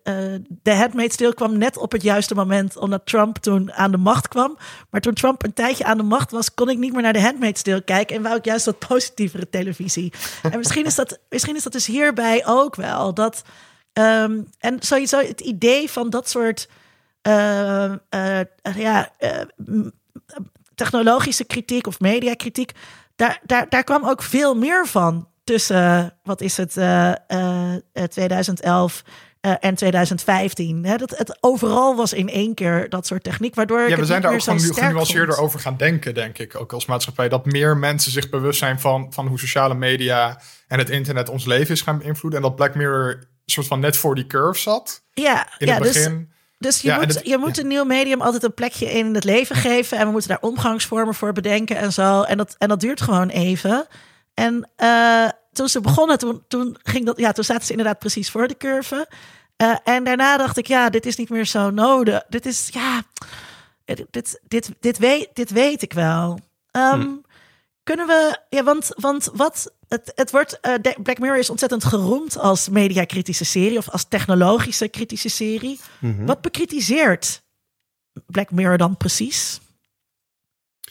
de 0.48 0.74
Handmaid's 0.74 1.16
Tale 1.16 1.34
kwam 1.34 1.58
net 1.58 1.78
op 1.78 1.91
het 1.91 2.02
juiste 2.02 2.36
moment, 2.36 2.78
omdat 2.78 3.06
Trump 3.06 3.38
toen 3.38 3.74
aan 3.74 3.91
de 3.91 3.98
macht 3.98 4.28
kwam. 4.28 4.58
Maar 4.89 5.02
toen 5.02 5.14
Trump 5.14 5.43
een 5.43 5.54
tijdje 5.54 5.86
aan 5.86 5.98
de 5.98 6.04
macht 6.04 6.32
was, 6.32 6.54
kon 6.54 6.70
ik 6.70 6.78
niet 6.78 6.93
meer 6.93 7.02
naar 7.02 7.14
de 7.14 7.22
Handmaid's 7.22 7.62
Tale 7.62 7.84
kijken 7.84 8.16
en 8.16 8.22
wou 8.22 8.36
ik 8.36 8.45
juist 8.45 8.66
wat 8.66 8.88
positievere 8.88 9.50
televisie. 9.50 10.14
en 10.52 10.58
misschien 10.58 10.86
is 10.86 10.95
dat, 10.95 11.20
misschien 11.30 11.56
is 11.56 11.64
dat 11.64 11.74
dus 11.74 11.86
hierbij 11.86 12.45
ook 12.45 12.76
wel. 12.76 13.14
Dat 13.14 13.43
Um, 13.98 14.48
en 14.60 14.78
sowieso 14.80 15.20
het 15.20 15.41
idee 15.41 15.91
van 15.91 16.10
dat 16.10 16.30
soort 16.30 16.70
uh, 17.28 17.91
uh, 18.16 18.39
ja, 18.76 19.12
uh, 19.20 19.86
technologische 20.76 21.43
kritiek 21.43 21.88
of 21.88 22.00
mediakritiek, 22.00 22.72
daar, 23.16 23.39
daar, 23.43 23.70
daar 23.70 23.84
kwam 23.84 24.06
ook 24.06 24.24
veel 24.24 24.56
meer 24.56 24.88
van 24.88 25.28
tussen, 25.43 26.14
wat 26.24 26.41
is 26.41 26.58
het, 26.58 26.72
2011 28.10 29.04
en 29.41 29.76
2015. 29.76 30.86
Hè, 30.86 30.98
dat 30.98 31.18
het 31.18 31.38
overal 31.39 31.95
was 31.95 32.14
in 32.14 32.30
één 32.30 32.54
keer 32.54 32.89
dat 32.89 33.08
soort 33.08 33.24
techniek, 33.24 33.56
waardoor 33.56 33.89
ja, 33.89 33.95
we 33.98 34.06
zijn 34.06 34.22
daar 34.22 34.34
ook 34.34 34.41
gewoon 34.41 34.62
nu 34.62 34.74
genuanceerder 34.74 35.38
over 35.38 35.60
gaan 35.60 35.78
denken, 35.78 36.14
denk 36.14 36.38
ik, 36.38 36.56
ook 36.56 36.74
als 36.74 36.86
maatschappij, 36.86 37.30
dat 37.30 37.45
meer 37.45 37.78
mensen 37.78 38.12
zich 38.12 38.30
bewust 38.30 38.60
zijn 38.60 38.80
van, 38.80 39.14
van 39.14 39.28
hoe 39.28 39.39
sociale 39.39 39.76
media 39.76 40.41
en 40.68 40.80
het 40.80 40.89
internet 40.89 41.30
ons 41.30 41.45
leven 41.45 41.74
is 41.74 41.82
gaan 41.82 41.98
beïnvloeden. 41.98 42.39
En 42.41 42.45
dat 42.48 42.56
Black 42.56 42.76
Mirror 42.76 43.28
soort 43.52 43.68
van 43.68 43.80
net 43.80 43.98
voor 43.98 44.16
die 44.16 44.28
curve 44.28 44.60
zat. 44.60 45.04
Ja, 45.14 45.48
in 45.58 45.68
ja, 45.68 45.74
het 45.74 45.84
dus, 45.84 45.93
begin. 45.93 46.32
dus 46.58 46.82
je 46.82 46.98
moet, 47.00 47.20
je 47.24 47.38
moet 47.38 47.58
een 47.58 47.68
nieuw 47.68 47.84
medium 47.84 48.22
altijd 48.22 48.43
een 48.43 48.54
plekje 48.54 48.91
in 48.91 49.16
het 49.16 49.24
leven 49.24 49.56
geven. 49.56 49.98
En 49.98 50.06
we 50.06 50.12
moeten 50.12 50.30
daar 50.30 50.41
omgangsvormen 50.41 51.16
voor 51.16 51.34
bedenken 51.34 51.78
en 51.78 51.93
zo. 51.93 52.22
En 52.22 52.38
dat, 52.38 52.56
en 52.58 52.68
dat 52.68 52.80
duurt 52.80 53.02
gewoon 53.02 53.30
even. 53.30 53.88
En 54.34 54.70
uh, 54.78 55.30
toen 55.52 55.70
ze 55.70 55.82
begonnen, 55.82 56.18
toen, 56.18 56.43
toen, 56.48 56.78
ging 56.84 57.06
dat, 57.06 57.18
ja, 57.18 57.32
toen 57.32 57.43
zaten 57.43 57.66
ze 57.66 57.72
inderdaad 57.72 58.00
precies 58.00 58.32
voor 58.32 58.48
de 58.48 58.58
curve. 58.58 59.10
Uh, 59.58 59.76
en 59.84 60.04
daarna 60.04 60.38
dacht 60.38 60.58
ik, 60.58 60.68
ja, 60.68 60.89
dit 60.89 61.06
is 61.06 61.16
niet 61.16 61.30
meer 61.30 61.45
zo 61.45 61.70
nodig. 61.70 62.24
Dit 62.30 62.45
is, 62.45 62.70
ja, 62.74 63.04
dit, 64.10 64.39
dit, 64.48 64.72
dit, 64.80 64.98
weet, 64.98 65.30
dit 65.34 65.50
weet 65.50 65.82
ik 65.82 65.93
wel. 65.93 66.39
Um, 66.72 67.02
hm. 67.02 67.16
Kunnen 67.88 68.07
we, 68.07 68.38
ja, 68.49 68.63
want, 68.63 68.91
want 68.95 69.29
wat, 69.33 69.73
het, 69.88 70.11
het 70.15 70.31
wordt, 70.31 70.59
uh, 70.61 70.93
Black 71.03 71.19
Mirror 71.19 71.38
is 71.38 71.49
ontzettend 71.49 71.83
geroemd 71.83 72.38
als 72.38 72.69
mediakritische 72.69 73.45
serie 73.45 73.77
of 73.77 73.89
als 73.89 74.05
technologische 74.07 74.88
kritische 74.88 75.29
serie. 75.29 75.79
Mm 75.99 76.15
-hmm. 76.17 76.25
Wat 76.25 76.41
bekritiseert 76.41 77.41
Black 78.25 78.51
Mirror 78.51 78.77
dan 78.77 78.97
precies? 78.97 79.59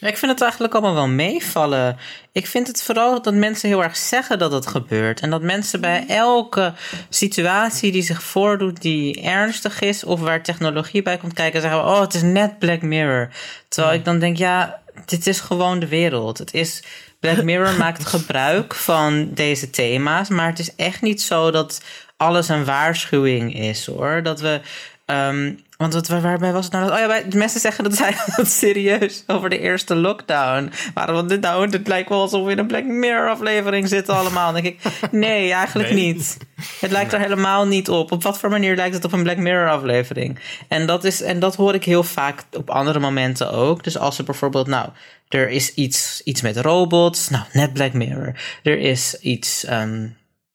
ik 0.00 0.16
vind 0.16 0.32
het 0.32 0.40
eigenlijk 0.40 0.74
allemaal 0.74 0.94
wel 0.94 1.08
meevallen. 1.08 1.96
Ik 2.32 2.46
vind 2.46 2.66
het 2.66 2.82
vooral 2.82 3.22
dat 3.22 3.34
mensen 3.34 3.68
heel 3.68 3.82
erg 3.82 3.96
zeggen 3.96 4.38
dat 4.38 4.52
het 4.52 4.66
gebeurt. 4.66 5.20
En 5.20 5.30
dat 5.30 5.42
mensen 5.42 5.80
bij 5.80 6.04
elke 6.08 6.72
situatie 7.08 7.92
die 7.92 8.02
zich 8.02 8.22
voordoet, 8.22 8.82
die 8.82 9.22
ernstig 9.22 9.80
is, 9.80 10.04
of 10.04 10.20
waar 10.20 10.42
technologie 10.42 11.02
bij 11.02 11.16
komt 11.16 11.32
kijken, 11.32 11.60
zeggen: 11.60 11.80
Oh, 11.80 12.00
het 12.00 12.14
is 12.14 12.22
net 12.22 12.58
Black 12.58 12.82
Mirror. 12.82 13.28
Terwijl 13.68 13.94
ik 13.94 14.04
dan 14.04 14.18
denk: 14.18 14.36
Ja, 14.36 14.84
dit 15.04 15.26
is 15.26 15.40
gewoon 15.40 15.78
de 15.78 15.88
wereld. 15.88 16.38
Het 16.38 16.54
is. 16.54 16.82
Black 17.20 17.42
Mirror 17.42 17.76
maakt 17.84 18.06
gebruik 18.06 18.74
van 18.74 19.30
deze 19.34 19.70
thema's, 19.70 20.28
maar 20.28 20.46
het 20.48 20.58
is 20.58 20.74
echt 20.74 21.02
niet 21.02 21.22
zo 21.22 21.50
dat 21.50 21.82
alles 22.16 22.48
een 22.48 22.64
waarschuwing 22.64 23.54
is 23.54 23.86
hoor. 23.86 24.22
Dat 24.22 24.40
we. 24.40 24.60
ehm, 25.04 25.52
want 25.76 26.06
waarbij 26.06 26.52
was 26.52 26.64
het 26.64 26.72
nou? 26.72 26.92
Oh 26.92 26.98
ja, 26.98 27.06
bij- 27.06 27.24
mensen 27.34 27.60
zeggen 27.60 27.84
dat 27.84 27.94
zij 27.96 28.14
dat 28.36 28.48
serieus 28.48 29.24
over 29.26 29.50
de 29.50 29.58
eerste 29.58 29.94
lockdown. 29.94 30.70
Waarom 30.94 31.26
dit 31.28 31.40
nou? 31.40 31.70
Het 31.70 31.88
lijkt 31.88 32.08
wel 32.08 32.20
alsof 32.20 32.44
we 32.44 32.50
in 32.50 32.58
een 32.58 32.66
Black 32.66 32.84
Mirror 32.84 33.28
aflevering 33.30 33.88
zitten 33.88 34.14
allemaal. 34.14 34.52
Dan 34.52 34.62
denk 34.62 34.74
ik, 34.82 35.10
nee, 35.10 35.52
eigenlijk 35.52 35.90
Nee. 35.90 36.12
niet. 36.12 36.36
Het 36.80 36.90
lijkt 36.90 37.12
er 37.12 37.20
helemaal 37.20 37.66
niet 37.66 37.88
op. 37.90 38.12
Op 38.12 38.22
wat 38.22 38.38
voor 38.38 38.50
manier 38.50 38.76
lijkt 38.76 38.94
het 38.94 39.04
op 39.04 39.12
een 39.12 39.22
Black 39.22 39.36
Mirror 39.36 39.68
aflevering? 39.70 40.38
En 40.68 40.86
dat, 40.86 41.04
is, 41.04 41.22
en 41.22 41.38
dat 41.40 41.56
hoor 41.56 41.74
ik 41.74 41.84
heel 41.84 42.02
vaak 42.02 42.44
op 42.52 42.70
andere 42.70 42.98
momenten 42.98 43.50
ook. 43.52 43.84
Dus 43.84 43.98
als 43.98 44.18
er 44.18 44.24
bijvoorbeeld, 44.24 44.66
nou, 44.66 44.88
er 45.28 45.48
is 45.48 45.74
iets, 45.74 46.20
iets 46.24 46.40
met 46.42 46.56
robots. 46.56 47.28
Nou, 47.28 47.44
net 47.52 47.72
Black 47.72 47.92
Mirror. 47.92 48.32
Er 48.62 48.78
is 48.78 49.18
iets, 49.20 49.64
ehm, 49.64 50.06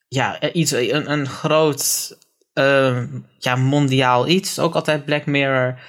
ja, 0.07 0.51
iets, 0.53 0.72
een, 0.72 1.11
een 1.11 1.28
groot, 1.28 2.17
ehm, 2.54 3.08
ja, 3.38 3.56
mondiaal 3.56 4.28
iets. 4.28 4.60
Ook 4.60 4.76
altijd 4.76 5.06
Black 5.06 5.26
Mirror. 5.26 5.80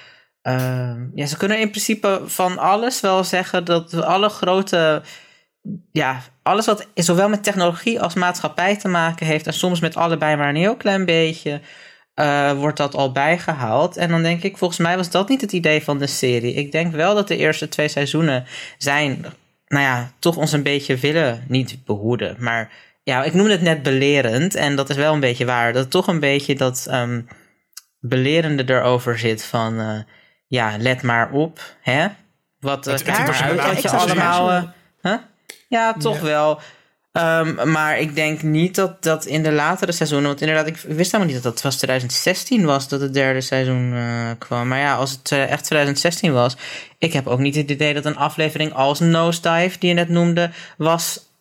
Ehm, 0.41 1.07
ja, 1.15 1.25
ze 1.25 1.37
kunnen 1.37 1.59
in 1.59 1.69
principe 1.69 2.21
van 2.25 2.57
alles 2.57 2.99
wel 2.99 3.23
zeggen 3.23 3.65
dat 3.65 3.93
alle 3.93 4.29
grote 4.29 5.01
ja, 5.91 6.21
alles 6.43 6.65
wat 6.65 6.87
zowel 6.95 7.29
met 7.29 7.43
technologie 7.43 8.01
als 8.01 8.13
maatschappij 8.13 8.77
te 8.77 8.87
maken 8.87 9.25
heeft, 9.25 9.47
en 9.47 9.53
soms 9.53 9.79
met 9.79 9.95
allebei 9.95 10.35
maar 10.35 10.49
een 10.49 10.55
heel 10.55 10.75
klein 10.75 11.05
beetje, 11.05 11.61
eh, 12.13 12.51
wordt 12.51 12.77
dat 12.77 12.95
al 12.95 13.11
bijgehaald. 13.11 13.97
En 13.97 14.09
dan 14.09 14.23
denk 14.23 14.43
ik, 14.43 14.57
volgens 14.57 14.79
mij 14.79 14.97
was 14.97 15.11
dat 15.11 15.29
niet 15.29 15.41
het 15.41 15.51
idee 15.51 15.83
van 15.83 15.97
de 15.97 16.07
serie. 16.07 16.53
Ik 16.53 16.71
denk 16.71 16.93
wel 16.93 17.15
dat 17.15 17.27
de 17.27 17.37
eerste 17.37 17.69
twee 17.69 17.87
seizoenen 17.87 18.45
zijn, 18.77 19.25
nou 19.67 19.83
ja, 19.83 20.11
toch 20.19 20.37
ons 20.37 20.51
een 20.51 20.63
beetje 20.63 20.95
willen, 20.95 21.43
niet 21.47 21.85
behoeden, 21.85 22.35
maar 22.39 22.71
ja, 23.03 23.23
ik 23.23 23.33
noemde 23.33 23.51
het 23.51 23.61
net 23.61 23.83
belerend, 23.83 24.55
en 24.55 24.75
dat 24.75 24.89
is 24.89 24.95
wel 24.95 25.13
een 25.13 25.19
beetje 25.19 25.45
waar, 25.45 25.73
dat 25.73 25.91
toch 25.91 26.07
een 26.07 26.19
beetje 26.19 26.55
dat 26.55 26.85
ehm, 26.89 27.21
belerende 27.99 28.63
erover 28.73 29.19
zit 29.19 29.43
van, 29.45 29.79
eh, 29.79 29.99
ja, 30.47 30.75
let 30.79 31.01
maar 31.01 31.31
op, 31.31 31.59
hè? 31.81 32.07
Wat, 32.59 32.87
eh, 32.87 32.93
Het- 32.93 33.05
het 33.07 33.17
uit 33.59 33.73
wat 33.73 33.81
je 33.81 33.89
allemaal... 33.89 34.51
eh, 34.51 34.63
huh? 35.01 35.17
Ja, 35.69 35.93
toch 35.93 36.19
wel. 36.19 36.59
Ehm, 37.11 37.71
maar 37.71 37.99
ik 37.99 38.15
denk 38.15 38.41
niet 38.41 38.75
dat 38.75 39.03
dat 39.03 39.25
in 39.25 39.43
de 39.43 39.51
latere 39.51 39.91
seizoenen... 39.91 40.27
Want 40.27 40.41
inderdaad, 40.41 40.67
ik 40.67 40.75
wist 40.77 41.11
helemaal 41.11 41.33
niet 41.33 41.43
dat 41.43 41.53
dat 41.53 41.63
was 41.63 41.75
2016 41.77 42.65
was... 42.65 42.87
dat 42.87 43.01
het 43.01 43.13
derde 43.13 43.41
seizoen 43.41 43.95
kwam. 44.37 44.67
Maar 44.67 44.79
ja, 44.79 44.95
als 44.95 45.11
het 45.11 45.31
echt 45.31 45.63
2016 45.63 46.33
was... 46.33 46.57
Ik 46.97 47.13
heb 47.13 47.27
ook 47.27 47.39
niet 47.39 47.55
het 47.55 47.69
idee 47.71 47.93
dat 47.93 48.05
een 48.05 48.17
aflevering 48.17 48.73
als 48.73 48.99
Nosedive... 48.99 49.79
die 49.79 49.89
je 49.89 49.95
net 49.95 50.09
noemde, 50.09 50.49
was... 50.77 51.31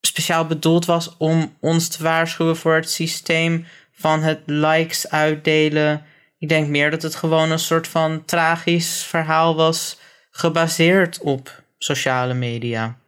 speciaal 0.00 0.46
bedoeld 0.46 0.84
was 0.84 1.16
om 1.16 1.56
ons 1.60 1.88
te 1.88 2.02
waarschuwen 2.02 2.56
voor 2.56 2.74
het 2.74 2.90
systeem... 2.90 3.66
van 3.92 4.22
het 4.22 4.40
likes 4.46 5.10
uitdelen. 5.10 6.04
Ik 6.38 6.48
denk 6.48 6.68
meer 6.68 6.90
dat 6.90 7.02
het 7.02 7.14
gewoon 7.14 7.50
een 7.50 7.58
soort 7.58 7.88
van 7.88 8.24
tragisch 8.24 9.02
verhaal 9.02 9.54
was... 9.54 9.98
gebaseerd 10.30 11.20
op 11.20 11.62
sociale 11.78 12.34
media. 12.34 12.98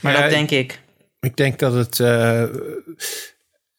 Maar 0.00 0.12
Ja, 0.12 0.20
dat 0.20 0.30
denk 0.30 0.50
ik. 0.50 0.80
Ik 1.20 1.36
denk 1.36 1.58
dat 1.58 1.72
het. 1.72 2.00
eh, 2.00 2.42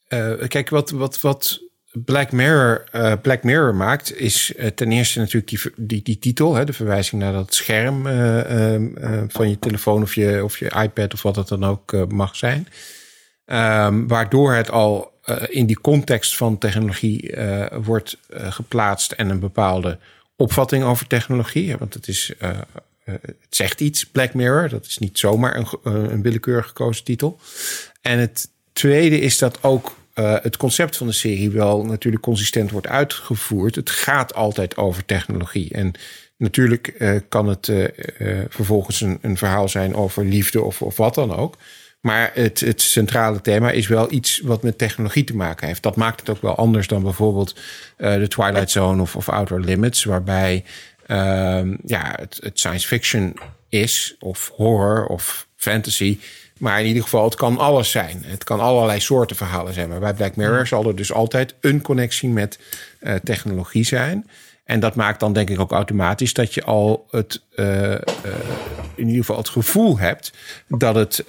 eh, 0.07 0.47
kijk, 0.47 0.69
wat, 0.69 0.89
wat, 0.89 1.21
wat 1.21 1.61
Black 2.05 2.31
Mirror, 2.31 2.83
eh, 2.91 3.13
Black 3.21 3.43
Mirror 3.43 3.75
maakt, 3.75 4.15
is 4.15 4.55
eh, 4.55 4.67
ten 4.67 4.91
eerste 4.91 5.19
natuurlijk 5.19 5.47
die, 5.47 5.71
die, 5.75 6.01
die 6.01 6.19
titel, 6.19 6.55
hè, 6.55 6.65
de 6.65 6.73
verwijzing 6.73 7.21
naar 7.21 7.33
dat 7.33 7.53
scherm 7.53 8.07
eh, 8.07 8.73
ehm, 8.73 8.97
eh, 8.97 9.21
van 9.27 9.49
je 9.49 9.59
telefoon 9.59 10.01
of 10.01 10.15
je, 10.15 10.43
of 10.43 10.57
je 10.57 10.81
iPad 10.81 11.13
of 11.13 11.21
wat 11.21 11.35
het 11.35 11.47
dan 11.47 11.63
ook 11.63 12.07
mag 12.09 12.35
zijn. 12.35 12.67
Ehm, 13.45 14.07
waardoor 14.07 14.53
het 14.53 14.71
al 14.71 15.17
in 15.49 15.65
die 15.65 15.81
context 15.81 16.37
van 16.37 16.57
technologie 16.57 17.35
wordt 17.81 18.17
geplaatst 18.31 19.11
en 19.11 19.29
een 19.29 19.39
bepaalde 19.39 19.97
opvatting 20.35 20.83
over 20.83 21.07
technologie. 21.07 21.77
Want 21.77 21.93
het 21.93 22.07
is. 22.07 22.33
het 23.03 23.35
zegt 23.49 23.81
iets, 23.81 24.05
Black 24.05 24.33
Mirror. 24.33 24.69
Dat 24.69 24.85
is 24.85 24.97
niet 24.97 25.19
zomaar 25.19 25.55
een, 25.55 25.67
een 25.83 26.21
willekeurig 26.21 26.67
gekozen 26.67 27.03
titel. 27.03 27.39
En 28.01 28.19
het 28.19 28.49
tweede 28.73 29.19
is 29.19 29.37
dat 29.37 29.63
ook 29.63 29.98
eh, 30.19 30.35
het 30.41 30.57
concept 30.57 30.97
van 30.97 31.07
de 31.07 31.13
serie 31.13 31.49
wel 31.49 31.85
natuurlijk 31.85 32.23
consistent 32.23 32.71
wordt 32.71 32.87
uitgevoerd. 32.87 33.75
Het 33.75 33.89
gaat 33.89 34.33
altijd 34.33 34.77
over 34.77 35.05
technologie. 35.05 35.73
En 35.73 35.93
natuurlijk 36.37 36.87
eh, 36.87 37.15
kan 37.29 37.47
het 37.47 37.67
eh, 37.67 37.85
vervolgens 38.49 39.01
een, 39.01 39.17
een 39.21 39.37
verhaal 39.37 39.69
zijn 39.69 39.95
over 39.95 40.25
liefde 40.25 40.61
of, 40.61 40.81
of 40.81 40.97
wat 40.97 41.15
dan 41.15 41.35
ook. 41.35 41.57
Maar 42.01 42.31
het, 42.33 42.59
het 42.59 42.81
centrale 42.81 43.41
thema 43.41 43.71
is 43.71 43.87
wel 43.87 44.11
iets 44.11 44.39
wat 44.39 44.63
met 44.63 44.77
technologie 44.77 45.23
te 45.23 45.35
maken 45.35 45.67
heeft. 45.67 45.83
Dat 45.83 45.95
maakt 45.95 46.19
het 46.19 46.29
ook 46.29 46.41
wel 46.41 46.55
anders 46.55 46.87
dan 46.87 47.03
bijvoorbeeld 47.03 47.55
de 47.97 48.27
Twilight 48.27 48.71
Zone 48.71 49.01
of, 49.01 49.15
of 49.15 49.29
Outer 49.29 49.61
Limits, 49.61 50.03
waarbij 50.03 50.63
ehm, 51.05 51.75
ja, 51.85 52.15
het 52.19 52.59
science 52.59 52.87
fiction 52.87 53.39
is, 53.69 54.15
of 54.19 54.51
horror 54.55 55.05
of 55.05 55.47
fantasy. 55.55 56.19
Maar 56.59 56.79
in 56.79 56.85
ieder 56.85 57.03
geval, 57.03 57.23
het 57.23 57.35
kan 57.35 57.57
alles 57.57 57.91
zijn. 57.91 58.23
Het 58.25 58.43
kan 58.43 58.59
allerlei 58.59 58.99
soorten 58.99 59.35
verhalen 59.35 59.73
zijn. 59.73 59.89
Maar 59.89 59.99
bij 59.99 60.13
Black 60.13 60.35
Mirror 60.35 60.67
zal 60.67 60.87
er 60.87 60.95
dus 60.95 61.13
altijd 61.13 61.55
een 61.61 61.81
connectie 61.81 62.29
met 62.29 62.59
eh, 62.99 63.15
technologie 63.15 63.83
zijn. 63.85 64.29
En 64.63 64.79
dat 64.79 64.95
maakt 64.95 65.19
dan 65.19 65.33
denk 65.33 65.49
ik 65.49 65.59
ook 65.59 65.71
automatisch 65.71 66.33
dat 66.33 66.53
je 66.53 66.63
al 66.63 67.07
het, 67.11 67.41
eh, 67.55 67.93
eh, 67.93 68.01
in 68.95 69.05
ieder 69.05 69.19
geval 69.19 69.37
het 69.37 69.49
gevoel 69.49 69.97
hebt 69.97 70.33
dat 70.67 70.95
het 70.95 71.23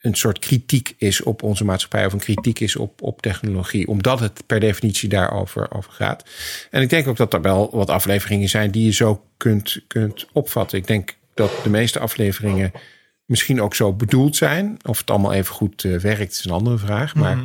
een 0.00 0.14
soort 0.14 0.38
kritiek 0.38 0.94
is 0.98 1.22
op 1.22 1.42
onze 1.42 1.64
maatschappij 1.64 2.06
of 2.06 2.12
een 2.12 2.18
kritiek 2.18 2.60
is 2.60 2.76
op, 2.76 3.02
op 3.02 3.22
technologie, 3.22 3.88
omdat 3.88 4.20
het 4.20 4.42
per 4.46 4.60
definitie 4.60 5.08
daarover 5.08 5.70
over 5.70 5.92
gaat. 5.92 6.24
En 6.70 6.82
ik 6.82 6.90
denk 6.90 7.08
ook 7.08 7.16
dat 7.16 7.34
er 7.34 7.40
wel 7.40 7.68
wat 7.72 7.90
afleveringen 7.90 8.48
zijn 8.48 8.70
die 8.70 8.84
je 8.84 8.92
zo 8.92 9.24
kunt, 9.36 9.82
kunt 9.86 10.26
opvatten. 10.32 10.78
Ik 10.78 10.86
denk 10.86 11.16
dat 11.34 11.50
de 11.62 11.70
meeste 11.70 11.98
afleveringen 11.98 12.72
misschien 13.30 13.62
ook 13.62 13.74
zo 13.74 13.92
bedoeld 13.92 14.36
zijn. 14.36 14.76
Of 14.82 14.98
het 14.98 15.10
allemaal 15.10 15.32
even 15.32 15.54
goed 15.54 15.84
eh, 15.84 15.96
werkt, 15.96 16.32
is 16.32 16.44
een 16.44 16.50
andere 16.50 16.78
vraag. 16.78 17.14
Maar 17.14 17.38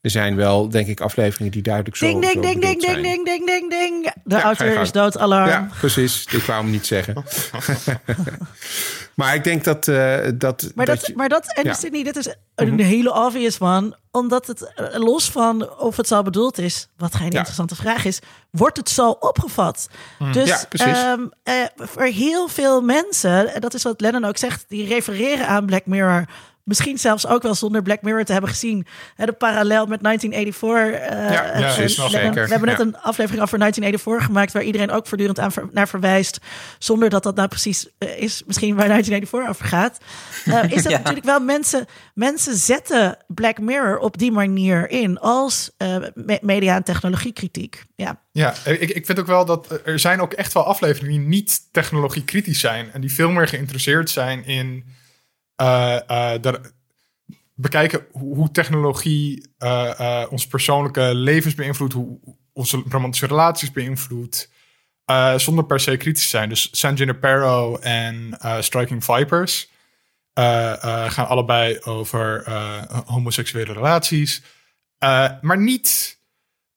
er 0.00 0.10
zijn 0.10 0.36
wel, 0.36 0.68
denk 0.68 0.86
ik, 0.86 1.00
afleveringen 1.00 1.52
die 1.52 1.62
duidelijk 1.62 1.96
zo, 1.96 2.06
Ding, 2.06 2.20
ding, 2.20 2.32
zo 2.34 2.40
ding, 2.40 2.60
ding, 2.60 2.80
ding, 2.82 3.02
ding, 3.02 3.24
ding, 3.24 3.46
ding, 3.46 3.70
ding. 3.70 4.12
De 4.24 4.36
je 4.36 4.42
auteur 4.42 4.80
is 4.80 4.92
dood, 4.92 5.18
alarm. 5.18 5.48
Ja, 5.48 5.68
precies. 5.78 6.24
Ik 6.30 6.42
wou 6.42 6.62
hem 6.62 6.70
niet 6.70 6.86
zeggen. 6.86 7.14
maar 9.14 9.34
ik 9.34 9.44
denk 9.44 9.64
dat... 9.64 9.88
eh, 9.88 10.18
dat, 10.34 10.70
Maar 10.74 10.86
dat, 10.86 11.06
je- 11.06 11.12
maar 11.16 11.28
dat, 11.28 11.52
en 11.54 11.64
ja. 11.64 11.72
Sydney, 11.74 12.02
dit 12.02 12.16
is 12.16 12.34
een 12.54 12.80
hele 12.80 13.14
obvious 13.14 13.58
one. 13.60 13.98
Omdat 14.10 14.46
het, 14.46 14.72
eh, 14.74 14.86
los 14.98 15.30
van 15.30 15.78
of 15.78 15.96
het 15.96 16.06
zo 16.08 16.22
bedoeld 16.22 16.58
is, 16.58 16.88
wat 16.96 17.14
geen 17.14 17.30
Ja. 17.30 17.36
interessante 17.38 17.74
vraag 17.76 18.04
is, 18.04 18.18
wordt 18.50 18.76
het 18.76 18.88
zo 18.88 19.10
opgevat. 19.10 19.88
Dus 20.32 20.48
Ja, 20.48 20.62
precies. 20.68 20.98
ehm, 20.98 21.20
eh, 21.42 21.54
voor 21.76 22.02
heel 22.02 22.48
veel 22.48 22.80
mensen, 22.82 23.54
en 23.54 23.60
dat 23.60 23.74
is 23.74 23.82
wat 23.82 24.00
Lennon 24.00 24.24
ook 24.24 24.36
zegt, 24.36 24.64
die 24.68 24.86
refereren 24.86 25.46
aan 25.46 25.66
Black 25.66 25.86
Mirror. 25.86 26.24
Misschien 26.70 26.98
zelfs 26.98 27.26
ook 27.26 27.42
wel 27.42 27.54
zonder 27.54 27.82
Black 27.82 28.02
Mirror 28.02 28.24
te 28.24 28.32
hebben 28.32 28.50
gezien. 28.50 28.86
Hè, 29.14 29.26
de 29.26 29.32
parallel 29.32 29.86
met 29.86 30.02
1984. 30.02 31.08
eh, 31.08 31.30
Ja, 31.32 31.44
eh, 31.44 31.74
precies, 31.74 31.96
Lennon- 31.96 32.10
zeker. 32.10 32.44
We 32.44 32.50
hebben 32.50 32.68
net 32.68 32.78
Ja. 32.78 32.84
een 32.84 32.96
aflevering 32.96 33.42
over 33.42 33.58
1984 33.58 34.24
gemaakt... 34.26 34.52
waar 34.52 34.62
iedereen 34.62 34.90
ook 34.90 35.06
voortdurend 35.06 35.38
aan 35.38 35.52
naar 35.72 35.88
verwijst... 35.88 36.38
zonder 36.78 37.10
dat 37.10 37.22
dat 37.22 37.36
nou 37.36 37.48
precies 37.48 37.88
eh, 37.98 38.22
is 38.22 38.42
misschien 38.46 38.74
waar 38.76 38.88
1984 38.88 39.48
over 39.48 39.64
gaat. 39.64 39.98
Is 40.76 40.82
dat 40.82 40.92
Ja. 40.92 40.98
natuurlijk 40.98 41.26
wel 41.26 41.40
mensen... 41.40 41.86
Mensen 42.14 42.56
zetten 42.56 43.16
Black 43.26 43.58
Mirror 43.58 43.98
op 43.98 44.18
die 44.18 44.32
manier 44.32 44.90
in... 44.90 45.18
als 45.18 45.70
me- 46.14 46.38
media- 46.42 46.74
en 46.76 46.82
technologiekritiek. 46.84 47.84
Ja. 47.96 48.20
Ja, 48.32 48.54
ik, 48.64 48.90
ik 48.90 49.06
vind 49.06 49.18
ook 49.20 49.26
wel 49.26 49.44
dat 49.44 49.80
er 49.84 49.98
zijn 49.98 50.20
ook 50.20 50.32
echt 50.32 50.52
wel 50.52 50.64
afleveringen 50.64 51.18
die 51.20 51.28
niet 51.28 51.60
technologie 51.72 52.24
kritisch 52.24 52.60
zijn. 52.60 52.92
En 52.92 53.00
die 53.00 53.12
veel 53.12 53.30
meer 53.30 53.48
geïnteresseerd 53.48 54.10
zijn 54.10 54.44
in 54.44 54.84
eh, 55.60 56.34
eh, 56.34 56.42
dat- 56.42 56.72
bekijken 57.54 58.06
hoe, 58.12 58.50
technologie 58.50 59.54
eh, 59.58 60.26
onze 60.30 60.48
persoonlijke 60.48 61.14
levens 61.14 61.54
beïnvloedt, 61.54 61.92
hoe 61.92 62.18
onze 62.52 62.82
romantische 62.88 63.26
relaties 63.26 63.72
beïnvloedt. 63.72 64.50
zonder 65.36 65.64
per 65.64 65.80
se 65.80 65.96
kritisch 65.96 66.22
te 66.22 66.28
zijn. 66.28 66.48
Dus 66.48 66.68
San 66.72 66.94
Junipero 66.94 67.76
en 67.78 68.38
Striking 68.60 69.04
Vipers 69.04 69.70
gaan 71.06 71.28
allebei 71.28 71.78
over 71.80 72.50
homoseksuele 73.06 73.72
relaties. 73.72 74.42
Maar 75.40 75.58
niet 75.58 76.18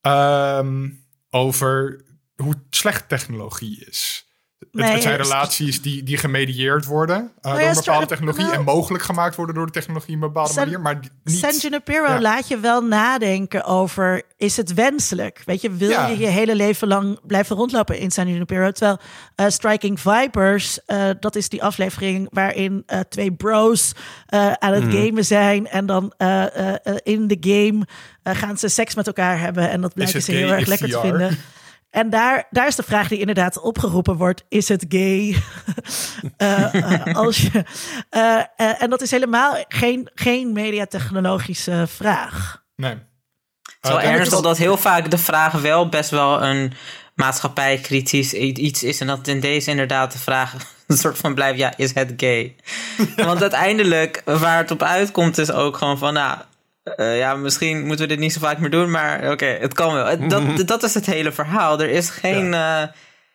ehm, 0.01 0.89
over 1.29 2.05
hoe 2.36 2.55
slecht 2.69 3.09
technologie 3.09 3.86
is. 3.86 4.22
Het, 4.72 4.82
Nee, 4.82 4.91
het 4.91 5.01
zijn 5.01 5.18
relaties 5.18 5.82
die, 5.82 6.03
die 6.03 6.18
gemedieerd 6.18 6.86
worden 6.86 7.18
uh, 7.41 7.51
door 7.51 7.61
ja, 7.61 7.70
een 7.70 7.76
bepaalde 7.76 8.06
technologie 8.06 8.44
nou- 8.44 8.56
en 8.56 8.64
mogelijk 8.64 9.03
gemaakt 9.03 9.35
worden 9.35 9.56
door 9.56 9.65
de 9.65 9.72
technologie 9.72 10.15
op 10.15 10.22
een 10.22 10.27
bepaalde 10.27 10.52
San- 10.53 10.64
manier, 10.64 10.80
maar 10.81 10.99
niet. 11.23 11.38
San 11.38 11.57
Junipero 11.57 12.07
ja. 12.07 12.22
laat 12.22 12.48
je 12.48 12.60
wel 12.60 12.81
nadenken 12.84 13.64
over, 13.64 14.22
is 14.38 14.57
het 14.57 14.73
wenselijk? 14.73 15.41
Weet 15.45 15.61
je, 15.61 15.72
wil 15.72 15.90
Ja. 15.90 16.07
je 16.07 16.18
je 16.18 16.27
hele 16.27 16.56
leven 16.56 16.88
lang 16.88 17.19
blijven 17.27 17.56
rondlopen 17.56 17.98
in 17.98 18.11
San 18.11 18.27
Junipero? 18.27 18.72
Terwijl 18.72 18.98
eh, 19.35 19.45
Striking 19.49 19.99
Vipers, 19.99 20.80
eh, 20.85 21.10
dat 21.19 21.35
is 21.35 21.49
die 21.49 21.64
aflevering 21.64 22.27
waarin 22.31 22.84
eh, 22.85 22.99
twee 22.99 23.31
bros 23.31 23.91
eh, 24.26 24.52
aan 24.52 24.73
het 24.73 24.84
gamen 24.94 25.26
zijn. 25.26 25.68
En 25.68 25.85
dan 25.85 26.14
eh, 26.18 26.44
eh, 26.44 26.76
eh, 26.84 26.95
in 27.03 27.27
de 27.27 27.38
game 27.40 27.85
eh, 28.23 28.35
gaan 28.35 28.57
ze 28.57 28.68
seks 28.68 28.95
met 28.95 29.07
elkaar 29.07 29.40
hebben. 29.40 29.69
En 29.69 29.81
dat 29.81 29.94
blijken 29.94 30.22
ze 30.22 30.31
heel 30.31 30.52
erg 30.52 30.68
lekker 30.68 30.90
te 30.90 30.99
vinden. 30.99 31.38
En 31.94 32.10
daar, 32.10 32.48
daar 32.49 32.68
is 32.68 32.76
de 32.76 32.84
vraag 32.84 33.07
die 33.07 33.20
inderdaad 33.20 33.60
opgeroepen 33.60 34.18
wordt: 34.18 34.44
is 34.49 34.70
het 34.70 34.86
gay? 34.90 35.36
Eh, 36.38 36.74
eh, 36.74 37.15
als 37.15 37.41
je, 37.41 37.64
eh, 38.10 38.40
eh, 38.56 38.82
en 38.82 38.90
dat 38.90 39.02
is 39.02 39.11
helemaal 39.11 39.64
geen, 39.68 40.10
geen 40.14 40.52
mediatechnologische 40.52 41.86
vraag. 41.88 42.64
Nee. 42.76 42.91
Het 42.91 43.78
is 43.82 43.90
wel 43.90 44.02
en 44.02 44.11
ernstig 44.11 44.41
dat 44.41 44.57
heel 44.57 44.78
vaak 44.78 45.11
de 45.11 45.18
vraag 45.18 45.52
wel 45.52 45.90
best 45.90 46.10
wel 46.10 46.44
een 46.44 46.74
maatschappijkritisch 47.15 48.34
iets 48.34 48.84
is. 48.84 48.99
En 48.99 49.07
dat 49.07 49.28
in 49.28 49.40
deze 49.40 49.70
inderdaad 49.70 50.11
de 50.11 50.20
vraag 50.20 50.53
een 50.88 50.98
soort 50.98 51.18
van 51.18 51.34
blijft, 51.34 51.60
ja, 51.60 51.78
is 51.78 51.94
het 51.94 52.14
gay? 52.18 52.56
Want 53.15 53.41
uiteindelijk, 53.41 54.22
waar 54.26 54.57
het 54.57 54.72
op 54.72 54.84
uitkomt, 54.84 55.38
is 55.38 55.52
ook 55.52 55.78
gewoon 55.78 55.98
van, 55.98 56.14
nou, 56.14 56.38
eh, 56.84 57.18
ja, 57.18 57.35
misschien 57.35 57.85
moeten 57.85 58.07
we 58.07 58.11
dit 58.11 58.19
niet 58.19 58.34
zo 58.34 58.39
vaak 58.39 58.60
meer 58.60 58.69
doen, 58.69 58.91
maar 58.91 59.31
oké, 59.31 59.45
het 59.45 59.73
kan 59.73 59.93
wel. 59.93 60.27
Dat, 60.27 60.43
dat 60.68 60.84
is 60.84 60.93
het 60.93 61.05
hele 61.05 61.31
verhaal. 61.31 61.81
Er 61.81 61.89
is 61.89 62.10
geen, 62.10 62.53
eh, 62.53 62.84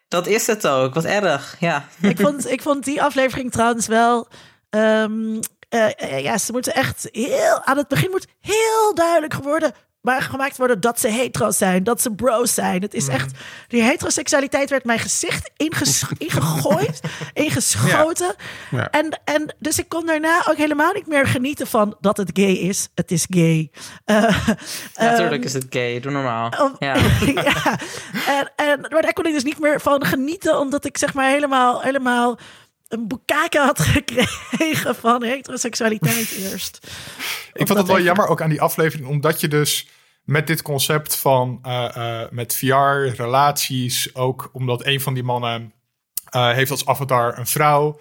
dat 0.09 0.27
is 0.27 0.47
het 0.47 0.67
ook. 0.67 0.95
Wat 0.95 1.05
erg, 1.05 1.57
ja. 1.61 1.85
ik, 2.01 2.21
vond, 2.21 2.51
ik 2.51 2.63
vond 2.63 2.85
die 2.85 3.03
aflevering 3.03 3.51
trouwens 3.51 3.87
wel. 3.87 4.29
ehm, 4.71 5.41
eh, 5.69 6.23
ja, 6.23 6.39
ze 6.39 6.53
moeten 6.53 6.75
echt 6.75 7.09
heel. 7.13 7.65
Aan 7.65 7.77
het 7.77 7.89
begin 7.89 8.11
moet 8.11 8.27
heel 8.41 8.95
duidelijk 8.95 9.35
geworden. 9.35 9.73
Maar 10.01 10.23
gemaakt 10.23 10.57
worden 10.57 10.81
dat 10.81 11.01
ze 11.01 11.09
hetero's 11.09 11.57
zijn, 11.57 11.85
dat 11.85 12.01
ze 12.03 12.11
bros 12.15 12.55
zijn. 12.55 12.83
Het 12.83 12.95
is 12.95 13.09
echt. 13.09 13.39
Die 13.69 13.83
heteroseksualiteit 13.83 14.71
werd 14.71 14.85
mijn 14.85 14.99
gezicht 14.99 15.51
inges, 15.57 16.05
ingegooid, 16.19 17.01
ingeschoten. 17.33 18.35
Ja. 18.71 18.91
En, 18.91 19.21
en 19.25 19.55
dus 19.59 19.79
ik 19.79 19.89
kon 19.89 20.07
daarna 20.07 20.43
ook 20.49 20.57
helemaal 20.57 20.93
niet 20.93 21.07
meer 21.07 21.27
genieten 21.27 21.67
van 21.67 21.97
dat 22.01 22.17
het 22.17 22.31
gay 22.33 22.53
is. 22.53 22.89
Het 22.95 23.11
is 23.11 23.27
gay. 23.31 23.71
Eh, 24.05 24.49
Natuurlijk 24.95 25.45
is 25.45 25.53
het 25.53 25.67
gay, 25.71 26.01
doe 26.01 26.13
normaal. 26.13 26.77
Ja. 26.79 26.95
ja. 27.45 27.79
En, 28.27 28.53
en, 28.57 28.81
maar 28.81 29.03
daar 29.03 29.13
kon 29.13 29.27
ik 29.27 29.33
dus 29.33 29.45
niet 29.45 29.61
meer 29.61 29.81
van 29.81 30.05
genieten, 30.05 30.59
omdat 30.59 30.85
ik 30.85 30.99
zeg 30.99 31.15
maar 31.15 31.31
helemaal, 31.31 31.81
helemaal 31.81 32.39
een 32.89 33.09
boekake 33.09 33.59
had 33.59 33.81
gekregen 33.81 34.95
van 34.95 35.23
heteroseksualiteit 35.23 36.31
eerst. 36.31 36.79
Ik 37.53 37.67
vond 37.67 37.79
het 37.79 37.89
wel 37.89 38.01
jammer 38.01 38.27
ook 38.27 38.43
aan 38.43 38.51
die 38.51 38.61
aflevering, 38.61 39.09
omdat 39.09 39.41
je 39.41 39.49
dus 39.49 39.89
met 40.25 40.47
dit 40.47 40.63
concept 40.63 41.17
van 41.17 41.59
eh, 41.63 42.23
eh, 42.23 42.31
met 42.31 42.55
VR, 42.55 43.17
relaties, 43.23 44.15
ook 44.15 44.51
omdat 44.53 44.87
een 44.87 45.01
van 45.01 45.15
die 45.15 45.23
mannen 45.23 45.73
eh, 46.31 46.53
heeft 46.53 46.71
als 46.71 46.87
avatar 46.87 47.39
een 47.39 47.47
vrouw. 47.47 47.99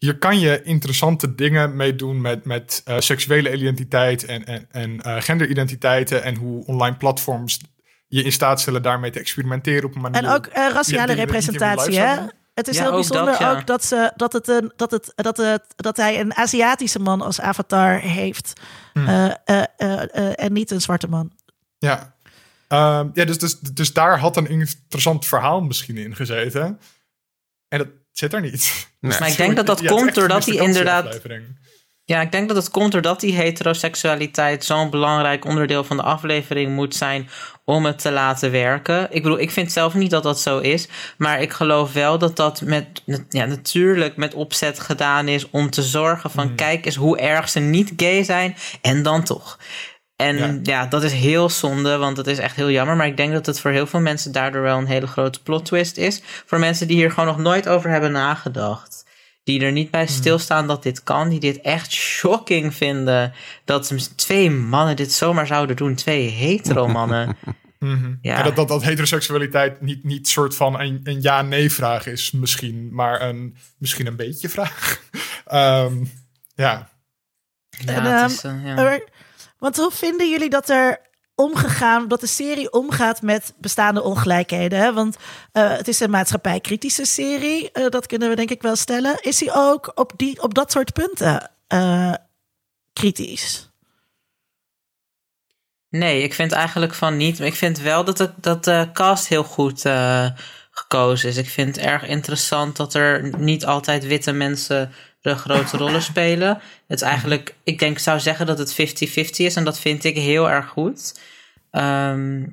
Hier 0.00 0.18
kan 0.18 0.38
je 0.38 0.62
interessante 0.62 1.34
dingen 1.34 1.76
mee 1.76 1.96
doen 1.96 2.20
met, 2.20 2.44
met 2.44 2.82
eh, 2.84 2.98
seksuele 2.98 3.52
identiteit 3.52 4.24
en, 4.24 4.44
en, 4.44 4.66
en 4.70 5.00
eh, 5.00 5.16
genderidentiteiten 5.18 6.22
en 6.22 6.36
hoe 6.36 6.64
online 6.66 6.96
platforms 6.96 7.60
je 8.06 8.22
in 8.22 8.32
staat 8.32 8.60
stellen 8.60 8.82
daarmee 8.82 9.10
te 9.10 9.18
experimenteren 9.18 9.84
op 9.84 9.94
een 9.94 10.00
manier. 10.00 10.22
En 10.22 10.30
ook 10.30 10.46
eh, 10.46 10.70
raciale 10.72 11.12
representatie, 11.12 11.98
hè? 11.98 12.16
Het 12.54 12.68
is 12.68 12.76
Ja, 12.76 12.82
heel 12.82 12.90
ook 12.90 12.96
bijzonder 12.96 13.26
dat, 13.26 13.38
ja. 13.38 13.50
ook 13.50 13.66
dat, 13.66 13.84
ze, 13.84 14.12
dat, 14.16 14.32
het 14.32 14.48
een, 14.48 14.72
dat, 14.76 14.90
het, 14.90 15.12
dat, 15.14 15.36
het, 15.36 15.62
dat 15.76 15.96
hij 15.96 16.20
een 16.20 16.34
Aziatische 16.34 16.98
man 16.98 17.20
als 17.20 17.40
avatar 17.40 18.00
heeft. 18.00 18.52
Hmm. 18.92 19.08
eh, 19.08 19.32
eh, 19.44 19.62
eh, 19.76 20.44
en 20.44 20.52
niet 20.52 20.70
een 20.70 20.80
zwarte 20.80 21.08
man. 21.08 21.32
Ja, 21.78 22.14
Ehm, 22.70 23.08
ja 23.14 23.24
dus, 23.24 23.38
dus, 23.38 23.60
dus 23.60 23.92
daar 23.92 24.18
had 24.18 24.36
een 24.36 24.48
interessant 24.48 25.26
verhaal 25.26 25.60
misschien 25.60 25.96
in 25.96 26.16
gezeten. 26.16 26.80
En 27.68 27.78
dat 27.78 27.88
zit 28.12 28.32
er 28.32 28.40
niet. 28.40 28.88
Nee. 29.00 29.18
Maar 29.18 29.28
ik 29.28 29.36
denk 29.36 29.56
dat 29.56 29.66
dat 29.66 29.80
Ja, 29.80 29.88
komt 29.88 30.14
doordat 30.14 30.46
hij 30.46 30.54
inderdaad. 30.54 31.20
Ja, 32.04 32.20
ik 32.20 32.32
denk 32.32 32.48
dat 32.48 32.56
het 32.56 32.70
komt 32.70 32.92
doordat 32.92 33.20
die 33.20 33.34
heteroseksualiteit 33.34 34.64
zo'n 34.64 34.90
belangrijk 34.90 35.44
onderdeel 35.44 35.84
van 35.84 35.96
de 35.96 36.02
aflevering 36.02 36.74
moet 36.74 36.94
zijn 36.94 37.28
om 37.70 37.84
het 37.84 37.98
te 37.98 38.10
laten 38.10 38.50
werken. 38.50 39.06
Ik 39.10 39.22
bedoel, 39.22 39.40
ik 39.40 39.50
vind 39.50 39.72
zelf 39.72 39.94
niet 39.94 40.10
dat 40.10 40.22
dat 40.22 40.40
zo 40.40 40.58
is, 40.58 40.88
maar 41.18 41.40
ik 41.40 41.52
geloof 41.52 41.92
wel 41.92 42.18
dat 42.18 42.36
dat 42.36 42.60
met, 42.60 43.02
ja, 43.28 43.44
natuurlijk 43.44 44.16
met 44.16 44.34
opzet 44.34 44.80
gedaan 44.80 45.28
is 45.28 45.50
om 45.50 45.70
te 45.70 45.82
zorgen 45.82 46.30
van 46.30 46.54
kijk 46.54 46.86
eens 46.86 46.96
hoe 46.96 47.18
erg 47.18 47.48
ze 47.48 47.60
niet 47.60 47.92
gay 47.96 48.22
zijn 48.22 48.56
en 48.80 49.02
dan 49.02 49.24
toch. 49.24 49.58
En 50.20 50.36
Ja. 50.36 50.58
ja. 50.62 50.86
dat 50.86 51.02
is 51.02 51.12
heel 51.12 51.48
zonde, 51.48 51.96
want 51.96 52.16
het 52.16 52.26
is 52.26 52.38
echt 52.38 52.56
heel 52.56 52.70
jammer. 52.70 52.96
Maar 52.96 53.06
ik 53.06 53.16
denk 53.16 53.32
dat 53.32 53.46
het 53.46 53.60
voor 53.60 53.70
heel 53.70 53.86
veel 53.86 54.00
mensen 54.00 54.32
daardoor 54.32 54.62
wel 54.62 54.78
een 54.78 54.86
hele 54.86 55.06
grote 55.06 55.42
plot 55.42 55.64
twist 55.64 55.96
is. 55.96 56.22
Voor 56.46 56.58
mensen 56.58 56.86
die 56.86 56.96
hier 56.96 57.10
gewoon 57.10 57.28
nog 57.28 57.38
nooit 57.38 57.68
over 57.68 57.90
hebben 57.90 58.12
nagedacht. 58.12 59.08
Die 59.44 59.60
er 59.60 59.72
niet 59.72 59.90
bij 59.90 60.06
stilstaan 60.06 60.66
dat 60.66 60.82
dit 60.82 61.02
kan. 61.02 61.28
Die 61.28 61.40
dit 61.40 61.60
echt 61.60 61.92
shocking 61.92 62.74
vinden. 62.74 63.32
Dat 63.64 64.16
twee 64.16 64.50
mannen 64.50 64.96
dit 64.96 65.12
zomaar 65.12 65.46
zouden 65.46 65.76
doen. 65.76 65.94
Twee 65.94 66.28
hetero 66.44 66.88
mannen. 66.88 67.36
Mhm. 67.80 68.14
Ja. 68.20 68.36
En 68.36 68.44
dat, 68.44 68.56
dat, 68.56 68.68
dat 68.68 68.82
heteroseksualiteit 68.82 69.80
niet, 69.80 70.04
niet 70.04 70.28
soort 70.28 70.54
van 70.54 70.80
een, 70.80 71.00
een 71.04 71.22
ja-nee 71.22 71.72
vraag 71.72 72.06
is 72.06 72.30
misschien, 72.30 72.88
maar 72.92 73.22
een, 73.22 73.56
misschien 73.78 74.06
een 74.06 74.16
beetje 74.16 74.48
vraag. 74.48 75.00
Ehm, 75.44 76.04
ja. 76.54 76.90
Ja, 77.68 77.94
En, 77.94 78.06
ehm, 78.06 78.24
is, 78.24 78.44
eh, 78.44 78.64
ja. 78.64 79.00
Want 79.58 79.76
hoe 79.76 79.90
vinden 79.90 80.30
jullie 80.30 80.50
dat 80.50 80.68
er 80.68 81.00
omgegaan, 81.34 82.08
dat 82.08 82.20
de 82.20 82.26
serie 82.26 82.72
omgaat 82.72 83.22
met 83.22 83.54
bestaande 83.56 84.02
ongelijkheden? 84.02 84.78
Hè? 84.78 84.92
Want 84.92 85.16
eh, 85.52 85.76
het 85.76 85.88
is 85.88 86.00
een 86.00 86.10
maatschappijkritische 86.10 87.04
serie, 87.04 87.72
eh, 87.72 87.88
dat 87.88 88.06
kunnen 88.06 88.28
we 88.28 88.36
denk 88.36 88.50
ik 88.50 88.62
wel 88.62 88.76
stellen. 88.76 89.22
Is 89.22 89.40
hij 89.40 89.54
ook 89.54 89.92
op, 89.94 90.12
die, 90.16 90.42
op 90.42 90.54
dat 90.54 90.72
soort 90.72 90.92
punten 90.92 91.50
eh, 91.66 92.14
kritisch? 92.92 93.69
Nee, 95.90 96.22
ik 96.22 96.34
vind 96.34 96.52
eigenlijk 96.52 96.94
van 96.94 97.16
niet. 97.16 97.38
Maar 97.38 97.46
ik 97.46 97.54
vind 97.54 97.80
wel 97.80 98.04
dat 98.04 98.16
de, 98.16 98.30
dat 98.36 98.92
cast 98.92 99.28
heel 99.28 99.44
goed 99.44 99.84
eh, 99.84 100.26
gekozen 100.70 101.28
is. 101.28 101.36
Ik 101.36 101.48
vind 101.48 101.76
het 101.76 101.84
erg 101.84 102.06
interessant 102.06 102.76
dat 102.76 102.94
er 102.94 103.38
niet 103.38 103.66
altijd 103.66 104.06
witte 104.06 104.32
mensen 104.32 104.92
de 105.20 105.34
grote 105.34 105.76
rollen 105.76 106.02
spelen. 106.02 106.60
Het 106.86 107.00
is 107.00 107.06
eigenlijk, 107.06 107.54
ik 107.64 107.78
denk, 107.78 107.98
zou 107.98 108.20
zeggen 108.20 108.46
dat 108.46 108.58
het 108.58 108.72
50-50 108.72 108.74
is. 109.36 109.56
En 109.56 109.64
dat 109.64 109.78
vind 109.78 110.04
ik 110.04 110.16
heel 110.16 110.50
erg 110.50 110.68
goed. 110.68 111.20
Ehm, 111.70 112.46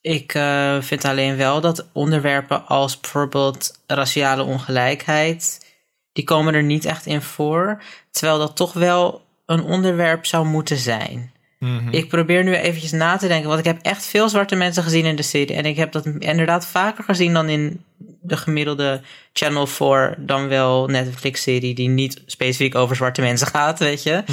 ik 0.00 0.34
eh, 0.34 0.76
vind 0.80 1.04
alleen 1.04 1.36
wel 1.36 1.60
dat 1.60 1.86
onderwerpen 1.92 2.66
als 2.66 3.00
bijvoorbeeld 3.00 3.80
raciale 3.86 4.42
ongelijkheid, 4.42 5.66
die 6.12 6.24
komen 6.24 6.54
er 6.54 6.62
niet 6.62 6.84
echt 6.84 7.06
in 7.06 7.22
voor. 7.22 7.82
Terwijl 8.10 8.38
dat 8.38 8.56
toch 8.56 8.72
wel 8.72 9.26
een 9.46 9.62
onderwerp 9.62 10.26
zou 10.26 10.46
moeten 10.46 10.76
zijn. 10.76 11.32
Mhm. 11.58 11.88
Ik 11.90 12.08
probeer 12.08 12.44
nu 12.44 12.54
eventjes 12.54 12.92
na 12.92 13.16
te 13.16 13.28
denken, 13.28 13.48
want 13.48 13.58
ik 13.58 13.64
heb 13.64 13.82
echt 13.82 14.06
veel 14.06 14.28
zwarte 14.28 14.56
mensen 14.56 14.82
gezien 14.82 15.04
in 15.04 15.16
de 15.16 15.22
serie. 15.22 15.56
En 15.56 15.64
ik 15.64 15.76
heb 15.76 15.92
dat 15.92 16.06
inderdaad 16.06 16.66
vaker 16.66 17.04
gezien 17.04 17.32
dan 17.32 17.48
in 17.48 17.84
de 18.20 18.36
gemiddelde 18.36 19.00
Channel 19.32 19.66
4, 19.66 20.14
dan 20.18 20.48
wel 20.48 20.86
Netflix-serie 20.86 21.74
die 21.74 21.88
niet 21.88 22.22
specifiek 22.26 22.74
over 22.74 22.96
zwarte 22.96 23.20
mensen 23.20 23.46
gaat, 23.46 23.78
weet 23.78 24.02
je. 24.02 24.24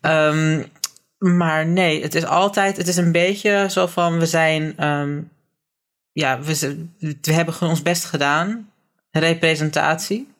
Ehm, 0.00 0.62
maar 1.18 1.66
nee, 1.66 2.02
het 2.02 2.14
is 2.14 2.24
altijd, 2.24 2.76
het 2.76 2.88
is 2.88 2.96
een 2.96 3.12
beetje 3.12 3.66
zo 3.70 3.86
van, 3.86 4.18
we 4.18 4.26
zijn, 4.26 4.74
ehm, 4.76 5.20
ja, 6.12 6.40
we, 6.40 6.86
we 6.98 7.32
hebben 7.32 7.54
ons 7.60 7.82
best 7.82 8.04
gedaan. 8.04 8.70
Representatie. 9.10 10.31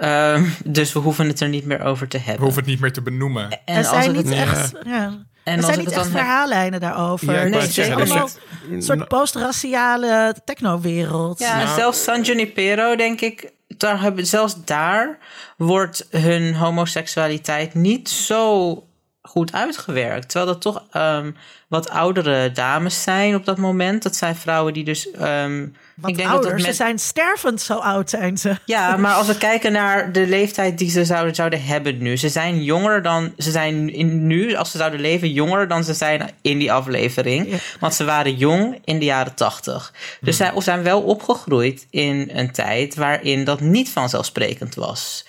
Ehm, 0.00 0.44
dus 0.64 0.92
we 0.92 0.98
hoeven 0.98 1.26
het 1.28 1.40
er 1.40 1.48
niet 1.48 1.64
meer 1.64 1.82
over 1.82 2.08
te 2.08 2.16
We 2.18 2.22
hebben. 2.24 2.42
hoeven 2.42 2.60
het 2.62 2.70
niet 2.70 2.80
meer 2.80 2.92
te 2.92 3.02
benoemen. 3.02 3.50
En 3.50 3.60
er 3.64 3.76
als 3.76 3.86
zijn 3.88 4.12
niet 4.12 4.28
het, 4.28 4.32
echt, 4.38 4.72
ja, 4.84 5.18
en 5.44 5.56
er 5.56 5.62
zijn 5.62 5.78
niet 5.78 5.90
echt 5.90 6.08
verhaallijnen 6.08 6.80
daarover. 6.80 7.32
Ja, 7.34 7.42
nee, 7.42 7.60
het 7.60 7.78
is 7.78 7.90
allemaal 7.90 8.28
een 8.70 8.82
soort 8.82 9.08
postraciale 9.08 10.34
technowereld. 10.44 11.38
Ja, 11.38 11.56
Nou. 11.56 11.68
en 11.68 11.74
zelfs 11.74 12.02
San 12.02 12.22
Junipero, 12.22 12.96
denk 12.96 13.20
ik, 13.20 13.50
daar 13.68 14.00
hebben, 14.00 14.26
zelfs 14.26 14.64
daar 14.64 15.18
wordt 15.56 16.06
hun 16.10 16.54
homoseksualiteit 16.54 17.74
niet 17.74 18.08
zo 18.08 18.84
goed 19.22 19.52
uitgewerkt. 19.52 20.28
Terwijl 20.28 20.52
dat 20.52 20.60
toch 20.62 20.84
ehm, 20.90 21.30
wat 21.68 21.90
oudere 21.90 22.52
dames 22.52 23.02
zijn 23.02 23.34
op 23.34 23.44
dat 23.44 23.58
moment. 23.58 24.02
Dat 24.02 24.16
zijn 24.16 24.36
vrouwen 24.36 24.72
die 24.72 24.84
dus. 24.84 25.10
ehm, 25.10 25.66
Wat 26.00 26.10
ik 26.10 26.16
denk 26.16 26.28
ouder, 26.28 26.50
dat 26.50 26.58
dat 26.58 26.68
ze 26.68 26.72
zijn 26.72 26.98
stervend, 26.98 27.60
zo 27.60 27.74
oud 27.74 28.10
zijn 28.10 28.38
ze. 28.38 28.56
Ja, 28.64 28.96
maar 28.96 29.14
als 29.14 29.26
we 29.26 29.38
kijken 29.38 29.72
naar 29.72 30.12
de 30.12 30.26
leeftijd 30.26 30.78
die 30.78 30.90
ze 30.90 31.04
zouden, 31.04 31.34
zouden 31.34 31.62
hebben 31.62 31.98
nu. 31.98 32.16
Ze 32.16 32.28
zijn 32.28 32.62
jonger 32.62 33.02
dan. 33.02 33.32
Ze 33.36 33.50
zijn 33.50 33.92
in, 33.92 34.26
nu, 34.26 34.54
als 34.54 34.70
ze 34.70 34.78
zouden 34.78 35.00
leven, 35.00 35.32
jonger 35.32 35.68
dan 35.68 35.84
ze 35.84 35.94
zijn 35.94 36.30
in 36.42 36.58
die 36.58 36.72
aflevering. 36.72 37.50
Ja. 37.50 37.56
Want 37.80 37.94
ze 37.94 38.04
waren 38.04 38.36
jong 38.36 38.78
in 38.84 38.98
de 38.98 39.04
jaren 39.04 39.34
tachtig. 39.34 39.92
Dus 40.20 40.36
zij 40.36 40.52
of 40.52 40.64
zijn 40.64 40.82
wel 40.82 41.02
opgegroeid 41.02 41.86
in 41.90 42.30
een 42.32 42.50
tijd 42.50 42.94
waarin 42.94 43.44
dat 43.44 43.60
niet 43.60 43.90
vanzelfsprekend 43.90 44.74
was. 44.74 45.26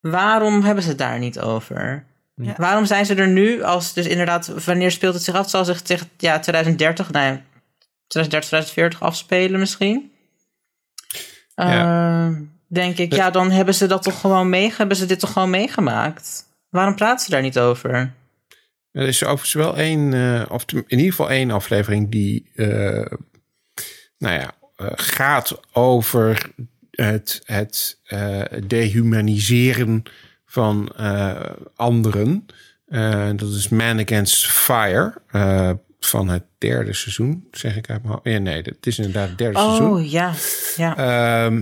Waarom 0.00 0.62
hebben 0.62 0.82
ze 0.82 0.88
het 0.88 0.98
daar 0.98 1.18
niet 1.18 1.40
over? 1.40 2.04
Ja. 2.34 2.54
Waarom 2.56 2.84
zijn 2.84 3.06
ze 3.06 3.14
er 3.14 3.28
nu 3.28 3.62
als, 3.62 3.92
dus 3.92 4.06
inderdaad, 4.06 4.64
wanneer 4.64 4.90
speelt 4.90 5.14
het 5.14 5.22
zich 5.22 5.34
af? 5.34 5.40
Het 5.40 5.50
zal 5.50 5.64
zich 5.64 5.82
tegen 5.82 6.08
ja, 6.16 6.38
2030, 6.38 7.10
nou 7.10 7.38
2030, 8.08 8.48
2040 8.48 9.02
afspelen 9.02 9.60
misschien. 9.60 10.12
Ja. 11.54 12.26
Eh, 12.26 12.40
denk 12.66 12.98
ik, 12.98 13.14
ja, 13.14 13.30
dan 13.30 13.50
hebben 13.50 13.74
ze 13.74 13.86
dat 13.86 14.02
toch 14.02 14.20
gewoon 14.20 14.48
mee, 14.48 14.72
hebben 14.76 14.96
ze 14.96 15.06
dit 15.06 15.20
toch 15.20 15.32
gewoon 15.32 15.50
meegemaakt? 15.50 16.44
Waarom 16.68 16.94
praten 16.94 17.24
ze 17.24 17.30
daar 17.30 17.42
niet 17.42 17.58
over? 17.58 18.12
Er 18.92 19.06
is 19.06 19.24
overigens 19.24 19.52
wel 19.52 19.76
één, 19.76 20.14
eh, 20.14 20.50
of 20.50 20.64
in 20.72 20.84
ieder 20.88 21.06
geval 21.06 21.30
één 21.30 21.50
aflevering 21.50 22.10
die, 22.10 22.50
eh, 22.54 23.12
nou 24.18 24.34
ja, 24.34 24.52
gaat 24.94 25.60
over 25.72 26.50
het, 26.90 27.40
het 27.44 27.98
eh, 28.04 28.42
dehumaniseren 28.66 30.02
van 30.46 30.92
anderen. 31.76 32.46
Dat 33.36 33.50
is 33.50 33.68
Man 33.68 34.00
Against 34.00 34.46
Fire 34.46 35.14
van 36.00 36.28
het 36.28 36.42
derde 36.58 36.92
seizoen, 36.92 37.48
zeg 37.52 37.76
ik 37.76 37.90
uit 37.90 38.02
mijn 38.02 38.14
hoofd. 38.14 38.26
Ja, 38.26 38.38
nee, 38.38 38.62
het 38.62 38.86
is 38.86 38.98
inderdaad 38.98 39.28
het 39.28 39.38
derde 39.38 39.58
seizoen. 39.58 39.90
Oh, 39.90 40.10
ja, 40.10 40.32
ja. 40.76 40.94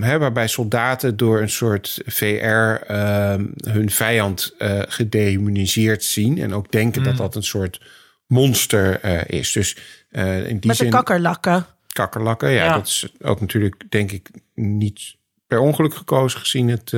Hè, 0.01 0.17
waarbij 0.17 0.47
soldaten 0.47 1.17
door 1.17 1.41
een 1.41 1.49
soort 1.49 2.01
VR 2.05 2.35
ehm, 2.45 3.45
hun 3.55 3.89
vijand 3.89 4.53
eh, 4.57 4.79
gedehumaniseerd 4.87 6.03
zien. 6.03 6.37
En 6.37 6.53
ook 6.53 6.71
denken 6.71 7.03
dat 7.03 7.17
dat 7.17 7.35
een 7.35 7.43
soort 7.43 7.81
monster 8.25 8.99
eh, 8.99 9.39
is. 9.39 9.51
Dus 9.51 9.77
eh, 10.09 10.47
in 10.47 10.57
die 10.57 10.67
Met 10.69 10.77
de 10.77 10.87
kakkerlakken. 10.87 11.65
kakkerlakken. 11.87 12.49
Ja, 12.49 12.63
Ja. 12.63 12.73
dat 12.73 12.87
is 12.87 13.13
ook 13.21 13.39
natuurlijk, 13.41 13.83
denk 13.89 14.11
ik, 14.11 14.29
niet 14.55 15.15
per 15.47 15.59
ongeluk 15.59 15.95
gekozen 15.95 16.39
gezien 16.39 16.67
het 16.69 16.93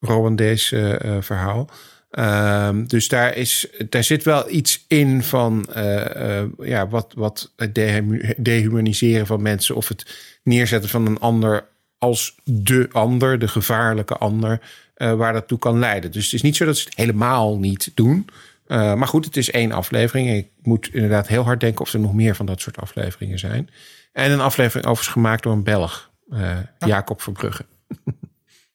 Rwandese 0.00 1.00
verhaal. 1.20 1.68
Ehm, 2.12 2.84
dus 2.84 3.08
daar, 3.08 3.36
is, 3.36 3.66
daar 3.88 4.04
zit 4.04 4.24
wel 4.24 4.50
iets 4.50 4.84
in 4.88 5.22
van 5.22 5.64
eh, 5.72 6.38
eh, 6.40 6.48
ja, 6.58 6.88
wat, 6.88 7.12
wat 7.16 7.52
het 7.56 7.74
dehu- 7.74 8.34
dehumaniseren 8.36 9.26
van 9.26 9.42
mensen 9.42 9.74
of 9.76 9.88
het 9.88 10.14
neerzetten 10.42 10.90
van 10.90 11.06
een 11.06 11.18
ander 11.18 11.64
als 11.98 12.34
de 12.44 12.88
ander, 12.92 13.38
de 13.38 13.48
gevaarlijke 13.48 14.16
ander, 14.16 14.60
eh, 14.94 15.12
waar 15.12 15.32
dat 15.32 15.48
toe 15.48 15.58
kan 15.58 15.78
leiden. 15.78 16.12
Dus 16.12 16.24
het 16.24 16.32
is 16.32 16.42
niet 16.42 16.56
zo 16.56 16.64
dat 16.64 16.76
ze 16.76 16.84
het 16.84 16.96
helemaal 16.96 17.58
niet 17.58 17.90
doen. 17.94 18.26
Eh, 18.66 18.94
maar 18.94 19.08
goed, 19.08 19.24
het 19.24 19.36
is 19.36 19.50
één 19.50 19.72
aflevering. 19.72 20.30
Ik 20.30 20.48
moet 20.62 20.88
inderdaad 20.92 21.28
heel 21.28 21.42
hard 21.44 21.60
denken 21.60 21.80
of 21.84 21.92
er 21.92 22.00
nog 22.00 22.14
meer 22.14 22.36
van 22.36 22.46
dat 22.46 22.60
soort 22.60 22.78
afleveringen 22.78 23.38
zijn. 23.38 23.70
En 24.12 24.30
een 24.30 24.40
aflevering 24.40 24.86
overigens 24.86 25.12
gemaakt 25.14 25.42
door 25.42 25.52
een 25.52 25.62
Belg, 25.64 26.10
eh, 26.30 26.58
Jacob 26.78 27.22
Verbrugge. 27.22 27.64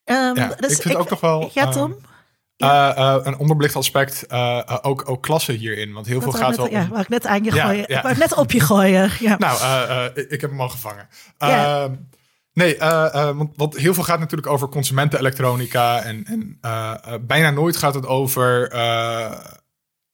Ehm, 0.04 0.36
Ja, 0.36 0.54
dus 0.60 0.72
ik 0.72 0.82
vind 0.82 0.94
ook 0.96 1.10
nog 1.10 1.20
wel, 1.20 1.50
Ja, 1.54 1.72
ehm, 1.72 1.90
Eh, 2.58 2.88
eh, 2.96 3.16
een 3.22 3.38
onderbelicht 3.38 3.76
aspect, 3.76 4.26
eh, 4.26 4.76
ook, 4.82 5.10
ook 5.10 5.22
klasse 5.22 5.52
hierin. 5.52 5.92
Want 5.92 6.06
heel 6.06 6.20
Dat 6.20 6.30
veel 6.30 6.42
gaat 6.42 6.56
wel 6.56 6.66
om- 6.66 6.72
ja, 6.72 6.88
wou 6.88 7.00
ik 7.00 7.08
net 7.08 7.26
aan 7.26 7.44
je 7.44 7.54
Ja, 7.54 7.64
gooien. 7.66 7.84
ja. 7.88 8.08
Ik 8.08 8.16
net 8.16 8.34
op 8.34 8.50
je 8.50 8.60
gooien. 8.60 9.10
Ja. 9.18 9.36
Nou, 9.38 10.10
ik 10.14 10.40
heb 10.40 10.50
hem 10.50 10.60
al 10.60 10.68
gevangen. 10.68 11.08
Ehm, 11.38 11.92
nee, 12.52 12.78
want, 13.34 13.50
want 13.56 13.76
heel 13.76 13.94
veel 13.94 14.02
gaat 14.02 14.18
natuurlijk 14.18 14.48
over 14.48 14.68
consumentenelektronica. 14.68 16.02
En, 16.02 16.24
en 16.24 16.58
bijna 17.26 17.50
nooit 17.50 17.76
gaat 17.76 17.94
het 17.94 18.06
over 18.06 18.72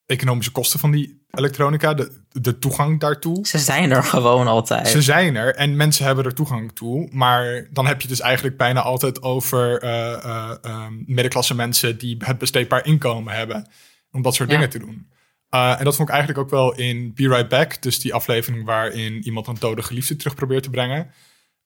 economische 0.06 0.52
kosten 0.52 0.78
van 0.80 0.90
die 0.90 1.23
elektronica. 1.35 1.94
De, 1.94 2.20
de 2.32 2.59
toegang 2.59 3.01
daartoe. 3.01 3.47
Ze 3.47 3.59
zijn 3.59 3.90
er 3.90 4.02
gewoon 4.05 4.47
altijd. 4.47 4.89
Ze 4.89 5.02
zijn 5.02 5.36
er 5.36 5.55
en 5.55 5.77
mensen 5.77 6.05
hebben 6.05 6.24
er 6.24 6.35
toegang 6.35 6.73
toe. 6.73 7.09
Maar 7.12 7.66
dan 7.70 7.86
heb 7.86 8.01
je 8.01 8.09
dus 8.09 8.20
eigenlijk 8.20 8.56
bijna 8.56 8.82
altijd 8.82 9.23
over 9.23 9.78
eh, 9.82 10.12
eh, 10.12 10.51
eh, 10.62 10.86
middenklasse 11.06 11.55
mensen 11.55 11.98
die 11.98 12.16
het 12.19 12.39
besteedbaar 12.39 12.86
inkomen 12.86 13.35
hebben. 13.35 13.66
Om 14.11 14.23
dat 14.23 14.35
soort 14.35 14.51
Ja. 14.51 14.55
dingen 14.55 14.70
te 14.70 14.78
doen. 14.78 15.12
Uh, 15.55 15.78
en 15.78 15.85
dat 15.85 15.97
vond 15.97 16.09
ik 16.09 16.15
eigenlijk 16.15 16.44
ook 16.44 16.51
wel 16.51 16.74
in 16.74 17.15
Be 17.15 17.28
Right 17.28 17.48
Back. 17.48 17.82
Dus 17.82 17.98
die 17.98 18.15
aflevering 18.15 18.65
waarin 18.65 19.23
iemand 19.24 19.47
een 19.47 19.56
dode 19.59 19.82
geliefde 19.82 20.16
terug 20.16 20.35
probeert 20.35 20.62
te 20.62 20.70
brengen. 20.70 21.11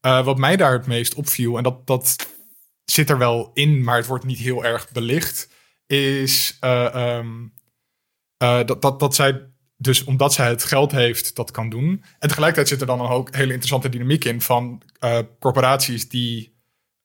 Uh, 0.06 0.24
wat 0.24 0.38
mij 0.38 0.56
daar 0.56 0.72
het 0.72 0.86
meest 0.86 1.14
opviel, 1.14 1.56
en 1.56 1.62
dat, 1.62 1.86
dat 1.86 2.16
zit 2.84 3.10
er 3.10 3.18
wel 3.18 3.50
in, 3.54 3.84
maar 3.84 3.96
het 3.96 4.06
wordt 4.06 4.24
niet 4.24 4.38
heel 4.38 4.64
erg 4.64 4.90
belicht, 4.92 5.48
is 5.86 6.58
uh, 6.64 7.16
um, 7.18 7.52
dat, 8.38 8.82
dat, 8.82 9.00
dat 9.00 9.14
zij 9.14 9.48
dus 9.80 10.04
omdat 10.04 10.32
zij 10.32 10.48
het 10.48 10.64
geld 10.64 10.92
heeft, 10.92 11.36
dat 11.36 11.50
kan 11.50 11.68
doen. 11.68 12.04
En 12.18 12.28
tegelijkertijd 12.28 12.68
zit 12.68 12.80
er 12.80 12.86
dan 12.86 13.00
ook 13.08 13.34
hele 13.34 13.52
interessante 13.52 13.88
dynamiek 13.88 14.24
in 14.24 14.40
van 14.40 14.82
uh, 15.04 15.18
corporaties 15.38 16.08
die 16.08 16.56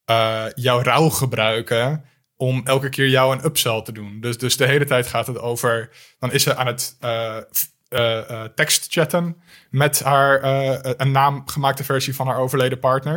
uh, 0.09 0.45
jouw 0.55 0.81
rouw 0.81 1.09
gebruiken 1.09 2.05
om 2.35 2.61
elke 2.65 2.89
keer 2.89 3.09
jou 3.09 3.35
een 3.35 3.45
upsell 3.45 3.81
te 3.81 3.91
doen. 3.91 4.19
Dus, 4.21 4.37
dus 4.37 4.57
de 4.57 4.65
hele 4.65 4.85
tijd 4.85 5.07
gaat 5.07 5.27
het 5.27 5.39
over, 5.39 5.89
dan 6.19 6.31
is 6.31 6.43
ze 6.43 6.55
aan 6.55 6.67
het 6.67 6.97
uh, 7.01 7.37
tekst 8.55 8.91
chatten 8.93 9.41
met 9.69 10.03
haar 10.03 10.43
een 11.01 11.11
naamgemaakte 11.11 11.83
versie 11.83 12.15
van 12.15 12.27
haar 12.27 12.37
overleden 12.37 12.79
partner. 12.79 13.15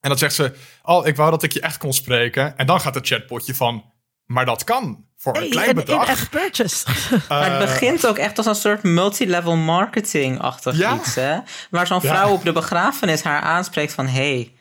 En 0.00 0.10
dan 0.10 0.18
zegt 0.18 0.34
ze, 0.34 0.52
oh, 0.82 1.06
ik 1.06 1.16
wou 1.16 1.30
dat 1.30 1.42
ik 1.42 1.52
je 1.52 1.60
echt 1.60 1.78
kon 1.78 1.92
spreken. 1.92 2.56
En 2.56 2.66
dan 2.66 2.80
gaat 2.80 2.94
het 2.94 3.06
chatbotje 3.06 3.54
van, 3.54 3.92
maar 4.26 4.44
dat 4.44 4.64
kan 4.64 5.04
voor 5.16 5.34
een 5.34 5.40
hey, 5.40 5.50
klein 5.50 5.74
bedrag. 5.74 6.08
Echt 6.08 6.30
purchase. 6.30 6.86
maar 7.28 7.50
het 7.50 7.58
begint 7.58 8.06
ook 8.06 8.18
echt 8.18 8.36
als 8.36 8.46
een 8.46 8.54
soort 8.54 8.82
multilevel 8.82 9.56
marketing-achtig 9.56 10.76
Ja. 10.76 10.94
iets, 10.94 11.14
hè? 11.14 11.38
Waar 11.70 11.86
zo'n 11.86 11.98
Ja. 12.02 12.08
vrouw 12.14 12.32
op 12.32 12.44
de 12.44 12.52
begrafenis 12.52 13.22
haar 13.22 13.40
aanspreekt 13.40 13.92
van... 13.92 14.06
hey, 14.06 14.52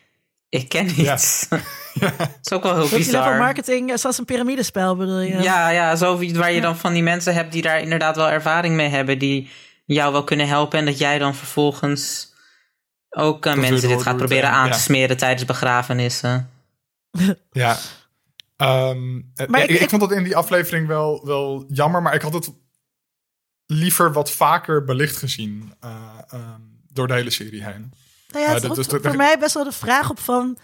ik 0.49 0.69
ken 0.69 0.99
iets. 0.99 1.47
Dat 1.99 2.11
is 2.43 2.51
ook 2.51 2.63
wel 2.63 2.71
heel 2.71 2.81
Multilevel 2.89 3.19
bizar. 3.21 3.37
marketing, 3.37 3.91
eh, 3.91 3.97
zoals 3.97 4.17
een 4.17 4.25
piramidespel 4.25 4.95
bedoel 4.95 5.19
je? 5.19 5.41
Ja, 5.41 5.69
ja, 5.69 5.95
zo 5.95 6.17
waar 6.33 6.51
je 6.51 6.61
dan 6.61 6.77
van 6.77 6.93
die 6.93 7.03
mensen 7.03 7.33
hebt 7.33 7.51
die 7.51 7.61
daar 7.61 7.79
inderdaad 7.79 8.15
wel 8.15 8.29
ervaring 8.29 8.75
mee 8.75 8.89
hebben, 8.89 9.19
die 9.19 9.49
jou 9.85 10.11
wel 10.11 10.23
kunnen 10.23 10.47
helpen 10.47 10.79
en 10.79 10.85
dat 10.85 10.97
jij 10.97 11.17
dan 11.19 11.35
vervolgens 11.35 12.33
ook 13.09 13.45
uh, 13.45 13.53
weer 13.53 13.61
mensen 13.61 13.89
dit 13.89 14.01
gaat 14.01 14.17
proberen 14.17 14.49
en- 14.49 14.55
aan 14.55 14.67
ja. 14.67 14.71
te 14.73 14.79
smeren 14.79 15.17
tijdens 15.17 15.45
begrafenissen. 15.45 16.49
Ja. 17.51 17.77
Ehm, 18.55 19.21
eh, 19.35 19.47
Maar 19.47 19.63
ik, 19.63 19.69
ik- 19.69 19.79
ik 19.81 19.89
vond 19.89 20.01
dat 20.01 20.11
in 20.11 20.23
die 20.23 20.35
aflevering 20.35 20.87
wel, 20.87 21.25
wel 21.25 21.65
jammer, 21.67 22.01
maar 22.01 22.13
ik 22.13 22.21
had 22.21 22.33
het 22.33 22.51
liever 23.65 24.13
wat 24.13 24.31
vaker 24.31 24.83
belicht 24.83 25.17
gezien 25.17 25.73
eh, 25.79 26.17
ehm, 26.27 26.61
door 26.87 27.07
de 27.07 27.13
hele 27.13 27.29
serie 27.29 27.63
heen. 27.63 27.93
Nou 28.27 28.45
ja, 28.45 28.51
dat 28.59 28.75
de- 28.75 28.83
voor 29.09 29.15
mij 29.17 29.39
best 29.39 29.53
wel 29.53 29.63
de 29.63 29.71
vraag 29.71 30.09
op 30.09 30.19
van... 30.19 30.57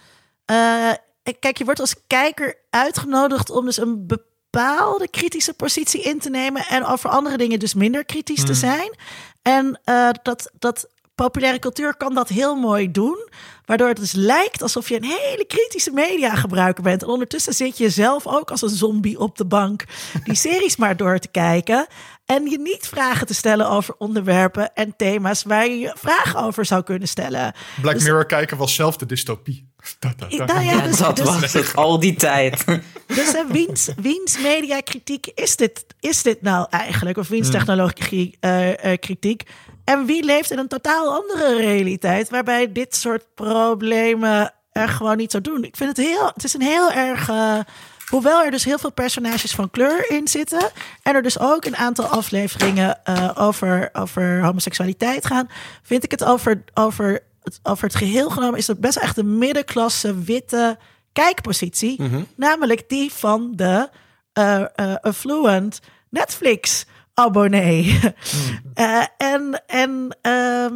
eh, 0.44 0.92
kijk, 1.40 1.58
je 1.58 1.64
wordt 1.64 1.80
als 1.80 1.94
kijker 2.06 2.54
uitgenodigd 2.70 3.50
om 3.50 3.64
dus 3.64 3.76
een 3.76 4.06
bepaalde 4.06 5.08
kritische 5.08 5.54
positie 5.54 6.02
in 6.02 6.18
te 6.18 6.30
nemen... 6.30 6.66
en 6.68 6.84
over 6.84 7.10
andere 7.10 7.36
dingen 7.36 7.58
dus 7.58 7.74
minder 7.74 8.04
kritisch 8.04 8.44
te 8.44 8.54
zijn. 8.54 8.94
En 9.42 9.80
eh, 9.84 10.08
dat, 10.22 10.50
dat 10.58 10.88
populaire 11.14 11.58
cultuur 11.58 11.96
kan 11.96 12.14
dat 12.14 12.28
heel 12.28 12.54
mooi 12.56 12.90
doen... 12.90 13.28
waardoor 13.70 13.88
het 13.88 13.96
dus 13.96 14.12
lijkt 14.12 14.62
alsof 14.62 14.88
je 14.88 14.96
een 14.96 15.04
hele 15.04 15.44
kritische 15.46 15.90
mediagebruiker 15.90 16.82
bent. 16.82 17.02
En 17.02 17.08
ondertussen 17.08 17.52
zit 17.52 17.78
je 17.78 17.90
zelf 17.90 18.26
ook 18.26 18.50
als 18.50 18.62
een 18.62 18.68
zombie 18.68 19.18
op 19.18 19.36
de 19.36 19.44
bank... 19.44 19.84
die 20.24 20.34
series 20.46 20.76
maar 20.76 20.96
door 20.96 21.18
te 21.18 21.28
kijken... 21.28 21.86
En 22.30 22.50
je 22.50 22.58
niet 22.58 22.86
vragen 22.86 23.26
te 23.26 23.34
stellen 23.34 23.70
over 23.70 23.94
onderwerpen 23.98 24.74
en 24.74 24.94
thema's 24.96 25.42
waar 25.42 25.66
je 25.66 25.78
je 25.78 25.92
vragen 25.94 26.40
over 26.40 26.64
zou 26.64 26.82
kunnen 26.82 27.08
stellen. 27.08 27.52
Black 27.80 27.94
Dus- 27.94 28.02
Mirror 28.02 28.26
kijken 28.26 28.56
was 28.56 28.74
zelf 28.74 28.96
de 28.96 29.06
dystopie. 29.06 29.68
Da, 29.98 30.12
da, 30.16 30.28
da. 30.28 30.44
Nou 30.44 30.64
ja, 30.64 30.72
Ja, 30.72 30.80
dus- 30.80 30.96
dat 30.96 31.16
dus- 31.16 31.24
was 31.24 31.52
het 31.52 31.76
al 31.76 32.00
die 32.00 32.14
tijd. 32.14 32.64
Dus 33.06 33.32
hè, 33.32 33.46
wiens, 33.46 33.88
wiens 33.96 34.38
mediakritiek 34.38 35.26
is 35.34 35.56
dit, 35.56 35.84
is 36.00 36.22
dit 36.22 36.42
nou 36.42 36.66
eigenlijk? 36.70 37.18
Of 37.18 37.28
wiens 37.28 37.50
technologie 37.50 38.36
eh, 38.40 38.92
eh, 38.92 38.98
kritiek? 38.98 39.42
En 39.90 40.06
wie 40.06 40.24
leeft 40.24 40.50
in 40.50 40.58
een 40.58 40.68
totaal 40.68 41.12
andere 41.12 41.56
realiteit 41.56 42.28
waarbij 42.28 42.72
dit 42.72 42.96
soort 42.96 43.24
problemen 43.34 44.52
er 44.72 44.88
gewoon 44.88 45.16
niet 45.16 45.30
zo 45.30 45.40
doen? 45.40 45.64
Ik 45.64 45.76
vind 45.76 45.96
het 45.96 46.06
heel, 46.06 46.26
het 46.34 46.44
is 46.44 46.54
een 46.54 46.62
heel 46.62 46.92
erg. 46.92 47.28
eh, 47.28 47.58
hoewel 48.06 48.44
er 48.44 48.50
dus 48.50 48.64
heel 48.64 48.78
veel 48.78 48.92
personages 48.92 49.54
van 49.54 49.70
kleur 49.70 50.10
in 50.10 50.28
zitten. 50.28 50.70
En 51.02 51.14
er 51.14 51.22
dus 51.22 51.38
ook 51.38 51.64
een 51.64 51.76
aantal 51.76 52.04
afleveringen 52.04 53.04
eh, 53.04 53.30
over, 53.34 53.90
over 53.92 54.42
homoseksualiteit 54.42 55.26
gaan. 55.26 55.48
Vind 55.82 56.04
ik 56.04 56.10
het 56.10 56.24
over, 56.24 56.64
over, 56.74 57.20
het 57.42 57.60
over 57.62 57.84
het 57.84 57.94
geheel 57.94 58.30
genomen 58.30 58.58
is 58.58 58.66
het 58.66 58.80
best 58.80 58.96
echt 58.96 59.16
een 59.16 59.38
middenklasse 59.38 60.22
witte 60.22 60.78
kijkpositie. 61.12 62.00
Namelijk 62.36 62.88
die 62.88 63.12
van 63.12 63.52
de 63.54 63.88
eh, 64.32 64.64
affluent 65.00 65.80
Netflix 66.10 66.86
abonnee. 67.14 67.98
Eh, 68.74 69.04
en, 69.16 69.62
en, 69.66 70.16
ehm, 70.22 70.74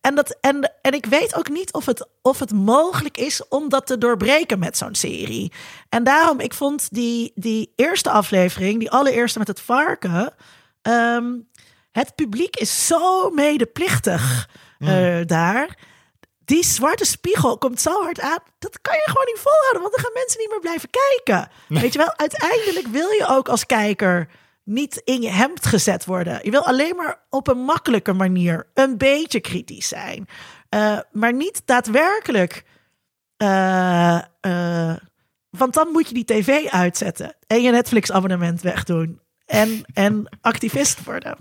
en, 0.00 0.14
dat, 0.14 0.36
en, 0.40 0.72
en 0.82 0.92
ik 0.92 1.06
weet 1.06 1.34
ook 1.34 1.48
niet 1.48 1.72
of 1.72 1.86
het, 1.86 2.08
of 2.22 2.38
het 2.38 2.52
mogelijk 2.52 3.16
is 3.16 3.48
om 3.48 3.68
dat 3.68 3.86
te 3.86 3.98
doorbreken 3.98 4.58
met 4.58 4.76
zo'n 4.76 4.94
serie. 4.94 5.52
En 5.88 6.04
daarom, 6.04 6.40
ik 6.40 6.54
vond 6.54 6.88
die, 6.90 7.32
die 7.34 7.72
eerste 7.76 8.10
aflevering, 8.10 8.78
die 8.78 8.90
allereerste 8.90 9.38
met 9.38 9.48
het 9.48 9.60
varken. 9.60 10.34
ehm, 10.82 11.30
het 11.92 12.14
publiek 12.14 12.56
is 12.56 12.86
zo 12.86 13.30
medeplichtig 13.30 14.48
eh, 14.78 15.20
daar. 15.26 15.78
Die 16.44 16.64
zwarte 16.64 17.04
spiegel 17.04 17.58
komt 17.58 17.80
zo 17.80 18.02
hard 18.02 18.20
aan. 18.20 18.38
Dat 18.58 18.80
kan 18.80 18.94
je 18.94 19.02
gewoon 19.04 19.26
niet 19.26 19.38
volhouden, 19.38 19.80
want 19.82 19.94
dan 19.94 20.04
gaan 20.04 20.12
mensen 20.14 20.40
niet 20.40 20.50
meer 20.50 20.60
blijven 20.60 20.88
kijken. 20.90 21.50
Weet 21.68 21.92
je 21.92 21.98
wel, 21.98 22.16
uiteindelijk 22.16 22.86
wil 22.86 23.10
je 23.10 23.26
ook 23.28 23.48
als 23.48 23.66
kijker 23.66 24.28
niet 24.64 25.00
in 25.04 25.22
je 25.22 25.30
hemd 25.30 25.66
gezet 25.66 26.04
worden. 26.04 26.38
Je 26.42 26.50
wil 26.50 26.66
alleen 26.66 26.96
maar 26.96 27.22
op 27.30 27.48
een 27.48 27.58
makkelijke 27.58 28.12
manier 28.12 28.66
een 28.74 28.98
beetje 28.98 29.40
kritisch 29.40 29.88
zijn. 29.88 30.28
Eh, 30.68 30.98
maar 31.12 31.32
niet 31.34 31.62
daadwerkelijk. 31.64 32.64
eh, 33.36 34.22
eh, 34.40 34.96
want 35.50 35.74
dan 35.74 35.88
moet 35.88 36.08
je 36.08 36.14
die 36.14 36.24
tv 36.24 36.66
uitzetten 36.70 37.36
en 37.46 37.62
je 37.62 37.70
Netflix-abonnement 37.70 38.60
wegdoen. 38.60 39.20
En, 39.46 39.82
en 39.94 40.38
activist 40.40 41.04
worden. 41.04 41.36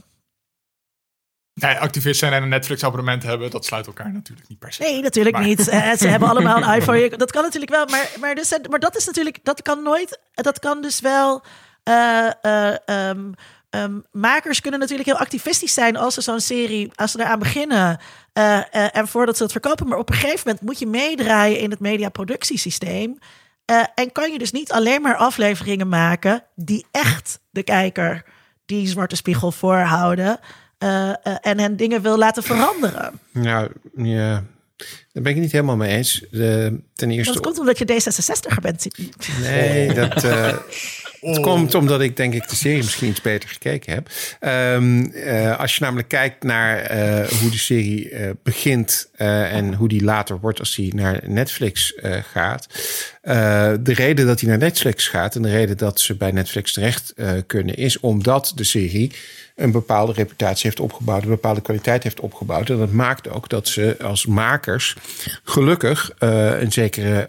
Nee, 1.54 1.76
activist 1.78 2.20
zijn 2.20 2.34
en 2.34 2.44
een 2.44 2.50
Netflix-abonnement 2.50 3.24
hebben, 3.24 3.52
dat 3.52 3.66
sluit 3.66 3.88
elkaar 3.88 4.12
natuurlijk 4.12 4.50
niet 4.50 4.60
per 4.60 4.74
se. 4.74 4.82
Nee, 4.84 5.02
natuurlijk 5.02 5.36
Maar- 5.36 5.46
niet. 5.46 5.62
Ze 5.98 6.08
hebben 6.08 6.30
allemaal 6.30 6.64
een 6.64 6.74
iPhone. 6.80 7.18
Dat 7.18 7.32
kan 7.32 7.44
natuurlijk 7.44 7.72
wel. 7.72 7.86
Maar, 7.86 8.10
maar, 8.20 8.36
dus, 8.36 8.58
maar 8.70 8.80
dat 8.80 8.96
is 8.96 9.06
natuurlijk, 9.06 9.40
dat 9.44 9.62
kan 9.62 9.84
nooit. 9.84 10.20
Dat 10.34 10.60
kan 10.60 10.82
dus 10.82 11.00
wel. 11.00 11.44
Eh, 11.84 12.28
eh, 12.42 12.76
ehm, 12.86 13.32
ehm, 13.70 14.00
makers 14.12 14.62
kunnen 14.62 14.80
natuurlijk 14.80 15.08
heel 15.10 15.18
activistisch 15.18 15.74
zijn 15.74 15.98
als 15.98 16.14
ze 16.14 16.22
zo'n 16.22 16.40
serie, 16.40 16.92
als 16.96 17.12
ze 17.12 17.20
eraan 17.20 17.40
beginnen. 17.40 18.00
eh, 18.34 18.58
eh, 18.58 18.88
en 18.98 19.08
voordat 19.08 19.38
ze 19.38 19.44
het 19.44 19.52
verkopen. 19.52 19.88
Maar 19.88 19.98
op 19.98 20.10
een 20.10 20.16
gegeven 20.16 20.42
moment 20.46 20.62
moet 20.66 20.80
je 20.80 20.88
meedraaien 20.88 21.60
in 21.60 21.70
het 21.72 21.80
mediaproductiesysteem. 21.80 23.18
Eh, 23.66 23.84
en 23.96 24.12
kan 24.12 24.32
je 24.32 24.38
dus 24.40 24.52
niet 24.52 24.72
alleen 24.72 25.02
maar 25.02 25.16
afleveringen 25.16 25.88
maken 25.90 26.44
die 26.56 26.86
echt 26.92 27.40
de 27.50 27.64
kijker 27.64 28.24
die 28.66 28.88
zwarte 28.88 29.16
spiegel 29.16 29.52
voorhouden. 29.52 30.40
eh, 30.78 31.10
eh, 31.10 31.16
en 31.42 31.60
hen 31.60 31.78
dingen 31.78 32.02
wil 32.02 32.18
laten 32.18 32.44
veranderen. 32.44 33.20
Nou, 33.32 33.72
ja, 33.96 34.44
daar 35.12 35.24
ben 35.24 35.26
ik 35.26 35.34
het 35.34 35.44
niet 35.44 35.52
helemaal 35.52 35.76
mee 35.76 35.96
eens. 35.98 36.26
De, 36.32 36.80
ten 36.94 37.12
eerste... 37.12 37.34
Dat 37.34 37.42
komt 37.42 37.60
omdat 37.60 37.78
je 37.78 37.86
D66er 37.86 38.60
bent. 38.62 38.88
Nee, 39.42 39.94
dat... 39.94 40.24
Het 41.22 41.40
komt 41.40 41.76
omdat 41.76 42.02
ik 42.02 42.16
denk 42.16 42.34
ik 42.34 42.50
de 42.50 42.56
serie 42.56 42.78
misschien 42.78 43.10
iets 43.10 43.22
beter 43.22 43.50
gekeken 43.50 43.94
heb. 43.94 44.10
Ehm, 44.40 45.06
eh, 45.06 45.60
als 45.60 45.76
je 45.76 45.84
namelijk 45.84 46.08
kijkt 46.08 46.44
naar 46.44 46.78
eh, 46.78 47.28
hoe 47.28 47.50
de 47.50 47.58
serie 47.58 48.10
eh, 48.10 48.30
begint 48.44 49.10
en 49.16 49.74
hoe 49.74 49.88
die 49.88 50.04
later 50.04 50.40
wordt 50.40 50.60
als 50.60 50.76
die 50.76 50.96
naar 50.96 51.22
Netflix 51.26 51.94
gaat. 52.32 52.68
De 53.82 53.94
reden 53.94 54.26
dat 54.26 54.40
hij 54.40 54.50
naar 54.50 54.58
Netflix 54.58 55.08
gaat 55.08 55.36
en 55.36 55.42
de 55.42 55.50
reden 55.50 55.78
dat 55.78 56.00
ze 56.00 56.16
bij 56.16 56.32
Netflix 56.32 56.74
terecht 56.74 57.14
kunnen 57.48 57.76
is 57.76 58.00
omdat 58.00 58.52
de 58.56 58.64
serie 58.64 59.12
een 59.56 59.72
bepaalde 59.72 60.14
reputatie 60.14 60.64
heeft 60.64 60.80
opgebouwd, 60.80 61.24
een 61.24 61.30
bepaalde 61.30 61.62
kwaliteit 61.62 62.04
heeft 62.04 62.20
opgebouwd. 62.20 62.70
En 62.70 62.78
dat 62.78 62.92
maakt 62.92 63.30
ook 63.30 63.50
dat 63.50 63.68
ze 63.68 63.98
als 64.02 64.26
makers 64.26 64.96
gelukkig 65.44 66.12
een 66.20 66.72
zekere 66.72 67.28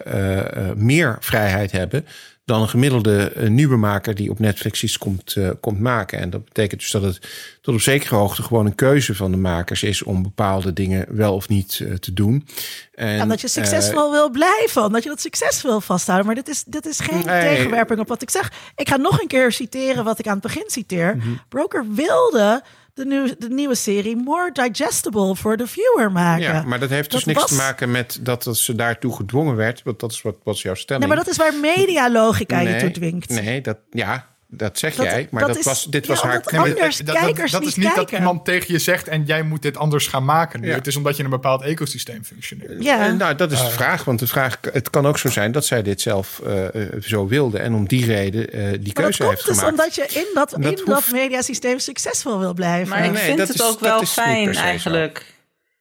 meer 0.77 1.17
vrijheid 1.21 1.73
hebben 1.73 2.07
dan 2.45 2.61
een 2.61 2.69
gemiddelde 2.69 3.31
eh, 3.31 3.49
nieuwe 3.49 3.77
maker 3.77 4.15
die 4.15 4.31
op 4.31 4.39
Netflix 4.39 4.83
iets 4.83 4.99
komt, 4.99 5.37
eh, 5.37 5.51
komt 5.61 5.81
maken. 5.81 6.19
En 6.19 6.31
dat 6.31 6.45
betekent 6.45 6.81
dus 6.81 6.91
dat 6.91 7.03
het 7.03 7.21
tot 7.61 7.75
op 7.75 7.81
zekere 7.81 8.15
hoogte 8.15 8.43
gewoon 8.43 8.67
een 8.67 8.75
keuze 8.75 9.15
van 9.15 9.31
de 9.31 9.37
makers 9.37 9.83
is 9.83 10.03
om 10.03 10.23
bepaalde 10.23 10.73
dingen 10.73 11.07
wel 11.09 11.35
of 11.35 11.49
niet 11.49 11.81
eh, 11.83 11.95
te 11.95 12.13
doen. 12.13 12.47
En, 12.95 13.29
dat 13.29 13.41
je 13.41 13.49
succesvol 13.49 14.11
wil 14.11 14.31
blijven, 14.31 14.85
omdat 14.85 15.03
je 15.03 15.09
dat 15.09 15.21
succes 15.21 15.63
wil 15.63 15.81
vasthouden. 15.81 16.27
Maar 16.27 16.35
dit 16.35 16.49
is, 16.49 16.65
dit 16.67 16.87
is 16.87 17.01
geen 17.01 17.25
Nee. 17.27 17.41
tegenwerping 17.41 18.01
op 18.01 18.09
wat 18.09 18.23
ik 18.23 18.31
zeg. 18.31 18.53
Ik 18.77 18.89
ga 18.89 18.97
nog 18.97 19.21
een 19.21 19.29
keer 19.29 19.53
citeren 19.53 20.05
wat 20.05 20.19
ik 20.19 20.27
aan 20.27 20.33
het 20.33 20.43
begin 20.43 20.65
citeer. 20.67 21.17
Mhm. 21.17 21.29
Broker 21.49 21.87
wilde 21.95 22.63
de, 22.95 23.05
nieuw, 23.07 23.27
de 23.39 23.49
nieuwe 23.49 23.75
serie 23.75 24.17
more 24.17 24.51
digestible 24.53 25.37
voor 25.37 25.57
de 25.57 25.67
viewer 25.67 26.13
maken. 26.13 26.43
ja, 26.43 26.63
maar 26.63 26.81
dat 26.81 26.91
heeft 26.91 27.11
dus 27.11 27.25
Dat 27.25 27.29
niks 27.35 27.41
was- 27.41 27.51
te 27.51 27.57
maken 27.57 27.91
met 27.91 28.19
dat 28.23 28.57
ze 28.57 28.75
daartoe 28.75 29.17
gedwongen 29.17 29.57
werd. 29.57 29.83
Want 29.83 30.01
dat 30.01 30.13
is 30.13 30.23
wat 30.23 30.37
was 30.43 30.63
jouw 30.63 30.75
stelling. 30.75 31.05
Nee, 31.07 31.15
maar 31.17 31.25
dat 31.25 31.33
is 31.35 31.39
waar 31.39 31.55
medialogica 31.61 32.61
je 32.61 32.77
toe 32.77 32.91
dwingt. 32.91 33.29
Nee, 33.31 33.61
dat, 33.61 33.79
ja, 33.91 34.32
dat 34.55 34.79
zeg 34.79 34.95
Dat- 34.95 35.05
jij. 35.07 35.29
Maar 35.31 35.41
dat 35.41 35.49
dat, 35.51 35.59
is- 35.59 35.65
was, 35.65 35.85
dit 35.85 36.07
ja, 36.07 36.13
was 36.13 36.23
haar... 36.23 36.37
omdat 36.37 36.53
Nee, 36.53 36.61
anders 36.61 36.97
dat- 36.97 37.07
dat- 37.07 37.17
kijkers 37.17 37.51
dat, 37.53 37.63
is 37.63 37.77
niet 37.77 37.95
dat 37.95 38.11
iemand 38.11 38.45
tegen 38.45 38.73
je 38.73 38.79
zegt 38.79 39.09
en 39.09 39.25
jij 39.25 39.43
moet 39.43 39.63
dit 39.63 39.77
anders 39.77 40.07
gaan 40.07 40.25
maken 40.25 40.61
nu. 40.61 40.69
Ja. 40.69 40.75
Het 40.75 40.87
is 40.87 40.97
omdat 40.97 41.13
je 41.13 41.19
in 41.19 41.25
een 41.25 41.31
bepaald 41.31 41.63
ecosysteem 41.63 42.25
functioneert. 42.25 42.83
Ja. 42.85 43.07
Eh, 43.07 43.13
nou, 43.13 43.35
dat 43.35 43.53
is 43.53 43.59
de 43.61 43.71
vraag. 43.71 44.05
Want 44.05 44.19
de 44.19 44.27
vraag, 44.27 44.59
het 44.73 44.91
kan 44.91 45.07
ook 45.07 45.19
zo 45.19 45.29
zijn 45.29 45.53
dat 45.53 45.67
zij 45.67 45.83
dit 45.83 46.01
zelf 46.01 46.41
eh, 46.47 46.75
eh, 46.75 47.03
zo 47.03 47.27
wilde. 47.27 47.59
En 47.59 47.75
om 47.75 47.89
die 47.89 48.05
reden 48.07 48.53
eh, 48.53 48.59
die 48.61 48.69
maar 48.71 48.79
dat 48.79 48.95
keuze 48.95 49.19
komt 49.19 49.31
heeft 49.31 49.47
dus 49.47 49.57
gemaakt. 49.59 49.73
omdat 49.73 49.95
je 49.95 50.07
in 50.09 50.27
dat, 50.35 50.51
Dat 50.51 50.59
in 50.59 50.71
dat 50.85 50.95
hoeft- 50.95 51.13
mediasysteem 51.13 51.79
succesvol 51.79 52.39
wil 52.39 52.55
blijven. 52.55 52.89
Maar 52.89 53.05
ik 53.05 53.13
nee, 53.13 53.23
vind 53.23 53.39
dat 53.39 53.49
het 53.49 53.57
is- 53.57 53.63
ook 53.67 53.81
dat 53.81 53.89
wel 53.89 54.05
fijn 54.07 54.55
eigenlijk 54.55 55.25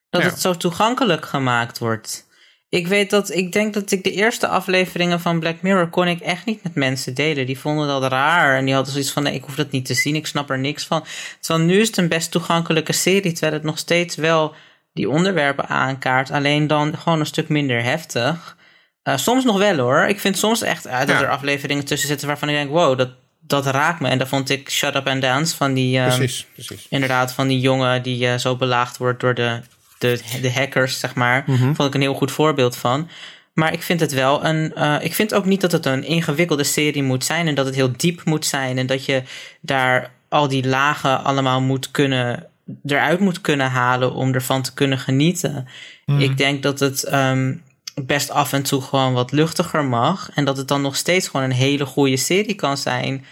dat 0.10 0.22
Ja. 0.22 0.28
het 0.28 0.42
zo 0.42 0.54
toegankelijk 0.58 1.26
gemaakt 1.26 1.78
wordt. 1.78 2.26
Ik 2.74 2.88
weet 2.88 3.10
dat, 3.10 3.30
ik 3.32 3.52
denk 3.52 3.74
dat 3.74 3.92
ik 3.92 4.04
de 4.04 4.12
eerste 4.12 4.48
afleveringen 4.48 5.20
van 5.20 5.40
Black 5.40 5.62
Mirror 5.62 5.90
kon 5.90 6.08
ik 6.08 6.20
echt 6.20 6.46
niet 6.46 6.64
met 6.64 6.76
mensen 6.76 7.14
delen. 7.14 7.46
Die 7.46 7.60
vonden 7.60 7.88
dat 7.88 8.12
raar 8.12 8.58
en 8.58 8.66
die 8.66 8.74
hadden 8.74 8.92
zoiets 8.94 9.12
van, 9.12 9.24
nee, 9.24 9.34
ik 9.34 9.44
hoef 9.44 9.56
dat 9.56 9.72
niet 9.72 9.86
te 9.86 9.94
zien, 9.94 10.16
ik 10.16 10.28
snap 10.28 10.50
er 10.50 10.60
niks 10.60 10.86
van. 10.86 11.06
Terwijl 11.40 11.66
nu 11.68 11.80
is 11.80 11.88
het 11.88 11.98
een 11.98 12.08
best 12.08 12.32
toegankelijke 12.32 12.94
serie, 12.94 13.32
terwijl 13.32 13.54
het 13.54 13.64
nog 13.64 13.78
steeds 13.78 14.16
wel 14.16 14.54
die 14.94 15.10
onderwerpen 15.10 15.68
aankaart, 15.68 16.32
alleen 16.32 16.68
dan 16.68 16.98
gewoon 16.98 17.20
een 17.20 17.26
stuk 17.26 17.50
minder 17.50 17.84
heftig. 17.84 18.58
Eh, 19.04 19.18
soms 19.18 19.44
nog 19.44 19.58
wel 19.58 19.78
hoor. 19.78 20.02
Ik 20.08 20.20
vind 20.20 20.38
soms 20.38 20.62
echt 20.62 20.86
eh, 20.86 21.00
dat 21.00 21.08
Ja. 21.10 21.22
er 21.22 21.30
afleveringen 21.30 21.86
tussen 21.86 22.08
zitten 22.08 22.28
waarvan 22.28 22.50
ik 22.50 22.56
denk, 22.56 22.70
wow, 22.70 22.98
dat, 22.98 23.10
dat 23.40 23.66
raakt 23.66 24.00
me. 24.00 24.08
En 24.08 24.18
daar 24.18 24.28
vond 24.28 24.50
ik 24.50 24.70
Shut 24.70 24.96
Up 24.96 25.08
and 25.08 25.22
Dance 25.22 25.56
van 25.56 25.74
die... 25.74 25.98
ehm, 26.00 26.16
Precies, 26.18 26.46
precies. 26.54 26.86
inderdaad 26.90 27.34
van 27.34 27.48
die 27.48 27.60
jongen 27.60 28.02
die 28.04 28.28
eh, 28.28 28.38
zo 28.38 28.56
belaagd 28.56 28.98
wordt 28.98 29.20
door 29.20 29.34
de, 29.34 29.60
de, 30.02 30.20
de 30.42 30.52
hackers, 30.52 31.00
zeg 31.00 31.16
maar. 31.16 31.44
Mhm. 31.48 31.74
Vond 31.74 31.88
ik 31.88 31.94
een 31.94 32.02
heel 32.02 32.14
goed 32.14 32.32
voorbeeld 32.32 32.76
van. 32.76 33.10
Maar 33.54 33.74
ik 33.74 33.82
vind 33.82 34.00
het 34.00 34.14
wel 34.14 34.46
een. 34.46 34.74
eh, 34.76 34.96
ik 35.02 35.14
vind 35.14 35.34
ook 35.34 35.46
niet 35.46 35.62
dat 35.62 35.72
het 35.72 35.86
een 35.86 36.04
ingewikkelde 36.04 36.64
serie 36.64 37.04
moet 37.04 37.26
zijn 37.26 37.48
en 37.48 37.56
dat 37.56 37.66
het 37.66 37.76
heel 37.76 37.92
diep 37.98 38.22
moet 38.26 38.46
zijn 38.46 38.78
en 38.78 38.86
dat 38.88 39.06
je 39.06 39.24
daar 39.62 40.12
al 40.30 40.48
die 40.48 40.68
lagen 40.68 41.24
allemaal 41.24 41.62
moet 41.62 41.92
kunnen 41.92 42.46
eruit 42.86 43.20
moet 43.20 43.42
kunnen 43.42 43.70
halen 43.70 44.14
om 44.14 44.34
ervan 44.34 44.62
te 44.62 44.74
kunnen 44.74 44.98
genieten. 45.00 45.68
Mhm. 46.06 46.20
Ik 46.20 46.38
denk 46.38 46.64
dat 46.64 46.80
het 46.80 47.04
ehm, 47.04 47.54
best 48.06 48.30
af 48.30 48.54
en 48.54 48.64
toe 48.64 48.82
gewoon 48.82 49.14
wat 49.14 49.32
luchtiger 49.32 49.86
mag 49.86 50.30
en 50.34 50.46
dat 50.46 50.58
het 50.58 50.68
dan 50.68 50.82
nog 50.82 50.96
steeds 50.96 51.28
gewoon 51.28 51.46
een 51.46 51.56
hele 51.56 51.86
goede 51.86 52.18
serie 52.18 52.56
kan 52.56 52.78
zijn. 52.78 53.26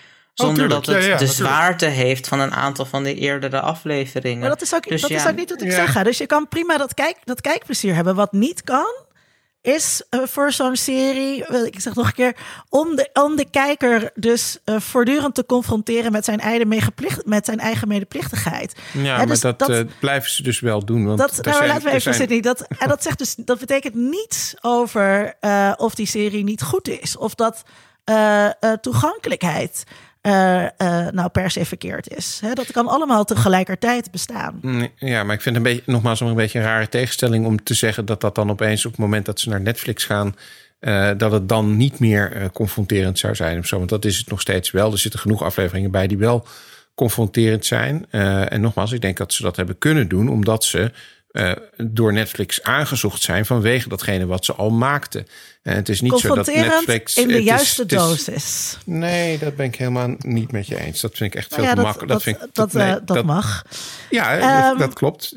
Zonder 0.45 0.69
dat 0.69 0.85
het 0.85 0.95
Ja, 0.95 1.01
ja, 1.01 1.05
de 1.05 1.09
natuurlijk. 1.25 1.37
zwaarte 1.37 1.85
heeft 1.85 2.27
van 2.27 2.39
een 2.39 2.53
aantal 2.53 2.85
van 2.85 3.03
de 3.03 3.13
eerdere 3.15 3.59
afleveringen. 3.61 4.39
Maar 4.39 4.49
dat 4.49 4.61
is 4.61 4.73
ook, 4.75 4.87
Dus 4.87 5.01
dat 5.01 5.09
is 5.09 5.27
ook 5.27 5.35
niet 5.35 5.49
wat 5.49 5.61
ik 5.61 5.69
Ja. 5.69 5.75
zeg. 5.75 5.93
hè. 5.93 6.03
Dus 6.03 6.17
je 6.17 6.25
kan 6.25 6.47
prima 6.47 6.77
dat, 6.77 6.93
kijk, 6.93 7.15
dat 7.23 7.41
kijkplezier 7.41 7.95
hebben. 7.95 8.15
Wat 8.15 8.31
niet 8.31 8.63
kan, 8.63 9.07
is 9.61 10.01
eh, 10.09 10.19
voor 10.25 10.51
zo'n 10.51 10.75
serie, 10.75 11.45
ik 11.65 11.79
zeg 11.79 11.95
nog 11.95 12.07
een 12.07 12.13
keer, 12.13 12.35
om 12.69 12.95
de, 12.95 13.09
om 13.13 13.35
de 13.35 13.45
kijker 13.51 14.11
dus 14.15 14.57
eh, 14.65 14.79
voortdurend 14.79 15.35
te 15.35 15.45
confronteren 15.45 16.11
met 16.11 16.25
zijn 16.25 16.39
eigen, 16.39 16.67
medeplicht, 16.67 17.25
met 17.25 17.45
zijn 17.45 17.59
eigen 17.59 17.87
medeplichtigheid. 17.87 18.75
Ja, 18.93 19.01
Ja, 19.01 19.17
maar 19.17 19.27
dus 19.27 19.39
dat, 19.39 19.59
dat- 19.59 19.69
eh, 19.69 19.79
blijven 19.99 20.31
ze 20.31 20.43
dus 20.43 20.59
wel 20.59 20.85
doen. 20.85 21.05
Want 21.05 21.19
Dat, 21.19 21.31
nou, 21.45 21.55
zijn- 21.57 21.67
laten 21.67 21.83
we 21.83 21.89
even 21.89 22.01
zijn- 22.01 22.15
zitten. 22.15 22.41
Dat, 22.41 22.65
en 22.79 22.87
dat, 22.87 23.03
zegt 23.03 23.17
dus, 23.17 23.35
dat 23.35 23.59
betekent 23.59 23.95
niets 23.95 24.55
over 24.61 25.33
eh, 25.39 25.71
of 25.77 25.95
die 25.95 26.07
serie 26.07 26.43
niet 26.43 26.61
goed 26.61 26.87
is. 26.87 27.17
Of 27.17 27.35
dat 27.35 27.63
eh, 28.03 28.45
eh, 28.45 28.51
toegankelijkheid 28.81 29.83
eh, 30.21 30.65
eh, 30.65 31.13
nou 31.13 31.29
per 31.29 31.51
se 31.51 31.65
verkeerd 31.65 32.09
is. 32.09 32.41
Dat 32.53 32.71
kan 32.71 32.87
allemaal 32.87 33.25
tegelijkertijd 33.25 34.11
bestaan. 34.11 34.59
Mm, 34.61 34.87
Ja, 34.95 35.23
maar 35.23 35.35
ik 35.35 35.41
vind 35.41 35.55
een 35.55 35.63
beetje, 35.63 35.81
nogmaals 35.85 36.19
een 36.19 36.33
beetje 36.33 36.59
een 36.59 36.65
rare 36.65 36.89
tegenstelling 36.89 37.45
om 37.45 37.63
te 37.63 37.73
zeggen 37.73 38.05
dat 38.05 38.21
dat 38.21 38.35
dan 38.35 38.49
opeens 38.49 38.85
op 38.85 38.91
het 38.91 38.99
moment 38.99 39.25
dat 39.25 39.39
ze 39.39 39.49
naar 39.49 39.61
Netflix 39.61 40.05
gaan, 40.05 40.35
eh, 40.79 41.09
dat 41.17 41.31
het 41.31 41.49
dan 41.49 41.77
niet 41.77 41.99
meer 41.99 42.49
confronterend 42.53 43.19
zou 43.19 43.35
zijn 43.35 43.57
of 43.57 43.65
zo. 43.65 43.77
Want 43.77 43.89
dat 43.89 44.05
is 44.05 44.17
het 44.17 44.29
nog 44.29 44.41
steeds 44.41 44.71
wel. 44.71 44.91
Er 44.91 44.97
zitten 44.97 45.19
genoeg 45.19 45.43
afleveringen 45.43 45.91
bij 45.91 46.07
die 46.07 46.17
wel 46.17 46.45
confronterend 46.95 47.65
zijn. 47.65 48.05
En 48.49 48.61
nogmaals, 48.61 48.91
ik 48.91 49.01
denk 49.01 49.17
dat 49.17 49.33
ze 49.33 49.43
dat 49.43 49.55
hebben 49.55 49.77
kunnen 49.77 50.07
doen 50.07 50.29
omdat 50.29 50.63
ze 50.63 50.91
eh, 51.31 51.51
door 51.77 52.13
Netflix 52.13 52.63
aangezocht 52.63 53.21
zijn 53.21 53.45
vanwege 53.45 53.89
datgene 53.89 54.25
wat 54.25 54.45
ze 54.45 54.53
al 54.53 54.69
maakten. 54.69 55.27
En 55.61 55.75
het 55.75 55.89
is 55.89 56.01
niet 56.01 56.19
zo 56.19 56.35
dat 56.35 56.45
Netflix 56.47 57.15
in 57.17 57.27
de 57.27 57.37
is- 57.37 57.43
juiste 57.43 57.81
het 57.81 57.91
is- 57.91 57.97
dosis. 57.97 58.77
Nee, 58.85 59.37
dat 59.37 59.55
ben 59.55 59.65
ik 59.65 59.75
helemaal 59.75 60.15
niet 60.17 60.51
met 60.51 60.67
je 60.67 60.79
eens. 60.79 61.01
Dat 61.01 61.17
vind 61.17 61.33
ik 61.33 61.39
echt 61.39 61.49
Nou 61.49 61.61
veel 61.61 61.69
ja, 61.69 61.75
te 61.75 61.81
makkelijk. 61.81 62.53
dat, 62.53 62.73
nee, 62.73 62.87
eh, 62.93 62.95
dat 63.05 63.25
mag. 63.25 63.63
ja, 64.09 64.37
Ehm, 64.69 64.77
dat, 64.77 64.93
klopt. 64.93 65.33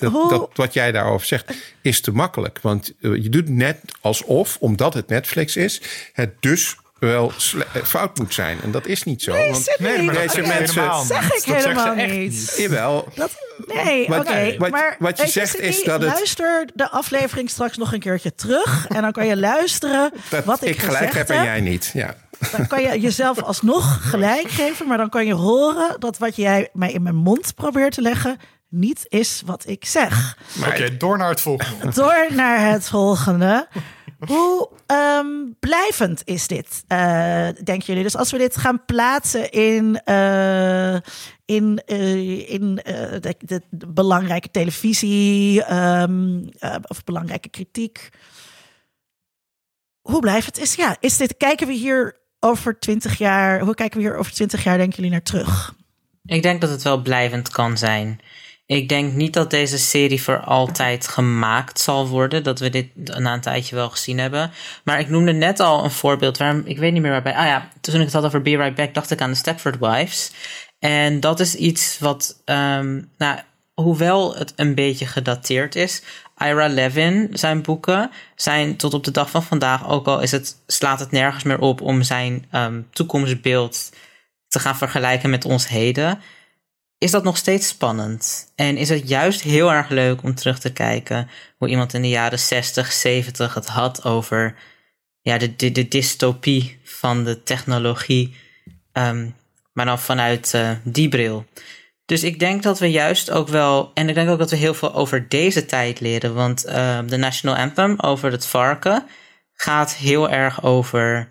Hoe- 0.00 0.48
wat 0.54 0.72
jij 0.74 0.92
daarover 0.92 1.26
zegt 1.26 1.52
is 1.80 2.00
te 2.00 2.12
makkelijk. 2.12 2.58
Want 2.60 2.92
eh, 3.00 3.14
je 3.22 3.28
doet 3.28 3.48
net 3.48 3.78
alsof, 4.00 4.56
omdat 4.60 4.94
het 4.94 5.08
Netflix 5.08 5.56
is, 5.56 5.80
het 6.12 6.30
dus 6.40 6.76
wel 7.08 7.32
eh, 7.72 7.82
fout 7.82 8.18
moet 8.18 8.34
zijn. 8.34 8.58
En 8.62 8.70
dat 8.70 8.86
is 8.86 9.02
niet 9.02 9.22
zo. 9.22 9.32
Nee, 9.32 9.50
want 9.50 9.76
Nee, 9.78 10.02
maar 10.02 10.14
dat 10.14 10.22
deze 10.22 10.34
zeg 10.34 10.58
mensen- 10.58 10.80
helemaal 10.80 10.98
niet. 10.98 11.06
zeg 11.08 11.24
ik 11.32 11.46
Dat 11.46 11.56
helemaal 11.64 11.94
echt 11.94 12.12
niet. 12.12 12.54
Jawel, 12.58 13.08
Dat, 13.14 13.30
nee, 13.84 14.08
Wat- 14.08 14.18
oké. 14.18 14.54
wat- 14.58 14.70
maar 14.70 14.96
wat 14.98 15.18
je 15.20 15.28
zegt 15.28 15.58
is 15.60 15.82
dat 15.82 16.00
het- 16.02 16.12
Luister 16.12 16.68
de 16.74 16.90
aflevering 16.90 17.50
straks 17.50 17.76
nog 17.76 17.92
een 17.92 18.00
keertje 18.00 18.34
terug. 18.34 18.86
En 18.88 19.02
dan 19.02 19.12
kan 19.12 19.26
je 19.26 19.36
luisteren 19.36 20.12
dat 20.30 20.44
wat 20.44 20.62
ik, 20.62 20.68
ik 20.68 20.78
gelijk 20.82 20.96
gezegd 21.06 21.28
heb 21.28 21.36
en 21.36 21.44
jij 21.44 21.60
niet. 21.60 21.90
Ja. 21.94 22.14
Dan 22.56 22.66
kan 22.66 22.82
je 22.82 23.00
jezelf 23.00 23.42
alsnog 23.52 24.10
gelijk 24.10 24.50
geven. 24.50 24.86
Maar 24.86 24.98
dan 24.98 25.08
kan 25.08 25.26
je 25.26 25.34
horen 25.34 25.96
dat 26.00 26.18
wat 26.18 26.36
jij 26.36 26.68
mij 26.72 26.92
in 26.92 27.02
mijn 27.02 27.14
mond 27.16 27.54
probeert 27.54 27.94
te 27.94 28.02
leggen... 28.02 28.36
niet 28.68 29.04
is 29.08 29.42
wat 29.46 29.62
ik 29.66 29.84
zeg. 29.84 30.36
Oké, 30.66 30.96
door 30.96 31.18
naar 31.18 31.28
het 31.28 31.40
volgende. 31.40 31.92
Door 31.94 32.26
naar 32.30 32.70
het 32.70 32.88
volgende. 32.88 33.68
Hoe 34.26 34.70
ehm, 34.86 35.26
blijvend 35.60 36.22
is 36.24 36.46
dit, 36.46 36.84
eh, 36.86 37.48
denken 37.64 37.86
jullie? 37.86 38.02
Dus 38.02 38.16
als 38.16 38.30
we 38.30 38.38
dit 38.38 38.56
gaan 38.56 38.84
plaatsen 38.84 39.50
in, 39.50 40.00
eh, 40.04 40.94
in, 41.44 41.82
eh, 41.86 42.50
in 42.50 42.74
de, 42.74 43.34
de- 43.38 43.62
belangrijke 43.86 44.50
televisie 44.50 45.62
ehm, 45.64 46.44
eh, 46.58 46.74
of 46.82 47.04
belangrijke 47.04 47.48
kritiek. 47.48 48.08
Hoe 50.00 50.20
blijvend 50.20 50.58
is 50.58 50.74
ja? 50.74 50.96
Is 51.00 51.16
dit, 51.16 51.36
kijken 51.36 51.66
we 51.66 51.72
hier 51.72 52.16
over 52.40 52.78
twintig 52.78 53.18
jaar? 53.18 53.60
Hoe 53.60 53.74
kijken 53.74 54.00
we 54.00 54.04
hier 54.06 54.16
over 54.16 54.32
twintig 54.32 54.64
jaar, 54.64 54.76
denken 54.76 54.96
jullie, 54.96 55.10
naar 55.10 55.22
terug? 55.22 55.74
Ik 56.24 56.42
denk 56.42 56.60
dat 56.60 56.70
het 56.70 56.82
wel 56.82 57.02
blijvend 57.02 57.48
kan 57.50 57.78
zijn. 57.78 58.20
Ik 58.66 58.88
denk 58.88 59.12
niet 59.12 59.32
dat 59.32 59.50
deze 59.50 59.78
serie 59.78 60.22
voor 60.22 60.40
altijd 60.40 61.08
gemaakt 61.08 61.80
zal 61.80 62.08
worden. 62.08 62.42
Dat 62.42 62.58
we 62.58 62.70
dit 62.70 63.18
na 63.18 63.32
een 63.32 63.40
tijdje 63.40 63.76
wel 63.76 63.90
gezien 63.90 64.18
hebben. 64.18 64.50
Maar 64.84 65.00
ik 65.00 65.08
noemde 65.08 65.32
net 65.32 65.60
al 65.60 65.84
een 65.84 65.90
voorbeeld. 65.90 66.38
Waarom, 66.38 66.62
ik 66.64 66.78
weet 66.78 66.92
niet 66.92 67.02
meer 67.02 67.10
waarbij. 67.10 67.34
Ah 67.34 67.46
ja, 67.46 67.68
toen 67.80 67.94
ik 67.94 68.00
het 68.00 68.12
had 68.12 68.24
over 68.24 68.42
Be 68.42 68.56
Right 68.56 68.74
Back, 68.74 68.94
dacht 68.94 69.10
ik 69.10 69.20
aan 69.20 69.30
de 69.30 69.36
Stepford 69.36 69.78
Wives. 69.78 70.32
En 70.78 71.20
dat 71.20 71.40
is 71.40 71.54
iets 71.54 71.98
wat, 71.98 72.40
ehm, 72.44 73.02
nou, 73.18 73.38
hoewel 73.74 74.36
het 74.36 74.52
een 74.56 74.74
beetje 74.74 75.06
gedateerd 75.06 75.74
is. 75.76 76.02
Ira 76.38 76.66
Levin, 76.66 77.28
zijn 77.32 77.62
boeken, 77.62 78.10
zijn 78.36 78.76
tot 78.76 78.94
op 78.94 79.04
de 79.04 79.10
dag 79.10 79.30
van 79.30 79.42
vandaag, 79.42 79.88
ook 79.88 80.06
al 80.06 80.20
is 80.20 80.30
het, 80.30 80.56
slaat 80.66 81.00
het 81.00 81.10
nergens 81.10 81.44
meer 81.44 81.58
op 81.58 81.80
om 81.80 82.02
zijn 82.02 82.46
ehm, 82.50 82.80
toekomstbeeld 82.90 83.92
te 84.48 84.58
gaan 84.58 84.76
vergelijken 84.76 85.30
met 85.30 85.44
ons 85.44 85.68
heden, 85.68 86.20
is 87.02 87.10
dat 87.10 87.24
nog 87.24 87.36
steeds 87.36 87.68
spannend. 87.68 88.52
En 88.54 88.76
is 88.76 88.88
het 88.88 89.08
juist 89.08 89.42
heel 89.42 89.72
erg 89.72 89.88
leuk 89.88 90.22
om 90.22 90.34
terug 90.34 90.58
te 90.58 90.72
kijken 90.72 91.28
hoe 91.56 91.68
iemand 91.68 91.94
in 91.94 92.02
de 92.02 92.08
jaren 92.08 92.38
60, 92.38 92.92
70 92.92 93.54
het 93.54 93.66
had 93.66 94.04
over 94.04 94.54
ja, 95.20 95.38
de, 95.38 95.56
de, 95.56 95.72
de 95.72 95.88
dystopie 95.88 96.78
van 96.82 97.24
de 97.24 97.42
technologie, 97.42 98.36
ehm, 98.92 99.28
maar 99.72 99.84
dan 99.84 99.98
vanuit 99.98 100.54
eh, 100.54 100.70
die 100.82 101.08
bril. 101.08 101.46
Dus 102.04 102.22
ik 102.22 102.38
denk 102.38 102.62
dat 102.62 102.78
we 102.78 102.90
juist 102.90 103.30
ook 103.30 103.48
wel, 103.48 103.90
en 103.94 104.08
ik 104.08 104.14
denk 104.14 104.28
ook 104.28 104.38
dat 104.38 104.50
we 104.50 104.56
heel 104.56 104.74
veel 104.74 104.94
over 104.94 105.28
deze 105.28 105.66
tijd 105.66 106.00
leren, 106.00 106.34
want 106.34 106.64
eh, 106.64 106.98
de 107.06 107.16
National 107.16 107.56
Anthem 107.56 107.94
over 107.98 108.32
het 108.32 108.46
varken 108.46 109.06
gaat 109.52 109.94
heel 109.94 110.30
erg 110.30 110.62
over 110.62 111.30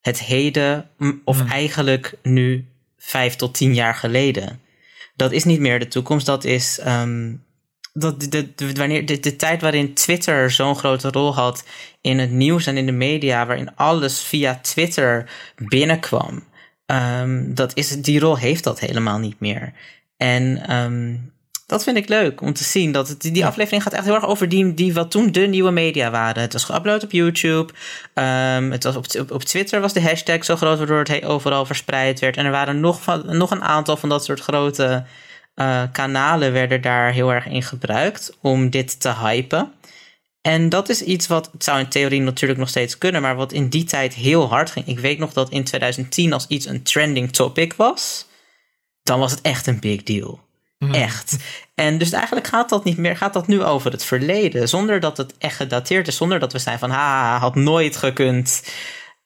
het 0.00 0.20
heden, 0.20 0.90
of 1.24 1.50
eigenlijk 1.50 2.12
nu 2.22 2.68
vijf 2.98 3.36
tot 3.36 3.54
tien 3.54 3.74
jaar 3.74 3.94
geleden. 3.94 4.64
Dat 5.16 5.32
is 5.32 5.44
niet 5.44 5.60
meer 5.60 5.78
de 5.78 5.88
toekomst, 5.88 6.26
dat 6.26 6.44
is 6.44 6.78
ehm, 6.78 7.34
dat 7.92 8.20
de, 8.20 8.54
de, 8.54 8.72
wanneer, 8.72 9.06
de, 9.06 9.20
de 9.20 9.36
tijd 9.36 9.60
waarin 9.60 9.94
Twitter 9.94 10.50
zo'n 10.50 10.76
grote 10.76 11.10
rol 11.10 11.34
had 11.34 11.64
in 12.00 12.18
het 12.18 12.30
nieuws 12.30 12.66
en 12.66 12.76
in 12.76 12.86
de 12.86 12.92
media, 12.92 13.46
waarin 13.46 13.74
alles 13.74 14.22
via 14.22 14.58
Twitter 14.62 15.30
binnenkwam. 15.56 16.44
ehm, 16.86 17.54
dat 17.54 17.76
is, 17.76 17.88
die 17.88 18.20
rol 18.20 18.36
heeft 18.36 18.64
dat 18.64 18.80
helemaal 18.80 19.18
niet 19.18 19.40
meer. 19.40 19.72
En 20.16 20.66
ehm, 20.66 21.14
dat 21.66 21.82
vind 21.82 21.96
ik 21.96 22.08
leuk 22.08 22.40
om 22.40 22.52
te 22.52 22.64
zien. 22.64 22.92
Dat 22.92 23.08
het, 23.08 23.20
die 23.20 23.46
aflevering 23.46 23.82
gaat 23.82 23.92
echt 23.92 24.04
heel 24.04 24.14
erg 24.14 24.26
over 24.26 24.48
die, 24.48 24.74
die 24.74 24.94
wat 24.94 25.10
toen 25.10 25.32
de 25.32 25.40
nieuwe 25.40 25.70
media 25.70 26.10
waren. 26.10 26.42
Het 26.42 26.52
was 26.52 26.64
geüpload 26.64 27.04
op 27.04 27.12
YouTube. 27.12 27.72
Ehm, 28.14 28.70
het 28.70 28.84
was 28.84 28.96
op, 28.96 29.06
op, 29.20 29.30
op 29.30 29.42
Twitter 29.42 29.80
was 29.80 29.92
de 29.92 30.02
hashtag 30.02 30.44
zo 30.44 30.56
groot 30.56 30.78
waardoor 30.78 30.98
het 30.98 31.08
he- 31.08 31.26
overal 31.26 31.66
verspreid 31.66 32.20
werd. 32.20 32.36
En 32.36 32.44
er 32.44 32.50
waren 32.50 32.80
nog, 32.80 33.02
van, 33.02 33.36
nog 33.36 33.50
een 33.50 33.62
aantal 33.62 33.96
van 33.96 34.08
dat 34.08 34.24
soort 34.24 34.40
grote 34.40 35.04
eh, 35.54 35.82
kanalen 35.92 36.52
werden 36.52 36.80
daar 36.80 37.12
heel 37.12 37.32
erg 37.32 37.46
in 37.46 37.62
gebruikt 37.62 38.36
om 38.40 38.70
dit 38.70 39.00
te 39.00 39.14
hypen. 39.14 39.72
En 40.40 40.68
dat 40.68 40.88
is 40.88 41.02
iets 41.02 41.26
wat, 41.26 41.48
het 41.52 41.64
zou 41.64 41.78
in 41.78 41.88
theorie 41.88 42.20
natuurlijk 42.20 42.60
nog 42.60 42.68
steeds 42.68 42.98
kunnen, 42.98 43.22
maar 43.22 43.36
wat 43.36 43.52
in 43.52 43.68
die 43.68 43.84
tijd 43.84 44.14
heel 44.14 44.48
hard 44.48 44.70
ging. 44.70 44.86
Ik 44.86 44.98
weet 44.98 45.18
nog 45.18 45.32
dat 45.32 45.50
in 45.50 45.64
2010 45.64 46.32
als 46.32 46.46
iets 46.46 46.66
een 46.66 46.82
trending 46.82 47.32
topic 47.32 47.74
was, 47.74 48.26
dan 49.02 49.18
was 49.18 49.30
het 49.30 49.40
echt 49.40 49.66
een 49.66 49.80
big 49.80 50.02
deal. 50.02 50.45
Echt. 50.78 51.36
En 51.74 51.98
dus 51.98 52.12
eigenlijk 52.12 52.46
gaat 52.46 52.68
dat 52.68 52.84
niet 52.84 52.96
meer, 52.96 53.16
gaat 53.16 53.32
dat 53.32 53.46
nu 53.46 53.62
over 53.62 53.92
het 53.92 54.04
verleden, 54.04 54.68
zonder 54.68 55.00
dat 55.00 55.16
het 55.16 55.34
echt 55.38 55.56
gedateerd 55.56 56.08
is, 56.08 56.16
zonder 56.16 56.38
dat 56.38 56.52
we 56.52 56.58
zijn 56.58 56.78
van, 56.78 56.90
ha, 56.90 57.38
had 57.38 57.54
nooit 57.54 57.96
gekund. 57.96 58.62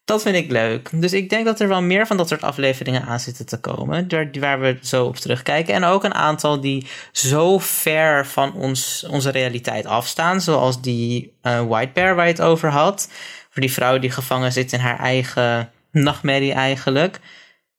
Dat 0.04 0.22
vind 0.22 0.36
ik 0.36 0.50
leuk. 0.50 0.90
Dus 0.92 1.12
ik 1.12 1.30
denk 1.30 1.44
dat 1.44 1.60
er 1.60 1.68
wel 1.68 1.82
meer 1.82 2.06
van 2.06 2.16
dat 2.16 2.28
soort 2.28 2.42
afleveringen 2.42 3.02
aan 3.02 3.20
zitten 3.20 3.46
te 3.46 3.60
komen. 3.60 4.08
Waar 4.40 4.60
we 4.60 4.78
zo 4.82 5.04
op 5.04 5.16
terugkijken. 5.16 5.74
En 5.74 5.84
ook 5.84 6.04
een 6.04 6.14
aantal 6.14 6.60
die 6.60 6.86
zo 7.12 7.58
ver 7.58 8.26
van 8.26 8.54
ons, 8.54 9.06
onze 9.10 9.30
realiteit 9.30 9.86
afstaan. 9.86 10.40
Zoals 10.40 10.80
die 10.80 11.36
eh, 11.42 11.66
White 11.66 11.90
Bear 11.94 12.14
waar 12.14 12.26
je 12.26 12.32
het 12.32 12.42
over 12.42 12.68
had. 12.70 13.10
Voor 13.50 13.62
die 13.62 13.72
vrouw 13.72 13.98
die 13.98 14.10
gevangen 14.10 14.52
zit 14.52 14.72
in 14.72 14.80
haar 14.80 14.98
eigen 14.98 15.70
nachtmerrie 15.90 16.52
eigenlijk. 16.52 17.18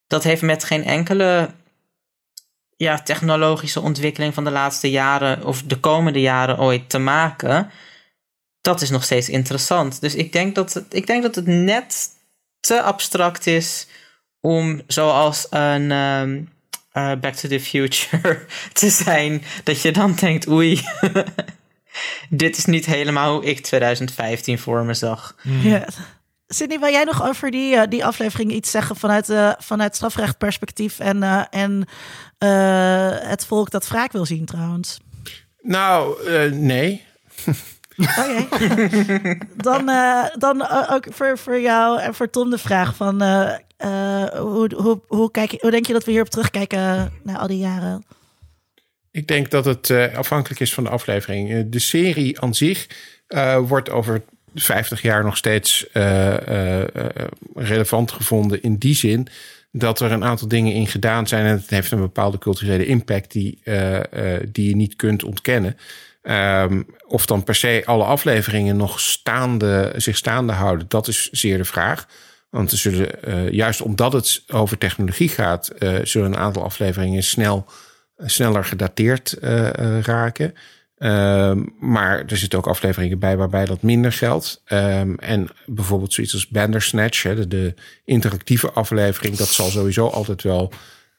Dat 0.08 0.24
heeft 0.24 0.42
met 0.42 0.64
geen 0.64 0.84
enkele 0.84 1.50
ja, 2.82 3.02
technologische 3.02 3.82
ontwikkeling 3.82 4.34
van 4.34 4.44
de 4.44 4.52
laatste 4.52 4.90
jaren. 4.90 5.46
Of 5.46 5.64
de 5.64 5.80
komende 5.80 6.22
jaren 6.22 6.60
ooit 6.60 6.90
te 6.90 7.00
maken 7.00 7.72
dat 8.62 8.82
is 8.82 8.90
nog 8.90 9.04
steeds 9.04 9.30
interessant. 9.30 10.02
Dus 10.02 10.16
ik 10.16 10.32
denk 10.32 10.56
dat 10.56 10.74
het, 10.74 10.86
ik 10.94 11.08
denk 11.08 11.24
dat 11.24 11.36
het 11.36 11.48
net 11.48 12.10
te 12.60 12.82
abstract 12.82 13.48
is 13.48 13.88
om 14.40 14.82
zoals 14.88 15.48
een 15.50 15.92
ehm, 15.92 16.42
eh, 16.92 17.20
Back 17.20 17.34
to 17.34 17.50
the 17.50 17.60
Future 17.60 18.46
te 18.74 18.90
zijn. 18.90 19.44
Dat 19.64 19.82
je 19.82 19.92
dan 19.92 20.14
denkt, 20.14 20.48
oei, 20.48 20.82
dit 22.30 22.58
is 22.58 22.66
niet 22.66 22.86
helemaal 22.86 23.34
hoe 23.34 23.46
ik 23.46 23.60
2015 23.60 24.60
voor 24.60 24.84
me 24.84 24.94
zag. 24.94 25.36
Ja. 25.44 25.88
Sydney, 26.54 26.80
wil 26.80 26.90
jij 26.90 27.04
nog 27.04 27.24
over 27.28 27.52
die, 27.52 27.76
eh, 27.76 27.90
die 27.90 28.06
aflevering 28.06 28.52
iets 28.52 28.72
zeggen 28.72 28.96
vanuit, 28.96 29.30
eh 29.30 29.52
vanuit 29.58 29.96
strafrechtperspectief 29.96 31.00
en, 31.00 31.24
eh, 31.24 31.44
en 31.50 31.88
het 33.28 33.46
volk 33.46 33.72
dat 33.72 33.88
wraak 33.88 34.12
wil 34.12 34.26
zien 34.26 34.46
trouwens? 34.46 35.00
Nou, 35.62 36.30
nee. 36.54 37.06
Oké. 37.98 38.48
dan 39.56 39.86
dan 40.38 40.70
ook 40.90 41.06
voor, 41.10 41.38
voor 41.38 41.60
jou 41.60 42.00
en 42.00 42.14
voor 42.14 42.30
Tom 42.30 42.50
de 42.50 42.58
vraag 42.58 42.96
van 42.96 43.22
hoe, 44.38 44.72
hoe, 44.76 45.02
hoe, 45.08 45.32
kijk 45.32 45.58
hoe 45.60 45.72
denk 45.72 45.86
je 45.86 45.94
dat 45.94 46.04
we 46.04 46.12
hierop 46.12 46.30
terugkijken 46.30 47.12
na 47.24 47.38
al 47.38 47.48
die 47.48 47.58
jaren? 47.58 48.06
Ik 49.12 49.28
denk 49.28 49.50
dat 49.50 49.66
het 49.66 49.92
afhankelijk 50.16 50.60
is 50.60 50.74
van 50.74 50.84
de 50.84 50.90
aflevering. 50.90 51.70
De 51.70 51.80
serie 51.80 52.40
aan 52.42 52.56
zich 52.56 52.88
wordt 53.68 53.90
over 53.90 54.24
50 54.54 55.02
jaar 55.02 55.24
nog 55.24 55.38
steeds 55.38 55.90
eh, 55.92 56.48
eh, 56.48 56.82
eh, 56.82 57.08
relevant 57.56 58.12
gevonden 58.12 58.62
in 58.62 58.76
die 58.76 58.96
zin 58.96 59.28
dat 59.72 60.00
er 60.00 60.12
een 60.12 60.24
aantal 60.24 60.48
dingen 60.48 60.74
in 60.74 60.88
gedaan 60.88 61.28
zijn 61.28 61.46
en 61.46 61.58
het 61.58 61.70
heeft 61.70 61.92
een 61.92 62.00
bepaalde 62.00 62.38
culturele 62.38 62.86
impact 62.86 63.32
die, 63.32 63.62
die 64.52 64.68
je 64.68 64.76
niet 64.76 64.96
kunt 64.96 65.24
ontkennen. 65.24 65.78
Ehm, 66.22 66.82
of 67.08 67.26
dan 67.26 67.44
per 67.44 67.56
se 67.56 67.82
alle 67.86 68.04
afleveringen 68.04 68.78
nog 68.78 69.00
staande, 69.00 69.94
zich 69.96 70.18
staande 70.18 70.54
houden, 70.54 70.86
dat 70.88 71.08
is 71.08 71.30
zeer 71.30 71.58
de 71.58 71.66
vraag. 71.66 72.08
Want 72.50 72.72
er 72.72 72.78
zullen, 72.78 73.54
juist 73.54 73.82
omdat 73.82 74.14
het 74.14 74.44
over 74.48 74.78
technologie 74.78 75.30
gaat, 75.30 75.72
zullen 76.04 76.34
een 76.34 76.40
aantal 76.40 76.64
afleveringen 76.64 77.24
snel, 77.24 77.66
sneller 78.18 78.66
gedateerd 78.66 79.38
raken. 80.02 80.54
Ehm, 81.02 81.64
maar 81.80 82.26
er 82.26 82.38
zitten 82.38 82.60
ook 82.60 82.68
afleveringen 82.68 83.20
bij 83.20 83.38
waarbij 83.38 83.66
dat 83.66 83.82
minder 83.82 84.14
geldt. 84.14 84.62
Ehm, 84.66 85.14
en 85.14 85.50
bijvoorbeeld 85.66 86.14
zoiets 86.14 86.34
als 86.34 86.48
Bandersnatch, 86.48 87.24
hè, 87.24 87.48
de, 87.48 87.74
interactieve 88.06 88.72
aflevering, 88.72 89.36
dat 89.36 89.48
zal 89.48 89.70
sowieso 89.70 90.08
altijd 90.08 90.44
wel 90.44 90.72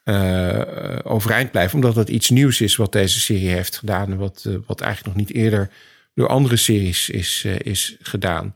eh, 0.05 0.99
overeind 1.03 1.51
blijven. 1.51 1.75
Omdat 1.75 1.97
het 1.97 2.09
iets 2.09 2.31
nieuws 2.31 2.61
is 2.61 2.77
wat 2.77 2.93
deze 2.93 3.21
serie 3.21 3.49
heeft 3.49 3.77
gedaan. 3.77 4.11
En 4.11 4.19
wat, 4.19 4.45
eh, 4.47 4.55
wat 4.67 4.81
eigenlijk 4.81 5.17
nog 5.17 5.27
niet 5.27 5.37
eerder 5.37 5.71
door 6.15 6.29
andere 6.29 6.57
series 6.57 7.09
is, 7.09 7.43
eh, 7.47 7.59
is 7.59 7.97
gedaan. 8.01 8.53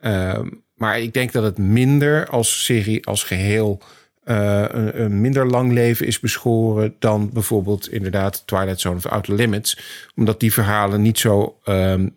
Ehm, 0.00 0.48
maar 0.74 1.00
ik 1.00 1.12
denk 1.12 1.32
dat 1.32 1.42
het 1.42 1.58
minder 1.58 2.28
als 2.28 2.64
serie 2.64 3.06
als 3.06 3.22
geheel 3.22 3.82
eh, 4.30 4.64
een, 4.92 5.20
minder 5.20 5.46
lang 5.46 5.72
leven 5.72 6.06
is 6.06 6.20
beschoren 6.20 6.94
dan 6.98 7.30
bijvoorbeeld 7.32 7.92
inderdaad 7.92 8.42
Twilight 8.46 8.80
Zone 8.80 8.96
of 8.96 9.06
Outer 9.06 9.34
Limits. 9.34 9.78
Omdat 10.14 10.40
die 10.40 10.52
verhalen 10.52 11.02
niet 11.02 11.18
zo 11.18 11.58
ehm, 11.64 12.08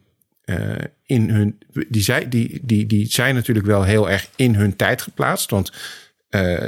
in 1.06 1.30
hun. 1.30 1.60
Die, 1.90 2.02
zij, 2.02 2.30
die, 2.30 2.60
die, 2.64 2.86
die 2.86 3.06
zijn 3.08 3.36
natuurlijk 3.36 3.66
wel 3.66 3.84
heel 3.84 4.10
erg 4.10 4.30
in 4.36 4.56
hun 4.56 4.76
tijd 4.76 5.02
geplaatst. 5.02 5.50
Want 5.50 5.72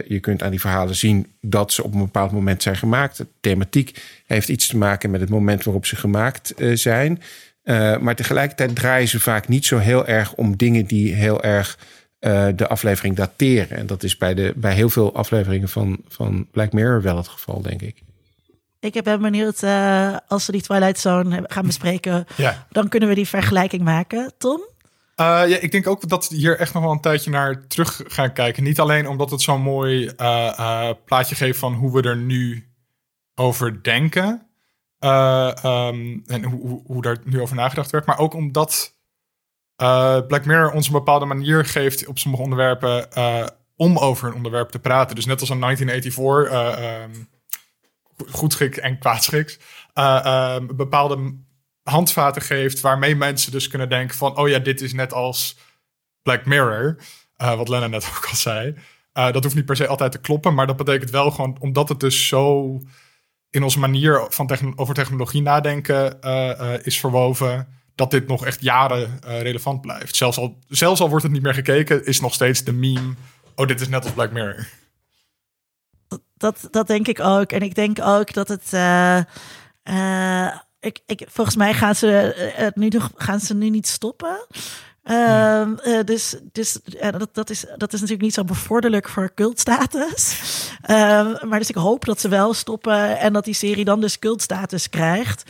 je 0.07 0.19
kunt 0.22 0.43
aan 0.43 0.51
die 0.51 0.59
verhalen 0.59 0.95
zien 0.95 1.27
dat 1.41 1.73
ze 1.73 1.84
op 1.84 1.93
een 1.93 1.99
bepaald 1.99 2.31
moment 2.31 2.63
zijn 2.63 2.77
gemaakt. 2.77 3.17
De 3.17 3.27
thematiek 3.39 4.03
heeft 4.26 4.49
iets 4.49 4.67
te 4.67 4.77
maken 4.77 5.11
met 5.11 5.22
het 5.22 5.30
moment 5.30 5.63
waarop 5.63 5.85
ze 5.85 5.95
gemaakt 5.95 6.53
zijn. 6.73 7.22
maar 7.99 8.15
tegelijkertijd 8.15 8.76
draaien 8.76 9.07
ze 9.07 9.19
vaak 9.19 9.47
niet 9.47 9.65
zo 9.65 9.77
heel 9.77 10.05
erg 10.05 10.34
om 10.34 10.57
dingen 10.57 10.85
die 10.85 11.13
heel 11.13 11.43
erg 11.43 11.77
de 12.19 12.67
aflevering 12.67 13.15
dateren. 13.15 13.77
En 13.77 13.85
dat 13.85 14.03
is 14.03 14.17
bij, 14.17 14.33
de, 14.33 14.53
bij 14.55 14.73
heel 14.73 14.89
veel 14.89 15.15
afleveringen 15.15 15.69
van, 15.69 16.01
van 16.07 16.47
Black 16.51 16.73
Mirror 16.73 17.01
wel 17.01 17.17
het 17.17 17.27
geval, 17.27 17.61
denk 17.61 17.81
ik. 17.81 18.03
Ik 18.79 19.03
ben 19.03 19.21
benieuwd, 19.21 19.61
uh, 19.63 20.17
als 20.27 20.45
we 20.45 20.51
die 20.51 20.61
Twilight 20.61 20.99
Zone 20.99 21.43
gaan 21.47 21.65
bespreken, 21.65 22.25
ja. 22.35 22.67
dan 22.69 22.89
kunnen 22.89 23.09
we 23.09 23.15
die 23.15 23.27
vergelijking 23.27 23.83
maken. 23.83 24.33
Tom? 24.37 24.59
Uh, 24.59 25.25
ja, 25.25 25.57
ik 25.59 25.71
denk 25.71 25.87
ook 25.87 26.09
dat 26.09 26.29
we 26.29 26.35
hier 26.35 26.59
echt 26.59 26.73
nog 26.73 26.83
wel 26.83 26.91
een 26.91 27.01
tijdje 27.01 27.29
naar 27.29 27.67
terug 27.67 28.01
gaan 28.07 28.33
kijken. 28.33 28.63
Niet 28.63 28.79
alleen 28.79 29.07
omdat 29.07 29.31
het 29.31 29.41
zo'n 29.41 29.61
mooi 29.61 30.11
uh, 30.17 30.89
plaatje 31.05 31.35
geeft 31.35 31.59
van 31.59 31.73
hoe 31.73 31.93
we 31.93 32.09
er 32.09 32.17
nu 32.17 32.69
over 33.35 33.83
denken. 33.83 34.47
Um, 34.99 36.23
en 36.25 36.43
hoe, 36.43 36.81
hoe 36.85 37.01
daar 37.01 37.17
nu 37.23 37.41
over 37.41 37.55
nagedacht 37.55 37.91
werd. 37.91 38.05
Maar 38.05 38.19
ook 38.19 38.33
omdat 38.33 38.94
Black 40.27 40.45
Mirror 40.45 40.72
ons 40.72 40.88
een 40.88 40.93
bepaalde 40.93 41.26
manier 41.26 41.65
geeft 41.65 42.07
op 42.07 42.19
sommige 42.19 42.43
onderwerpen 42.43 43.07
om 43.76 43.97
over 43.97 44.27
een 44.27 44.35
onderwerp 44.35 44.69
te 44.69 44.80
praten. 44.80 45.15
Dus 45.15 45.26
net 45.26 45.39
als 45.39 45.49
in 45.49 45.60
1984. 45.60 47.03
Um, 47.03 47.30
goedschiks 48.31 48.77
en 48.77 48.99
kwaadschiks, 48.99 49.60
uh, 49.95 50.57
bepaalde 50.76 51.38
handvaten 51.84 52.41
geeft 52.41 52.81
waarmee 52.81 53.15
mensen 53.15 53.52
dus 53.52 53.68
kunnen 53.68 53.89
denken 53.89 54.18
van, 54.18 54.38
oh 54.38 54.47
ja, 54.47 54.60
dit 54.60 54.81
is 54.81 54.93
net 54.93 55.14
als 55.14 55.57
Black 56.22 56.45
Mirror, 56.45 56.97
wat 57.38 57.69
Lennon 57.69 57.89
net 57.89 58.11
ook 58.18 58.27
al 58.30 58.35
zei. 58.35 58.76
dat 59.14 59.43
hoeft 59.43 59.56
niet 59.56 59.65
per 59.65 59.76
se 59.76 59.88
altijd 59.88 60.11
te 60.11 60.19
kloppen, 60.19 60.53
maar 60.53 60.68
dat 60.68 60.77
betekent 60.77 61.10
wel 61.10 61.31
gewoon, 61.31 61.57
omdat 61.60 61.89
het 61.89 61.99
dus 61.99 62.27
zo 62.27 62.80
in 63.49 63.64
onze 63.64 63.80
manier 63.80 64.26
van 64.30 64.73
over 64.76 64.93
technologie 64.93 65.41
nadenken 65.41 66.22
is 66.84 66.99
verwoven, 66.99 67.68
dat 67.95 68.11
dit 68.11 68.27
nog 68.27 68.45
echt 68.45 68.61
jaren 68.61 69.19
relevant 69.22 69.81
blijft. 69.81 70.15
Zelfs 70.15 70.38
al, 70.38 70.59
zelfs 70.67 71.01
al 71.01 71.09
wordt 71.09 71.23
het 71.23 71.31
niet 71.34 71.41
meer 71.41 71.53
gekeken, 71.53 72.05
is 72.05 72.19
nog 72.19 72.34
steeds 72.34 72.63
de 72.63 72.73
meme, 72.73 73.13
oh, 73.55 73.67
dit 73.67 73.81
is 73.81 73.88
net 73.88 74.03
als 74.03 74.13
Black 74.13 74.31
Mirror 74.31 74.67
dat, 76.38 76.67
dat 76.72 76.88
denk 76.88 77.07
ik 77.07 77.19
ook. 77.19 77.51
En 77.51 77.61
ik 77.61 77.76
denk 77.76 78.01
ook 78.01 78.34
dat 78.34 78.47
het. 78.47 78.72
Uh, 78.73 79.17
ik, 80.80 80.99
ik, 81.05 81.26
volgens 81.27 81.55
mij 81.55 81.73
gaan 81.73 81.95
ze, 81.95 82.34
eh, 82.34 82.67
nu, 82.73 82.91
gaan 83.15 83.39
ze 83.39 83.55
nu 83.55 83.69
niet 83.69 83.88
stoppen. 83.88 84.47
Uh, 85.11 85.69
dus 86.06 86.36
dus 86.52 86.80
dat, 87.11 87.30
dat, 87.32 87.49
is, 87.49 87.65
dat 87.77 87.94
is 87.94 87.99
natuurlijk 87.99 88.22
niet 88.22 88.34
zo 88.34 88.44
bevorderlijk 88.44 89.10
voor 89.10 89.32
cultstatus. 89.36 90.40
Uh, 90.90 91.41
maar 91.41 91.60
dus 91.60 91.69
ik 91.69 91.76
hoop 91.76 92.06
dat 92.06 92.19
ze 92.19 92.27
wel 92.27 92.53
stoppen 92.53 93.19
en 93.19 93.34
dat 93.34 93.45
die 93.45 93.53
serie 93.53 93.86
dan 93.86 94.02
dus 94.02 94.19
cultstatus 94.19 94.90
krijgt. 94.90 95.44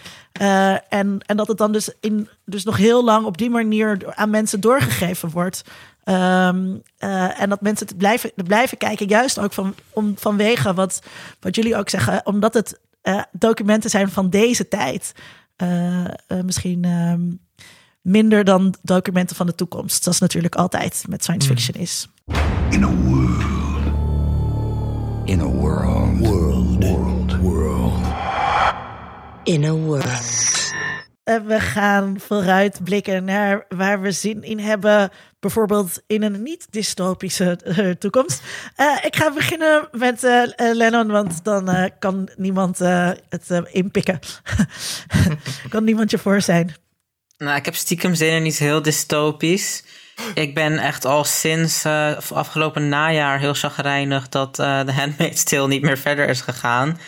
en, 0.90 1.20
en 1.26 1.38
dat 1.38 1.48
het 1.48 1.58
dan 1.58 1.72
dus, 1.72 1.90
in, 2.00 2.30
dus 2.46 2.64
nog 2.64 2.78
heel 2.78 3.04
lang 3.04 3.26
op 3.26 3.38
die 3.38 3.50
manier 3.50 4.14
aan 4.16 4.30
mensen 4.30 4.60
doorgegeven 4.60 5.30
wordt. 5.30 5.64
Um, 6.06 6.82
en 6.98 7.50
dat 7.50 7.62
mensen 7.62 7.88
het 7.88 7.98
blijven, 7.98 8.32
blijven 8.36 8.78
kijken, 8.78 9.08
juist 9.08 9.40
ook 9.40 9.54
van, 9.54 9.76
om, 9.94 10.14
vanwege 10.18 10.74
wat, 10.74 11.02
wat 11.40 11.56
jullie 11.56 11.76
ook 11.76 11.90
zeggen, 11.90 12.26
omdat 12.26 12.54
het 12.54 12.80
documenten 13.32 13.90
zijn 13.90 14.10
van 14.10 14.30
deze 14.30 14.68
tijd. 14.68 15.12
Uh, 15.64 16.06
misschien 16.44 16.86
minder 18.06 18.44
dan 18.44 18.76
documenten 18.82 19.36
van 19.36 19.46
de 19.46 19.56
toekomst. 19.56 20.04
Dat 20.04 20.14
is 20.14 20.20
natuurlijk 20.20 20.56
altijd 20.56 21.04
met 21.10 21.24
science 21.24 21.48
hmm. 21.48 21.58
fiction 21.58 21.82
is. 21.82 22.08
In 22.70 22.84
a 22.84 22.90
world. 22.90 23.44
In 25.26 25.40
a 25.40 25.46
world. 25.46 26.18
World. 26.20 26.84
World. 26.84 27.38
World. 27.38 27.94
In 29.44 29.64
a 29.64 29.72
world. 29.72 30.54
We 31.24 31.60
gaan 31.60 32.20
vooruit 32.20 32.84
blikken 32.84 33.24
naar 33.24 33.66
waar 33.70 34.02
we 34.02 34.12
zin 34.12 34.44
in 34.44 34.60
hebben 34.60 35.10
bijvoorbeeld 35.40 36.02
in 36.08 36.24
een 36.24 36.44
niet-dystopische 36.44 37.60
uh, 37.66 37.92
toekomst. 37.92 38.42
Uh, 38.78 38.98
ik 39.02 39.16
ga 39.16 39.34
beginnen 39.34 39.88
met 39.92 40.24
uh, 40.24 40.44
Lennon, 40.56 41.08
want 41.08 41.44
dan 41.44 41.92
kan 42.00 42.30
niemand 42.36 42.80
het 43.30 43.64
inpikken. 43.72 44.20
kan 45.70 45.84
niemand 45.84 46.12
je 46.12 46.18
voor 46.18 46.42
zijn. 46.42 46.76
Nou, 47.38 47.58
ik 47.58 47.66
heb 47.66 47.76
stiekem 47.76 48.16
zinnen 48.16 48.44
niet 48.44 48.58
heel 48.58 48.82
dystopisch. 48.82 49.84
Ik 50.34 50.54
ben 50.54 50.78
echt 50.78 51.06
al 51.06 51.24
sinds 51.24 51.86
afgelopen 52.34 52.90
najaar 52.90 53.40
heel 53.40 53.54
chagrijnig 53.54 54.30
dat 54.30 54.54
The 54.54 54.92
Handmaid's 54.96 55.44
Tale 55.44 55.68
niet 55.68 55.82
meer 55.82 55.98
verder 55.98 56.30
is 56.30 56.42
gegaan. 56.42 57.00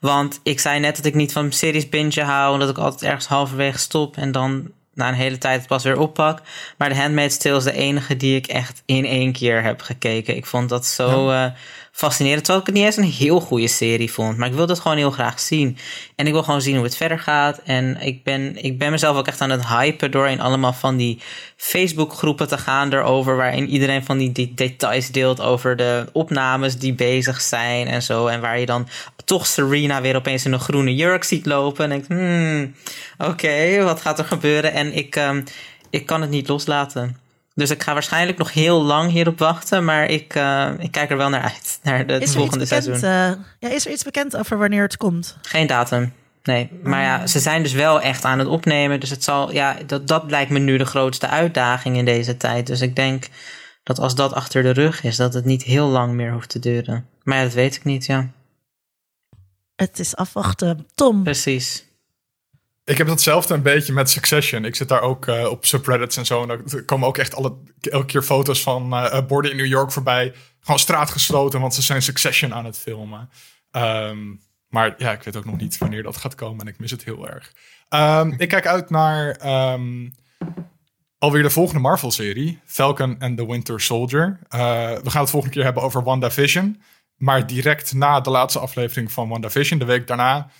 Want 0.00 0.40
ik 0.42 0.60
zei 0.60 0.80
net 0.80 0.96
dat 0.96 1.04
ik 1.04 1.14
niet 1.14 1.32
van 1.32 1.52
series 1.52 1.88
binge 1.88 2.22
hou 2.22 2.54
en 2.54 2.60
dat 2.60 2.68
ik 2.68 2.78
altijd 2.78 3.02
ergens 3.02 3.26
halverwege 3.26 3.78
stop 3.78 4.16
en 4.16 4.32
dan 4.32 4.72
na 4.94 5.08
een 5.08 5.14
hele 5.14 5.38
tijd 5.38 5.66
pas 5.66 5.84
weer 5.84 5.98
oppak. 5.98 6.40
Maar 6.78 6.88
The 6.88 6.96
Handmaid's 6.96 7.36
Tale 7.36 7.56
is 7.56 7.64
de 7.64 7.72
enige 7.72 8.16
die 8.16 8.36
ik 8.36 8.46
echt 8.46 8.82
in 8.86 9.04
één 9.04 9.32
keer 9.32 9.62
heb 9.62 9.82
gekeken. 9.82 10.36
Ik 10.36 10.46
vond 10.46 10.68
dat 10.68 10.86
zo 10.86 11.32
ja. 11.32 11.46
uh, 11.46 11.52
fascinerend. 11.94 12.44
Terwijl 12.44 12.60
ik 12.60 12.66
het 12.66 12.76
niet 12.76 12.84
eens 12.84 12.96
een 12.96 13.26
heel 13.26 13.40
goede 13.40 13.68
serie 13.68 14.12
vond. 14.12 14.36
Maar 14.36 14.48
ik 14.48 14.54
wil 14.54 14.66
dat 14.66 14.80
gewoon 14.80 14.96
heel 14.96 15.10
graag 15.10 15.40
zien. 15.40 15.76
En 16.16 16.26
ik 16.26 16.32
wil 16.32 16.42
gewoon 16.42 16.62
zien 16.62 16.74
hoe 16.74 16.84
het 16.84 16.96
verder 16.96 17.18
gaat. 17.18 17.60
En 17.64 18.00
ik 18.00 18.24
ben, 18.24 18.64
ik 18.64 18.78
ben 18.78 18.90
mezelf 18.90 19.16
ook 19.16 19.26
echt 19.26 19.40
aan 19.40 19.50
het 19.50 19.66
hypen 19.66 20.10
door 20.10 20.28
in 20.28 20.40
allemaal 20.40 20.72
van 20.72 20.96
die 20.96 21.20
Facebook 21.56 22.12
groepen 22.12 22.48
te 22.48 22.58
gaan 22.58 22.92
erover. 22.92 23.36
Waarin 23.36 23.68
iedereen 23.68 24.04
van 24.04 24.18
die, 24.18 24.52
details 24.54 25.10
deelt 25.10 25.40
over 25.40 25.76
de 25.76 26.06
opnames 26.12 26.78
die 26.78 26.94
bezig 26.94 27.40
zijn 27.40 27.86
en 27.86 28.02
zo. 28.02 28.26
En 28.26 28.40
waar 28.40 28.58
je 28.58 28.66
dan 28.66 28.88
toch 29.24 29.46
Serena 29.46 30.00
weer 30.00 30.16
opeens 30.16 30.44
in 30.44 30.52
een 30.52 30.60
groene 30.60 30.94
jurk 30.94 31.24
ziet 31.24 31.46
lopen. 31.46 31.84
En 31.84 31.90
denkt, 31.90 32.08
hmm, 32.08 32.74
oké, 33.18 33.82
wat 33.82 34.00
gaat 34.00 34.18
er 34.18 34.24
gebeuren? 34.24 34.72
En 34.72 34.96
ik, 34.96 35.16
um, 35.16 35.44
ik 35.90 36.06
kan 36.06 36.20
het 36.20 36.30
niet 36.30 36.48
loslaten. 36.48 37.23
Dus 37.54 37.70
ik 37.70 37.82
ga 37.82 37.92
waarschijnlijk 37.92 38.38
nog 38.38 38.52
heel 38.52 38.82
lang 38.82 39.10
hierop 39.10 39.38
wachten, 39.38 39.84
maar 39.84 40.06
ik, 40.06 40.34
uh, 40.34 40.70
ik 40.78 40.90
kijk 40.90 41.10
er 41.10 41.16
wel 41.16 41.28
naar 41.28 41.42
uit, 41.42 41.78
naar 41.82 42.06
de, 42.06 42.12
het 42.12 42.32
volgende 42.32 42.64
bekend, 42.64 42.84
seizoen. 42.84 43.10
Uh, 43.10 43.44
ja, 43.58 43.68
is 43.68 43.86
er 43.86 43.92
iets 43.92 44.04
bekend 44.04 44.36
over 44.36 44.58
wanneer 44.58 44.82
het 44.82 44.96
komt? 44.96 45.36
Geen 45.42 45.66
datum. 45.66 46.12
Nee, 46.42 46.70
maar 46.82 47.02
ja, 47.02 47.20
ah. 47.20 47.26
ze 47.26 47.40
zijn 47.40 47.62
dus 47.62 47.72
wel 47.72 48.00
echt 48.00 48.24
aan 48.24 48.38
het 48.38 48.48
opnemen. 48.48 49.00
Dus 49.00 49.10
het 49.10 49.24
zal, 49.24 49.52
ja, 49.52 49.76
dat, 49.86 50.08
dat 50.08 50.30
lijkt 50.30 50.50
me 50.50 50.58
nu 50.58 50.76
de 50.76 50.84
grootste 50.84 51.28
uitdaging 51.28 51.96
in 51.96 52.04
deze 52.04 52.36
tijd. 52.36 52.66
Dus 52.66 52.80
ik 52.80 52.96
denk 52.96 53.28
dat 53.82 53.98
als 53.98 54.14
dat 54.14 54.32
achter 54.32 54.62
de 54.62 54.70
rug 54.70 55.02
is, 55.02 55.16
dat 55.16 55.34
het 55.34 55.44
niet 55.44 55.62
heel 55.62 55.86
lang 55.86 56.12
meer 56.12 56.32
hoeft 56.32 56.48
te 56.48 56.58
duren. 56.58 57.08
Maar 57.22 57.36
ja, 57.38 57.42
dat 57.42 57.52
weet 57.52 57.76
ik 57.76 57.84
niet, 57.84 58.06
ja. 58.06 58.30
Het 59.76 59.98
is 59.98 60.16
afwachten. 60.16 60.86
Tom. 60.94 61.22
Precies. 61.22 61.84
Ik 62.84 62.98
heb 62.98 63.06
datzelfde 63.06 63.54
een 63.54 63.62
beetje 63.62 63.92
met 63.92 64.10
Succession. 64.10 64.64
Ik 64.64 64.76
zit 64.76 64.88
daar 64.88 65.00
ook 65.00 65.26
uh, 65.26 65.46
op 65.46 65.66
subreddits 65.66 66.16
en 66.16 66.26
zo. 66.26 66.42
En 66.42 66.48
er 66.50 66.84
komen 66.84 67.08
ook 67.08 67.18
echt 67.18 67.34
alle, 67.34 67.56
elke 67.80 68.06
keer 68.06 68.22
foto's 68.22 68.62
van 68.62 68.94
uh, 68.94 69.26
borden 69.26 69.50
in 69.50 69.56
New 69.56 69.66
York 69.66 69.92
voorbij. 69.92 70.34
Gewoon 70.60 70.78
straat 70.78 71.10
gesloten, 71.10 71.60
want 71.60 71.74
ze 71.74 71.82
zijn 71.82 72.02
Succession 72.02 72.54
aan 72.54 72.64
het 72.64 72.78
filmen. 72.78 73.30
Um, 73.70 74.40
maar 74.68 74.94
ja, 74.98 75.12
ik 75.12 75.22
weet 75.22 75.36
ook 75.36 75.44
nog 75.44 75.56
niet 75.56 75.78
wanneer 75.78 76.02
dat 76.02 76.16
gaat 76.16 76.34
komen. 76.34 76.60
En 76.60 76.72
ik 76.72 76.78
mis 76.78 76.90
het 76.90 77.04
heel 77.04 77.28
erg. 77.28 77.52
Um, 77.88 78.34
ik 78.38 78.48
kijk 78.48 78.66
uit 78.66 78.90
naar 78.90 79.40
um, 79.72 80.14
alweer 81.18 81.42
de 81.42 81.50
volgende 81.50 81.80
Marvel-serie. 81.80 82.60
Falcon 82.64 83.16
and 83.18 83.36
the 83.36 83.46
Winter 83.46 83.80
Soldier. 83.80 84.38
Uh, 84.54 84.58
we 85.02 85.10
gaan 85.10 85.20
het 85.20 85.30
volgende 85.30 85.54
keer 85.54 85.64
hebben 85.64 85.82
over 85.82 86.02
WandaVision. 86.02 86.82
Maar 87.16 87.46
direct 87.46 87.92
na 87.92 88.20
de 88.20 88.30
laatste 88.30 88.58
aflevering 88.58 89.12
van 89.12 89.28
WandaVision, 89.28 89.78
de 89.78 89.84
week 89.84 90.06
daarna, 90.06 90.50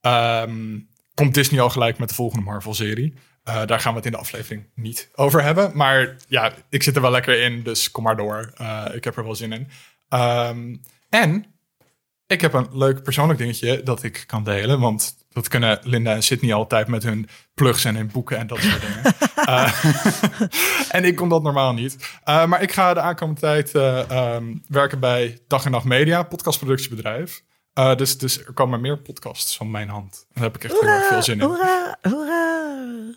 um, 0.00 0.88
komt 1.14 1.34
Disney 1.34 1.60
al 1.60 1.70
gelijk 1.70 1.98
met 1.98 2.08
de 2.08 2.14
volgende 2.14 2.44
Marvel-serie. 2.44 3.14
Uh, 3.48 3.66
daar 3.66 3.80
gaan 3.80 3.90
we 3.90 3.96
het 3.96 4.06
in 4.06 4.12
de 4.12 4.18
aflevering 4.18 4.66
niet 4.74 5.10
over 5.14 5.42
hebben. 5.42 5.70
Maar 5.74 6.16
ja, 6.28 6.52
ik 6.68 6.82
zit 6.82 6.96
er 6.96 7.02
wel 7.02 7.10
lekker 7.10 7.42
in, 7.42 7.62
dus 7.62 7.90
kom 7.90 8.04
maar 8.04 8.16
door. 8.16 8.52
Uh, 8.60 8.84
ik 8.92 9.04
heb 9.04 9.16
er 9.16 9.24
wel 9.24 9.34
zin 9.34 9.52
in. 9.52 9.68
Um, 10.18 10.80
en 11.08 11.46
ik 12.26 12.40
heb 12.40 12.52
een 12.52 12.68
leuk 12.72 13.02
persoonlijk 13.02 13.38
dingetje 13.38 13.82
dat 13.82 14.02
ik 14.02 14.24
kan 14.26 14.44
delen. 14.44 14.80
Want 14.80 15.16
dat 15.32 15.48
kunnen 15.48 15.78
Linda 15.82 16.14
en 16.14 16.22
Sydney 16.22 16.54
altijd 16.54 16.88
met 16.88 17.02
hun 17.02 17.28
plugs 17.54 17.84
en 17.84 17.96
hun 17.96 18.10
boeken 18.12 18.38
en 18.38 18.46
dat 18.46 18.58
soort 18.58 18.80
dingen. 18.80 19.14
uh, 19.48 19.84
en 20.96 21.04
ik 21.04 21.16
kon 21.16 21.28
dat 21.28 21.42
normaal 21.42 21.72
niet. 21.72 22.20
Maar 22.24 22.62
ik 22.62 22.72
ga 22.72 22.94
de 22.94 23.00
aankomende 23.00 23.40
tijd 23.40 23.74
um, 23.74 24.62
werken 24.68 25.00
bij 25.00 25.38
Dag 25.46 25.64
en 25.64 25.70
Nacht 25.70 25.84
Media, 25.84 26.22
podcastproductiebedrijf. 26.22 27.42
Dus, 27.74 28.18
dus 28.18 28.44
er 28.44 28.52
komen 28.52 28.80
meer 28.80 28.98
podcasts 28.98 29.56
van 29.56 29.70
mijn 29.70 29.88
hand. 29.88 30.26
En 30.26 30.32
daar 30.34 30.44
heb 30.44 30.56
ik 30.56 30.64
echt 30.64 30.72
hoera, 30.72 30.92
heel 30.92 31.00
erg 31.00 31.08
veel 31.08 31.22
zin 31.22 31.40
in. 31.40 31.46
Hoera, 31.46 31.98
hoera. 32.02 33.14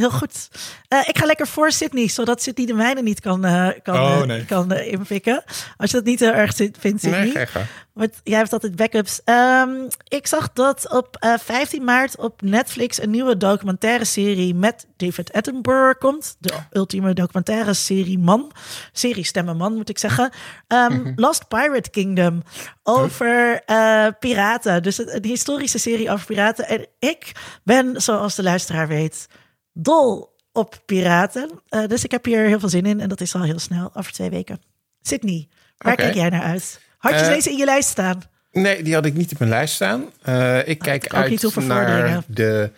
Heel 0.00 0.10
goed. 0.10 0.48
Eh, 0.88 0.98
ik 1.06 1.18
ga 1.18 1.26
lekker 1.26 1.46
voor 1.46 1.72
Sydney, 1.72 2.08
zodat 2.08 2.42
Sydney 2.42 2.66
de 2.66 2.74
mijne 2.74 3.02
niet 3.02 3.20
kan, 3.20 3.44
eh, 3.44 3.68
kan, 3.82 3.94
Oh, 3.94 4.20
eh, 4.20 4.22
nee. 4.22 4.44
kan 4.44 4.72
inpikken. 4.72 5.44
Als 5.76 5.90
je 5.90 5.96
dat 5.96 6.06
niet 6.06 6.20
heel 6.20 6.32
erg 6.32 6.54
vindt, 6.54 7.00
Sydney. 7.00 7.32
Nee. 7.32 7.46
Want 7.92 8.20
jij 8.24 8.38
hebt 8.38 8.52
altijd 8.52 8.76
backups. 8.76 9.20
Ehm, 9.24 9.70
ik 10.08 10.26
zag 10.26 10.52
dat 10.52 10.92
op 10.92 11.16
eh, 11.16 11.34
15 11.38 11.84
maart 11.84 12.16
op 12.16 12.42
Netflix 12.42 13.02
een 13.02 13.10
nieuwe 13.10 13.36
documentaire 13.36 14.04
serie 14.04 14.54
met 14.54 14.86
David 14.96 15.32
Attenborough 15.32 15.98
komt. 15.98 16.36
De 16.38 16.52
ultieme 16.72 17.14
documentaire 17.14 17.74
serie 17.74 18.18
man. 18.18 18.52
Serie 18.92 19.24
stemmen 19.24 19.56
man, 19.56 19.74
moet 19.74 19.88
ik 19.88 19.98
zeggen. 19.98 20.30
Ehm, 20.66 21.12
Lost 21.16 21.48
Pirate 21.48 21.90
Kingdom. 21.90 22.42
Over 22.82 23.62
eh, 23.66 24.06
piraten. 24.18 24.82
Dus 24.82 24.98
een, 24.98 25.16
een 25.16 25.24
historische 25.24 25.78
serie 25.78 26.10
over 26.10 26.26
piraten. 26.26 26.68
En 26.68 26.86
ik 26.98 27.32
ben, 27.64 28.02
zoals 28.02 28.34
de 28.34 28.42
luisteraar 28.42 28.88
weet, 28.88 29.26
dol 29.72 30.34
op 30.52 30.82
piraten. 30.86 31.50
Eh, 31.68 31.86
dus 31.86 32.04
ik 32.04 32.10
heb 32.10 32.24
hier 32.24 32.44
heel 32.46 32.60
veel 32.60 32.68
zin 32.68 32.86
in. 32.86 33.00
En 33.00 33.08
dat 33.08 33.20
is 33.20 33.34
al 33.34 33.42
heel 33.42 33.58
snel, 33.58 33.90
over 33.94 34.12
twee 34.12 34.30
weken. 34.30 34.60
Sydney, 35.02 35.48
waar 35.78 35.94
kijk 35.96 36.14
jij 36.14 36.28
naar 36.28 36.42
uit? 36.42 36.80
Had 36.98 37.12
je 37.12 37.18
Eh, 37.18 37.28
deze 37.28 37.50
in 37.50 37.56
je 37.56 37.64
lijst 37.64 37.88
staan? 37.88 38.22
Nee, 38.52 38.82
die 38.82 38.94
had 38.94 39.04
ik 39.06 39.14
niet 39.14 39.32
op 39.32 39.38
mijn 39.38 39.50
lijst 39.50 39.74
staan. 39.74 40.04
Eh, 40.22 40.68
ik 40.68 40.78
kijk 40.78 41.14
ook 41.14 41.28
niet 41.28 41.44
uit 41.56 41.66
naar 41.66 42.22
de 42.26 42.70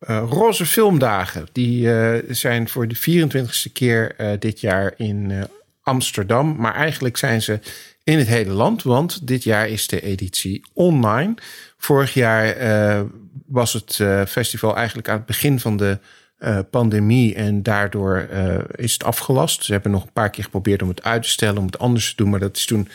eh, 0.00 0.24
Roze 0.28 0.66
Filmdagen. 0.66 1.46
Die 1.52 1.92
eh, 1.94 2.22
zijn 2.28 2.68
voor 2.68 2.88
de 2.88 2.96
24ste 2.96 3.72
keer 3.72 4.14
eh, 4.16 4.30
dit 4.38 4.60
jaar 4.60 4.92
in 4.96 5.30
eh, 5.30 5.42
Amsterdam. 5.82 6.56
Maar 6.56 6.74
eigenlijk 6.74 7.16
zijn 7.16 7.42
ze 7.42 7.60
in 8.04 8.18
het 8.18 8.26
hele 8.26 8.52
land, 8.52 8.82
want 8.82 9.26
dit 9.26 9.42
jaar 9.42 9.68
is 9.68 9.86
de 9.86 10.00
editie 10.00 10.64
online. 10.72 11.34
Vorig 11.78 12.14
jaar 12.14 12.46
eh, 12.56 13.00
was 13.46 13.72
het 13.72 13.98
eh, 14.00 14.22
festival 14.26 14.76
eigenlijk 14.76 15.08
aan 15.08 15.16
het 15.16 15.26
begin 15.26 15.60
van 15.60 15.76
de 15.76 15.98
eh, 16.40 16.58
pandemie 16.70 17.34
en 17.34 17.62
daardoor 17.62 18.16
eh, 18.16 18.58
is 18.74 18.92
het 18.92 19.04
afgelast. 19.04 19.64
Ze 19.64 19.72
hebben 19.72 19.90
nog 19.90 20.02
een 20.02 20.12
paar 20.12 20.30
keer 20.30 20.44
geprobeerd 20.44 20.82
om 20.82 20.88
het 20.88 21.02
uit 21.02 21.22
te 21.22 21.28
stellen, 21.28 21.58
om 21.58 21.66
het 21.66 21.78
anders 21.78 22.08
te 22.08 22.16
doen, 22.16 22.30
maar 22.30 22.40
dat 22.40 22.56
is 22.56 22.66
toen 22.66 22.88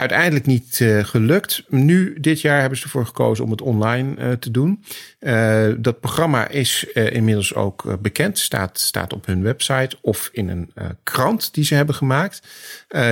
uiteindelijk 0.00 0.46
niet 0.46 0.80
eh, 0.80 1.04
gelukt. 1.04 1.62
Nu, 1.68 2.16
dit 2.20 2.40
jaar, 2.40 2.60
hebben 2.60 2.78
ze 2.78 2.84
ervoor 2.84 3.06
gekozen 3.06 3.44
om 3.44 3.50
het 3.50 3.62
online 3.62 4.16
eh, 4.16 4.32
te 4.32 4.50
doen. 4.50 4.84
Eh, 5.18 5.68
dat 5.78 6.00
programma 6.00 6.48
is 6.48 6.84
inmiddels 6.94 7.54
ook 7.54 7.98
bekend, 8.02 8.38
staat, 8.38 8.78
staat 8.78 9.12
op 9.12 9.26
hun 9.26 9.42
website 9.42 9.96
of 10.00 10.28
in 10.32 10.48
een 10.48 10.72
krant 11.02 11.54
die 11.54 11.64
ze 11.64 11.74
hebben 11.74 11.94
gemaakt. 11.94 12.42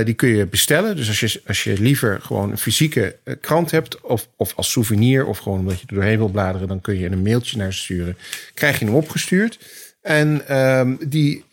Die 0.05 0.15
kun 0.15 0.29
je 0.29 0.47
bestellen. 0.47 0.97
Dus 0.97 1.09
als 1.09 1.21
je, 1.21 1.41
als 1.47 1.65
je 1.65 1.81
liever 1.81 2.21
gewoon 2.21 2.51
een 2.51 2.59
fysieke 2.59 3.17
krant 3.41 3.71
hebt, 3.71 4.01
of, 4.01 4.29
of 4.37 4.53
als 4.57 4.71
souvenir, 4.71 5.27
of 5.27 5.39
gewoon 5.39 5.59
omdat 5.59 5.81
je 5.81 5.87
er 5.87 5.95
doorheen 5.95 6.19
wil 6.19 6.29
bladeren, 6.29 6.69
dan 6.69 6.81
kun 6.81 6.99
je 6.99 7.11
een 7.11 7.23
mailtje 7.23 7.57
naar 7.57 7.73
ze 7.73 7.81
sturen. 7.81 8.17
Krijg 8.55 8.79
je 8.79 8.85
hem 8.85 8.95
opgestuurd. 8.95 9.59
En 10.03 10.49
ehm, 10.49 10.95
die 11.09 11.45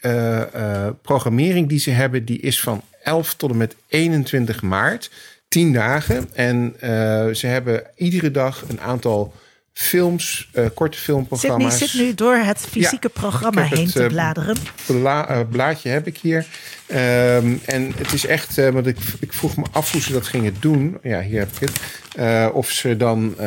programmering 1.01 1.69
die 1.69 1.79
ze 1.79 1.91
hebben, 1.91 2.25
die 2.25 2.39
is 2.39 2.59
van 2.59 2.83
11 3.05 3.33
tot 3.33 3.49
en 3.49 3.57
met 3.57 3.75
21 3.87 4.61
maart. 4.61 5.09
10 5.47 5.73
dagen. 5.73 6.29
En 6.33 6.75
eh, 6.79 6.89
ze 7.33 7.47
hebben 7.47 7.83
iedere 7.95 8.31
dag 8.31 8.63
een 8.67 8.81
aantal 8.81 9.33
films, 9.73 10.49
eh, 10.53 10.65
korte 10.73 10.97
Sydney 10.97 11.15
filmprogramma's. 11.17 11.77
zit 11.77 11.93
nu 11.93 12.13
door 12.13 12.35
het 12.35 12.59
fysieke 12.59 13.09
Ja, 13.13 13.19
programma 13.19 13.61
heen 13.61 13.83
het, 13.83 13.91
te 13.91 14.03
eh, 14.03 14.09
bladeren. 14.09 14.57
Bla, 14.85 15.43
blaadje 15.49 15.89
heb 15.89 16.07
ik 16.07 16.17
hier. 16.17 16.45
Ehm, 16.87 17.55
en 17.65 17.93
het 17.97 18.13
is 18.13 18.25
echt, 18.25 18.57
eh, 18.57 18.69
want 18.69 18.87
ik, 18.87 18.97
ik 19.19 19.33
vroeg 19.33 19.57
me 19.57 19.63
af 19.71 19.91
hoe 19.91 20.01
ze 20.01 20.11
dat 20.11 20.27
gingen 20.27 20.55
doen. 20.59 20.97
Ja, 21.01 21.21
hier 21.21 21.39
heb 21.39 21.49
ik 21.59 21.59
het. 21.59 21.79
Eh, 22.15 22.47
of 22.53 22.69
ze 22.69 22.97
dan, 22.97 23.33
eh, 23.37 23.45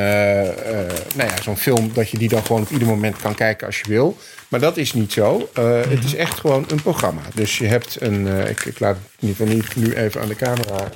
nou 1.14 1.28
ja, 1.28 1.42
zo'n 1.42 1.56
film, 1.56 1.90
dat 1.94 2.10
je 2.10 2.18
die 2.18 2.28
dan 2.28 2.44
gewoon 2.44 2.62
op 2.62 2.70
ieder 2.70 2.88
moment 2.88 3.16
kan 3.16 3.34
kijken 3.34 3.66
als 3.66 3.78
je 3.78 3.88
wil. 3.88 4.16
Maar 4.48 4.60
dat 4.60 4.76
is 4.76 4.92
niet 4.92 5.12
zo. 5.12 5.48
Het 5.88 6.04
is 6.04 6.14
echt 6.14 6.40
gewoon 6.40 6.64
een 6.68 6.82
programma. 6.82 7.20
Dus 7.34 7.58
je 7.58 7.66
hebt 7.66 7.96
een, 8.00 8.26
ik, 8.48 8.64
ik 8.64 8.78
laat 8.78 8.96
het 9.20 9.28
geval 9.28 9.46
niet 9.46 9.76
nu 9.76 9.92
even 9.92 10.20
aan 10.20 10.28
de 10.28 10.36
camera 10.36 10.90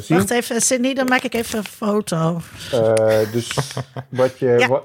zien. 0.00 0.16
Wacht 0.16 0.30
even, 0.30 0.60
Sydney, 0.60 0.94
dan 0.94 1.06
maak 1.06 1.22
ik 1.22 1.34
even 1.34 1.58
een 1.58 1.64
foto. 1.76 2.40
Dus, 3.32 3.48
wat 4.08 4.38
je, 4.38 4.54
Ja. 4.58 4.68
wat, 4.68 4.84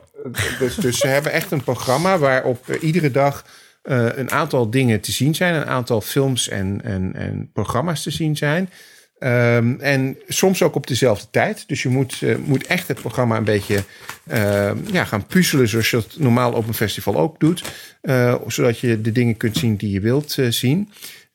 dus, 0.59 0.75
dus 0.75 0.97
ze 0.97 1.07
hebben 1.07 1.31
echt 1.31 1.51
een 1.51 1.63
programma 1.63 2.17
waarop 2.17 2.77
iedere 2.79 3.11
dag 3.11 3.43
eh, 3.81 4.07
een 4.15 4.31
aantal 4.31 4.69
dingen 4.69 4.99
te 4.99 5.11
zien 5.11 5.35
zijn. 5.35 5.53
Een 5.53 5.65
aantal 5.65 6.01
films 6.01 6.49
en, 6.49 6.81
en, 6.83 7.13
en 7.15 7.49
programma's 7.53 8.03
te 8.03 8.11
zien 8.11 8.37
zijn. 8.37 8.69
Ehm, 9.21 9.75
en 9.79 10.17
soms 10.27 10.63
ook 10.63 10.75
op 10.75 10.87
dezelfde 10.87 11.27
tijd. 11.31 11.63
Dus 11.67 11.81
je 11.83 11.89
moet, 11.89 12.21
eh, 12.21 12.35
moet 12.45 12.65
echt 12.65 12.87
het 12.87 12.99
programma 12.99 13.37
een 13.37 13.43
beetje 13.43 13.83
eh, 14.27 14.71
ja, 14.91 15.03
gaan 15.03 15.25
puzzelen. 15.25 15.67
Zoals 15.67 15.89
je 15.89 15.95
dat 15.95 16.15
normaal 16.17 16.51
op 16.51 16.67
een 16.67 16.73
festival 16.73 17.17
ook 17.17 17.39
doet. 17.39 17.63
Eh, 18.01 18.35
zodat 18.47 18.79
je 18.79 19.01
de 19.01 19.11
dingen 19.11 19.37
kunt 19.37 19.57
zien 19.57 19.75
die 19.75 19.91
je 19.91 19.99
wilt 19.99 20.37
zien. 20.49 20.89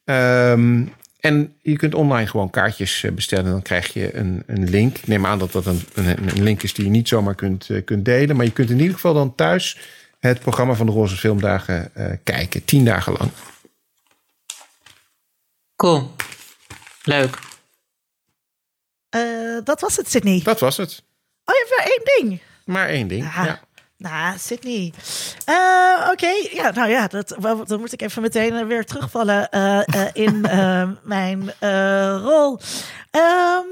Ehm, 0.04 0.82
en 1.20 1.54
je 1.62 1.76
kunt 1.76 1.94
online 1.94 2.26
gewoon 2.26 2.50
kaartjes 2.50 3.04
bestellen. 3.14 3.50
Dan 3.50 3.62
krijg 3.62 3.92
je 3.92 4.16
een, 4.16 4.42
een 4.46 4.70
link. 4.70 4.98
Ik 4.98 5.06
neem 5.06 5.26
aan 5.26 5.38
dat 5.38 5.52
dat 5.52 5.66
een, 5.66 5.80
een, 5.94 6.06
een 6.06 6.42
link 6.42 6.62
is 6.62 6.74
die 6.74 6.84
je 6.84 6.90
niet 6.90 7.08
zomaar 7.08 7.34
kunt, 7.34 7.70
kunt 7.84 8.04
delen. 8.04 8.36
Maar 8.36 8.44
je 8.46 8.52
kunt 8.52 8.70
in 8.70 8.78
ieder 8.78 8.94
geval 8.94 9.14
dan 9.14 9.34
thuis 9.34 9.78
het 10.18 10.40
programma 10.40 10.74
van 10.74 10.86
de 10.86 10.92
Roze 10.92 11.16
Filmdagen 11.16 11.94
eh, 11.94 12.16
kijken. 12.24 12.64
Tien 12.64 12.84
dagen 12.84 13.12
lang. 13.12 13.30
Cool. 15.76 16.14
Leuk. 17.02 17.38
Eh, 19.08 19.58
dat 19.64 19.80
was 19.80 19.96
het, 19.96 20.10
Sydney. 20.10 20.40
Dat 20.42 20.60
was 20.60 20.76
het. 20.76 21.02
Oh, 21.44 21.54
je 21.54 21.64
hebt 21.68 21.76
maar 21.76 21.86
één 21.86 22.28
ding. 22.28 22.40
Maar 22.64 22.88
één 22.88 23.08
ding. 23.08 23.24
Ah, 23.24 23.44
Ja. 23.44 23.60
Nou, 23.98 24.38
Sydney. 24.38 24.92
Eh, 25.44 26.08
Oké, 26.12 26.28
ja, 26.52 26.70
nou 26.70 26.88
ja, 26.90 27.06
dat, 27.06 27.36
dan 27.66 27.80
moet 27.80 27.92
ik 27.92 28.02
even 28.02 28.22
meteen 28.22 28.66
weer 28.66 28.84
terugvallen 28.84 29.50
eh, 29.50 29.80
eh, 29.86 30.08
in 30.12 30.40
mijn 31.02 31.52
eh, 31.58 32.18
rol. 32.22 32.58
Ehm, 33.10 33.64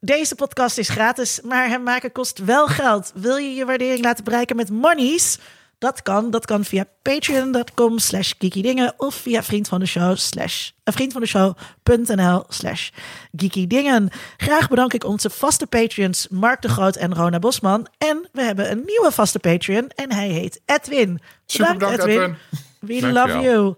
deze 0.00 0.34
podcast 0.34 0.78
is 0.78 0.88
gratis, 0.88 1.40
maar 1.40 1.68
hem 1.68 1.82
maken 1.82 2.12
kost 2.12 2.38
wel 2.38 2.66
geld. 2.66 3.12
Wil 3.14 3.36
je 3.36 3.54
je 3.54 3.64
waardering 3.64 4.04
laten 4.04 4.24
bereiken 4.24 4.56
met 4.56 4.70
monies? 4.70 5.38
Dat 5.78 6.02
kan. 6.02 6.30
Dat 6.30 6.46
kan 6.46 6.64
via 6.64 6.84
patreon.com 7.02 7.98
slash 7.98 8.32
geekydingen 8.38 8.94
of 8.96 9.14
via 9.14 9.42
vriend 9.42 9.68
van 9.68 9.80
de 9.80 9.86
show 9.86 10.16
slash 10.16 10.70
eh, 10.84 10.94
vriend 10.94 11.12
van 11.12 11.20
de 11.20 11.26
show.nl 11.26 12.44
slash 12.48 12.90
geekydingen. 13.36 14.08
Graag 14.36 14.68
bedank 14.68 14.92
ik 14.92 15.04
onze 15.04 15.30
vaste 15.30 15.66
patreons 15.66 16.28
Mark 16.28 16.62
de 16.62 16.68
Groot 16.68 16.96
en 16.96 17.14
Rona 17.14 17.38
Bosman. 17.38 17.86
En 17.98 18.28
we 18.32 18.42
hebben 18.42 18.70
een 18.70 18.82
nieuwe 18.86 19.10
vaste 19.12 19.38
patreon 19.38 19.88
en 19.88 20.12
hij 20.12 20.28
heet 20.28 20.60
Edwin. 20.64 21.20
Super 21.46 21.72
bedankt, 21.72 21.98
Edwin. 21.98 22.36
We 22.80 23.00
Dankjewel. 23.00 23.26
love 23.26 23.40
you. 23.40 23.74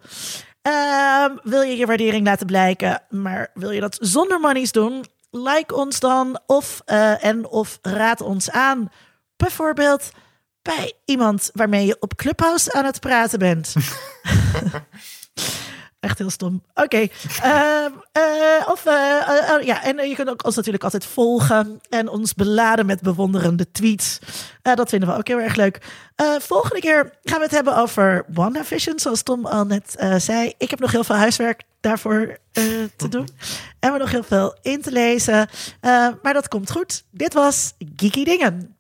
Ehm, 0.63 1.37
wil 1.43 1.63
je 1.63 1.77
je 1.77 1.87
waardering 1.87 2.27
laten 2.27 2.47
blijken, 2.47 3.03
maar 3.11 3.51
wil 3.55 3.71
je 3.71 3.81
dat 3.81 3.99
zonder 4.01 4.41
monies 4.41 4.73
doen? 4.73 5.05
Like 5.31 5.75
ons 5.75 6.01
dan 6.01 6.41
of, 6.47 6.83
eh, 6.85 7.25
en 7.25 7.47
of 7.47 7.79
raad 7.83 8.21
ons 8.21 8.51
aan. 8.51 8.91
Bijvoorbeeld 9.37 10.11
bij 10.77 10.93
iemand 11.05 11.51
waarmee 11.53 11.87
je 11.87 11.97
op 12.01 12.17
Clubhouse 12.17 12.73
aan 12.73 12.85
het 12.85 13.01
praten 13.01 13.39
bent. 13.39 13.75
Echt 16.01 16.19
heel 16.19 16.31
stom. 16.31 16.63
Oké. 16.75 17.07
Ehm, 17.43 17.91
eh, 18.13 18.69
of 18.69 18.87
eh, 18.87 19.19
eh, 19.19 19.55
oh, 19.55 19.63
ja, 19.63 19.83
en 19.83 20.09
je 20.09 20.15
kunt 20.15 20.29
ook 20.29 20.45
ons 20.45 20.57
natuurlijk 20.57 20.85
altijd 20.85 21.05
volgen 21.05 21.81
en 21.89 22.09
ons 22.09 22.35
beladen 22.35 22.87
met 22.87 23.01
bewonderende 23.01 23.71
tweets. 23.71 24.19
Dat 24.63 24.89
vinden 24.89 25.09
we 25.09 25.15
ook 25.17 25.29
heel 25.29 25.41
erg 25.41 25.57
leuk. 25.57 25.81
Volgende 26.39 26.81
keer 26.81 27.19
gaan 27.23 27.39
we 27.39 27.45
het 27.45 27.55
hebben 27.55 27.77
over 27.77 28.25
WandaVision, 28.29 28.99
zoals 28.99 29.23
Tom 29.23 29.47
al 29.47 29.65
net 29.65 29.97
zei. 30.17 30.53
Ik 30.59 30.71
heb 30.71 30.79
nog 30.79 30.93
heel 30.93 31.05
veel 31.05 31.17
huiswerk 31.17 31.63
daarvoor 31.81 32.39
te 32.97 33.09
doen. 33.09 33.29
En 33.81 33.93
we 33.93 33.99
nog 33.99 34.11
heel 34.11 34.23
veel 34.23 34.57
in 34.63 34.83
te 34.83 34.93
lezen. 34.93 35.49
Maar 36.23 36.33
dat 36.33 36.49
komt 36.49 36.71
goed. 36.71 37.05
Dit 37.11 37.35
was 37.35 37.75
Geeky 37.97 38.25
Dingen. 38.25 38.77